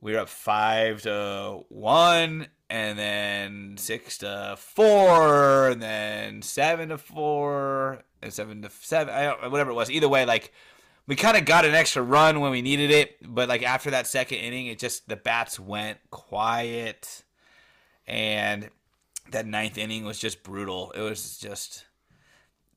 we 0.00 0.12
were 0.12 0.20
up 0.20 0.28
five 0.28 1.02
to 1.02 1.64
one, 1.68 2.48
and 2.72 2.98
then 2.98 3.76
six 3.76 4.16
to 4.16 4.54
four, 4.58 5.68
and 5.68 5.82
then 5.82 6.40
seven 6.40 6.88
to 6.88 6.96
four, 6.96 8.02
and 8.22 8.32
seven 8.32 8.62
to 8.62 8.70
seven, 8.70 9.12
I 9.12 9.24
don't, 9.24 9.50
whatever 9.50 9.72
it 9.72 9.74
was. 9.74 9.90
Either 9.90 10.08
way, 10.08 10.24
like 10.24 10.54
we 11.06 11.14
kind 11.14 11.36
of 11.36 11.44
got 11.44 11.66
an 11.66 11.74
extra 11.74 12.02
run 12.02 12.40
when 12.40 12.50
we 12.50 12.62
needed 12.62 12.90
it, 12.90 13.16
but 13.22 13.46
like 13.46 13.62
after 13.62 13.90
that 13.90 14.06
second 14.06 14.38
inning, 14.38 14.68
it 14.68 14.78
just 14.78 15.06
the 15.06 15.16
bats 15.16 15.60
went 15.60 15.98
quiet, 16.10 17.24
and 18.06 18.70
that 19.32 19.46
ninth 19.46 19.76
inning 19.76 20.06
was 20.06 20.18
just 20.18 20.42
brutal. 20.42 20.92
It 20.92 21.02
was 21.02 21.36
just 21.36 21.84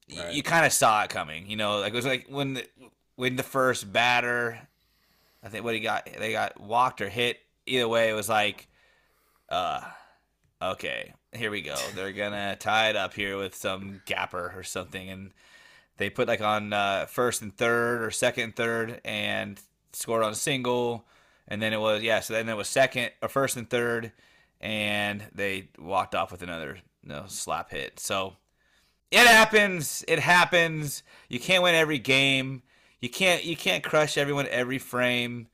y- 0.10 0.32
you 0.32 0.44
kind 0.44 0.66
of 0.66 0.74
saw 0.74 1.04
it 1.04 1.10
coming. 1.10 1.50
You 1.50 1.56
know, 1.56 1.80
like 1.80 1.94
it 1.94 1.96
was 1.96 2.06
like 2.06 2.26
when 2.28 2.56
the, 2.56 2.66
when 3.16 3.38
the 3.38 3.44
first 3.44 3.94
batter, 3.94 4.60
I 5.42 5.48
think 5.48 5.64
what 5.64 5.74
he 5.74 5.80
got, 5.80 6.10
they 6.20 6.34
got 6.34 6.60
walked 6.60 7.00
or 7.00 7.08
hit. 7.08 7.40
Either 7.66 7.88
way, 7.88 8.10
it 8.10 8.14
was 8.14 8.28
like, 8.28 8.68
uh, 9.50 9.82
okay, 10.62 11.14
here 11.34 11.52
we 11.52 11.62
go. 11.62 11.76
They're 11.96 12.12
gonna 12.12 12.56
tie 12.56 12.90
it 12.90 12.96
up 12.96 13.14
here 13.14 13.38
with 13.38 13.56
some 13.56 14.02
gapper 14.06 14.54
or 14.56 14.64
something, 14.64 15.10
and 15.10 15.32
they 15.98 16.10
put 16.10 16.28
like 16.28 16.42
on 16.42 16.74
uh, 16.74 17.06
first 17.06 17.42
and 17.42 17.56
third 17.56 18.02
or 18.02 18.12
second 18.12 18.44
and 18.44 18.56
third, 18.56 19.02
and 19.06 19.60
scored 19.94 20.24
on 20.24 20.32
a 20.32 20.36
single, 20.36 21.06
and 21.48 21.62
then 21.62 21.74
it 21.74 21.80
was 21.80 22.02
yeah. 22.02 22.20
So 22.20 22.34
then 22.34 22.50
it 22.50 22.58
was 22.58 22.68
second 22.70 23.12
or 23.22 23.30
first 23.30 23.58
and 23.58 23.70
third, 23.70 24.12
and 24.62 25.24
they 25.34 25.70
walked 25.78 26.16
off 26.16 26.32
with 26.32 26.42
another 26.42 26.78
you 27.06 27.10
know, 27.10 27.26
slap 27.28 27.72
hit. 27.72 28.00
So 28.00 28.36
it 29.12 29.28
happens. 29.28 30.04
It 30.08 30.20
happens. 30.20 31.04
You 31.30 31.40
can't 31.40 31.64
win 31.64 31.76
every 31.76 32.00
game. 32.00 32.64
You 33.00 33.10
can't 33.10 33.44
you 33.44 33.56
can't 33.56 33.84
crush 33.84 34.18
everyone 34.18 34.48
every 34.50 34.80
frame, 34.80 35.48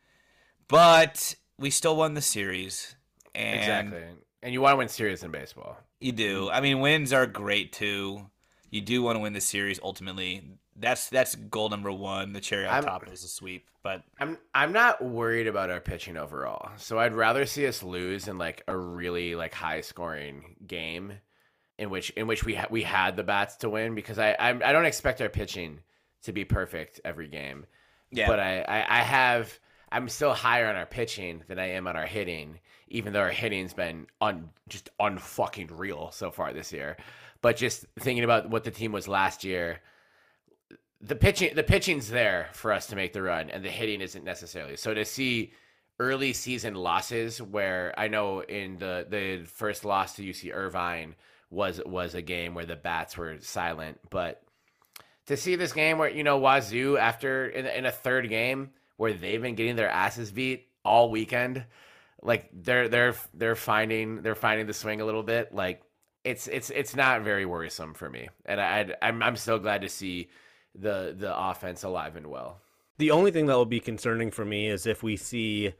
but 0.67 1.35
we 1.57 1.69
still 1.69 1.95
won 1.97 2.13
the 2.13 2.21
series. 2.21 2.95
And 3.35 3.59
Exactly. 3.59 4.03
And 4.43 4.53
you 4.53 4.61
want 4.61 4.73
to 4.73 4.77
win 4.77 4.87
series 4.87 5.23
in 5.23 5.31
baseball. 5.31 5.77
You 5.99 6.11
do. 6.11 6.49
I 6.49 6.61
mean, 6.61 6.79
wins 6.79 7.13
are 7.13 7.27
great 7.27 7.73
too. 7.73 8.25
You 8.71 8.81
do 8.81 9.03
want 9.03 9.15
to 9.17 9.19
win 9.19 9.33
the 9.33 9.41
series 9.41 9.79
ultimately. 9.83 10.43
That's 10.75 11.09
that's 11.09 11.35
goal 11.35 11.69
number 11.69 11.91
one. 11.91 12.33
The 12.33 12.39
cherry 12.41 12.65
on 12.65 12.73
I'm- 12.73 12.83
top 12.83 13.07
is 13.11 13.23
a 13.23 13.27
sweep. 13.27 13.67
But 13.83 14.03
I'm 14.19 14.37
I'm 14.53 14.73
not 14.73 15.03
worried 15.03 15.47
about 15.47 15.69
our 15.71 15.79
pitching 15.79 16.15
overall. 16.17 16.69
So 16.77 16.99
I'd 16.99 17.13
rather 17.13 17.45
see 17.45 17.65
us 17.67 17.81
lose 17.83 18.27
in 18.27 18.37
like 18.37 18.63
a 18.67 18.77
really 18.77 19.35
like 19.35 19.53
high 19.53 19.81
scoring 19.81 20.55
game 20.67 21.13
in 21.79 21.89
which 21.89 22.11
in 22.11 22.27
which 22.27 22.43
we 22.45 22.53
ha- 22.55 22.67
we 22.69 22.83
had 22.83 23.15
the 23.15 23.23
bats 23.23 23.55
to 23.57 23.69
win 23.69 23.95
because 23.95 24.19
I 24.19 24.35
I'm, 24.39 24.61
I 24.63 24.71
don't 24.71 24.85
expect 24.85 25.19
our 25.21 25.29
pitching 25.29 25.79
to 26.23 26.31
be 26.31 26.45
perfect 26.45 27.01
every 27.03 27.27
game. 27.27 27.65
Yeah. 28.11 28.27
But 28.27 28.39
I, 28.39 28.61
I 28.61 28.99
I 28.99 29.01
have 29.01 29.59
I'm 29.91 30.07
still 30.09 30.33
higher 30.33 30.67
on 30.67 30.75
our 30.75 30.85
pitching 30.85 31.43
than 31.47 31.57
I 31.57 31.71
am 31.71 31.87
on 31.87 31.95
our 31.97 32.05
hitting, 32.05 32.59
even 32.91 33.13
though 33.13 33.21
our 33.21 33.29
hitting's 33.29 33.73
been 33.73 34.07
un 34.21 34.49
just 34.69 34.89
unfucking 34.99 35.69
real 35.77 36.11
so 36.11 36.31
far 36.31 36.53
this 36.53 36.71
year. 36.71 36.97
But 37.41 37.57
just 37.57 37.85
thinking 37.99 38.23
about 38.23 38.49
what 38.49 38.63
the 38.63 38.71
team 38.71 38.91
was 38.91 39.07
last 39.07 39.43
year, 39.43 39.81
the 41.01 41.15
pitching 41.15 41.55
the 41.55 41.63
pitching's 41.63 42.09
there 42.09 42.49
for 42.53 42.71
us 42.71 42.87
to 42.87 42.95
make 42.95 43.13
the 43.13 43.21
run 43.21 43.49
and 43.49 43.65
the 43.65 43.69
hitting 43.69 44.01
isn't 44.01 44.23
necessarily 44.23 44.75
so 44.75 44.93
to 44.93 45.03
see 45.03 45.51
early 45.99 46.31
season 46.33 46.75
losses 46.75 47.41
where 47.41 47.93
i 47.97 48.07
know 48.07 48.41
in 48.41 48.77
the 48.77 49.05
the 49.09 49.43
first 49.45 49.83
loss 49.83 50.15
to 50.15 50.23
uc 50.23 50.53
irvine 50.53 51.15
was 51.49 51.81
was 51.85 52.13
a 52.13 52.21
game 52.21 52.53
where 52.53 52.65
the 52.65 52.75
bats 52.75 53.17
were 53.17 53.37
silent 53.39 53.99
but 54.09 54.43
to 55.25 55.37
see 55.37 55.55
this 55.55 55.73
game 55.73 55.97
where 55.97 56.09
you 56.09 56.23
know 56.23 56.39
Wazzu 56.39 56.99
after 56.99 57.47
in, 57.47 57.65
in 57.65 57.85
a 57.85 57.91
third 57.91 58.29
game 58.29 58.71
where 58.97 59.13
they've 59.13 59.41
been 59.41 59.55
getting 59.55 59.75
their 59.75 59.89
asses 59.89 60.31
beat 60.31 60.67
all 60.83 61.09
weekend 61.09 61.65
like 62.23 62.49
they're 62.53 62.87
they're 62.87 63.15
they're 63.33 63.55
finding 63.55 64.21
they're 64.21 64.35
finding 64.35 64.67
the 64.67 64.73
swing 64.73 65.01
a 65.01 65.05
little 65.05 65.23
bit 65.23 65.53
like 65.53 65.81
it's 66.23 66.47
it's 66.47 66.69
it's 66.69 66.95
not 66.95 67.23
very 67.23 67.45
worrisome 67.45 67.93
for 67.95 68.09
me 68.09 68.29
and 68.45 68.61
i 68.61 68.79
I'd- 68.79 68.93
i'm 69.01 69.23
i'm 69.23 69.35
still 69.35 69.57
glad 69.59 69.81
to 69.81 69.89
see 69.89 70.29
the 70.75 71.15
the 71.17 71.35
offense 71.37 71.83
alive 71.83 72.15
and 72.15 72.27
well. 72.27 72.59
The 72.97 73.11
only 73.11 73.31
thing 73.31 73.47
that 73.47 73.55
will 73.57 73.65
be 73.65 73.79
concerning 73.79 74.29
for 74.31 74.45
me 74.45 74.67
is 74.67 74.85
if 74.85 75.01
we 75.03 75.17
see 75.17 75.73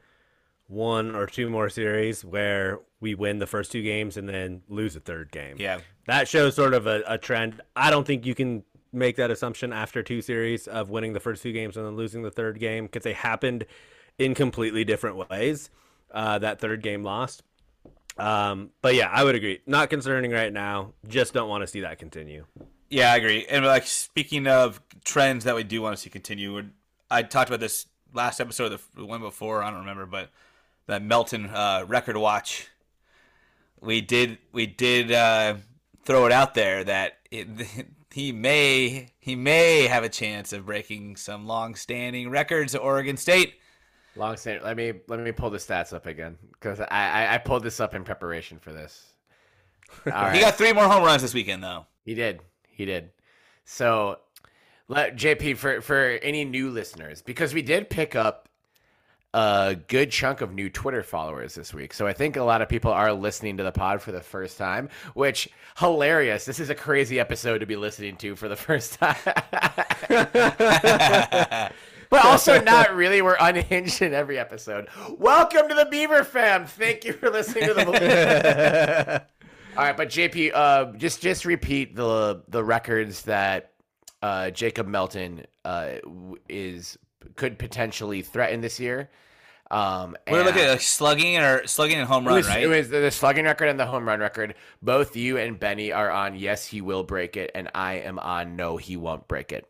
one 0.66 1.14
or 1.14 1.26
two 1.26 1.48
more 1.48 1.68
series 1.68 2.24
where 2.24 2.80
we 3.00 3.14
win 3.14 3.38
the 3.38 3.46
first 3.46 3.70
two 3.72 3.82
games 3.82 4.16
and 4.16 4.28
then 4.28 4.62
lose 4.68 4.96
a 4.96 5.00
third 5.00 5.30
game. 5.30 5.56
yeah, 5.58 5.80
That 6.06 6.28
shows 6.28 6.54
sort 6.56 6.74
of 6.74 6.86
a, 6.86 7.02
a 7.06 7.18
trend. 7.18 7.60
I 7.76 7.90
don't 7.90 8.06
think 8.06 8.26
you 8.26 8.34
can 8.34 8.64
make 8.92 9.16
that 9.16 9.30
assumption 9.30 9.72
after 9.72 10.02
two 10.02 10.20
series 10.22 10.66
of 10.66 10.90
winning 10.90 11.12
the 11.12 11.20
first 11.20 11.42
two 11.42 11.52
games 11.52 11.76
and 11.76 11.86
then 11.86 11.96
losing 11.96 12.22
the 12.22 12.30
third 12.30 12.58
game 12.58 12.84
because 12.86 13.02
they 13.04 13.12
happened 13.12 13.66
in 14.18 14.34
completely 14.34 14.84
different 14.84 15.16
ways. 15.30 15.70
Uh, 16.12 16.38
that 16.38 16.60
third 16.60 16.82
game 16.82 17.02
lost. 17.02 17.42
Um, 18.18 18.70
but 18.82 18.94
yeah, 18.94 19.08
I 19.10 19.24
would 19.24 19.34
agree. 19.34 19.60
Not 19.66 19.90
concerning 19.90 20.30
right 20.30 20.52
now. 20.52 20.92
Just 21.08 21.32
don't 21.32 21.48
want 21.48 21.62
to 21.62 21.66
see 21.66 21.80
that 21.80 21.98
continue. 21.98 22.44
yeah, 22.90 23.12
I 23.12 23.16
agree. 23.16 23.46
And 23.48 23.64
like 23.64 23.86
speaking 23.86 24.46
of 24.46 24.80
trends 25.04 25.44
that 25.44 25.54
we 25.54 25.64
do 25.64 25.80
want 25.80 25.96
to 25.96 26.02
see 26.02 26.10
continue, 26.10 26.62
I 27.10 27.22
talked 27.22 27.48
about 27.48 27.60
this 27.60 27.86
last 28.12 28.40
episode, 28.40 28.78
the 28.94 29.04
one 29.04 29.20
before. 29.20 29.62
I 29.62 29.70
don't 29.70 29.80
remember, 29.80 30.06
but 30.06 30.30
that 30.86 31.02
Melton 31.02 31.46
uh, 31.46 31.84
record 31.86 32.16
watch. 32.16 32.68
We 33.80 34.00
did 34.00 34.38
we 34.52 34.66
did 34.66 35.10
uh, 35.10 35.54
throw 36.04 36.26
it 36.26 36.32
out 36.32 36.54
there 36.54 36.84
that 36.84 37.18
it, 37.30 37.48
he 38.12 38.30
may 38.32 39.12
he 39.18 39.34
may 39.34 39.86
have 39.86 40.04
a 40.04 40.08
chance 40.08 40.52
of 40.52 40.66
breaking 40.66 41.16
some 41.16 41.46
long-standing 41.46 42.28
records 42.30 42.74
at 42.74 42.82
Oregon 42.82 43.16
State. 43.16 43.54
Long 44.16 44.36
stand. 44.36 44.62
Let 44.62 44.76
me 44.76 44.92
let 45.08 45.20
me 45.20 45.32
pull 45.32 45.50
the 45.50 45.58
stats 45.58 45.92
up 45.92 46.06
again 46.06 46.36
because 46.52 46.80
I, 46.80 46.86
I 46.90 47.34
I 47.34 47.38
pulled 47.38 47.62
this 47.62 47.80
up 47.80 47.94
in 47.94 48.04
preparation 48.04 48.58
for 48.58 48.72
this. 48.72 49.08
Right. 50.06 50.34
He 50.34 50.40
got 50.40 50.54
three 50.54 50.72
more 50.72 50.88
home 50.88 51.04
runs 51.04 51.20
this 51.20 51.34
weekend, 51.34 51.62
though. 51.62 51.84
He 52.02 52.14
did. 52.14 52.40
He 52.66 52.86
did. 52.86 53.10
So, 53.66 54.20
let 54.88 55.16
JP 55.16 55.58
for 55.58 55.82
for 55.82 56.18
any 56.22 56.46
new 56.46 56.70
listeners 56.70 57.20
because 57.20 57.52
we 57.52 57.60
did 57.60 57.90
pick 57.90 58.16
up 58.16 58.48
a 59.34 59.76
good 59.88 60.10
chunk 60.10 60.40
of 60.40 60.52
new 60.52 60.68
Twitter 60.68 61.02
followers 61.02 61.54
this 61.54 61.72
week. 61.72 61.94
So 61.94 62.06
I 62.06 62.12
think 62.12 62.36
a 62.36 62.42
lot 62.42 62.60
of 62.62 62.68
people 62.68 62.92
are 62.92 63.12
listening 63.12 63.56
to 63.58 63.64
the 63.64 63.72
pod 63.72 64.02
for 64.02 64.12
the 64.12 64.20
first 64.20 64.58
time, 64.58 64.88
which 65.14 65.48
hilarious. 65.78 66.44
This 66.44 66.60
is 66.60 66.70
a 66.70 66.74
crazy 66.74 67.18
episode 67.18 67.58
to 67.58 67.66
be 67.66 67.76
listening 67.76 68.16
to 68.16 68.36
for 68.36 68.48
the 68.48 68.56
first 68.56 68.98
time. 68.98 69.16
but 72.12 72.24
also 72.26 72.60
not 72.60 72.94
really. 72.94 73.22
We're 73.22 73.38
unhinged 73.40 74.02
in 74.02 74.12
every 74.12 74.38
episode. 74.38 74.88
Welcome 75.18 75.66
to 75.68 75.74
the 75.74 75.86
Beaver 75.86 76.22
fam. 76.24 76.66
Thank 76.66 77.04
you 77.04 77.14
for 77.14 77.30
listening 77.30 77.66
to 77.68 77.74
the 77.74 77.86
movie. 77.86 79.24
All 79.76 79.84
right, 79.84 79.96
but 79.96 80.10
JP, 80.10 80.52
uh, 80.54 80.92
just 80.98 81.22
just 81.22 81.46
repeat 81.46 81.96
the 81.96 82.42
the 82.48 82.62
records 82.62 83.22
that 83.22 83.72
uh, 84.20 84.50
Jacob 84.50 84.86
Melton 84.86 85.46
uh, 85.64 85.94
is 86.50 86.98
could 87.34 87.58
potentially 87.58 88.20
threaten 88.20 88.60
this 88.60 88.78
year. 88.78 89.08
Um, 89.70 90.14
We're 90.30 90.44
looking 90.44 90.60
at 90.60 90.68
like, 90.68 90.80
slugging 90.82 91.38
or 91.38 91.66
slugging 91.66 91.96
and 91.96 92.06
home 92.06 92.26
it 92.26 92.28
run, 92.28 92.36
was, 92.36 92.46
right? 92.46 92.62
It 92.62 92.66
was 92.66 92.90
the 92.90 93.10
slugging 93.10 93.46
record 93.46 93.70
and 93.70 93.80
the 93.80 93.86
home 93.86 94.06
run 94.06 94.20
record. 94.20 94.54
Both 94.82 95.16
you 95.16 95.38
and 95.38 95.58
Benny 95.58 95.92
are 95.92 96.10
on. 96.10 96.36
Yes, 96.36 96.66
he 96.66 96.82
will 96.82 97.04
break 97.04 97.38
it, 97.38 97.52
and 97.54 97.70
I 97.74 97.94
am 97.94 98.18
on. 98.18 98.54
No, 98.54 98.76
he 98.76 98.98
won't 98.98 99.26
break 99.28 99.50
it. 99.50 99.66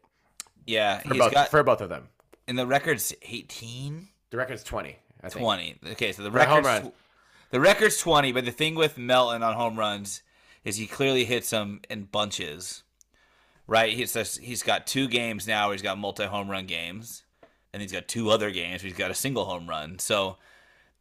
yeah, 0.67 0.99
For 0.99 1.15
he's 1.15 1.23
both 1.23 1.33
got 1.33 1.51
for 1.51 1.63
both 1.63 1.81
of 1.81 1.89
them. 1.89 2.09
In 2.49 2.57
the 2.57 2.67
record's 2.67 3.15
18, 3.23 4.09
The 4.31 4.37
record's 4.37 4.63
twenty. 4.65 4.99
I 5.23 5.29
think. 5.29 5.45
20. 5.45 5.77
Okay, 5.93 6.13
so 6.13 6.23
the 6.23 6.31
record's 6.31 6.91
the 7.51 7.61
record's 7.61 7.99
20, 7.99 8.33
but 8.33 8.45
the 8.45 8.51
thing 8.51 8.75
with 8.75 8.99
Melton 8.99 9.43
on 9.43 9.55
home 9.55 9.79
runs 9.79 10.23
is 10.65 10.77
he 10.77 10.87
clearly 10.87 11.25
hits 11.25 11.51
them 11.51 11.81
in 11.89 12.05
bunches. 12.05 12.83
Right? 13.67 13.93
He's 13.93 14.15
just, 14.15 14.41
he's 14.41 14.63
got 14.63 14.87
two 14.87 15.07
games 15.07 15.47
now 15.47 15.67
where 15.69 15.75
he's 15.75 15.83
got 15.83 15.99
multi 15.99 16.25
home 16.25 16.51
run 16.51 16.67
games, 16.67 17.23
and 17.73 17.81
he's 17.81 17.93
got 17.93 18.09
two 18.09 18.31
other 18.31 18.51
games 18.51 18.83
where 18.83 18.89
he's 18.89 18.99
got 18.99 19.11
a 19.11 19.15
single 19.15 19.45
home 19.45 19.69
run. 19.69 19.99
So 19.99 20.39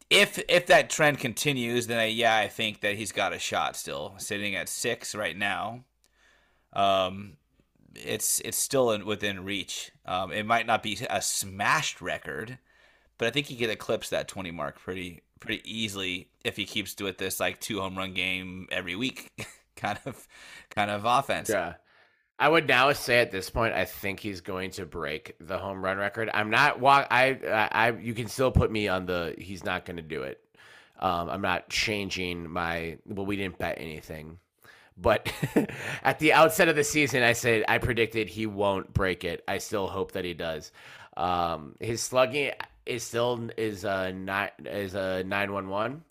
if 0.08 0.38
if 0.48 0.66
that 0.66 0.90
trend 0.90 1.18
continues, 1.18 1.86
then 1.86 1.98
I, 1.98 2.06
yeah, 2.06 2.36
I 2.36 2.48
think 2.48 2.80
that 2.82 2.96
he's 2.96 3.12
got 3.12 3.32
a 3.32 3.38
shot 3.38 3.76
still, 3.76 4.14
sitting 4.18 4.54
at 4.54 4.68
six 4.68 5.14
right 5.14 5.36
now. 5.36 5.84
Um, 6.72 7.36
it's 7.94 8.40
it's 8.40 8.58
still 8.58 8.92
in, 8.92 9.04
within 9.04 9.44
reach. 9.44 9.92
Um, 10.06 10.32
it 10.32 10.46
might 10.46 10.66
not 10.66 10.82
be 10.82 10.98
a 11.08 11.22
smashed 11.22 12.00
record, 12.00 12.58
but 13.18 13.28
I 13.28 13.30
think 13.30 13.46
he 13.46 13.56
could 13.56 13.70
eclipse 13.70 14.10
that 14.10 14.28
twenty 14.28 14.50
mark 14.50 14.80
pretty 14.80 15.22
pretty 15.40 15.60
easily 15.64 16.28
if 16.44 16.56
he 16.56 16.64
keeps 16.64 16.94
doing 16.94 17.14
this 17.18 17.40
like 17.40 17.60
two 17.60 17.80
home 17.80 17.98
run 17.98 18.14
game 18.14 18.68
every 18.70 18.94
week 18.94 19.30
kind 19.76 19.98
of 20.06 20.26
kind 20.70 20.90
of 20.90 21.04
offense. 21.04 21.48
Yeah. 21.48 21.74
I 22.38 22.48
would 22.48 22.66
now 22.66 22.92
say 22.92 23.20
at 23.20 23.30
this 23.30 23.50
point, 23.50 23.72
I 23.74 23.84
think 23.84 24.18
he's 24.18 24.40
going 24.40 24.72
to 24.72 24.84
break 24.84 25.36
the 25.38 25.58
home 25.58 25.84
run 25.84 25.98
record. 25.98 26.28
I'm 26.34 26.50
not 26.50 26.80
walk. 26.80 27.06
I, 27.08 27.38
I, 27.46 27.68
I 27.70 27.90
you 27.92 28.14
can 28.14 28.26
still 28.26 28.50
put 28.50 28.70
me 28.70 28.88
on 28.88 29.06
the. 29.06 29.36
He's 29.38 29.64
not 29.64 29.84
going 29.84 29.98
to 29.98 30.02
do 30.02 30.22
it. 30.22 30.40
Um, 30.98 31.28
I'm 31.28 31.42
not 31.42 31.68
changing 31.68 32.50
my. 32.50 32.98
Well, 33.06 33.26
we 33.26 33.36
didn't 33.36 33.58
bet 33.58 33.76
anything, 33.78 34.38
but 34.96 35.32
at 36.02 36.18
the 36.18 36.32
outset 36.32 36.68
of 36.68 36.76
the 36.76 36.84
season, 36.84 37.22
I 37.22 37.32
said 37.32 37.64
I 37.68 37.78
predicted 37.78 38.28
he 38.28 38.46
won't 38.46 38.92
break 38.92 39.24
it. 39.24 39.42
I 39.48 39.58
still 39.58 39.86
hope 39.88 40.12
that 40.12 40.24
he 40.24 40.34
does. 40.34 40.72
Um, 41.16 41.76
his 41.80 42.02
slugging 42.02 42.52
is 42.86 43.02
still 43.02 43.50
is 43.56 43.84
a 43.84 44.12
nine 44.12 44.50
is 44.64 44.94
a 44.94 45.22
nine 45.24 45.52
one 45.52 45.68
one 45.68 46.02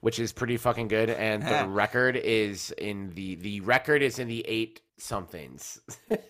which 0.00 0.18
is 0.18 0.32
pretty 0.32 0.56
fucking 0.56 0.88
good. 0.88 1.10
And 1.10 1.42
the 1.42 1.66
record 1.68 2.16
is 2.16 2.72
in 2.72 3.10
the 3.14 3.36
the 3.36 3.60
record 3.60 4.02
is 4.02 4.18
in 4.18 4.28
the 4.28 4.44
eight 4.46 4.80
somethings. 4.96 5.80
and 6.10 6.20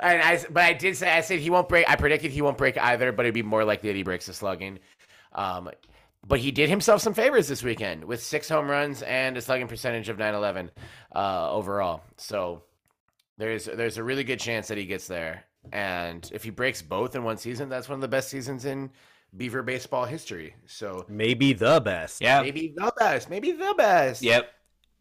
I, 0.00 0.44
but 0.50 0.62
I 0.62 0.72
did 0.72 0.96
say 0.96 1.10
I 1.10 1.20
said 1.20 1.40
he 1.40 1.50
won't 1.50 1.68
break. 1.68 1.88
I 1.88 1.96
predicted 1.96 2.30
he 2.30 2.42
won't 2.42 2.58
break 2.58 2.78
either, 2.78 3.12
but 3.12 3.26
it'd 3.26 3.34
be 3.34 3.42
more 3.42 3.64
likely 3.64 3.90
that 3.90 3.96
he 3.96 4.02
breaks 4.02 4.26
the 4.26 4.34
slugging. 4.34 4.78
Um, 5.32 5.70
but 6.26 6.40
he 6.40 6.50
did 6.50 6.68
himself 6.68 7.00
some 7.00 7.14
favors 7.14 7.48
this 7.48 7.62
weekend 7.62 8.04
with 8.04 8.22
six 8.22 8.48
home 8.48 8.68
runs 8.70 9.02
and 9.02 9.36
a 9.36 9.40
slugging 9.40 9.68
percentage 9.68 10.08
of 10.08 10.16
9-11 10.18 10.70
uh, 11.14 11.50
overall. 11.50 12.02
So 12.18 12.62
there's 13.38 13.64
there's 13.64 13.96
a 13.96 14.04
really 14.04 14.24
good 14.24 14.38
chance 14.40 14.68
that 14.68 14.78
he 14.78 14.84
gets 14.86 15.06
there. 15.06 15.44
And 15.72 16.28
if 16.32 16.44
he 16.44 16.50
breaks 16.50 16.82
both 16.82 17.14
in 17.14 17.24
one 17.24 17.36
season, 17.36 17.68
that's 17.68 17.88
one 17.88 17.96
of 17.96 18.00
the 18.02 18.08
best 18.08 18.28
seasons 18.28 18.64
in 18.64 18.90
Beaver 19.36 19.62
baseball 19.62 20.04
history. 20.04 20.54
So 20.66 21.04
Maybe 21.08 21.52
the 21.52 21.80
best. 21.80 22.20
Yeah. 22.20 22.42
maybe 22.42 22.74
the 22.76 22.92
best, 22.98 23.30
maybe 23.30 23.52
the 23.52 23.74
best. 23.76 24.22
Yep. 24.22 24.50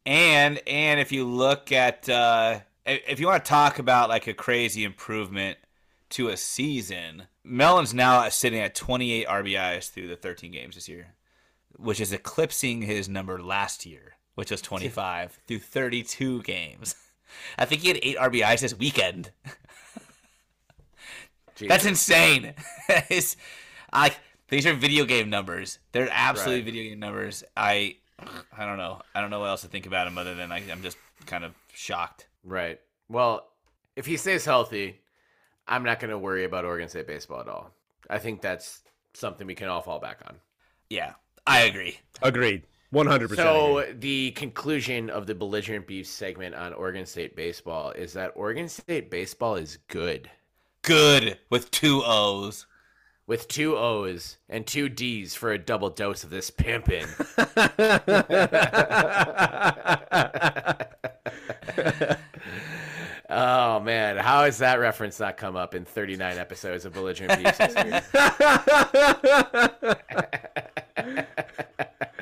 And 0.05 0.61
and 0.67 0.99
if 0.99 1.11
you 1.11 1.25
look 1.25 1.71
at 1.71 2.07
uh 2.09 2.59
if 2.85 3.19
you 3.19 3.27
want 3.27 3.43
to 3.43 3.49
talk 3.49 3.79
about 3.79 4.09
like 4.09 4.27
a 4.27 4.33
crazy 4.33 4.83
improvement 4.83 5.57
to 6.11 6.29
a 6.29 6.37
season, 6.37 7.23
Melton's 7.43 7.93
now 7.93 8.27
sitting 8.29 8.59
at 8.59 8.75
28 8.75 9.27
RBIs 9.27 9.89
through 9.89 10.07
the 10.07 10.15
13 10.15 10.51
games 10.51 10.75
this 10.75 10.89
year, 10.89 11.15
which 11.77 11.99
is 12.01 12.11
eclipsing 12.13 12.81
his 12.81 13.07
number 13.09 13.41
last 13.41 13.85
year, 13.85 14.13
which 14.35 14.51
was 14.51 14.61
25 14.61 15.39
through 15.47 15.59
32 15.59 16.43
games. 16.43 16.95
I 17.57 17.65
think 17.65 17.81
he 17.81 17.87
had 17.89 17.99
8 18.01 18.17
RBIs 18.17 18.61
this 18.61 18.77
weekend. 18.77 19.31
That's 21.67 21.85
insane. 21.85 22.53
It's- 22.89 23.35
I 23.91 24.15
these 24.49 24.65
are 24.65 24.73
video 24.73 25.05
game 25.05 25.29
numbers. 25.29 25.79
They're 25.91 26.09
absolutely 26.11 26.59
Right. 26.61 26.65
video 26.65 26.83
game 26.89 26.99
numbers. 26.99 27.43
I 27.57 27.97
I 28.55 28.65
don't 28.65 28.77
know. 28.77 29.01
I 29.15 29.21
don't 29.21 29.29
know 29.29 29.39
what 29.39 29.49
else 29.49 29.61
to 29.61 29.67
think 29.67 29.85
about 29.85 30.07
him 30.07 30.17
other 30.17 30.35
than 30.35 30.51
I, 30.51 30.61
I'm 30.71 30.81
just 30.83 30.97
kind 31.25 31.43
of 31.43 31.53
shocked. 31.73 32.27
Right. 32.43 32.79
Well, 33.09 33.47
if 33.95 34.05
he 34.05 34.17
stays 34.17 34.45
healthy, 34.45 35.01
I'm 35.69 35.83
not 35.83 35.99
going 35.99 36.09
to 36.09 36.17
worry 36.17 36.43
about 36.43 36.65
Oregon 36.65 36.89
State 36.89 37.07
baseball 37.07 37.39
at 37.39 37.47
all. 37.47 37.71
I 38.09 38.17
think 38.17 38.41
that's 38.41 38.81
something 39.13 39.45
we 39.45 39.55
can 39.55 39.69
all 39.69 39.81
fall 39.81 39.99
back 39.99 40.19
on. 40.25 40.35
Yeah, 40.89 41.13
I 41.45 41.61
agree. 41.61 41.99
Agreed. 42.23 42.63
100%. 42.91 43.35
So 43.35 43.77
agree. 43.77 43.93
the 43.99 44.31
conclusion 44.31 45.11
of 45.11 45.27
the 45.27 45.35
Belligerent 45.35 45.87
Beavs 45.87 46.07
segment 46.07 46.55
on 46.55 46.73
Oregon 46.73 47.05
State 47.05 47.35
baseball 47.35 47.91
is 47.91 48.13
that 48.13 48.33
Oregon 48.35 48.67
State 48.67 49.11
baseball 49.11 49.55
is 49.55 49.77
good 49.87 50.29
Good 50.81 51.37
with 51.51 51.69
two 51.71 52.01
O's. 52.03 52.65
with 53.27 53.47
two 53.47 53.77
O's 53.77 54.37
and 54.47 54.65
two 54.65 54.89
D's 54.89 55.35
for 55.35 55.51
a 55.51 55.59
double 55.59 55.89
dose 55.91 56.23
of 56.23 56.31
this 56.31 56.49
pimpin'. 56.49 57.05
oh 63.29 63.79
man, 63.79 64.17
how 64.17 64.43
has 64.43 64.57
that 64.59 64.79
reference 64.79 65.19
not 65.19 65.37
come 65.37 65.55
up 65.55 65.75
in 65.75 65.85
39 65.85 66.37
episodes 66.37 66.85
of 66.85 66.93
Belligerent 66.93 67.33
Beavs? 67.33 67.57
history? 67.57 67.91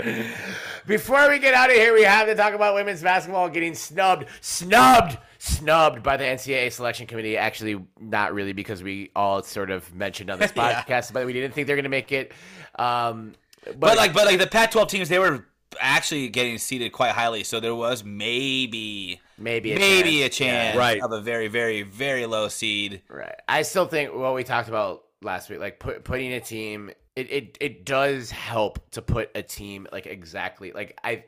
Before 0.86 1.30
we 1.30 1.40
get 1.40 1.54
out 1.54 1.70
of 1.70 1.76
here, 1.76 1.94
we 1.94 2.04
have 2.04 2.28
to 2.28 2.36
talk 2.36 2.54
about 2.54 2.76
women's 2.76 3.02
basketball 3.02 3.50
getting 3.50 3.76
snubbed, 3.76 4.26
snubbed, 4.40 5.18
snubbed 5.38 6.02
by 6.02 6.16
the 6.16 6.24
NCAA 6.24 6.72
selection 6.72 7.08
committee. 7.08 7.36
Actually, 7.36 7.84
not 8.00 8.34
really, 8.34 8.54
because 8.54 8.82
we 8.84 9.12
all 9.16 9.44
sort 9.44 9.70
of 9.70 9.94
mentioned 9.94 10.30
on 10.30 10.40
this 10.40 10.54
Yeah. 10.56 10.82
podcast, 10.84 11.12
but 11.12 11.26
we 11.26 11.34
didn't 11.34 11.54
think 11.54 11.68
they're 11.68 11.76
going 11.76 11.84
to 11.84 11.90
make 11.90 12.12
it. 12.14 12.32
Um, 12.80 13.34
but, 13.66 13.80
But 13.80 13.98
like, 13.98 14.14
but 14.14 14.26
like 14.26 14.40
the 14.40 14.48
Pac-12 14.48 14.88
teams, 14.88 15.10
they 15.10 15.20
were 15.20 15.46
actually 15.80 16.30
getting 16.30 16.58
seeded 16.58 16.94
quite 16.94 17.12
highly, 17.12 17.44
so 17.44 17.60
there 17.60 17.76
was 17.76 18.04
maybe 18.06 19.20
maybe 19.38 19.74
a 19.74 19.80
maybe 19.80 20.20
chance. 20.20 20.36
a 20.36 20.40
chance 20.40 20.76
Yeah. 20.76 20.80
Right. 20.80 21.02
of 21.02 21.12
a 21.12 21.22
very, 21.22 21.48
very, 21.48 21.84
very 21.84 22.26
low 22.26 22.48
seed. 22.48 23.02
Right. 23.10 23.36
I 23.48 23.62
still 23.64 23.86
think 23.86 24.14
what 24.14 24.34
we 24.34 24.44
talked 24.44 24.70
about 24.70 25.04
last 25.22 25.50
week, 25.50 25.60
like 25.60 25.80
put, 25.80 26.04
putting 26.04 26.34
a 26.34 26.40
team, 26.40 26.92
it, 27.16 27.32
it 27.32 27.58
it 27.60 27.86
does 27.86 28.30
help 28.30 28.92
to 28.92 29.02
put 29.02 29.32
a 29.36 29.42
team 29.42 29.88
like 29.92 30.06
exactly 30.06 30.72
like 30.72 31.00
I, 31.04 31.24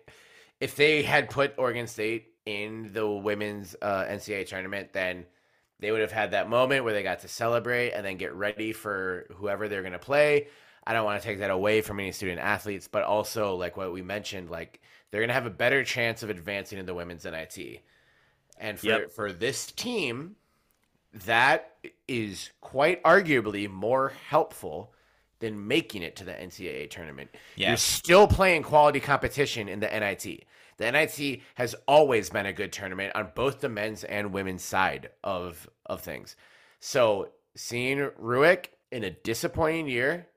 if 0.59 0.75
they 0.75 1.01
had 1.01 1.29
put 1.29 1.55
Oregon 1.57 1.87
State 1.87 2.27
in 2.45 2.91
the 2.93 3.07
women's 3.07 3.75
uh, 3.81 4.03
NCAA 4.05 4.47
tournament, 4.47 4.93
then 4.93 5.25
they 5.79 5.91
would 5.91 6.01
have 6.01 6.11
had 6.11 6.31
that 6.31 6.49
moment 6.49 6.83
where 6.83 6.93
they 6.93 7.03
got 7.03 7.19
to 7.19 7.27
celebrate 7.27 7.91
and 7.93 8.05
then 8.05 8.17
get 8.17 8.33
ready 8.33 8.73
for 8.73 9.25
whoever 9.35 9.67
they're 9.67 9.81
going 9.81 9.93
to 9.93 9.99
play. 9.99 10.47
I 10.85 10.93
don't 10.93 11.05
want 11.05 11.21
to 11.21 11.27
take 11.27 11.39
that 11.39 11.51
away 11.51 11.81
from 11.81 11.99
any 11.99 12.11
student 12.11 12.39
athletes, 12.39 12.87
but 12.87 13.03
also 13.03 13.55
like 13.55 13.77
what 13.77 13.93
we 13.93 14.01
mentioned, 14.01 14.49
like 14.49 14.81
they're 15.09 15.21
going 15.21 15.29
to 15.29 15.33
have 15.33 15.45
a 15.45 15.51
better 15.51 15.83
chance 15.83 16.21
of 16.23 16.29
advancing 16.29 16.79
in 16.79 16.85
the 16.85 16.93
women's 16.93 17.25
NIT. 17.25 17.81
And 18.59 18.79
for 18.79 18.87
Yep. 18.87 19.11
for 19.11 19.31
this 19.31 19.71
team, 19.71 20.35
that 21.13 21.77
is 22.07 22.51
quite 22.61 23.01
arguably 23.03 23.69
more 23.69 24.09
helpful 24.29 24.93
than 25.39 25.67
making 25.67 26.03
it 26.03 26.15
to 26.17 26.25
the 26.25 26.33
NCAA 26.33 26.87
tournament. 26.89 27.29
Yeah. 27.55 27.69
You're 27.69 27.77
still 27.77 28.27
playing 28.27 28.63
quality 28.63 28.99
competition 28.99 29.69
in 29.69 29.79
the 29.79 29.87
NIT. 29.87 30.45
The 30.77 30.91
NIT 30.91 31.41
has 31.55 31.75
always 31.87 32.29
been 32.29 32.45
a 32.45 32.53
good 32.53 32.71
tournament 32.71 33.15
on 33.15 33.31
both 33.35 33.61
the 33.61 33.69
men's 33.69 34.03
and 34.03 34.33
women's 34.33 34.63
side 34.63 35.09
of 35.23 35.69
of 35.85 36.01
things. 36.01 36.35
So 36.79 37.29
seeing 37.55 37.97
Rueck 37.97 38.67
in 38.91 39.03
a 39.03 39.09
disappointing 39.09 39.87
year, 39.87 40.27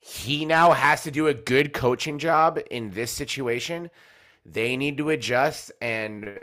he 0.00 0.44
now 0.44 0.72
has 0.72 1.02
to 1.02 1.10
do 1.10 1.26
a 1.26 1.34
good 1.34 1.72
coaching 1.72 2.18
job 2.18 2.58
in 2.70 2.90
this 2.90 3.10
situation. 3.10 3.90
They 4.44 4.76
need 4.76 4.96
to 4.98 5.10
adjust 5.10 5.72
and 5.80 6.38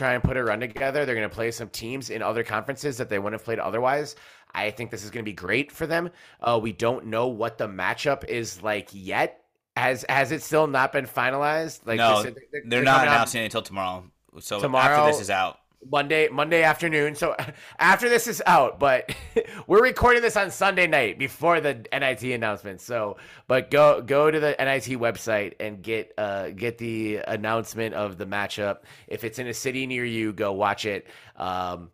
try 0.00 0.14
and 0.14 0.24
put 0.24 0.36
a 0.36 0.42
run 0.42 0.60
together. 0.60 1.04
They're 1.04 1.14
going 1.14 1.28
to 1.28 1.34
play 1.34 1.50
some 1.50 1.68
teams 1.68 2.08
in 2.10 2.22
other 2.22 2.42
conferences 2.42 2.96
that 2.96 3.08
they 3.10 3.18
wouldn't 3.18 3.38
have 3.40 3.44
played 3.44 3.58
otherwise. 3.58 4.16
I 4.52 4.70
think 4.70 4.90
this 4.90 5.04
is 5.04 5.10
going 5.10 5.24
to 5.24 5.28
be 5.30 5.34
great 5.34 5.70
for 5.70 5.86
them. 5.86 6.10
Uh, 6.40 6.58
we 6.60 6.72
don't 6.72 7.06
know 7.06 7.28
what 7.28 7.58
the 7.58 7.68
matchup 7.68 8.24
is 8.24 8.62
like 8.62 8.88
yet. 8.92 9.44
Has 9.76 10.04
has 10.08 10.32
it 10.32 10.42
still 10.42 10.66
not 10.66 10.92
been 10.92 11.06
finalized? 11.06 11.86
Like 11.86 11.98
no, 11.98 12.22
this- 12.22 12.34
they're, 12.66 12.82
not 12.82 12.96
coming 12.96 13.08
out 13.08 13.14
announcing 13.14 13.42
it 13.42 13.44
until 13.44 13.62
tomorrow. 13.62 14.04
So 14.40 14.60
Tomorrow- 14.60 14.96
after 14.96 15.12
this 15.12 15.20
is 15.20 15.30
out, 15.30 15.59
Monday 15.88 16.28
Monday 16.28 16.62
afternoon. 16.62 17.14
So 17.14 17.36
after 17.78 18.08
this 18.08 18.26
is 18.26 18.42
out, 18.46 18.78
but 18.78 19.14
we're 19.66 19.82
recording 19.82 20.22
this 20.22 20.36
on 20.36 20.50
Sunday 20.50 20.86
night 20.86 21.18
before 21.18 21.60
the 21.60 21.86
NIT 21.92 22.22
announcement. 22.22 22.80
So, 22.80 23.16
but 23.46 23.70
go 23.70 24.00
go 24.02 24.30
to 24.30 24.40
the 24.40 24.56
NIT 24.58 24.98
website 24.98 25.54
and 25.60 25.82
get 25.82 26.12
uh 26.18 26.50
get 26.50 26.78
the 26.78 27.18
announcement 27.26 27.94
of 27.94 28.18
the 28.18 28.26
matchup. 28.26 28.80
If 29.06 29.24
it's 29.24 29.38
in 29.38 29.46
a 29.46 29.54
city 29.54 29.86
near 29.86 30.04
you, 30.04 30.32
go 30.32 30.52
watch 30.52 30.84
it. 30.84 31.06
Um 31.36 31.90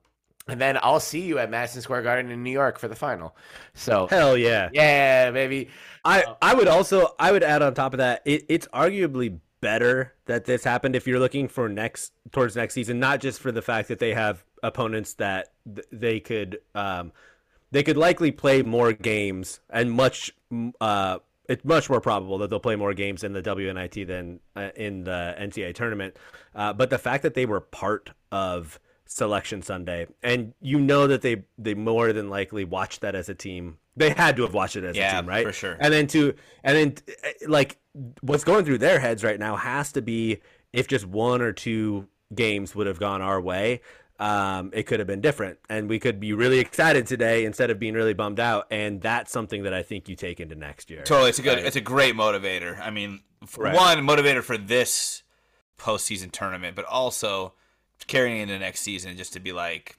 and 0.49 0.61
then 0.61 0.79
I'll 0.81 1.01
see 1.01 1.23
you 1.23 1.39
at 1.39 1.51
Madison 1.51 1.83
Square 1.83 2.03
Garden 2.03 2.31
in 2.31 2.45
New 2.45 2.53
York 2.53 2.79
for 2.79 2.87
the 2.87 2.95
final. 2.95 3.37
So, 3.75 4.07
Hell 4.07 4.37
yeah. 4.37 4.69
yeah, 4.73 5.33
baby. 5.33 5.71
I, 6.05 6.23
I 6.41 6.55
would 6.55 6.69
also 6.69 7.15
I 7.19 7.33
would 7.33 7.43
add 7.43 7.63
on 7.63 7.75
top 7.75 7.95
of 7.95 7.99
that 7.99 8.23
it, 8.25 8.45
it's 8.49 8.69
arguably 8.69 9.41
better 9.67 10.15
that 10.27 10.45
this 10.45 10.63
happened 10.63 10.95
if 10.95 11.09
you're 11.09 11.19
looking 11.19 11.49
for 11.49 11.69
next 11.69 12.13
towards 12.31 12.55
next 12.55 12.73
season 12.73 13.01
not 13.01 13.21
just 13.21 13.41
for 13.41 13.51
the 13.51 13.61
fact 13.61 13.89
that 13.89 13.99
they 13.99 14.15
have 14.15 14.45
opponents 14.63 15.15
that 15.15 15.49
th- 15.75 15.85
they 15.91 16.21
could 16.21 16.61
um 16.77 17.11
they 17.73 17.83
could 17.83 17.97
likely 17.97 18.31
play 18.31 18.63
more 18.63 18.93
games 18.93 19.59
and 19.69 19.91
much 19.91 20.33
uh 20.81 21.19
it's 21.49 21.65
much 21.65 21.91
more 21.91 22.01
probable 22.01 22.39
that 22.39 22.49
they'll 22.49 22.61
play 22.61 22.77
more 22.77 22.95
games 22.95 23.25
in 23.25 23.33
the 23.33 23.43
WNIT 23.43 24.07
than 24.07 24.39
uh, 24.55 24.71
in 24.75 25.05
the 25.05 25.35
NCAA 25.39 25.75
tournament. 25.77 26.17
Uh, 26.57 26.73
but 26.73 26.91
the 26.91 26.99
fact 26.99 27.23
that 27.23 27.35
they 27.35 27.47
were 27.47 27.61
part 27.61 28.11
of 28.33 28.81
selection 29.07 29.63
Sunday. 29.63 30.07
And 30.23 30.53
you 30.61 30.79
know 30.79 31.07
that 31.07 31.23
they 31.23 31.45
they 31.59 31.75
more 31.75 32.13
than 32.13 32.29
likely 32.31 32.65
watched 32.65 33.01
that 33.01 33.15
as 33.15 33.29
a 33.29 33.35
team. 33.35 33.79
They 33.97 34.11
had 34.11 34.37
to 34.37 34.43
have 34.43 34.53
watched 34.55 34.77
it 34.77 34.85
as 34.85 34.97
Yeah, 34.97 35.19
a 35.19 35.21
team 35.23 35.29
right? 35.29 35.47
for 35.47 35.53
sure. 35.53 35.77
and 35.81 35.93
then 35.93 36.07
to 36.09 36.35
and 36.63 36.77
then 36.77 36.95
eh, 37.25 37.33
like 37.47 37.79
what's 38.21 38.45
going 38.45 38.65
through 38.65 38.79
their 38.79 39.01
heads 39.01 39.25
right 39.25 39.39
now 39.39 39.57
has 39.57 39.93
to 39.93 40.03
be 40.03 40.41
if 40.73 40.87
just 40.87 41.07
one 41.07 41.41
or 41.41 41.53
two 41.53 42.07
games 42.35 42.75
would 42.75 42.87
have 42.87 42.99
gone 43.01 43.23
our 43.23 43.41
way 43.41 43.81
um, 44.19 44.71
it 44.73 44.85
could 44.85 44.99
have 44.99 45.07
been 45.07 45.21
different. 45.21 45.59
And 45.69 45.91
we 45.91 45.99
could 45.99 46.19
be 46.19 46.33
really 46.33 46.59
excited 46.59 47.07
today 47.07 47.45
instead 47.45 47.71
of 47.71 47.79
being 47.79 47.93
really 47.93 48.15
bummed 48.15 48.41
out. 48.41 48.67
And 48.71 48.99
that's 49.03 49.31
something 49.31 49.65
that 49.65 49.75
i 49.75 49.83
think 49.83 50.09
you 50.09 50.17
take 50.17 50.41
into 50.41 50.55
next 50.55 50.89
year. 50.89 51.03
Totally, 51.03 51.29
it's 51.29 51.39
a 51.39 51.43
good, 51.43 51.59
it's 51.59 51.77
a 51.77 51.83
great 51.83 52.15
motivator. 52.15 52.81
I 52.81 52.89
mean, 52.91 53.21
for 53.45 53.65
Right. 53.65 53.75
one 53.75 53.99
motivator 53.99 54.43
for 54.43 54.57
this 54.57 55.23
postseason 55.79 56.33
tournament, 56.33 56.75
but 56.77 56.85
also 56.87 57.53
carrying 58.07 58.39
into 58.41 58.59
next 58.59 58.81
season 58.81 59.17
just 59.17 59.33
to 59.35 59.41
be 59.41 59.53
like, 59.53 59.99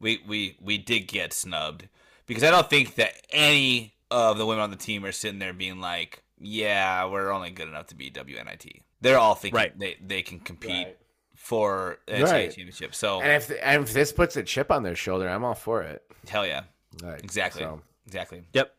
we 0.00 0.20
we 0.26 0.56
we 0.60 0.78
did 0.78 1.00
get 1.08 1.32
snubbed 1.32 1.88
because 2.26 2.42
I 2.44 2.50
don't 2.50 2.68
think 2.70 2.94
that 2.96 3.12
any 3.30 3.94
of 4.10 4.38
the 4.38 4.46
women 4.46 4.62
on 4.62 4.70
the 4.70 4.76
team 4.76 5.04
are 5.04 5.12
sitting 5.12 5.38
there 5.38 5.52
being 5.52 5.80
like, 5.80 6.22
yeah, 6.38 7.04
we're 7.06 7.30
only 7.30 7.50
good 7.50 7.68
enough 7.68 7.86
to 7.88 7.94
be 7.94 8.10
WNIT. 8.10 8.82
They're 9.00 9.18
all 9.18 9.34
thinking 9.34 9.56
Right. 9.56 9.78
they 9.78 9.96
they 10.00 10.22
can 10.22 10.40
compete 10.40 10.86
Right. 10.86 10.98
for 11.34 11.98
the 12.06 12.14
NCAA 12.14 12.32
Right. 12.32 12.50
championship. 12.50 12.94
So 12.94 13.20
And 13.20 13.32
if 13.32 13.50
and 13.62 13.82
if 13.84 13.92
this 13.92 14.12
puts 14.12 14.36
a 14.36 14.42
chip 14.42 14.70
on 14.70 14.82
their 14.82 14.96
shoulder, 14.96 15.28
I'm 15.28 15.44
all 15.44 15.54
for 15.54 15.82
it. 15.82 16.02
hell 16.28 16.46
yeah, 16.46 16.64
All 17.02 17.10
right, 17.10 17.22
exactly, 17.22 17.62
so- 17.62 17.82
exactly. 18.06 18.42
yep 18.52 18.74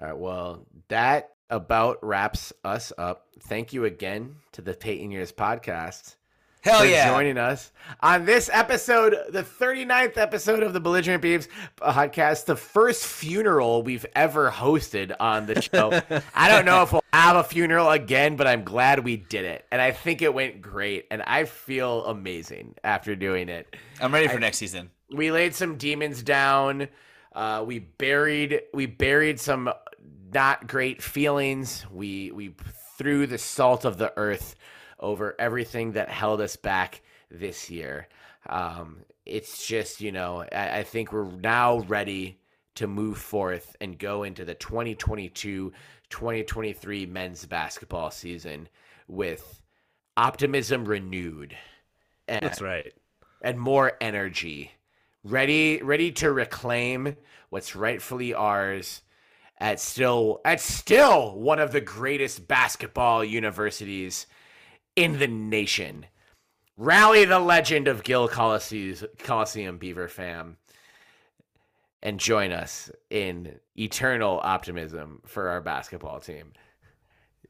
All 0.00 0.08
right. 0.08 0.16
Well, 0.16 0.66
that 0.88 1.30
about 1.50 2.02
wraps 2.02 2.52
us 2.64 2.92
up. 2.98 3.26
Thank 3.40 3.72
you 3.72 3.84
again 3.84 4.36
to 4.52 4.62
the 4.62 4.74
Payton 4.74 5.10
Years 5.10 5.30
podcast 5.32 6.16
Hell 6.64 6.78
for 6.78 6.86
yeah. 6.86 7.10
joining 7.10 7.36
us 7.36 7.72
on 8.00 8.24
this 8.24 8.48
episode, 8.50 9.14
the 9.28 9.42
39th 9.42 10.16
episode 10.16 10.62
of 10.62 10.72
the 10.72 10.80
Belligerent 10.80 11.22
Beavs 11.22 11.46
podcast, 11.76 12.46
the 12.46 12.56
first 12.56 13.04
funeral 13.04 13.82
we've 13.82 14.06
ever 14.16 14.50
hosted 14.50 15.14
on 15.20 15.44
the 15.44 15.60
show. 15.60 15.92
I 16.34 16.48
don't 16.48 16.64
know 16.64 16.82
if 16.82 16.90
we'll 16.90 17.04
have 17.12 17.36
a 17.36 17.44
funeral 17.44 17.90
again, 17.90 18.36
but 18.36 18.46
I'm 18.46 18.64
glad 18.64 19.04
we 19.04 19.18
did 19.18 19.44
it. 19.44 19.66
And 19.70 19.78
I 19.78 19.90
think 19.90 20.22
it 20.22 20.32
went 20.32 20.62
great. 20.62 21.06
And 21.10 21.20
I 21.20 21.44
feel 21.44 22.06
amazing 22.06 22.76
after 22.82 23.14
doing 23.14 23.50
it. 23.50 23.76
I'm 24.00 24.14
ready 24.14 24.28
for 24.28 24.38
next 24.38 24.56
season. 24.56 24.90
we 25.14 25.30
laid 25.30 25.54
some 25.54 25.76
demons 25.76 26.22
down. 26.22 26.88
Uh, 27.34 27.62
we 27.66 27.80
buried 27.80 28.62
we 28.72 28.86
buried 28.86 29.38
some 29.38 29.70
not 30.32 30.66
great 30.66 31.02
feelings. 31.02 31.84
We 31.92 32.30
we 32.30 32.54
threw 32.96 33.26
the 33.26 33.36
salt 33.36 33.84
of 33.84 33.98
the 33.98 34.14
earth 34.16 34.56
over 35.00 35.34
everything 35.38 35.92
that 35.92 36.08
held 36.08 36.40
us 36.40 36.56
back 36.56 37.02
this 37.30 37.70
year. 37.70 38.08
Um, 38.48 39.04
it's 39.26 39.66
just 39.66 40.00
you 40.00 40.12
know 40.12 40.44
I, 40.52 40.78
I 40.78 40.82
think 40.82 41.12
we're 41.12 41.30
now 41.30 41.80
ready 41.80 42.38
to 42.76 42.86
move 42.86 43.18
forth 43.18 43.76
and 43.80 43.98
go 43.98 44.22
into 44.24 44.44
the 44.44 44.54
2022-2023 44.54 47.08
men's 47.08 47.46
basketball 47.46 48.10
season 48.10 48.68
with 49.06 49.62
optimism 50.16 50.84
renewed. 50.84 51.56
And, 52.26 52.42
That's 52.42 52.60
right. 52.60 52.92
and 53.42 53.60
more 53.60 53.92
energy 54.00 54.72
ready 55.24 55.80
ready 55.82 56.12
to 56.12 56.30
reclaim 56.30 57.16
what's 57.48 57.74
rightfully 57.74 58.34
ours 58.34 59.00
at 59.58 59.80
still 59.80 60.40
at 60.44 60.60
still 60.60 61.34
one 61.38 61.58
of 61.58 61.72
the 61.72 61.80
greatest 61.80 62.46
basketball 62.46 63.24
universities 63.24 64.26
in 64.96 65.18
the 65.18 65.28
nation. 65.28 66.06
Rally 66.76 67.24
the 67.24 67.38
legend 67.38 67.88
of 67.88 68.02
Gill 68.02 68.28
coliseum, 68.28 69.08
coliseum 69.18 69.78
beaver 69.78 70.08
fam 70.08 70.56
and 72.02 72.20
join 72.20 72.52
us 72.52 72.90
in 73.10 73.58
eternal 73.78 74.40
optimism 74.42 75.20
for 75.24 75.48
our 75.48 75.60
basketball 75.60 76.20
team 76.20 76.52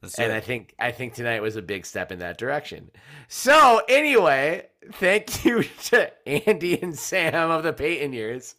That's 0.04 0.18
and. 0.18 0.32
I 0.32 0.40
think 0.40 0.74
I 0.78 0.90
think 0.92 1.14
tonight 1.14 1.42
was 1.42 1.56
a 1.56 1.62
big 1.62 1.86
step 1.86 2.12
in 2.12 2.18
that 2.20 2.38
direction. 2.38 2.90
So 3.28 3.80
anyway, 3.88 4.66
thank 4.94 5.44
you 5.46 5.64
to 5.84 6.12
Andy 6.28 6.80
and 6.80 6.98
Sam 6.98 7.50
of 7.50 7.62
the 7.62 7.72
Payton 7.72 8.12
years 8.12 8.54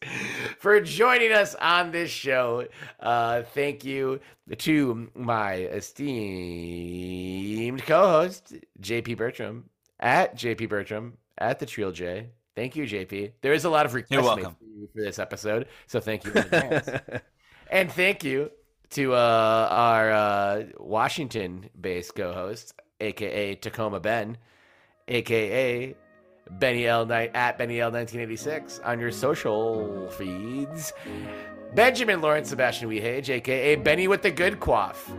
for 0.59 0.81
joining 0.81 1.31
us 1.31 1.55
on 1.55 1.91
this 1.91 2.09
show. 2.09 2.67
Uh, 2.99 3.43
thank 3.43 3.85
you 3.85 4.19
to 4.57 5.09
my 5.15 5.53
esteemed 5.55 6.15
co-host 7.85 8.55
JP 8.81 9.17
Bertram 9.17 9.69
at 9.99 10.35
JP 10.35 10.69
Bertram 10.69 11.17
at 11.37 11.59
the 11.59 11.65
Trill 11.65 11.91
J. 11.91 12.29
Thank 12.55 12.75
you, 12.77 12.85
JP. 12.85 13.33
There 13.41 13.53
is 13.53 13.65
a 13.65 13.69
lot 13.69 13.85
of 13.85 13.93
requests 13.93 14.27
for 14.27 14.55
for 14.93 15.01
this 15.01 15.19
episode, 15.19 15.67
so 15.87 15.99
thank 15.99 16.23
you 16.25 16.31
in 16.31 16.37
advance. 16.37 16.89
And 17.67 17.91
thank 17.91 18.23
you 18.23 18.51
to 18.95 19.13
uh, 19.13 19.67
our 19.69 20.11
uh, 20.11 20.63
Washington-based 20.79 22.15
co-host, 22.15 22.73
aka 23.01 23.55
Tacoma 23.55 23.99
Ben, 23.99 24.37
aka 25.09 25.93
Benny 26.51 26.87
L 26.87 27.11
at 27.11 27.57
Benny 27.57 27.81
L 27.81 27.91
1986 27.91 28.79
on 28.85 28.99
your 29.01 29.11
social 29.11 30.09
feeds. 30.11 30.93
Benjamin 31.73 32.21
Lawrence 32.21 32.49
Sebastian 32.49 32.89
Wehage, 32.89 33.27
aka 33.29 33.75
Benny 33.75 34.07
with 34.07 34.21
the 34.21 34.31
good 34.31 34.61
quaff. 34.61 35.11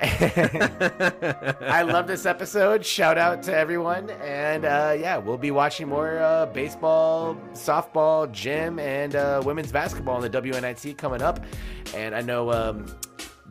I 0.02 1.82
love 1.86 2.06
this 2.06 2.24
episode. 2.24 2.84
Shout 2.86 3.18
out 3.18 3.42
to 3.44 3.54
everyone. 3.54 4.08
And 4.10 4.64
uh, 4.64 4.96
yeah, 4.98 5.18
we'll 5.18 5.36
be 5.36 5.50
watching 5.50 5.88
more 5.88 6.18
uh, 6.18 6.46
baseball, 6.46 7.36
softball, 7.52 8.30
gym, 8.32 8.78
and 8.78 9.14
uh, 9.14 9.42
women's 9.44 9.72
basketball 9.72 10.22
in 10.22 10.30
the 10.32 10.40
WNIT 10.42 10.96
coming 10.96 11.20
up. 11.20 11.44
And 11.94 12.14
I 12.14 12.22
know 12.22 12.50
um, 12.50 12.86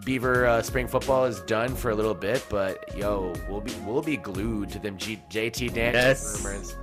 Beaver 0.03 0.47
uh, 0.47 0.61
spring 0.63 0.87
football 0.87 1.25
is 1.25 1.41
done 1.41 1.75
for 1.75 1.91
a 1.91 1.95
little 1.95 2.15
bit, 2.15 2.43
but 2.49 2.97
yo, 2.97 3.33
we'll 3.47 3.61
be 3.61 3.73
we'll 3.85 4.01
be 4.01 4.17
glued 4.17 4.69
to 4.69 4.79
them 4.79 4.97
G- 4.97 5.21
JT 5.29 5.73
Dance 5.73 5.95
Yes. 5.95 6.43
rumors. 6.43 6.75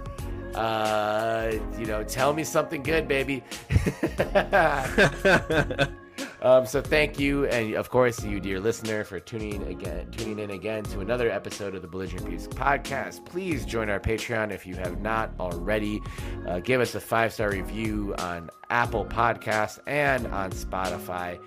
Uh, 0.55 1.59
you 1.79 1.87
know, 1.87 2.05
tell 2.05 2.33
me 2.33 2.45
something 2.45 2.83
good, 2.85 3.09
baby. 3.09 3.43
Um, 6.43 6.67
so 6.67 6.83
thank 6.83 7.19
you, 7.19 7.47
and 7.47 7.75
of 7.75 7.91
course, 7.91 8.23
you, 8.23 8.41
dear 8.41 8.61
listener, 8.61 9.05
for 9.05 9.19
tuning 9.19 9.67
again, 9.69 10.11
tuning 10.11 10.39
in 10.39 10.51
again 10.51 10.85
to 10.85 11.01
another 11.01 11.31
episode 11.31 11.75
of 11.75 11.83
the 11.83 11.89
Belligerent 11.89 12.27
Beavs 12.27 12.47
podcast. 12.49 13.25
Please 13.25 13.65
join 13.65 13.89
our 13.89 13.99
Patreon 13.99 14.53
if 14.53 14.67
you 14.67 14.75
have 14.77 15.01
not 15.01 15.33
already. 15.41 16.03
Uh, 16.47 16.61
give 16.61 16.81
us 16.81 16.95
a 16.95 17.01
five 17.01 17.33
star 17.33 17.51
review 17.51 18.15
on 18.19 18.51
Apple 18.71 19.05
Podcasts 19.07 19.79
and 19.87 20.27
on 20.29 20.51
Spotify. 20.51 21.39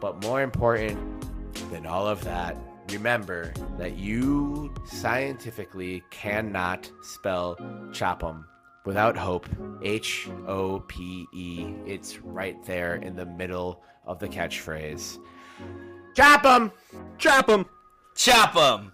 But 0.00 0.22
more 0.22 0.40
important 0.40 0.98
than 1.70 1.86
all 1.86 2.06
of 2.06 2.24
that, 2.24 2.56
remember 2.90 3.52
that 3.78 3.98
you 3.98 4.74
scientifically 4.86 6.02
cannot 6.10 6.90
spell 7.02 7.56
Chop'em 7.90 8.44
without 8.86 9.16
hope. 9.16 9.46
H 9.82 10.28
O 10.46 10.80
P 10.80 11.26
E. 11.34 11.66
It's 11.86 12.18
right 12.20 12.56
there 12.64 12.94
in 12.96 13.14
the 13.16 13.26
middle 13.26 13.82
of 14.10 14.18
the 14.18 14.28
catchphrase. 14.28 15.18
Chop 16.16 16.44
'em! 16.44 16.72
Chop 17.16 17.48
him. 17.48 17.64
Chop 18.16 18.56
'em. 18.56 18.92